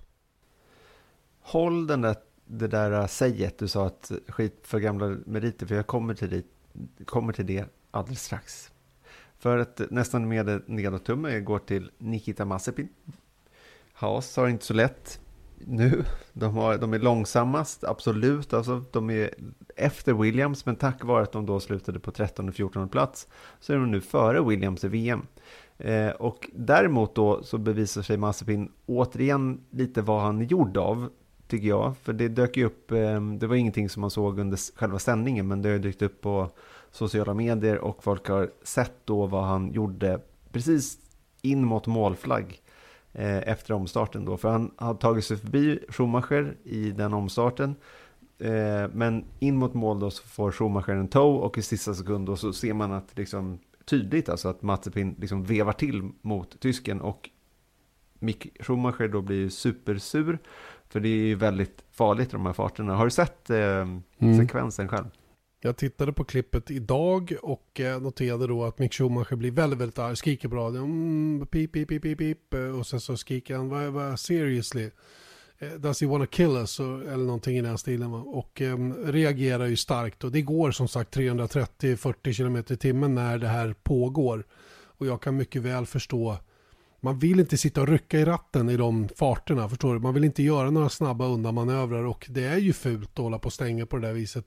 Håll 1.42 1.88
den 1.88 2.02
där, 2.02 2.16
det 2.46 2.68
där 2.68 2.92
eh, 2.92 3.08
säget 3.08 3.58
du 3.58 3.68
sa 3.68 3.86
att 3.86 4.12
skit 4.28 4.60
för 4.64 4.80
gamla 4.80 5.18
meriter, 5.26 5.66
för 5.66 5.76
jag 5.76 5.88
kommer 5.88 6.14
till, 6.14 6.30
det, 6.30 6.44
kommer 7.06 7.34
till 7.34 7.46
det 7.46 7.66
alldeles 7.92 8.24
strax. 8.24 8.72
För 9.40 9.58
att 9.58 9.82
nästan 9.90 10.28
med 10.28 10.62
nedåt-tumme 10.66 11.40
går 11.40 11.60
till 11.60 11.92
Nikita 11.98 12.46
Mazepin 12.46 12.90
Haas 13.96 14.38
har 14.38 14.48
inte 14.48 14.66
så 14.66 14.74
lätt 14.74 15.20
nu. 15.58 16.04
De, 16.34 16.56
har, 16.58 16.78
de 16.78 16.94
är 16.94 17.00
långsammast, 17.00 17.84
absolut. 17.84 18.54
Alltså, 18.54 18.84
de 18.92 19.10
är 19.10 19.30
efter 19.76 20.14
Williams, 20.14 20.66
men 20.66 20.76
tack 20.76 21.04
vare 21.04 21.24
att 21.24 21.32
de 21.32 21.46
då 21.46 21.60
slutade 21.60 22.00
på 22.00 22.12
13 22.12 22.50
och 22.50 22.56
14 22.56 22.90
plats 22.90 23.28
så 23.60 23.74
är 23.74 23.78
de 23.78 23.92
nu 23.92 24.02
före 24.02 24.44
Williams 24.44 24.84
i 24.84 24.88
VM. 24.88 25.28
Eh, 25.78 26.10
och 26.10 26.50
däremot 26.54 27.16
då 27.16 27.44
så 27.44 27.58
bevisar 27.58 28.02
sig 28.02 28.18
Mazepin 28.18 28.72
återigen 28.86 29.62
lite 29.70 30.02
vad 30.02 30.22
han 30.22 30.42
är 30.42 30.46
gjord 30.46 30.78
av, 30.78 31.10
tycker 31.48 31.68
jag. 31.68 31.98
För 31.98 32.14
det 32.14 32.28
dök 32.28 32.58
ju 32.58 32.66
upp, 32.66 32.92
eh, 32.92 33.22
det 33.22 33.48
var 33.48 33.56
ingenting 33.56 33.90
som 33.90 34.02
man 34.02 34.12
såg 34.12 34.40
under 34.40 34.78
själva 34.78 35.00
sändningen, 35.00 35.48
men 35.48 35.62
det 35.62 35.70
har 35.70 35.78
dykt 35.78 36.02
upp 36.02 36.22
på 36.22 36.50
sociala 36.92 37.34
medier 37.34 37.78
och 37.78 38.04
folk 38.04 38.28
har 38.28 38.52
sett 38.64 38.96
då 39.06 39.26
vad 39.26 39.44
han 39.44 39.72
gjorde 39.72 40.20
precis 40.52 40.98
in 41.42 41.66
mot 41.66 41.88
målflagg 41.88 42.62
efter 43.24 43.74
omstarten 43.74 44.26
då. 44.26 44.38
För 44.38 44.50
han 44.50 44.72
har 44.78 44.94
tagit 44.94 45.26
sig 45.26 45.38
förbi 45.38 45.80
Schumacher 45.90 46.58
i 46.64 46.92
den 46.92 47.14
omstarten. 47.14 47.76
Eh, 48.40 48.90
men 48.94 49.26
in 49.40 49.58
mot 49.58 49.74
mål 49.74 50.00
då 50.00 50.12
så 50.12 50.24
får 50.24 50.52
Schumacher 50.52 50.96
en 50.96 51.08
tow 51.08 51.42
och 51.42 51.58
i 51.58 51.62
sista 51.62 51.94
sekund 51.94 52.26
då 52.26 52.36
så 52.36 52.54
ser 52.54 52.74
man 52.74 52.92
att 52.92 53.18
liksom 53.18 53.60
tydligt 53.86 54.30
alltså 54.30 54.48
att 54.50 54.62
Mazepin 54.62 55.16
liksom 55.20 55.44
vevar 55.44 55.74
till 55.74 56.12
mot 56.22 56.60
tysken 56.60 57.02
och 57.02 57.30
Mick 58.20 58.58
Schumacher 58.60 59.08
då 59.08 59.22
blir 59.22 59.50
supersur. 59.50 60.40
För 60.90 61.00
det 61.00 61.10
är 61.10 61.26
ju 61.26 61.36
väldigt 61.36 61.84
farligt 61.92 62.32
de 62.32 62.46
här 62.46 62.54
farterna. 62.54 62.96
Har 62.96 63.06
du 63.06 63.12
sett 63.12 63.50
eh, 63.50 63.58
mm. 63.58 64.38
sekvensen 64.38 64.88
själv? 64.88 65.06
Jag 65.66 65.78
tittade 65.78 66.14
på 66.14 66.24
klippet 66.24 66.72
idag 66.72 67.34
och 67.42 67.80
eh, 67.80 68.02
noterade 68.02 68.48
då 68.48 68.64
att 68.64 68.80
Mick 68.80 68.94
Schumacher 68.94 69.36
blir 69.36 69.52
väldigt, 69.52 69.80
väldigt 69.80 70.00
arg, 70.00 70.16
skriker 70.16 70.50
på 70.50 70.56
radion, 70.56 70.84
mm, 70.84 71.48
pip, 71.48 71.72
pip, 71.72 71.90
pip, 71.90 72.02
pip, 72.02 72.18
pip, 72.18 72.54
eh, 72.54 72.80
och 72.80 72.88
sen 72.88 73.00
så 73.00 73.18
skriker 73.18 73.56
han, 73.56 73.70
vad, 73.70 73.84
vad, 73.84 74.20
seriously, 74.20 74.90
eh, 75.60 75.70
does 75.70 76.02
he 76.02 76.08
wanna 76.08 76.26
kill 76.26 76.56
us, 76.56 76.80
eller 76.80 77.26
någonting 77.26 77.58
i 77.58 77.62
den 77.62 77.78
stilen. 77.78 78.14
Och 78.14 78.62
um, 78.62 78.94
reagerar 78.94 79.66
ju 79.66 79.76
starkt 79.76 80.24
och 80.24 80.32
det 80.32 80.42
går 80.42 80.72
som 80.72 80.88
sagt 80.88 81.18
330-40 81.18 82.38
km 82.38 82.58
i 82.58 82.78
timmen 82.78 83.16
när 83.16 83.38
det 83.38 83.48
här 83.48 83.76
pågår. 83.84 84.44
Och 84.98 85.08
jag 85.08 85.22
kan 85.22 85.38
mycket 85.38 85.62
väl 85.62 85.86
förstå 85.86 86.38
man 87.00 87.20
vill 87.20 87.40
inte 87.40 87.58
sitta 87.58 87.82
och 87.82 87.88
rycka 87.88 88.20
i 88.20 88.26
ratten 88.26 88.70
i 88.70 88.78
de 88.78 89.10
farterna, 89.16 89.70
förstår 89.70 89.94
du? 89.94 90.00
Man 90.00 90.14
vill 90.14 90.24
inte 90.24 90.44
göra 90.44 90.70
några 90.70 90.90
snabba 90.90 91.26
undanmanövrar 91.26 92.04
och 92.04 92.28
det 92.30 92.44
är 92.44 92.58
ju 92.58 92.74
fult 92.74 93.10
att 93.14 93.18
hålla 93.18 93.40
på 93.40 93.46
och 93.46 93.54
stänga 93.54 93.86
på 93.86 93.98
det 93.98 94.08
där 94.08 94.14
viset 94.14 94.46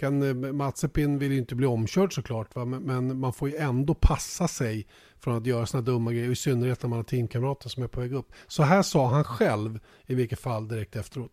kan, 0.00 0.22
eh, 0.22 0.52
Matsepin 0.52 1.18
vill 1.18 1.32
ju 1.32 1.38
inte 1.38 1.54
bli 1.54 1.66
omkörd 1.66 2.14
såklart, 2.14 2.56
va? 2.56 2.64
Men, 2.64 2.82
men, 2.82 3.20
man 3.20 3.32
får 3.32 3.48
ju 3.48 3.56
ändå 3.56 3.94
passa 3.94 4.48
sig 4.48 4.86
från 5.18 5.36
att 5.36 5.46
göra 5.46 5.66
sådana 5.66 5.84
dumma 5.84 6.12
grejer, 6.12 6.30
i 6.30 6.36
synnerhet 6.36 6.82
när 6.82 6.88
man 6.90 6.98
har 6.98 7.04
teamkamrater 7.04 7.68
som 7.68 7.82
är 7.82 7.88
på 7.88 8.00
väg 8.00 8.12
upp. 8.12 8.32
Så 8.46 8.62
här 8.62 8.82
sa 8.82 9.08
han 9.08 9.24
själv 9.24 9.80
i 10.06 10.14
vilket 10.14 10.40
fall 10.40 10.68
direkt 10.68 10.96
efteråt. 10.96 11.32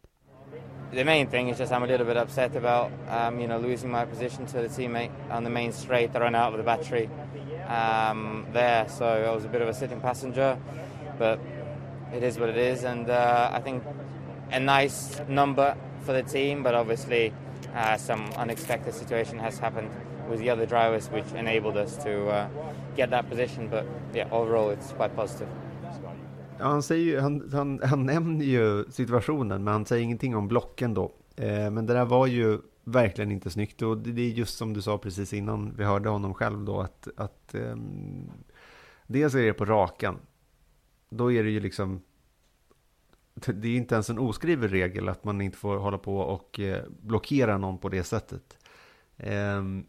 The 0.94 1.04
main 1.04 1.28
thing 1.28 1.50
is 1.50 1.60
just 1.60 1.72
I'm 1.72 1.84
a 1.84 1.86
little 1.86 2.06
bit 2.06 2.18
upset 2.18 2.56
about 2.56 2.92
um, 3.10 3.40
you 3.40 3.48
know 3.48 3.62
losing 3.62 3.92
my 3.92 4.06
position 4.06 4.46
to 4.46 4.54
the 4.54 4.70
teammate 4.70 5.12
on 5.38 5.44
the 5.44 5.50
main 5.50 5.74
straight. 5.74 6.16
I 6.16 6.20
ran 6.20 6.36
out 6.36 6.54
of 6.54 6.58
the 6.58 6.64
battery 6.64 7.10
um, 7.68 8.46
there, 8.54 8.86
so 8.90 9.06
I 9.06 9.36
was 9.36 9.46
a 9.46 9.50
bit 9.50 9.62
of 9.62 9.68
a 9.68 9.74
sitting 9.74 10.02
passenger, 10.02 10.58
but 11.20 11.40
it 12.16 12.24
is 12.24 12.40
what 12.40 12.50
it 12.50 12.58
is, 12.58 12.86
and 12.86 13.10
uh, 13.10 13.58
I 13.58 13.62
think 13.62 13.84
a 14.52 14.60
nice 14.60 15.22
number 15.28 15.76
for 16.06 16.14
the 16.14 16.24
team, 16.24 16.64
but 16.64 16.74
obviously 16.74 17.34
uh, 17.76 17.98
some 17.98 18.24
unexpected 18.38 18.94
situation 18.94 19.40
has 19.40 19.60
happened 19.60 19.90
with 20.30 20.40
the 20.40 20.50
other 20.50 20.66
drivers 20.66 21.12
which 21.12 21.34
enabled 21.40 21.78
us 21.78 21.98
to 22.04 22.30
uh, 22.30 22.48
get 22.96 23.10
that 23.10 23.30
position. 23.30 23.70
But 23.70 23.86
yeah, 24.14 24.28
overall 24.32 24.70
it's 24.72 24.94
quite 24.98 25.16
positive. 25.16 25.48
Ja, 26.60 26.66
han, 26.66 26.84
säger 26.84 27.04
ju, 27.04 27.20
han, 27.20 27.50
han, 27.54 27.80
han 27.84 28.06
nämner 28.06 28.46
ju 28.46 28.86
situationen, 28.92 29.64
men 29.64 29.74
han 29.74 29.86
säger 29.86 30.04
ingenting 30.04 30.36
om 30.36 30.48
blocken 30.48 30.94
då. 30.94 31.12
Eh, 31.36 31.72
men 31.72 31.86
det 31.86 31.94
där 31.94 32.06
var 32.06 32.28
ju 32.28 32.60
verkligen 32.84 33.32
inte 33.32 33.50
snyggt 33.50 33.82
och 33.82 33.98
det 33.98 34.22
är 34.22 34.30
just 34.30 34.58
som 34.58 34.74
du 34.74 34.82
sa 34.82 34.98
precis 34.98 35.34
innan 35.34 35.74
vi 35.78 35.84
hörde 35.84 36.10
honom 36.10 36.34
själv 36.34 36.66
då 36.66 36.82
att, 36.82 37.08
att 37.18 37.56
eh, 37.56 37.76
dels 39.08 39.36
är 39.36 39.42
det 39.42 39.54
på 39.54 39.66
rakan. 39.66 40.20
Då 41.10 41.32
är 41.32 41.44
det 41.44 41.50
ju 41.50 41.60
liksom 41.60 42.02
det 43.46 43.68
är 43.68 43.76
inte 43.76 43.96
ens 43.96 44.10
en 44.10 44.20
oskriven 44.20 44.70
regel 44.70 45.10
att 45.10 45.24
man 45.24 45.42
inte 45.42 45.58
får 45.58 45.78
hålla 45.78 45.98
på 45.98 46.18
och 46.18 46.60
eh, 46.60 46.84
blockera 47.02 47.58
någon 47.58 47.78
på 47.78 47.90
det 47.90 48.04
sättet. 48.04 48.58
Ehm, 49.18 49.86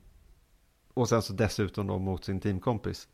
och 0.95 1.09
sen 1.09 1.23
så 1.23 1.33
dessutom 1.33 1.87
då 1.87 1.99
mot 1.99 2.25
sin 2.25 2.41
teamkompis. 2.41 3.09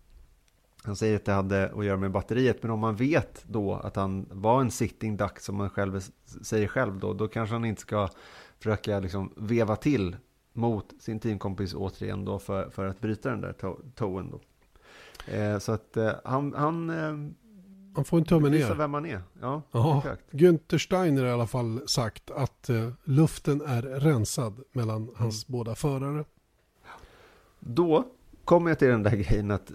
Han 0.82 0.96
säger 0.96 1.16
att 1.16 1.24
det 1.24 1.32
hade 1.32 1.70
att 1.70 1.84
göra 1.84 1.96
med 1.96 2.10
batteriet, 2.10 2.62
men 2.62 2.70
om 2.70 2.80
man 2.80 2.96
vet 2.96 3.44
då 3.48 3.74
att 3.74 3.96
han 3.96 4.26
var 4.30 4.60
en 4.60 4.70
sitting 4.70 5.16
duck 5.16 5.40
som 5.40 5.56
man 5.56 5.70
själv 5.70 6.00
säger 6.42 6.68
själv 6.68 6.98
då, 6.98 7.12
då 7.12 7.28
kanske 7.28 7.54
han 7.54 7.64
inte 7.64 7.80
ska 7.80 8.08
försöka 8.58 9.00
liksom 9.00 9.32
veva 9.36 9.76
till 9.76 10.16
mot 10.52 10.94
sin 10.98 11.20
teamkompis 11.20 11.74
återigen 11.74 12.24
då 12.24 12.38
för, 12.38 12.70
för 12.70 12.86
att 12.86 13.00
bryta 13.00 13.30
den 13.30 13.40
där 13.40 13.54
toen 13.94 14.30
då. 14.30 14.40
Eh, 15.32 15.58
så 15.58 15.72
att 15.72 15.96
eh, 15.96 16.12
han, 16.24 16.54
han 16.54 16.90
eh, 16.90 17.30
man 17.94 18.04
får 18.04 18.18
en 18.18 18.24
tumme 18.24 18.48
ner. 18.48 18.58
Visa 18.58 18.74
vem 18.74 18.90
man 18.90 19.06
är. 19.06 19.22
Ja, 19.40 19.62
Günther 20.30 20.78
Steiner 20.78 21.22
har 21.22 21.28
i 21.28 21.32
alla 21.32 21.46
fall 21.46 21.80
sagt 21.86 22.30
att 22.30 22.70
uh, 22.70 22.88
luften 23.04 23.60
är 23.60 23.82
rensad 23.82 24.60
mellan 24.72 25.02
mm. 25.02 25.14
hans 25.16 25.46
båda 25.46 25.74
förare. 25.74 26.24
Då 27.60 28.04
kommer 28.44 28.70
jag 28.70 28.78
till 28.78 28.88
den 28.88 29.02
där 29.02 29.16
grejen 29.16 29.50
att 29.50 29.72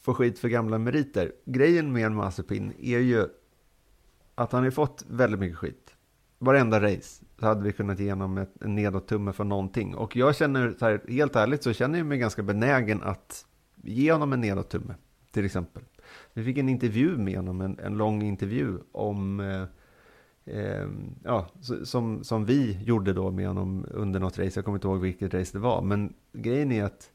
få 0.00 0.14
skit 0.14 0.38
för 0.38 0.48
gamla 0.48 0.78
meriter. 0.78 1.32
Grejen 1.44 1.92
med 1.92 2.06
en 2.06 2.14
Mazepin 2.14 2.72
är 2.78 2.98
ju 2.98 3.26
att 4.34 4.52
han 4.52 4.64
har 4.64 4.70
fått 4.70 5.04
väldigt 5.08 5.40
mycket 5.40 5.58
skit. 5.58 5.94
Varenda 6.38 6.80
race 6.80 7.24
så 7.40 7.46
hade 7.46 7.62
vi 7.62 7.72
kunnat 7.72 7.98
ge 7.98 8.10
honom 8.10 8.46
en 8.60 8.74
nedåt-tumme 8.74 9.32
för 9.32 9.44
någonting. 9.44 9.94
Och 9.94 10.16
jag 10.16 10.36
känner, 10.36 10.76
här, 10.80 11.00
helt 11.08 11.36
ärligt 11.36 11.62
så 11.62 11.72
känner 11.72 11.98
jag 11.98 12.06
mig 12.06 12.18
ganska 12.18 12.42
benägen 12.42 13.02
att 13.02 13.46
ge 13.82 14.12
honom 14.12 14.32
en 14.32 14.40
nedåt-tumme, 14.40 14.94
till 15.30 15.44
exempel. 15.44 15.82
Vi 16.38 16.44
fick 16.44 16.58
en 16.58 16.68
intervju 16.68 17.16
med 17.16 17.36
honom, 17.36 17.60
en, 17.60 17.78
en 17.78 17.94
lång 17.94 18.22
intervju 18.22 18.78
om 18.92 19.40
eh, 19.40 19.62
eh 20.56 20.88
ja, 21.24 21.46
som, 21.84 22.24
som 22.24 22.44
vi 22.44 22.82
gjorde 22.82 23.12
då 23.12 23.30
med 23.30 23.48
honom 23.48 23.86
under 23.90 24.20
något 24.20 24.38
race. 24.38 24.58
Jag 24.58 24.64
kommer 24.64 24.76
inte 24.76 24.88
ihåg 24.88 25.00
vilket 25.00 25.34
race 25.34 25.52
det 25.52 25.58
var. 25.58 25.82
Men 25.82 26.14
grejen 26.32 26.72
är 26.72 26.84
att 26.84 27.10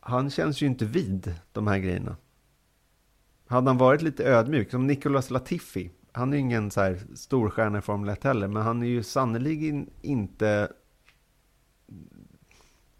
han 0.00 0.30
känns 0.30 0.62
ju 0.62 0.66
inte 0.66 0.84
vid 0.84 1.34
de 1.52 1.66
här 1.66 1.78
grejerna. 1.78 2.16
Hade 3.46 3.70
han 3.70 3.78
varit 3.78 4.02
lite 4.02 4.24
ödmjuk, 4.24 4.70
som 4.70 4.86
Nicolas 4.86 5.30
Latifi. 5.30 5.90
Han 6.12 6.32
är 6.32 6.36
ju 6.36 6.40
ingen 6.40 6.70
så 6.70 6.80
här 6.80 6.98
storstjärna 7.14 7.78
i 7.78 7.82
Formel 7.82 8.08
1 8.08 8.24
heller, 8.24 8.48
men 8.48 8.62
han 8.62 8.82
är 8.82 8.86
ju 8.86 9.02
sannerligen 9.02 9.90
inte... 10.00 10.72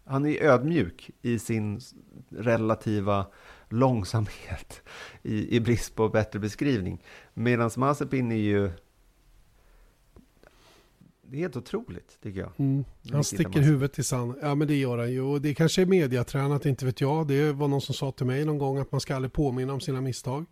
Han 0.03 0.25
är 0.25 0.43
ödmjuk 0.43 1.09
i 1.21 1.39
sin 1.39 1.79
relativa 2.29 3.25
långsamhet 3.71 4.81
i, 5.23 5.55
i 5.55 5.59
brist 5.59 5.95
på 5.95 6.09
bättre 6.09 6.39
beskrivning. 6.39 7.03
Medan 7.33 7.71
Mazepin 7.77 8.31
är 8.31 8.35
ju... 8.35 8.71
det 11.21 11.37
är 11.37 11.39
helt 11.39 11.57
otroligt, 11.57 12.21
tycker 12.23 12.39
jag. 12.39 12.51
Mm. 12.57 12.85
Han 13.11 13.23
sticker 13.23 13.43
Mazepin. 13.43 13.63
huvudet 13.63 13.99
i 13.99 14.03
sanden. 14.03 14.37
Ja, 14.41 14.55
men 14.55 14.67
det 14.67 14.75
gör 14.75 14.97
han 14.97 15.11
ju. 15.11 15.21
Och 15.21 15.41
det 15.41 15.53
kanske 15.53 15.81
är 15.81 15.85
mediatränat, 15.85 16.65
inte 16.65 16.85
vet 16.85 17.01
jag. 17.01 17.27
Det 17.27 17.51
var 17.51 17.67
någon 17.67 17.81
som 17.81 17.95
sa 17.95 18.11
till 18.11 18.25
mig 18.25 18.45
någon 18.45 18.57
gång 18.57 18.77
att 18.77 18.91
man 18.91 19.01
ska 19.01 19.15
aldrig 19.15 19.33
påminna 19.33 19.73
om 19.73 19.79
sina 19.79 20.01
misstag. 20.01 20.45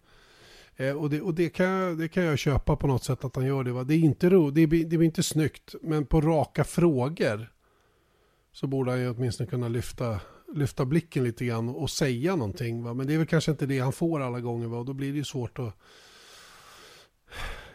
Eh, 0.76 0.94
och 0.94 1.10
det, 1.10 1.22
och 1.22 1.34
det, 1.34 1.50
kan 1.50 1.66
jag, 1.66 1.98
det 1.98 2.08
kan 2.08 2.24
jag 2.24 2.40
köpa 2.40 2.76
på 2.76 2.88
något 2.88 3.04
sätt 3.04 3.26
att 3.26 3.36
han 3.36 3.46
gör 3.46 3.64
det. 3.64 3.72
Va? 3.72 3.84
Det 3.84 3.94
är 3.94 4.00
inte 4.00 4.30
ro, 4.30 4.50
det, 4.50 4.68
blir, 4.68 4.86
det 4.86 4.98
blir 4.98 5.06
inte 5.06 5.24
snyggt, 5.24 5.76
men 5.82 6.06
på 6.06 6.22
raka 6.22 6.64
frågor 6.64 7.52
så 8.52 8.68
borde 8.68 8.92
han 8.92 9.00
ju 9.00 9.10
åtminstone 9.10 9.50
kunna 9.50 9.68
lyfta, 9.68 10.20
lyfta 10.56 10.86
blicken 10.86 11.24
lite 11.24 11.46
grann 11.46 11.70
och 11.70 11.90
säga 11.90 12.36
någonting. 12.36 12.84
Va? 12.84 12.94
Men 12.94 13.08
det 13.08 13.14
är 13.14 13.18
väl 13.18 13.28
kanske 13.28 13.52
inte 13.52 13.66
det 13.66 13.80
han 13.80 13.94
får 13.94 14.20
alla 14.20 14.40
gånger. 14.40 14.68
Va? 14.68 14.78
Och 14.78 14.86
då 14.86 14.94
blir 14.94 15.12
det 15.12 15.18
ju 15.18 15.24
svårt 15.24 15.60
att 15.60 15.76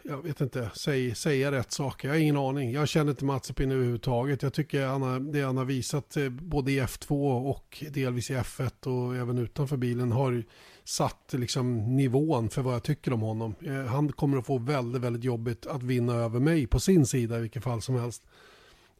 jag 0.07 0.23
vet 0.23 0.41
inte, 0.41 0.69
säg, 0.75 1.15
säga 1.15 1.51
rätt 1.51 1.71
saker. 1.71 2.07
Jag 2.07 2.15
har 2.15 2.19
ingen 2.19 2.37
aning. 2.37 2.71
Jag 2.71 2.87
känner 2.87 3.11
inte 3.11 3.25
Matsepin 3.25 3.71
överhuvudtaget. 3.71 4.41
Jag 4.41 4.53
tycker 4.53 4.85
han 4.85 5.01
har, 5.01 5.19
det 5.19 5.41
han 5.41 5.57
har 5.57 5.65
visat 5.65 6.17
eh, 6.17 6.29
både 6.29 6.71
i 6.71 6.81
F2 6.81 7.41
och 7.49 7.83
delvis 7.91 8.31
i 8.31 8.33
F1 8.33 8.87
och 8.87 9.15
även 9.15 9.37
utanför 9.37 9.77
bilen 9.77 10.11
har 10.11 10.43
satt 10.83 11.33
liksom 11.33 11.95
nivån 11.95 12.49
för 12.49 12.61
vad 12.61 12.73
jag 12.73 12.83
tycker 12.83 13.13
om 13.13 13.21
honom. 13.21 13.55
Eh, 13.61 13.85
han 13.85 14.11
kommer 14.11 14.37
att 14.37 14.45
få 14.45 14.57
väldigt, 14.57 15.01
väldigt 15.01 15.23
jobbigt 15.23 15.65
att 15.65 15.83
vinna 15.83 16.13
över 16.13 16.39
mig 16.39 16.67
på 16.67 16.79
sin 16.79 17.05
sida 17.05 17.37
i 17.37 17.41
vilket 17.41 17.63
fall 17.63 17.81
som 17.81 17.95
helst. 17.95 18.23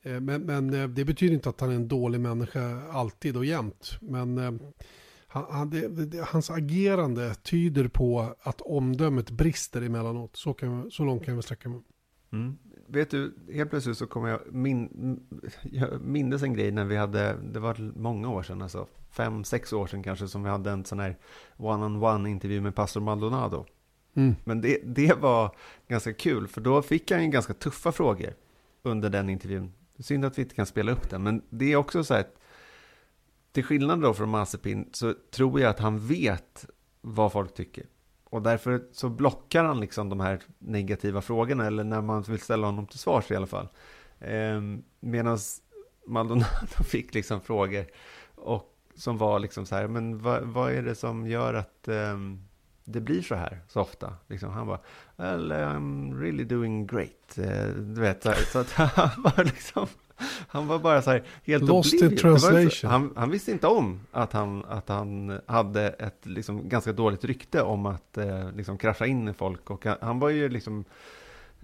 Eh, 0.06 0.22
Men, 0.22 0.42
men 0.42 0.74
eh, 0.74 0.88
det 0.88 1.06
betyder 1.06 1.34
inte 1.34 1.50
att 1.50 1.62
han 1.62 1.72
är 1.72 1.76
en 1.76 1.88
dålig 1.88 2.20
människa 2.22 2.82
alltid 2.92 3.38
och 3.38 3.46
jämt. 3.46 3.98
Men 4.02 4.38
eh, 4.38 4.52
han, 5.28 5.46
han, 5.50 5.70
det, 5.70 6.26
hans 6.28 6.50
agerande 6.50 7.36
tyder 7.36 7.88
på 7.88 8.36
att 8.42 8.62
omdömet 8.62 9.32
brister 9.32 9.82
emellanåt. 9.82 10.36
Så, 10.36 10.54
kan, 10.54 10.92
så 10.92 11.04
långt 11.04 11.26
kan 11.26 11.36
väl 11.36 11.44
sträcka 11.44 11.70
mig. 11.70 11.82
Mm. 12.32 12.58
Vet 12.88 13.10
du, 13.12 13.36
helt 13.54 13.70
plötsligt 13.70 13.98
så 13.98 14.08
kommer 14.08 14.30
jag, 14.30 14.40
min, 14.52 14.90
jag 15.64 16.02
mindes 16.02 16.44
en 16.44 16.54
grej 16.54 16.72
när 16.72 16.86
vi 16.86 16.96
hade, 16.96 17.38
det 17.54 17.60
var 17.60 17.92
många 18.00 18.30
år 18.30 18.44
sedan, 18.44 18.62
alltså 18.62 18.88
fem, 19.12 19.44
sex 19.44 19.74
år 19.74 19.88
sedan 19.88 20.04
kanske, 20.04 20.28
som 20.28 20.44
vi 20.44 20.50
hade 20.50 20.72
en 20.72 20.86
sån 20.86 21.00
här 21.00 21.18
one-on-one 21.58 22.30
intervju 22.30 22.62
med 22.62 22.76
pastor 22.76 23.02
Maldonado. 23.02 23.66
Mm. 24.14 24.36
Men 24.44 24.62
det, 24.62 24.80
det 24.84 25.14
var 25.14 25.56
ganska 25.88 26.14
kul, 26.14 26.48
för 26.48 26.62
då 26.62 26.82
fick 26.82 27.12
han 27.12 27.24
ju 27.24 27.30
ganska 27.30 27.54
tuffa 27.54 27.92
frågor 27.92 28.34
under 28.84 29.10
den 29.10 29.30
intervjun. 29.30 29.74
Synd 30.00 30.26
att 30.26 30.38
vi 30.38 30.42
inte 30.42 30.56
kan 30.56 30.66
spela 30.66 30.92
upp 30.92 31.10
den, 31.10 31.24
men 31.24 31.42
det 31.50 31.72
är 31.72 31.76
också 31.76 32.04
så 32.04 32.14
här, 32.14 32.22
att 32.22 32.36
till 33.52 33.64
skillnad 33.64 34.02
då 34.02 34.14
från 34.14 34.30
Mazepin 34.30 34.90
så 34.94 35.14
tror 35.32 35.60
jag 35.60 35.70
att 35.70 35.80
han 35.80 36.08
vet 36.08 36.66
vad 37.02 37.32
folk 37.32 37.54
tycker. 37.54 37.86
Och 38.24 38.42
därför 38.42 38.84
så 38.92 39.10
blockar 39.10 39.64
han 39.64 39.80
liksom 39.80 40.10
de 40.10 40.20
här 40.20 40.40
negativa 40.60 41.22
frågorna, 41.22 41.66
eller 41.66 41.84
när 41.84 42.02
man 42.02 42.22
vill 42.22 42.40
ställa 42.40 42.68
honom 42.68 42.88
till 42.88 43.00
svars 43.00 43.32
i 43.32 43.36
alla 43.36 43.48
fall. 43.48 43.68
Eh, 44.20 44.62
Medan 45.00 45.38
Maldonado 46.08 46.84
fick 46.84 47.14
liksom 47.14 47.42
frågor 47.42 47.86
och 48.36 48.72
som 48.96 49.18
var 49.18 49.40
liksom 49.40 49.66
så 49.66 49.76
här, 49.76 49.88
men 49.88 50.22
vad, 50.22 50.44
vad 50.44 50.72
är 50.72 50.82
det 50.82 50.96
som 50.96 51.28
gör 51.28 51.54
att 51.54 51.88
Eh, 51.88 52.18
det 52.86 53.02
blir 53.02 53.22
så 53.22 53.36
här 53.36 53.62
så 53.68 53.82
ofta? 53.82 54.14
Liksom, 54.28 54.50
han 54.50 54.68
bara, 54.68 54.80
well, 55.16 55.52
I'm 55.52 56.20
really 56.20 56.44
doing 56.44 56.88
great. 56.88 57.38
Eh, 57.38 57.68
du 57.68 58.02
vet, 58.02 58.24
så, 58.24 58.30
här, 58.30 58.38
så 58.52 58.60
att 58.60 58.72
han 58.72 59.24
var 59.24 59.44
liksom, 59.44 59.88
han 60.48 60.68
var 60.68 60.80
bara 60.80 61.02
så 61.02 61.12
här 61.12 61.24
helt 61.44 61.64
Lost 61.64 61.94
in 61.94 62.18
translation. 62.18 62.90
Han, 62.90 63.14
han 63.16 63.30
visste 63.30 63.52
inte 63.52 63.68
om 63.68 64.00
att 64.12 64.34
han, 64.34 64.66
att 64.66 64.90
han 64.90 65.40
hade 65.46 65.88
ett 65.90 66.26
liksom 66.26 66.70
ganska 66.70 66.94
dåligt 66.94 67.24
rykte 67.24 67.62
om 67.62 67.86
att 67.86 68.18
eh, 68.18 68.52
liksom 68.52 68.78
krascha 68.78 69.06
in 69.06 69.28
i 69.28 69.34
folk. 69.34 69.70
Och 69.70 69.86
han, 69.86 69.98
han 70.02 70.20
var 70.20 70.30
ju 70.30 70.50
liksom 70.50 70.86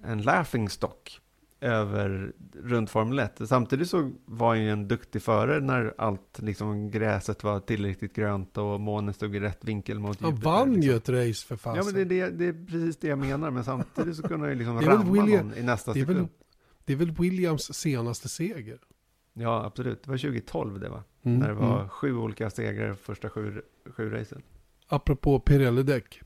en 0.04 0.22
laughing 0.22 0.70
stock 0.70 1.20
över 1.62 2.34
runt 2.54 2.90
Formel 2.90 3.20
1. 3.20 3.42
Samtidigt 3.48 3.90
så 3.90 4.12
var 4.26 4.48
han 4.48 4.62
ju 4.64 4.70
en 4.70 4.88
duktig 4.88 5.22
förare 5.22 5.60
när 5.60 5.94
allt 5.98 6.40
liksom 6.42 6.92
gräset 6.92 7.44
var 7.44 7.60
tillräckligt 7.60 8.16
grönt 8.16 8.58
och 8.58 8.80
månen 8.80 9.14
stod 9.14 9.36
i 9.36 9.40
rätt 9.40 9.64
vinkel 9.64 10.00
mot 10.00 10.22
Han 10.22 10.30
Jupiter, 10.30 10.50
vann 10.52 10.74
liksom. 10.74 10.92
ju 10.92 10.98
ett 10.98 11.10
race 11.10 11.48
för 11.48 11.56
fasen. 11.56 11.76
Ja, 11.78 11.84
men 11.86 11.94
det, 11.94 12.02
är 12.20 12.26
det, 12.26 12.38
det 12.38 12.46
är 12.46 12.66
precis 12.66 12.98
det 12.98 13.08
jag 13.08 13.20
menar. 13.20 13.52
Men 13.52 13.64
samtidigt 13.64 14.16
så 14.16 14.24
kunde 14.24 14.40
han 14.46 14.50
ju 14.50 14.56
liksom 14.58 14.82
ramma 14.82 15.04
William- 15.14 15.44
någon 15.44 15.58
i 15.58 15.64
nästa 15.64 15.94
det 15.94 16.00
är 16.00 16.06
väl- 16.06 16.16
sekund. 16.16 16.30
Det 16.86 16.94
är 16.94 16.98
väl 16.98 17.12
Williams 17.12 17.74
senaste 17.74 18.30
seger? 18.30 18.80
Ja, 19.34 19.66
absolut. 19.66 20.04
Det 20.04 20.10
var 20.10 20.18
2012 20.18 20.80
det 20.80 20.90
var. 20.90 21.04
Mm, 21.24 21.40
När 21.40 21.48
det 21.48 21.54
var 21.54 21.78
mm. 21.78 21.90
sju 21.90 22.16
olika 22.18 22.50
segrar 22.50 22.94
första 22.94 23.30
sju, 23.30 23.62
sju 23.98 24.10
racen. 24.10 24.42
Apropå 24.88 25.40
Pirelli-däck. 25.40 26.22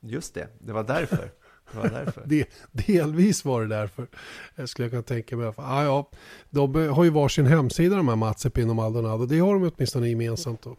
Just 0.00 0.34
det, 0.34 0.48
det 0.60 0.72
var 0.72 0.84
därför. 0.84 1.30
Det 1.72 1.78
var 1.78 1.88
därför. 1.88 2.46
Delvis 2.72 3.44
var 3.44 3.62
det 3.62 3.68
därför. 3.68 4.06
Jag 4.54 4.68
skulle 4.68 4.90
kunna 4.90 5.02
tänka 5.02 5.36
mig. 5.36 5.52
Ah, 5.56 5.84
ja, 5.84 6.10
de 6.50 6.74
har 6.88 7.04
ju 7.04 7.10
varsin 7.10 7.46
hemsida 7.46 7.96
de 7.96 8.08
här 8.08 8.16
Mazepin 8.16 8.70
och 8.70 8.76
Maldonado. 8.76 9.26
Det 9.26 9.38
har 9.38 9.54
de 9.54 9.70
åtminstone 9.76 10.08
gemensamt 10.08 10.62
då. 10.62 10.76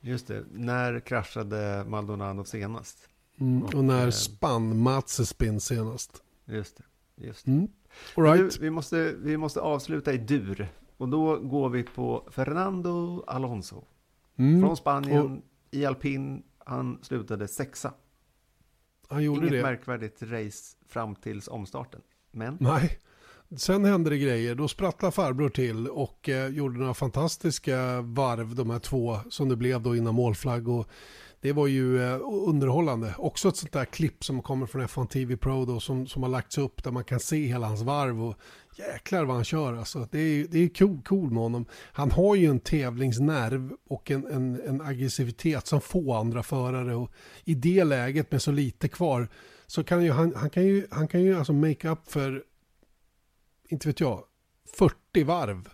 Just 0.00 0.26
det, 0.26 0.44
när 0.52 1.00
kraschade 1.00 1.84
Maldonado 1.88 2.44
senast? 2.44 2.98
Mm. 3.40 3.62
Och, 3.62 3.74
Och 3.74 3.84
när 3.84 4.04
eh, 4.04 4.10
spann 4.10 4.82
Mazepin 4.82 5.60
senast. 5.60 6.22
Just 6.44 6.76
det. 6.76 7.26
Just 7.26 7.44
det. 7.44 7.50
Mm. 7.50 7.68
All 8.14 8.24
right. 8.24 8.40
Nu, 8.40 8.50
vi, 8.60 8.70
måste, 8.70 9.14
vi 9.18 9.36
måste 9.36 9.60
avsluta 9.60 10.12
i 10.12 10.18
dur. 10.18 10.68
Och 10.96 11.08
då 11.08 11.38
går 11.38 11.68
vi 11.68 11.82
på 11.82 12.28
Fernando 12.30 13.24
Alonso. 13.26 13.84
Mm. 14.36 14.60
Från 14.60 14.76
Spanien, 14.76 15.42
i 15.70 15.84
alpin. 15.84 16.42
Han 16.58 16.98
slutade 17.02 17.48
sexa. 17.48 17.92
Han 19.10 19.22
gjorde 19.22 19.40
Inget 19.40 19.52
det. 19.52 19.62
märkvärdigt 19.62 20.22
race 20.22 20.76
fram 20.88 21.14
tills 21.14 21.48
omstarten. 21.48 22.00
Men, 22.32 22.56
Nej. 22.60 22.98
Sen 23.56 23.84
hände 23.84 24.10
det 24.10 24.18
grejer. 24.18 24.54
Då 24.54 24.68
sprattlade 24.68 25.12
farbror 25.12 25.48
till 25.48 25.88
och 25.88 26.28
eh, 26.28 26.48
gjorde 26.48 26.78
några 26.78 26.94
fantastiska 26.94 28.00
varv, 28.00 28.54
de 28.54 28.70
här 28.70 28.78
två 28.78 29.18
som 29.30 29.48
det 29.48 29.56
blev 29.56 29.82
då 29.82 29.96
innan 29.96 30.14
målflagg. 30.14 30.68
Och 30.68 30.88
det 31.40 31.52
var 31.52 31.66
ju 31.66 32.02
eh, 32.02 32.18
underhållande. 32.22 33.14
Också 33.18 33.48
ett 33.48 33.56
sånt 33.56 33.72
där 33.72 33.84
klipp 33.84 34.24
som 34.24 34.42
kommer 34.42 34.66
från 34.66 34.82
F1 34.82 35.06
TV 35.06 35.36
Pro 35.36 35.64
då, 35.64 35.80
som, 35.80 36.06
som 36.06 36.22
har 36.22 36.30
lagts 36.30 36.58
upp 36.58 36.84
där 36.84 36.90
man 36.90 37.04
kan 37.04 37.20
se 37.20 37.46
hela 37.46 37.66
hans 37.66 37.82
varv. 37.82 38.22
Och 38.22 38.36
jäklar 38.76 39.24
vad 39.24 39.36
han 39.36 39.44
kör 39.44 39.74
alltså. 39.74 40.08
Det 40.10 40.18
är, 40.18 40.46
det 40.50 40.58
är 40.58 40.68
cool, 40.68 41.02
cool 41.04 41.30
med 41.30 41.42
honom. 41.42 41.66
Han 41.92 42.10
har 42.10 42.34
ju 42.34 42.46
en 42.46 42.60
tävlingsnerv 42.60 43.72
och 43.88 44.10
en, 44.10 44.26
en, 44.26 44.60
en 44.60 44.80
aggressivitet 44.80 45.66
som 45.66 45.80
få 45.80 46.14
andra 46.14 46.42
förare. 46.42 46.94
Och 46.94 47.12
I 47.44 47.54
det 47.54 47.84
läget 47.84 48.32
med 48.32 48.42
så 48.42 48.50
lite 48.50 48.88
kvar 48.88 49.28
så 49.66 49.84
kan 49.84 50.04
ju 50.04 50.10
han, 50.10 50.34
han 50.36 50.50
kan 50.50 50.62
ju, 50.66 50.86
han 50.90 51.08
kan 51.08 51.22
ju 51.22 51.38
alltså 51.38 51.52
make 51.52 51.88
up 51.88 51.98
för 52.06 52.44
inte 53.68 53.88
vet 53.88 54.00
jag, 54.00 54.24
40 54.76 55.24
varv 55.24 55.68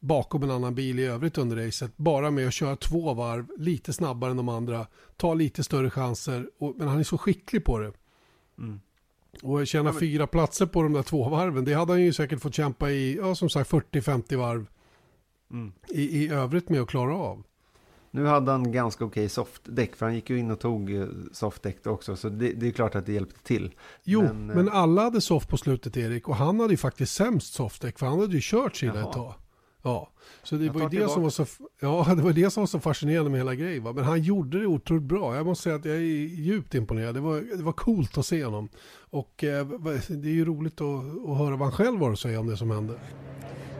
bakom 0.00 0.42
en 0.42 0.50
annan 0.50 0.74
bil 0.74 0.98
i 0.98 1.04
övrigt 1.04 1.38
under 1.38 1.66
racet. 1.66 1.96
Bara 1.96 2.30
med 2.30 2.46
att 2.46 2.54
köra 2.54 2.76
två 2.76 3.14
varv 3.14 3.46
lite 3.58 3.92
snabbare 3.92 4.30
än 4.30 4.36
de 4.36 4.48
andra. 4.48 4.86
Ta 5.16 5.34
lite 5.34 5.64
större 5.64 5.90
chanser. 5.90 6.50
Och, 6.58 6.74
men 6.78 6.88
han 6.88 6.98
är 6.98 7.04
så 7.04 7.18
skicklig 7.18 7.64
på 7.64 7.78
det. 7.78 7.92
mm. 8.58 8.80
Och 9.42 9.66
tjäna 9.66 9.88
Ja, 9.88 9.92
men- 9.92 10.00
fyra 10.00 10.26
platser 10.26 10.66
på 10.66 10.82
de 10.82 10.92
där 10.92 11.02
två 11.02 11.28
varven. 11.28 11.64
Det 11.64 11.74
hade 11.74 11.92
han 11.92 12.02
ju 12.02 12.12
säkert 12.12 12.40
fått 12.40 12.54
kämpa 12.54 12.90
i, 12.90 13.16
ja 13.16 13.34
som 13.34 13.48
sagt 13.50 13.70
40-50 13.70 14.36
varv 14.36 14.66
Mm. 15.52 15.72
i, 15.88 16.02
i 16.24 16.28
övrigt 16.28 16.68
med 16.68 16.80
att 16.80 16.88
klara 16.88 17.16
av. 17.16 17.42
Nu 18.10 18.26
hade 18.26 18.50
han 18.52 18.72
ganska 18.72 19.04
okej 19.04 19.28
softdäck, 19.28 19.96
för 19.96 20.06
han 20.06 20.14
gick 20.14 20.30
ju 20.30 20.38
in 20.38 20.50
och 20.50 20.60
tog 20.60 20.94
eh, 20.94 21.06
softdäck 21.32 21.86
också, 21.86 22.16
så 22.16 22.28
det, 22.28 22.52
det 22.52 22.66
är 22.68 22.70
klart 22.70 22.94
att 22.94 23.06
det 23.06 23.12
hjälpte 23.12 23.42
till. 23.42 23.70
Jo, 24.04 24.22
Men, 24.22 24.46
men, 24.46 24.68
eh, 24.68 24.74
alla 24.74 25.02
hade 25.02 25.20
soft 25.20 25.48
på 25.48 25.56
slutet 25.56 25.96
Erik. 25.96 26.28
Och 26.28 26.36
han 26.36 26.60
hade 26.60 26.72
ju 26.72 26.76
faktiskt 26.76 27.14
sämst 27.14 27.54
softdäck. 27.54 27.98
För 27.98 28.06
han 28.06 28.20
hade 28.20 28.34
ju 28.34 28.40
kört 28.42 28.76
sina 28.76 29.00
ett 29.00 29.12
tag. 29.12 29.34
Ja, 29.82 30.08
så 30.42 30.56
det 30.56 30.64
Jag 30.64 30.72
var 30.72 30.90
det 30.90 31.08
som 31.08 31.22
var 31.22 31.30
så, 31.30 31.46
ja, 31.80 32.06
det 32.16 32.22
var 32.22 32.32
det 32.32 32.50
som 32.50 32.60
var 32.60 32.66
så 32.66 32.80
fascinerande 32.80 33.30
med 33.30 33.40
hela 33.40 33.54
grejen. 33.54 33.84
Va? 33.84 33.92
Men 33.92 34.04
han 34.04 34.22
gjorde 34.22 34.60
det 34.60 34.66
otroligt 34.66 35.02
bra. 35.02 35.36
Jag 35.36 35.46
måste 35.46 35.62
säga 35.62 35.76
att 35.76 35.84
jag 35.84 35.96
är 35.96 36.00
djupt 36.00 36.74
imponerad. 36.74 37.14
Det 37.14 37.20
var, 37.20 37.56
det 37.56 37.62
var 37.62 37.72
coolt 37.72 38.18
att 38.18 38.26
se 38.26 38.44
honom. 38.44 38.68
Och 39.10 39.44
eh, 39.44 39.66
det 40.08 40.28
är 40.28 40.32
ju 40.32 40.44
roligt 40.44 40.80
att, 40.80 41.30
att 41.30 41.38
höra 41.38 41.50
vad 41.50 41.60
han 41.60 41.72
själv 41.72 42.00
har 42.00 42.12
att 42.12 42.18
säga 42.18 42.40
om 42.40 42.46
det 42.46 42.56
som 42.56 42.70
hände. 42.70 42.94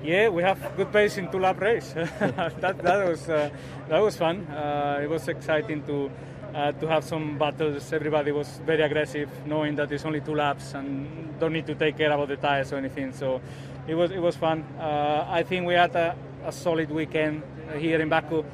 Yeah, 0.03 0.31
we 0.31 0.43
have 0.43 0.59
good 0.77 0.93
pace 0.93 1.21
in 1.21 1.29
two 1.31 1.39
lap 1.39 1.61
race. 1.61 1.93
that 2.61 2.83
that 2.83 3.09
was 3.09 3.29
uh, 3.29 3.51
that 3.89 4.03
was 4.03 4.17
fun. 4.17 4.47
Uh, 4.49 5.05
it 5.05 5.11
was 5.11 5.29
exciting 5.29 5.83
to 5.83 6.11
uh, 6.55 6.73
to 6.81 6.87
have 6.87 7.05
some 7.05 7.39
battles. 7.39 7.93
Everybody 7.93 8.33
was 8.33 8.61
very 8.67 8.83
aggressive, 8.83 9.29
knowing 9.47 9.77
that 9.77 9.93
it's 9.93 10.07
only 10.07 10.21
two 10.21 10.35
laps 10.35 10.75
and 10.75 11.07
don't 11.39 11.53
need 11.53 11.67
to 11.67 11.75
take 11.75 11.99
care 11.99 12.13
about 12.13 12.29
the 12.29 12.37
tires 12.37 12.73
or 12.73 12.77
anything. 12.77 13.13
So 13.13 13.41
it 13.87 13.95
was 13.95 14.11
it 14.11 14.21
was 14.21 14.37
fun. 14.37 14.65
Uh, 14.79 15.27
I 15.29 15.43
think 15.43 15.67
we 15.67 15.75
had 15.75 15.95
a, 15.95 16.17
a 16.45 16.53
solid 16.53 16.91
weekend 16.91 17.43
here 17.77 18.01
in 18.01 18.09
Baku. 18.09 18.45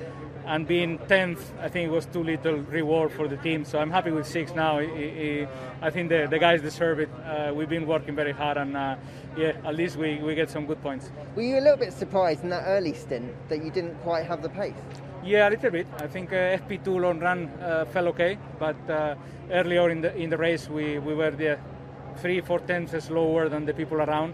And 0.46 0.64
being 0.64 0.98
10th, 0.98 1.40
I 1.60 1.68
think 1.68 1.88
it 1.88 1.90
was 1.90 2.06
too 2.06 2.22
little 2.22 2.58
reward 2.58 3.10
for 3.10 3.26
the 3.26 3.36
team. 3.36 3.64
So 3.64 3.80
I'm 3.80 3.90
happy 3.90 4.12
with 4.12 4.28
six 4.28 4.54
now. 4.54 4.78
I, 4.78 4.84
I, 4.84 5.48
I 5.82 5.90
think 5.90 6.08
the, 6.08 6.28
the 6.30 6.38
guys 6.38 6.62
deserve 6.62 7.00
it. 7.00 7.10
Uh, 7.24 7.52
we've 7.52 7.68
been 7.68 7.84
working 7.84 8.14
very 8.14 8.30
hard, 8.30 8.56
and 8.56 8.76
uh, 8.76 8.94
yeah, 9.36 9.54
at 9.64 9.74
least 9.74 9.96
we, 9.96 10.18
we 10.18 10.36
get 10.36 10.48
some 10.48 10.64
good 10.64 10.80
points. 10.80 11.10
Were 11.34 11.42
you 11.42 11.58
a 11.58 11.60
little 11.60 11.76
bit 11.76 11.92
surprised 11.92 12.44
in 12.44 12.50
that 12.50 12.62
early 12.64 12.94
stint 12.94 13.34
that 13.48 13.64
you 13.64 13.72
didn't 13.72 13.96
quite 14.04 14.24
have 14.26 14.40
the 14.40 14.48
pace? 14.48 14.74
Yeah, 15.24 15.48
a 15.48 15.50
little 15.50 15.72
bit. 15.72 15.88
I 15.98 16.06
think 16.06 16.32
uh, 16.32 16.58
FP2 16.58 17.00
long 17.00 17.18
run 17.18 17.48
uh, 17.60 17.84
fell 17.86 18.06
okay, 18.08 18.38
but 18.60 18.76
uh, 18.88 19.16
earlier 19.50 19.90
in 19.90 20.00
the 20.00 20.14
in 20.14 20.30
the 20.30 20.36
race 20.36 20.68
we, 20.68 21.00
we 21.00 21.14
were 21.14 21.32
the 21.32 21.58
three 22.18 22.40
four 22.40 22.60
tenths 22.60 23.04
slower 23.04 23.48
than 23.48 23.64
the 23.64 23.74
people 23.74 24.00
around. 24.00 24.32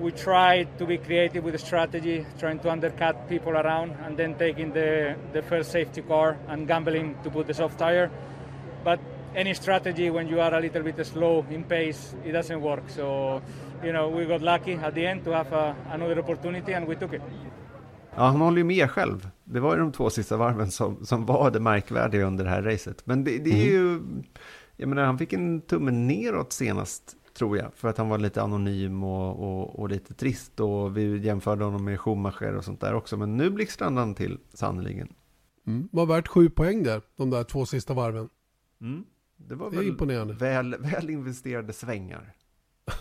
We 0.00 0.10
tried 0.12 0.68
to 0.78 0.86
be 0.86 0.98
creative 0.98 1.44
with 1.44 1.52
the 1.52 1.66
strategy, 1.66 2.26
trying 2.38 2.58
to 2.60 2.70
undercut 2.70 3.28
people 3.28 3.52
around, 3.52 3.92
and 4.06 4.16
then 4.16 4.34
taking 4.34 4.72
the 4.72 5.14
the 5.32 5.42
first 5.42 5.70
safety 5.70 6.02
car 6.02 6.36
and 6.48 6.66
gambling 6.68 7.14
to 7.24 7.30
put 7.30 7.46
the 7.46 7.54
soft 7.54 7.78
tire. 7.78 8.10
But 8.84 8.98
any 9.36 9.54
strategy 9.54 10.10
when 10.10 10.28
you 10.28 10.40
are 10.40 10.54
a 10.54 10.60
little 10.60 10.82
bit 10.82 11.06
slow 11.06 11.44
in 11.50 11.64
pace, 11.64 12.16
it 12.24 12.32
doesn't 12.32 12.60
work. 12.60 12.82
So, 12.88 13.40
you 13.84 13.92
know, 13.92 14.08
we 14.18 14.24
got 14.26 14.40
lucky 14.42 14.74
at 14.74 14.94
the 14.94 15.06
end 15.06 15.24
to 15.24 15.32
have 15.32 15.52
a, 15.52 15.74
another 15.92 16.18
opportunity, 16.20 16.72
and 16.74 16.86
we 16.88 16.94
took 16.96 17.12
it. 17.12 17.22
Ja, 18.16 18.22
han 18.22 18.40
håller 18.40 18.58
ju 18.58 18.64
med 18.64 18.90
själv. 18.90 19.28
Det 19.44 19.60
var 19.60 19.74
ju 19.74 19.80
de 19.80 19.92
två 19.92 20.10
sista 20.10 20.36
varven 20.36 20.70
som, 20.70 21.04
som 21.04 21.26
var 21.26 21.50
det 21.50 21.60
märkvärdiga 21.60 22.24
under 22.24 22.44
det 22.44 22.50
här 22.50 22.62
racet. 22.62 23.06
Men 23.06 23.24
det, 23.24 23.38
det 23.38 23.50
är 23.50 23.54
Mm. 23.54 23.66
ju, 23.66 24.00
jag 24.76 24.88
menar 24.88 25.04
han 25.04 25.18
fick 25.18 25.32
en 25.32 25.60
tumme 25.60 25.90
neråt 25.90 26.52
senast, 26.52 27.16
tror 27.34 27.56
jag, 27.58 27.74
för 27.74 27.88
att 27.88 27.98
han 27.98 28.08
var 28.08 28.18
lite 28.18 28.42
anonym 28.42 29.04
och, 29.04 29.30
och, 29.40 29.78
och 29.78 29.88
lite 29.88 30.14
trist. 30.14 30.60
Och 30.60 30.96
vi 30.96 31.18
jämförde 31.18 31.64
honom 31.64 31.84
med 31.84 32.00
Schumacher 32.00 32.54
och 32.56 32.64
sånt 32.64 32.80
där 32.80 32.94
också. 32.94 33.16
Men 33.16 33.36
nu 33.36 33.50
blixtrade 33.50 33.98
han 34.00 34.14
till, 34.14 34.38
sannerligen. 34.54 35.08
Mm. 35.66 35.88
Var 35.92 36.06
värt 36.06 36.28
sju 36.28 36.50
poäng 36.50 36.82
där, 36.82 37.02
de 37.16 37.30
där 37.30 37.44
två 37.44 37.66
sista 37.66 37.94
varven. 37.94 38.28
Mm. 38.80 39.04
Det 39.36 39.54
var 39.54 39.70
Det 39.70 39.76
väl 39.76 39.88
imponerande. 39.88 40.34
väl, 40.34 40.76
väl 40.78 41.10
investerade 41.10 41.72
svängar. 41.72 42.34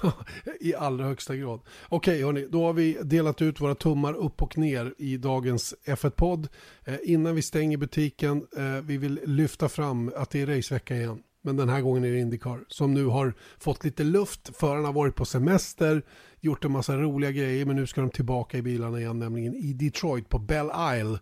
I 0.59 0.75
allra 0.75 1.05
högsta 1.05 1.35
grad. 1.35 1.59
Okej 1.89 2.23
hörni, 2.23 2.47
då 2.51 2.65
har 2.65 2.73
vi 2.73 2.97
delat 3.03 3.41
ut 3.41 3.61
våra 3.61 3.75
tummar 3.75 4.13
upp 4.13 4.41
och 4.41 4.57
ner 4.57 4.93
i 4.97 5.17
dagens 5.17 5.75
F1-podd. 5.85 6.47
Eh, 6.85 6.95
innan 7.03 7.35
vi 7.35 7.41
stänger 7.41 7.77
butiken, 7.77 8.47
eh, 8.57 8.81
vi 8.83 8.97
vill 8.97 9.19
lyfta 9.25 9.69
fram 9.69 10.11
att 10.15 10.29
det 10.29 10.41
är 10.41 10.47
racevecka 10.47 10.95
igen. 10.95 11.23
Men 11.45 11.57
den 11.57 11.69
här 11.69 11.81
gången 11.81 12.03
är 12.03 12.11
det 12.11 12.19
Indycar 12.19 12.65
som 12.67 12.93
nu 12.93 13.05
har 13.05 13.33
fått 13.57 13.83
lite 13.83 14.03
luft. 14.03 14.51
Förarna 14.57 14.87
har 14.87 14.93
varit 14.93 15.15
på 15.15 15.25
semester, 15.25 16.03
gjort 16.39 16.65
en 16.65 16.71
massa 16.71 16.97
roliga 16.97 17.31
grejer 17.31 17.65
men 17.65 17.75
nu 17.75 17.87
ska 17.87 18.01
de 18.01 18.09
tillbaka 18.09 18.57
i 18.57 18.61
bilarna 18.61 18.99
igen, 18.99 19.19
nämligen 19.19 19.55
i 19.55 19.73
Detroit 19.73 20.29
på 20.29 20.39
Belle 20.39 20.99
Isle. 20.99 21.19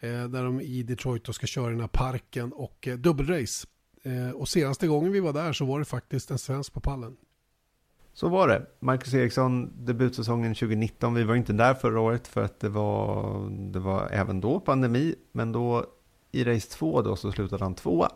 Eh, 0.00 0.24
där 0.24 0.44
de 0.44 0.60
i 0.60 0.82
Detroit 0.82 1.24
då 1.24 1.32
ska 1.32 1.46
köra 1.46 1.66
i 1.66 1.70
den 1.70 1.80
här 1.80 1.88
parken 1.88 2.52
och 2.52 2.88
eh, 2.88 2.96
dubbelrace. 2.96 3.66
Eh, 4.02 4.30
och 4.30 4.48
senaste 4.48 4.86
gången 4.86 5.12
vi 5.12 5.20
var 5.20 5.32
där 5.32 5.52
så 5.52 5.64
var 5.64 5.78
det 5.78 5.84
faktiskt 5.84 6.30
en 6.30 6.38
svensk 6.38 6.72
på 6.72 6.80
pallen. 6.80 7.16
Så 8.12 8.28
var 8.28 8.48
det. 8.48 8.66
Marcus 8.80 9.14
Eriksson, 9.14 9.84
debutsäsongen 9.84 10.54
2019. 10.54 11.14
Vi 11.14 11.24
var 11.24 11.34
inte 11.34 11.52
där 11.52 11.74
förra 11.74 12.00
året 12.00 12.28
för 12.28 12.44
att 12.44 12.60
det 12.60 12.68
var, 12.68 13.50
det 13.72 13.78
var 13.78 14.08
även 14.10 14.40
då 14.40 14.60
pandemi. 14.60 15.14
Men 15.32 15.52
då 15.52 15.84
i 16.32 16.44
race 16.44 16.70
2 16.70 17.02
då 17.02 17.16
så 17.16 17.32
slutade 17.32 17.64
han 17.64 17.74
tvåa. 17.74 18.10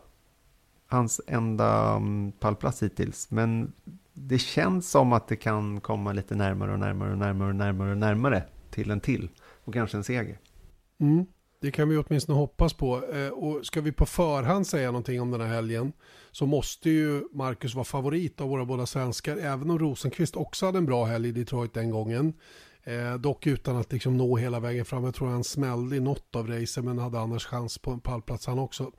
Hans 0.93 1.21
enda 1.27 1.95
mm, 1.95 2.31
pallplats 2.31 2.83
hittills. 2.83 3.31
Men 3.31 3.73
det 4.13 4.37
känns 4.39 4.89
som 4.91 5.13
att 5.13 5.27
det 5.27 5.35
kan 5.35 5.81
komma 5.81 6.13
lite 6.13 6.35
närmare 6.35 6.73
och 6.73 6.79
närmare 6.79 7.11
och 7.11 7.17
närmare 7.17 7.49
och 7.49 7.55
närmare 7.55 7.91
och 7.91 7.97
närmare 7.97 8.43
till 8.71 8.91
en 8.91 8.99
till. 8.99 9.29
Och 9.63 9.73
kanske 9.73 9.97
en 9.97 10.03
seger. 10.03 10.39
Mm, 10.99 11.25
det 11.61 11.71
kan 11.71 11.89
vi 11.89 11.97
åtminstone 11.97 12.37
hoppas 12.37 12.73
på. 12.73 13.05
Eh, 13.13 13.27
och 13.27 13.65
ska 13.65 13.81
vi 13.81 13.91
på 13.91 14.05
förhand 14.05 14.67
säga 14.67 14.87
någonting 14.87 15.21
om 15.21 15.31
den 15.31 15.41
här 15.41 15.47
helgen 15.47 15.93
så 16.31 16.45
måste 16.45 16.89
ju 16.89 17.23
Marcus 17.31 17.75
vara 17.75 17.85
favorit 17.85 18.41
av 18.41 18.49
våra 18.49 18.65
båda 18.65 18.85
svenskar. 18.85 19.37
Även 19.37 19.69
om 19.69 19.79
Rosenqvist 19.79 20.35
också 20.35 20.65
hade 20.65 20.77
en 20.77 20.85
bra 20.85 21.05
helg 21.05 21.29
i 21.29 21.31
Detroit 21.31 21.73
den 21.73 21.89
gången. 21.89 22.33
Eh, 22.83 23.13
dock 23.13 23.47
utan 23.47 23.77
att 23.77 23.91
liksom 23.91 24.17
nå 24.17 24.37
hela 24.37 24.59
vägen 24.59 24.85
fram. 24.85 25.03
Jag 25.03 25.15
tror 25.15 25.27
han 25.27 25.43
smällde 25.43 25.95
i 25.95 25.99
något 25.99 26.35
av 26.35 26.47
racen 26.47 26.85
men 26.85 26.97
hade 26.97 27.19
annars 27.19 27.45
chans 27.45 27.77
på 27.77 27.91
en 27.91 27.99
pallplats 27.99 28.47
han 28.47 28.59
också. 28.59 28.91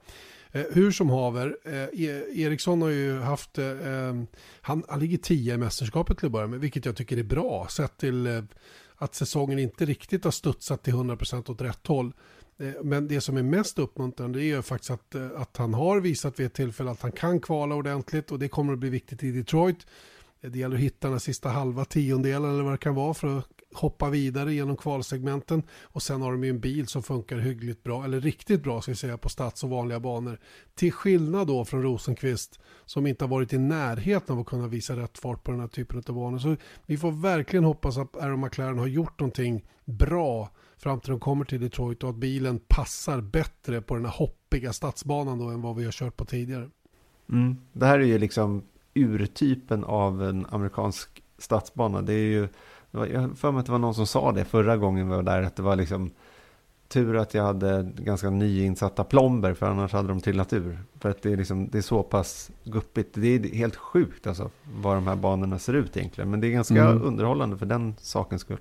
Eh, 0.55 0.65
hur 0.71 0.91
som 0.91 1.11
haver, 1.11 1.57
eh, 1.65 1.73
e- 1.73 2.25
Eriksson 2.35 2.83
har 2.83 2.89
ju 2.89 3.19
haft, 3.19 3.59
eh, 3.59 3.89
ehm, 3.89 4.27
han, 4.61 4.85
han 4.89 5.01
ligger 5.01 5.19
10 5.19 5.55
i 5.55 5.57
mästerskapet 5.57 6.19
till 6.19 6.27
att 6.27 6.33
börja 6.33 6.47
med, 6.47 6.61
vilket 6.61 6.85
jag 6.85 6.97
tycker 6.97 7.17
är 7.17 7.23
bra. 7.23 7.67
Sett 7.71 7.99
till 7.99 8.27
eh, 8.27 8.43
att 8.97 9.15
säsongen 9.15 9.59
inte 9.59 9.85
riktigt 9.85 10.25
har 10.25 10.31
studsat 10.31 10.83
till 10.83 10.95
100% 10.95 11.51
åt 11.51 11.61
rätt 11.61 11.87
håll. 11.87 12.13
Eh, 12.59 12.73
men 12.83 13.09
det 13.09 13.21
som 13.21 13.37
är 13.37 13.43
mest 13.43 13.79
uppmuntrande 13.79 14.43
är 14.43 14.45
ju 14.45 14.63
faktiskt 14.63 14.91
att, 14.91 15.15
eh, 15.15 15.29
att 15.37 15.57
han 15.57 15.75
har 15.75 16.01
visat 16.01 16.41
vid 16.41 16.47
ett 16.47 16.55
tillfälle 16.55 16.91
att 16.91 17.03
han 17.03 17.13
kan 17.13 17.41
kvala 17.41 17.75
ordentligt 17.75 18.31
och 18.33 18.39
det 18.39 18.49
kommer 18.49 18.73
att 18.73 18.79
bli 18.79 18.91
viktigt 18.91 19.23
i 19.23 19.31
Detroit. 19.31 19.87
Det 20.41 20.59
gäller 20.59 20.77
att 20.77 20.83
hitta 20.83 21.11
den 21.11 21.21
sista 21.21 21.49
halva 21.49 21.85
tiondelen 21.85 22.51
eller 22.51 22.63
vad 22.63 22.73
det 22.73 22.79
kan 22.79 22.95
vara 22.95 23.15
för 23.15 23.39
att 23.39 23.54
hoppa 23.77 24.11
vidare 24.11 24.55
genom 24.55 24.77
kvalsegmenten. 24.77 25.63
Och 25.83 26.03
sen 26.03 26.23
har 26.23 26.33
de 26.33 26.45
ju 26.45 26.51
en 26.51 26.61
bil 26.61 26.87
som 26.87 27.03
funkar 27.03 27.39
hyggligt 27.39 27.83
bra, 27.83 28.05
eller 28.05 28.21
riktigt 28.21 28.63
bra 28.63 28.83
ska 28.83 28.93
vi 28.93 28.97
säga, 28.97 29.19
på 29.19 29.29
stads 29.29 29.65
och 29.65 29.71
vanliga 29.71 30.01
banor. 30.01 30.39
Till 30.75 30.93
skillnad 30.93 31.47
då 31.47 31.65
från 31.65 31.83
Rosenqvist 31.83 32.61
som 32.85 33.07
inte 33.07 33.25
har 33.25 33.29
varit 33.29 33.53
i 33.53 33.59
närheten 33.59 34.35
av 34.35 34.41
att 34.41 34.47
kunna 34.47 34.67
visa 34.69 34.97
rätt 34.97 35.19
fart 35.19 35.45
på 35.45 35.51
den 35.51 35.61
här 35.61 35.69
typen 35.69 36.03
av 36.09 36.15
banor. 36.15 36.39
Så 36.39 36.57
vi 36.87 36.97
får 36.97 37.13
verkligen 37.13 37.65
hoppas 37.65 37.97
att 37.97 38.17
Aaron 38.17 38.41
McLaren 38.41 38.79
har 38.79 38.87
gjort 38.87 39.21
någonting 39.21 39.65
bra 39.85 40.51
fram 40.77 41.01
till 41.01 41.11
de 41.11 41.21
kommer 41.21 41.45
till 41.45 41.61
Detroit 41.61 42.03
och 42.03 42.11
att 42.11 42.17
bilen 42.17 42.59
passar 42.69 43.21
bättre 43.21 43.81
på 43.81 43.95
den 43.95 44.05
här 44.05 44.13
hoppiga 44.13 44.73
stadsbanan 44.73 45.39
då 45.39 45.49
än 45.49 45.63
vad 45.63 45.77
vi 45.77 45.85
har 45.85 45.93
kört 45.93 46.17
på 46.17 46.25
tidigare. 46.25 46.71
Mm. 47.29 47.57
Det 47.73 47.87
här 47.87 47.99
är 47.99 48.05
ju 48.05 48.19
liksom 48.19 48.63
urtypen 48.95 49.85
av 49.85 50.23
en 50.23 50.47
amerikansk 50.51 51.23
stadsbana. 51.39 52.03
Det 52.03 52.13
är 52.13 52.27
ju, 52.27 52.49
var, 52.99 53.07
jag 53.07 53.21
har 53.21 53.29
för 53.29 53.53
mig 53.53 53.61
att 53.61 53.67
det 53.67 53.73
var 53.73 53.79
någon 53.79 53.95
som 53.95 54.07
sa 54.07 54.33
det 54.33 54.45
förra 54.45 54.77
gången 54.77 55.09
vi 55.09 55.17
var 55.17 55.23
där, 55.23 55.43
att 55.43 55.57
det 55.57 55.63
var 55.63 55.77
liksom 55.77 56.11
tur 56.89 57.17
att 57.17 57.35
jag 57.35 57.43
hade 57.45 57.93
ganska 57.99 58.31
nyinsatta 58.31 59.05
plomber, 59.05 59.55
för 59.55 59.67
annars 59.67 59.93
hade 59.93 60.09
de 60.09 60.21
trillat 60.21 60.53
ur. 60.53 60.79
För 61.01 61.09
att 61.11 61.23
det 61.23 61.33
är, 61.33 61.37
liksom, 61.37 61.69
det 61.71 61.79
är 61.79 61.83
så 61.83 62.03
pass 62.03 62.51
guppigt. 62.65 63.11
Det 63.15 63.27
är 63.29 63.55
helt 63.55 63.77
sjukt 63.77 64.27
alltså, 64.27 64.51
vad 64.83 64.97
de 64.97 65.07
här 65.07 65.17
banorna 65.17 65.59
ser 65.59 65.73
ut 65.73 65.97
egentligen. 65.97 66.31
Men 66.31 66.41
det 66.41 66.47
är 66.47 66.51
ganska 66.51 66.85
Mm. 66.89 67.03
underhållande 67.03 67.59
för 67.59 67.67
den 67.67 67.95
sakens 67.99 68.43
skull. 68.43 68.59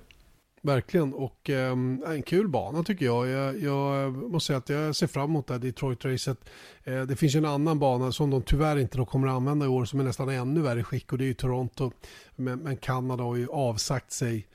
Verkligen, 0.64 1.14
och 1.14 1.50
eh, 1.50 1.72
en 2.06 2.22
kul 2.26 2.48
bana 2.48 2.82
tycker 2.82 3.04
jag. 3.04 3.28
jag. 3.28 3.60
Jag 3.60 4.02
eh, 4.02 4.10
måste 4.10 4.46
säga 4.46 4.58
att 4.58 4.68
jag 4.68 4.96
ser 4.96 5.06
fram 5.06 5.30
emot 5.30 5.46
det 5.46 5.54
här 5.54 5.60
Detroit-racet. 5.60 6.36
Eh, 6.84 7.02
det 7.02 7.16
finns 7.16 7.34
ju 7.34 7.38
en 7.38 7.44
annan 7.44 7.78
bana 7.78 8.12
som 8.12 8.30
de 8.30 8.42
tyvärr 8.42 8.78
inte 8.78 8.98
då 8.98 9.06
kommer 9.06 9.28
att 9.28 9.34
använda 9.34 9.66
i 9.66 9.68
år 9.68 9.84
som 9.84 10.00
är 10.00 10.04
nästan 10.04 10.28
ännu 10.28 10.60
värre 10.60 10.84
skick 10.84 11.12
och 11.12 11.18
det 11.18 11.24
är 11.24 11.26
ju 11.26 11.34
Toronto. 11.34 11.92
Men, 12.36 12.58
men 12.58 12.76
Kanada 12.76 13.24
har 13.24 13.36
ju 13.36 13.48
avsagt 13.48 14.12
sig 14.12 14.48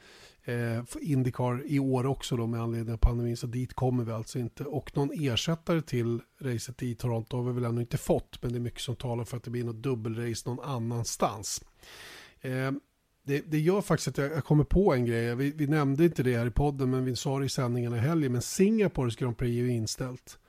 eh, 0.44 0.84
Indycar 1.02 1.64
i 1.66 1.80
år 1.80 2.06
också 2.06 2.36
då 2.36 2.48
med 2.48 2.62
anledning 2.62 2.94
av 2.94 2.98
pandemin 2.98 3.38
så 3.38 3.48
dit 3.48 3.74
kommer 3.74 4.04
vi 4.04 4.12
alltså 4.12 4.40
inte. 4.40 4.64
Och 4.64 4.98
någon 4.98 5.12
ersättare 5.14 5.82
till 5.82 6.20
racet 6.42 6.84
i 6.84 6.96
Toronto 6.96 7.38
har 7.38 7.44
vi 7.44 7.54
väl 7.54 7.66
ännu 7.66 7.82
inte 7.82 7.98
fått 7.98 8.42
men 8.42 8.52
det 8.52 8.58
är 8.58 8.62
mycket 8.62 8.82
som 8.82 8.96
talar 8.96 9.24
för 9.24 9.38
att 9.38 9.44
det 9.44 9.52
blir 9.52 9.64
något 9.64 9.84
dubbelrace 9.84 10.50
någon 10.50 10.60
annanstans. 10.60 11.64
Eh, 12.42 12.72
det, 13.30 13.44
det 13.48 13.60
gör 13.60 13.82
faktiskt 13.82 14.08
att 14.08 14.18
jag, 14.18 14.32
jag 14.32 14.44
kommer 14.44 14.64
på 14.64 14.94
en 14.94 15.06
grej. 15.06 15.36
Vi, 15.36 15.52
vi 15.52 15.68
nämnde 15.68 16.06
inte 16.06 16.24
det 16.24 16.38
här 16.38 16.46
i 16.46 16.52
podden 16.52 16.90
men 16.90 17.06
vi 17.06 17.16
sa 17.16 17.40
det 17.40 17.46
i 17.46 17.50
sändningarna 17.50 17.98
i 17.98 18.00
helgen. 18.00 18.32
Men 18.32 18.42
Singapores 18.42 19.16
Grand 19.16 19.38
Prix 19.38 19.50
är 19.50 19.64
ju 19.64 19.72
inställt. 19.72 20.40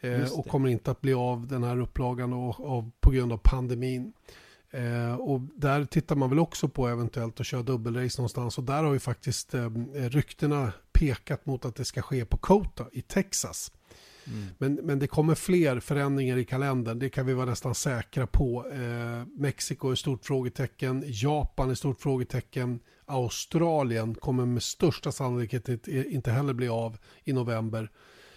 Eh, 0.00 0.32
och 0.32 0.48
kommer 0.48 0.68
inte 0.68 0.90
att 0.90 1.00
bli 1.00 1.14
av 1.14 1.46
den 1.46 1.64
här 1.64 1.80
upplagan 1.80 2.32
och, 2.32 2.60
av, 2.60 2.90
på 3.00 3.10
grund 3.10 3.32
av 3.32 3.36
pandemin. 3.36 4.12
Eh, 4.70 5.14
och 5.14 5.40
där 5.40 5.84
tittar 5.84 6.16
man 6.16 6.28
väl 6.30 6.38
också 6.38 6.68
på 6.68 6.88
eventuellt 6.88 7.40
att 7.40 7.46
köra 7.46 7.62
dubbelrace 7.62 8.20
någonstans. 8.20 8.58
Och 8.58 8.64
där 8.64 8.84
har 8.84 8.92
ju 8.92 8.98
faktiskt 8.98 9.54
eh, 9.54 9.70
ryktena 9.94 10.72
pekat 10.92 11.46
mot 11.46 11.64
att 11.64 11.76
det 11.76 11.84
ska 11.84 12.02
ske 12.02 12.24
på 12.24 12.36
Kota 12.36 12.86
i 12.92 13.02
Texas. 13.02 13.72
Mm. 14.26 14.46
Men, 14.58 14.74
men 14.74 14.98
det 14.98 15.06
kommer 15.06 15.34
fler 15.34 15.80
förändringar 15.80 16.36
i 16.36 16.44
kalendern, 16.44 16.98
det 16.98 17.08
kan 17.08 17.26
vi 17.26 17.34
vara 17.34 17.46
nästan 17.46 17.74
säkra 17.74 18.26
på. 18.26 18.66
Eh, 18.72 19.26
Mexiko 19.38 19.90
är 19.90 19.94
stort 19.94 20.24
frågetecken, 20.24 21.04
Japan 21.06 21.70
är 21.70 21.74
stort 21.74 22.00
frågetecken, 22.00 22.80
Australien 23.06 24.14
kommer 24.14 24.46
med 24.46 24.62
största 24.62 25.12
sannolikhet 25.12 25.68
inte- 25.88 26.30
heller 26.30 26.52
bli 26.52 26.68
av 26.68 26.98
i 27.24 27.32
november. 27.32 27.90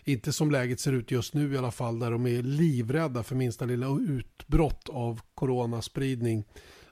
Inte 0.04 0.34
som 0.34 0.52
läget 0.52 0.80
ser 0.80 0.94
ut 0.94 1.12
just 1.12 1.34
nu 1.34 1.54
i 1.54 1.58
alla 1.58 1.72
fall, 1.72 2.00
där 2.00 2.12
de 2.12 2.28
är 2.28 2.42
livrädda 2.44 3.24
för 3.24 3.36
minsta 3.36 3.66
lilla 3.66 3.88
utbrott 4.00 4.90
av 4.90 5.22
coronaspridning. 5.36 6.44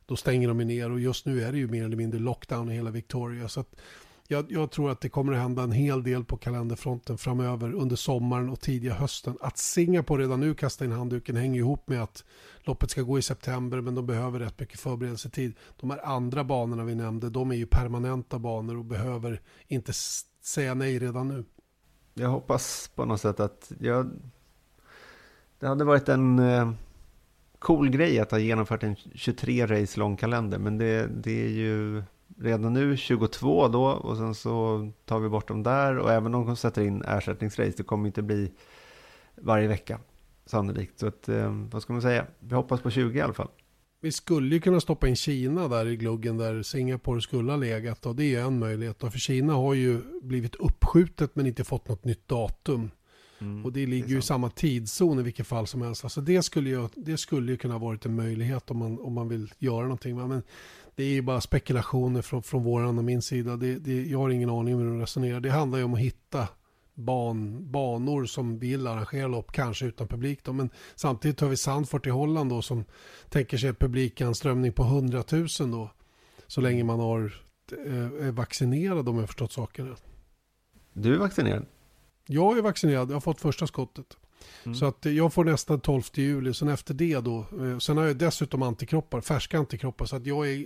Då 0.06 0.16
stänger 0.16 0.48
de 0.48 0.58
ner 0.58 0.92
och 0.92 1.00
just 1.00 1.26
nu 1.26 1.42
är 1.44 1.52
det 1.52 1.58
ju 1.58 1.68
mer 1.68 1.86
eller 1.86 1.98
mindre 1.98 2.20
lockdown 2.20 2.72
i 2.72 2.76
hela 2.76 2.92
Victoria. 2.92 3.48
Så 3.50 3.60
att 3.60 3.76
jag, 4.28 4.52
jag 4.52 4.72
tror 4.72 4.92
att 4.92 5.02
det 5.02 5.10
kommer 5.10 5.34
att 5.34 5.40
hända 5.40 5.64
en 5.64 5.72
hel 5.72 6.04
del 6.04 6.26
på 6.26 6.38
kalenderfronten 6.38 7.18
framöver 7.18 7.74
under 7.74 7.96
sommaren 7.96 8.50
och 8.50 8.60
tidiga 8.60 8.94
hösten. 8.94 9.38
Att 9.42 9.58
Singapore 9.58 10.24
redan 10.24 10.40
nu 10.40 10.54
kastar 10.54 10.86
in 10.86 10.92
handduken 10.92 11.36
hänger 11.36 11.60
ihop 11.60 11.88
med 11.88 12.04
att 12.04 12.24
loppet 12.60 12.92
ska 12.92 13.02
gå 13.02 13.20
i 13.20 13.22
september 13.22 13.82
men 13.82 13.96
de 13.96 14.06
behöver 14.06 14.40
rätt 14.40 14.60
mycket 14.60 14.80
förberedelsetid. 14.80 15.54
De 15.80 15.90
här 15.90 16.06
andra 16.06 16.44
banorna 16.44 16.84
vi 16.84 16.96
nämnde, 16.96 17.30
de 17.30 17.52
är 17.52 17.56
ju 17.56 17.66
permanenta 17.66 18.40
banor 18.40 18.78
och 18.78 18.86
behöver 18.86 19.42
inte 19.68 19.94
säga 20.44 20.74
nej 20.74 21.00
redan 21.00 21.28
nu. 21.28 21.46
Jag 22.14 22.30
hoppas 22.30 22.92
på 22.96 23.06
något 23.06 23.22
sätt 23.22 23.40
att 23.40 23.72
jag... 23.80 24.12
Det 25.60 25.68
hade 25.68 25.84
varit 25.84 26.10
en 26.10 26.40
eh, 26.40 26.72
cool 27.60 27.90
grej 27.90 28.20
att 28.20 28.32
ha 28.32 28.40
genomfört 28.40 28.84
en 28.84 28.96
23 28.96 29.66
race 29.66 30.00
lång 30.00 30.18
kalender. 30.18 30.58
Men 30.58 30.78
det, 30.78 31.08
det 31.08 31.46
är 31.46 31.50
ju 31.50 32.04
redan 32.40 32.74
nu 32.74 32.98
22 32.98 33.68
då 33.68 33.86
och 33.86 34.18
sen 34.18 34.36
så 34.36 34.90
tar 35.06 35.20
vi 35.20 35.30
bort 35.30 35.48
dem 35.48 35.64
där. 35.64 35.98
Och 35.98 36.12
även 36.12 36.36
om 36.36 36.46
de 36.46 36.56
sätter 36.56 36.82
in 36.82 37.02
ersättningsrace, 37.02 37.74
det 37.78 37.84
kommer 37.84 38.08
inte 38.08 38.22
bli 38.22 38.52
varje 39.36 39.68
vecka 39.68 40.00
sannolikt. 40.46 41.00
Så 41.00 41.08
att, 41.08 41.30
eh, 41.30 41.56
vad 41.72 41.82
ska 41.82 41.94
man 41.94 42.02
säga? 42.02 42.26
Vi 42.40 42.56
hoppas 42.56 42.82
på 42.82 42.90
20 42.90 43.18
i 43.18 43.22
alla 43.22 43.34
fall. 43.34 43.50
Vi 44.02 44.12
skulle 44.12 44.56
ju 44.56 44.62
kunna 44.62 44.80
stoppa 44.80 45.08
in 45.08 45.16
Kina 45.16 45.68
där 45.68 45.88
i 45.88 45.98
gluggen 45.98 46.38
där 46.38 46.64
Singapore 46.64 47.22
skulle 47.22 47.52
ha 47.52 47.58
legat 47.58 48.06
och 48.06 48.16
det 48.16 48.36
är 48.36 48.44
en 48.44 48.60
möjlighet. 48.60 49.00
Då, 49.00 49.10
för 49.10 49.20
Kina 49.20 49.54
har 49.54 49.74
ju 49.74 50.02
blivit 50.22 50.56
uppskjutet 50.56 51.36
men 51.36 51.48
inte 51.48 51.64
fått 51.64 51.88
något 51.88 52.06
nytt 52.06 52.28
datum. 52.28 52.92
Mm, 53.40 53.66
Och 53.66 53.74
det 53.74 53.86
ligger 53.86 54.08
är 54.08 54.12
ju 54.12 54.18
i 54.18 54.22
samma 54.22 54.50
tidszon 54.50 55.20
i 55.20 55.24
vilket 55.24 55.48
fall 55.48 55.68
som 55.68 55.82
helst. 55.82 56.04
Alltså 56.04 56.22
det 56.22 56.44
skulle 56.44 56.70
ju, 56.70 56.88
det 56.96 57.18
skulle 57.18 57.52
ju 57.52 57.58
kunna 57.58 57.78
varit 57.78 58.06
en 58.06 58.16
möjlighet 58.16 58.72
om 58.72 58.78
man, 58.78 59.00
om 59.00 59.14
man 59.14 59.30
vill 59.30 59.54
göra 59.58 59.82
någonting. 59.82 60.28
Men 60.28 60.44
det 60.98 61.04
är 61.04 61.14
ju 61.14 61.22
bara 61.22 61.42
spekulationer 61.42 62.22
från, 62.22 62.44
från 62.44 62.64
våran 62.64 62.98
och 62.98 63.04
min 63.04 63.22
sida. 63.22 63.58
Det, 63.58 63.80
det, 63.80 64.06
jag 64.06 64.20
har 64.20 64.30
ingen 64.30 64.50
aning 64.50 64.76
om 64.76 64.82
hur 64.82 64.88
de 64.88 65.00
resonerar. 65.00 65.40
Det 65.40 65.50
handlar 65.50 65.78
ju 65.78 65.84
om 65.84 65.94
att 65.94 66.00
hitta 66.00 66.48
ban, 66.94 67.72
banor 67.72 68.26
som 68.26 68.60
vill 68.60 68.88
arrangera 68.88 69.28
lopp, 69.28 69.52
kanske 69.52 69.86
utan 69.86 70.08
publik. 70.08 70.44
Då. 70.44 70.54
Men 70.54 70.70
samtidigt 70.96 71.40
har 71.40 71.48
vi 71.48 71.58
Sandfort 71.58 72.08
i 72.08 72.10
Holland 72.10 72.50
då, 72.50 72.62
som 72.62 72.86
tänker 73.30 73.58
sig 73.58 73.74
publikanströmning 73.74 74.72
på 74.72 74.84
100 74.84 75.24
000 75.32 75.48
då. 75.58 75.92
Så 76.48 76.62
länge 76.62 76.84
man 76.84 77.00
har, 77.00 77.42
eh, 77.86 78.28
är 78.28 78.32
vaccinerad 78.32 79.10
om 79.10 79.16
jag 79.16 79.22
har 79.22 79.28
förstått 79.28 79.52
saken 79.52 79.90
rätt. 79.90 80.04
Du 80.94 81.14
är 81.16 81.20
vaccinerad? 81.20 81.66
Jag 82.28 82.58
är 82.58 82.62
vaccinerad, 82.62 83.10
jag 83.10 83.16
har 83.16 83.22
fått 83.22 83.42
första 83.42 83.68
skottet. 83.68 84.18
Mm. 84.64 84.76
Så 84.76 84.86
att 84.86 85.06
jag 85.06 85.34
får 85.34 85.44
nästan 85.46 85.80
12 85.80 86.02
juli, 86.14 86.54
sen 86.54 86.68
efter 86.68 86.94
det 86.94 87.20
då. 87.20 87.40
eh, 87.40 87.78
Sen 87.78 87.98
har 87.98 88.06
jag 88.06 88.18
dessutom 88.18 88.62
antikroppar, 88.62 89.22
färska 89.22 89.60
antikroppar. 89.60 90.06
Så 90.06 90.16
att 90.16 90.26
jag 90.26 90.50
är, 90.52 90.66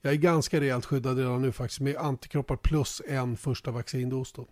jag 0.00 0.12
är 0.12 0.16
ganska 0.16 0.60
rejält 0.60 0.84
skyddad 0.84 1.18
redan 1.18 1.42
nu 1.42 1.52
faktiskt. 1.52 1.80
Med 1.80 1.96
antikroppar 1.96 2.56
plus 2.56 3.02
en 3.08 3.36
första 3.36 3.70
vaccindos 3.70 4.32
då. 4.32 4.46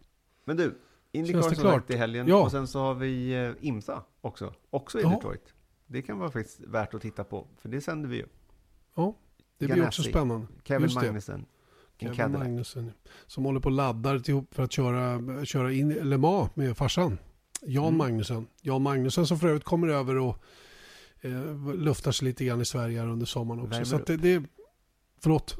Men 0.44 0.56
du, 0.56 0.78
Indycar 1.12 1.40
som 1.40 1.54
klart? 1.54 1.74
sagt 1.74 1.90
i 1.90 1.96
helgen 1.96 2.26
Ja. 2.28 2.42
och 2.42 2.50
sen 2.50 2.66
så 2.68 2.78
har 2.80 2.94
vi 2.94 3.32
eh, 3.44 3.50
IMSA 3.60 4.02
också, 4.20 4.54
också 4.70 4.98
i 4.98 5.02
Ja. 5.02 5.08
Detroit. 5.10 5.54
Det 5.86 6.02
kan 6.02 6.18
vara 6.18 6.30
faktiskt 6.30 6.60
värt 6.60 6.94
att 6.94 7.02
titta 7.02 7.24
på, 7.24 7.46
för 7.58 7.68
det 7.68 7.80
sänder 7.80 8.08
vi 8.08 8.16
ju. 8.16 8.26
Ja, 8.94 9.14
det 9.58 9.66
blir 9.66 9.76
Ganassi, 9.76 10.00
också 10.02 10.10
spännande. 10.10 10.46
Kevin 10.64 10.82
Just. 10.82 10.94
Magnussen, 10.94 11.44
Kevin 12.00 12.16
Cadillac. 12.16 12.38
Magnussen. 12.42 12.92
Som 13.26 13.44
håller 13.44 13.60
på 13.60 13.66
och 13.68 13.72
laddar 13.72 14.30
ihop 14.30 14.54
för 14.54 14.62
att 14.62 14.72
köra, 14.72 15.44
köra 15.44 15.72
in 15.72 15.88
Le 15.88 16.16
Mans 16.18 16.56
med 16.56 16.76
farsan. 16.76 17.18
Jan 17.62 17.84
Mm. 17.86 17.98
Magnussen. 17.98 18.46
Jan 18.62 18.82
Magnussen 18.82 19.26
som 19.26 19.38
för 19.38 19.48
övrigt 19.48 19.64
kommer 19.64 19.88
över 19.88 20.18
och 20.18 20.44
eh, 21.20 21.74
luftar 21.74 22.12
sig 22.12 22.28
lite 22.28 22.44
grann 22.44 22.60
i 22.60 22.64
Sverige 22.64 23.00
här 23.00 23.08
under 23.08 23.26
sommaren 23.26 23.60
också. 23.60 23.70
Värmer 23.70 23.84
Så 23.84 23.96
att 23.96 24.06
det, 24.06 24.16
det, 24.16 24.42
förlåt. 25.22 25.56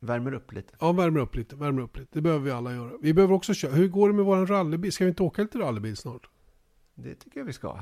Värmer 0.00 0.32
upp 0.34 0.52
lite. 0.52 0.74
Ja, 0.80 0.92
värmer 0.92 1.20
upp 1.20 1.34
lite. 1.34 1.56
Värmer 1.56 1.82
upp 1.82 1.96
lite. 1.96 2.08
Det 2.12 2.20
behöver 2.20 2.44
vi 2.44 2.50
alla 2.50 2.72
göra. 2.74 2.92
Vi 3.00 3.14
behöver 3.14 3.34
också 3.34 3.54
köra. 3.54 3.72
Hur 3.72 3.88
går 3.88 4.08
det 4.08 4.14
med 4.14 4.24
våran 4.24 4.46
rallybil? 4.46 4.92
Ska 4.92 5.04
vi 5.04 5.08
inte 5.08 5.22
åka 5.22 5.42
lite 5.42 5.58
rallybil 5.58 5.96
snart? 5.96 6.28
Det 6.94 7.14
tycker 7.14 7.40
jag 7.40 7.44
vi 7.44 7.52
ska. 7.52 7.78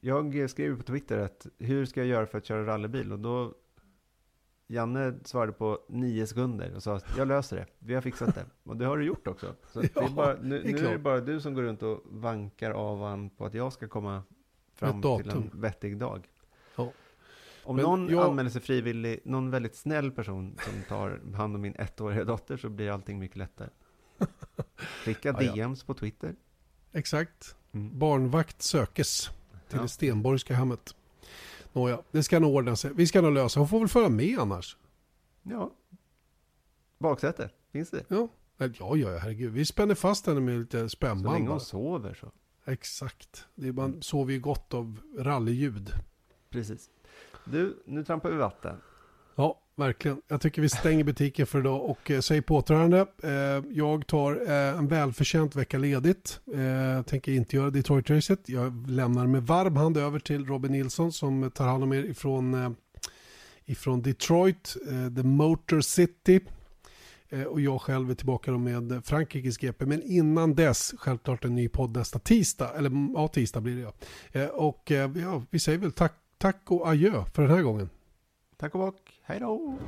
Jag 0.00 0.50
skrev 0.50 0.76
på 0.76 0.82
Twitter 0.82 1.18
att 1.18 1.46
hur 1.58 1.86
ska 1.86 2.00
jag 2.00 2.06
göra 2.06 2.26
för 2.26 2.38
att 2.38 2.46
köra 2.46 2.66
rallybil? 2.66 3.12
Och 3.12 3.18
då 3.18 3.54
Janne 4.66 5.14
svarade 5.24 5.52
på 5.52 5.78
nio 5.88 6.26
sekunder 6.26 6.74
och 6.76 6.82
sa 6.82 6.96
att 6.96 7.16
jag 7.18 7.28
löser 7.28 7.56
det. 7.56 7.66
Vi 7.78 7.94
har 7.94 8.00
fixat 8.00 8.34
det. 8.34 8.46
Och 8.62 8.76
det 8.76 8.84
har 8.84 8.98
du 8.98 9.04
gjort 9.04 9.26
också. 9.26 9.54
Så 9.72 9.82
Ja, 9.94 10.02
är 10.04 10.08
bara, 10.08 10.36
nu, 10.42 10.58
är 10.60 10.62
nu 10.64 10.86
är 10.86 10.92
det 10.92 10.98
bara 10.98 11.20
du 11.20 11.40
som 11.40 11.54
går 11.54 11.62
runt 11.62 11.82
och 11.82 12.00
vankar 12.04 12.70
av 12.70 13.02
han 13.02 13.30
på 13.30 13.46
att 13.46 13.54
jag 13.54 13.72
ska 13.72 13.88
komma 13.88 14.22
fram 14.74 15.02
till 15.02 15.30
en 15.30 15.50
vettig 15.54 15.98
dag. 15.98 16.28
Ja. 16.76 16.92
Om 17.64 17.76
Men 17.76 17.84
någon 17.84 18.08
jag- 18.08 18.26
anmäler 18.26 18.50
sig 18.50 18.60
frivillig, 18.60 19.20
någon 19.24 19.50
väldigt 19.50 19.76
snäll 19.76 20.10
person 20.10 20.58
som 20.64 20.82
tar 20.88 21.20
hand 21.36 21.54
om 21.54 21.60
min 21.60 21.74
ettåriga 21.78 22.24
dotter 22.24 22.56
så 22.56 22.68
blir 22.68 22.90
allting 22.90 23.18
mycket 23.18 23.36
lättare. 23.36 23.68
Skicka. 25.04 25.32
DMs 25.32 25.84
på 25.84 25.94
Twitter. 25.94 26.34
Exakt. 26.92 27.56
Mm. 27.72 27.98
Barnvakt 27.98 28.62
sökes 28.62 29.30
till 29.68 29.76
Ja. 29.76 29.82
det 29.82 29.88
Stenborgska 29.88 30.54
hemmet. 30.54 30.94
Nåja, 31.74 32.02
det 32.10 32.22
ska 32.22 32.40
nog 32.40 32.54
ordna 32.54 32.76
sig. 32.76 32.92
Vi 32.94 33.06
ska 33.06 33.20
nog 33.20 33.32
lösa. 33.32 33.60
Hon 33.60 33.68
får 33.68 33.78
väl 33.78 33.88
följa 33.88 34.08
med 34.08 34.38
annars. 34.38 34.76
Ja. 35.42 35.70
Baksäte, 36.98 37.50
finns 37.72 37.90
det? 37.90 38.04
Ja, 38.08 38.28
ja, 38.58 38.96
ja, 38.96 39.18
herregud. 39.18 39.52
Vi 39.52 39.64
spänner 39.64 39.94
fast 39.94 40.26
henne 40.26 40.40
med 40.40 40.58
lite 40.58 40.80
Så 40.80 40.88
spännband. 40.88 41.34
länge 41.34 41.46
bara. 41.46 41.52
hon 41.52 41.60
sover 41.60 42.14
så. 42.14 42.30
Exakt. 42.64 43.44
Det 43.54 43.68
är, 43.68 43.72
man 43.72 44.02
sover 44.02 44.32
ju 44.32 44.40
gott 44.40 44.74
av 44.74 45.00
rallyljud. 45.18 45.92
Precis. 46.50 46.90
Du, 47.44 47.82
nu 47.86 48.04
trampar 48.04 48.30
vi 48.30 48.36
vatten. 48.36 48.76
Ja, 49.34 49.60
verkligen. 49.76 50.22
Jag 50.28 50.40
tycker 50.40 50.62
vi 50.62 50.68
stänger 50.68 51.04
butiken 51.04 51.46
för 51.46 51.60
idag 51.60 51.84
och 51.84 52.10
eh, 52.10 52.20
säger 52.20 52.42
på 52.42 52.56
återhörande. 52.56 53.06
Eh, 53.22 53.64
jag 53.70 54.06
tar 54.06 54.50
eh, 54.50 54.78
en 54.78 54.88
välförtjänt 54.88 55.56
vecka 55.56 55.78
ledigt. 55.78 56.40
Eh, 56.54 57.02
tänker 57.02 57.32
inte 57.32 57.56
göra 57.56 57.70
Detroit-racet. 57.70 58.38
Jag 58.46 58.90
lämnar 58.90 59.26
med 59.26 59.42
varm 59.42 59.76
hand 59.76 59.96
över 59.96 60.18
till 60.18 60.46
Robin 60.46 60.72
Nilsson 60.72 61.12
som 61.12 61.50
tar 61.50 61.66
hand 61.66 61.82
om 61.82 61.92
er 61.92 62.04
ifrån, 62.04 62.54
eh, 62.54 62.70
ifrån 63.64 64.02
Detroit, 64.02 64.76
eh, 64.86 65.14
The 65.14 65.22
Motor 65.22 65.80
City. 65.80 66.40
Eh, 67.28 67.42
och 67.42 67.60
jag 67.60 67.80
själv 67.80 68.10
är 68.10 68.14
tillbaka 68.14 68.50
då 68.50 68.58
med 68.58 69.02
Frankrikes 69.04 69.58
GP. 69.58 69.86
Men 69.86 70.02
innan 70.02 70.54
dess, 70.54 70.94
självklart 70.98 71.44
en 71.44 71.54
ny 71.54 71.68
podd 71.68 71.96
nästa 71.96 72.18
tisdag. 72.18 72.72
Eller 72.76 72.90
ja, 73.14 73.28
tisdag 73.28 73.60
blir 73.60 73.76
det 73.76 73.80
ja. 73.82 73.92
Eh, 74.40 74.48
och 74.48 74.92
eh, 74.92 75.10
ja, 75.16 75.42
vi 75.50 75.58
säger 75.58 75.78
väl 75.78 75.92
tack, 75.92 76.14
tack 76.38 76.62
och 76.66 76.88
adjö 76.88 77.24
för 77.34 77.42
den 77.42 77.50
här 77.50 77.62
gången. 77.62 77.90
Tack 78.56 78.74
och 78.74 78.80
bock. 78.80 79.20
Hej 79.22 79.40
då! 79.40 79.78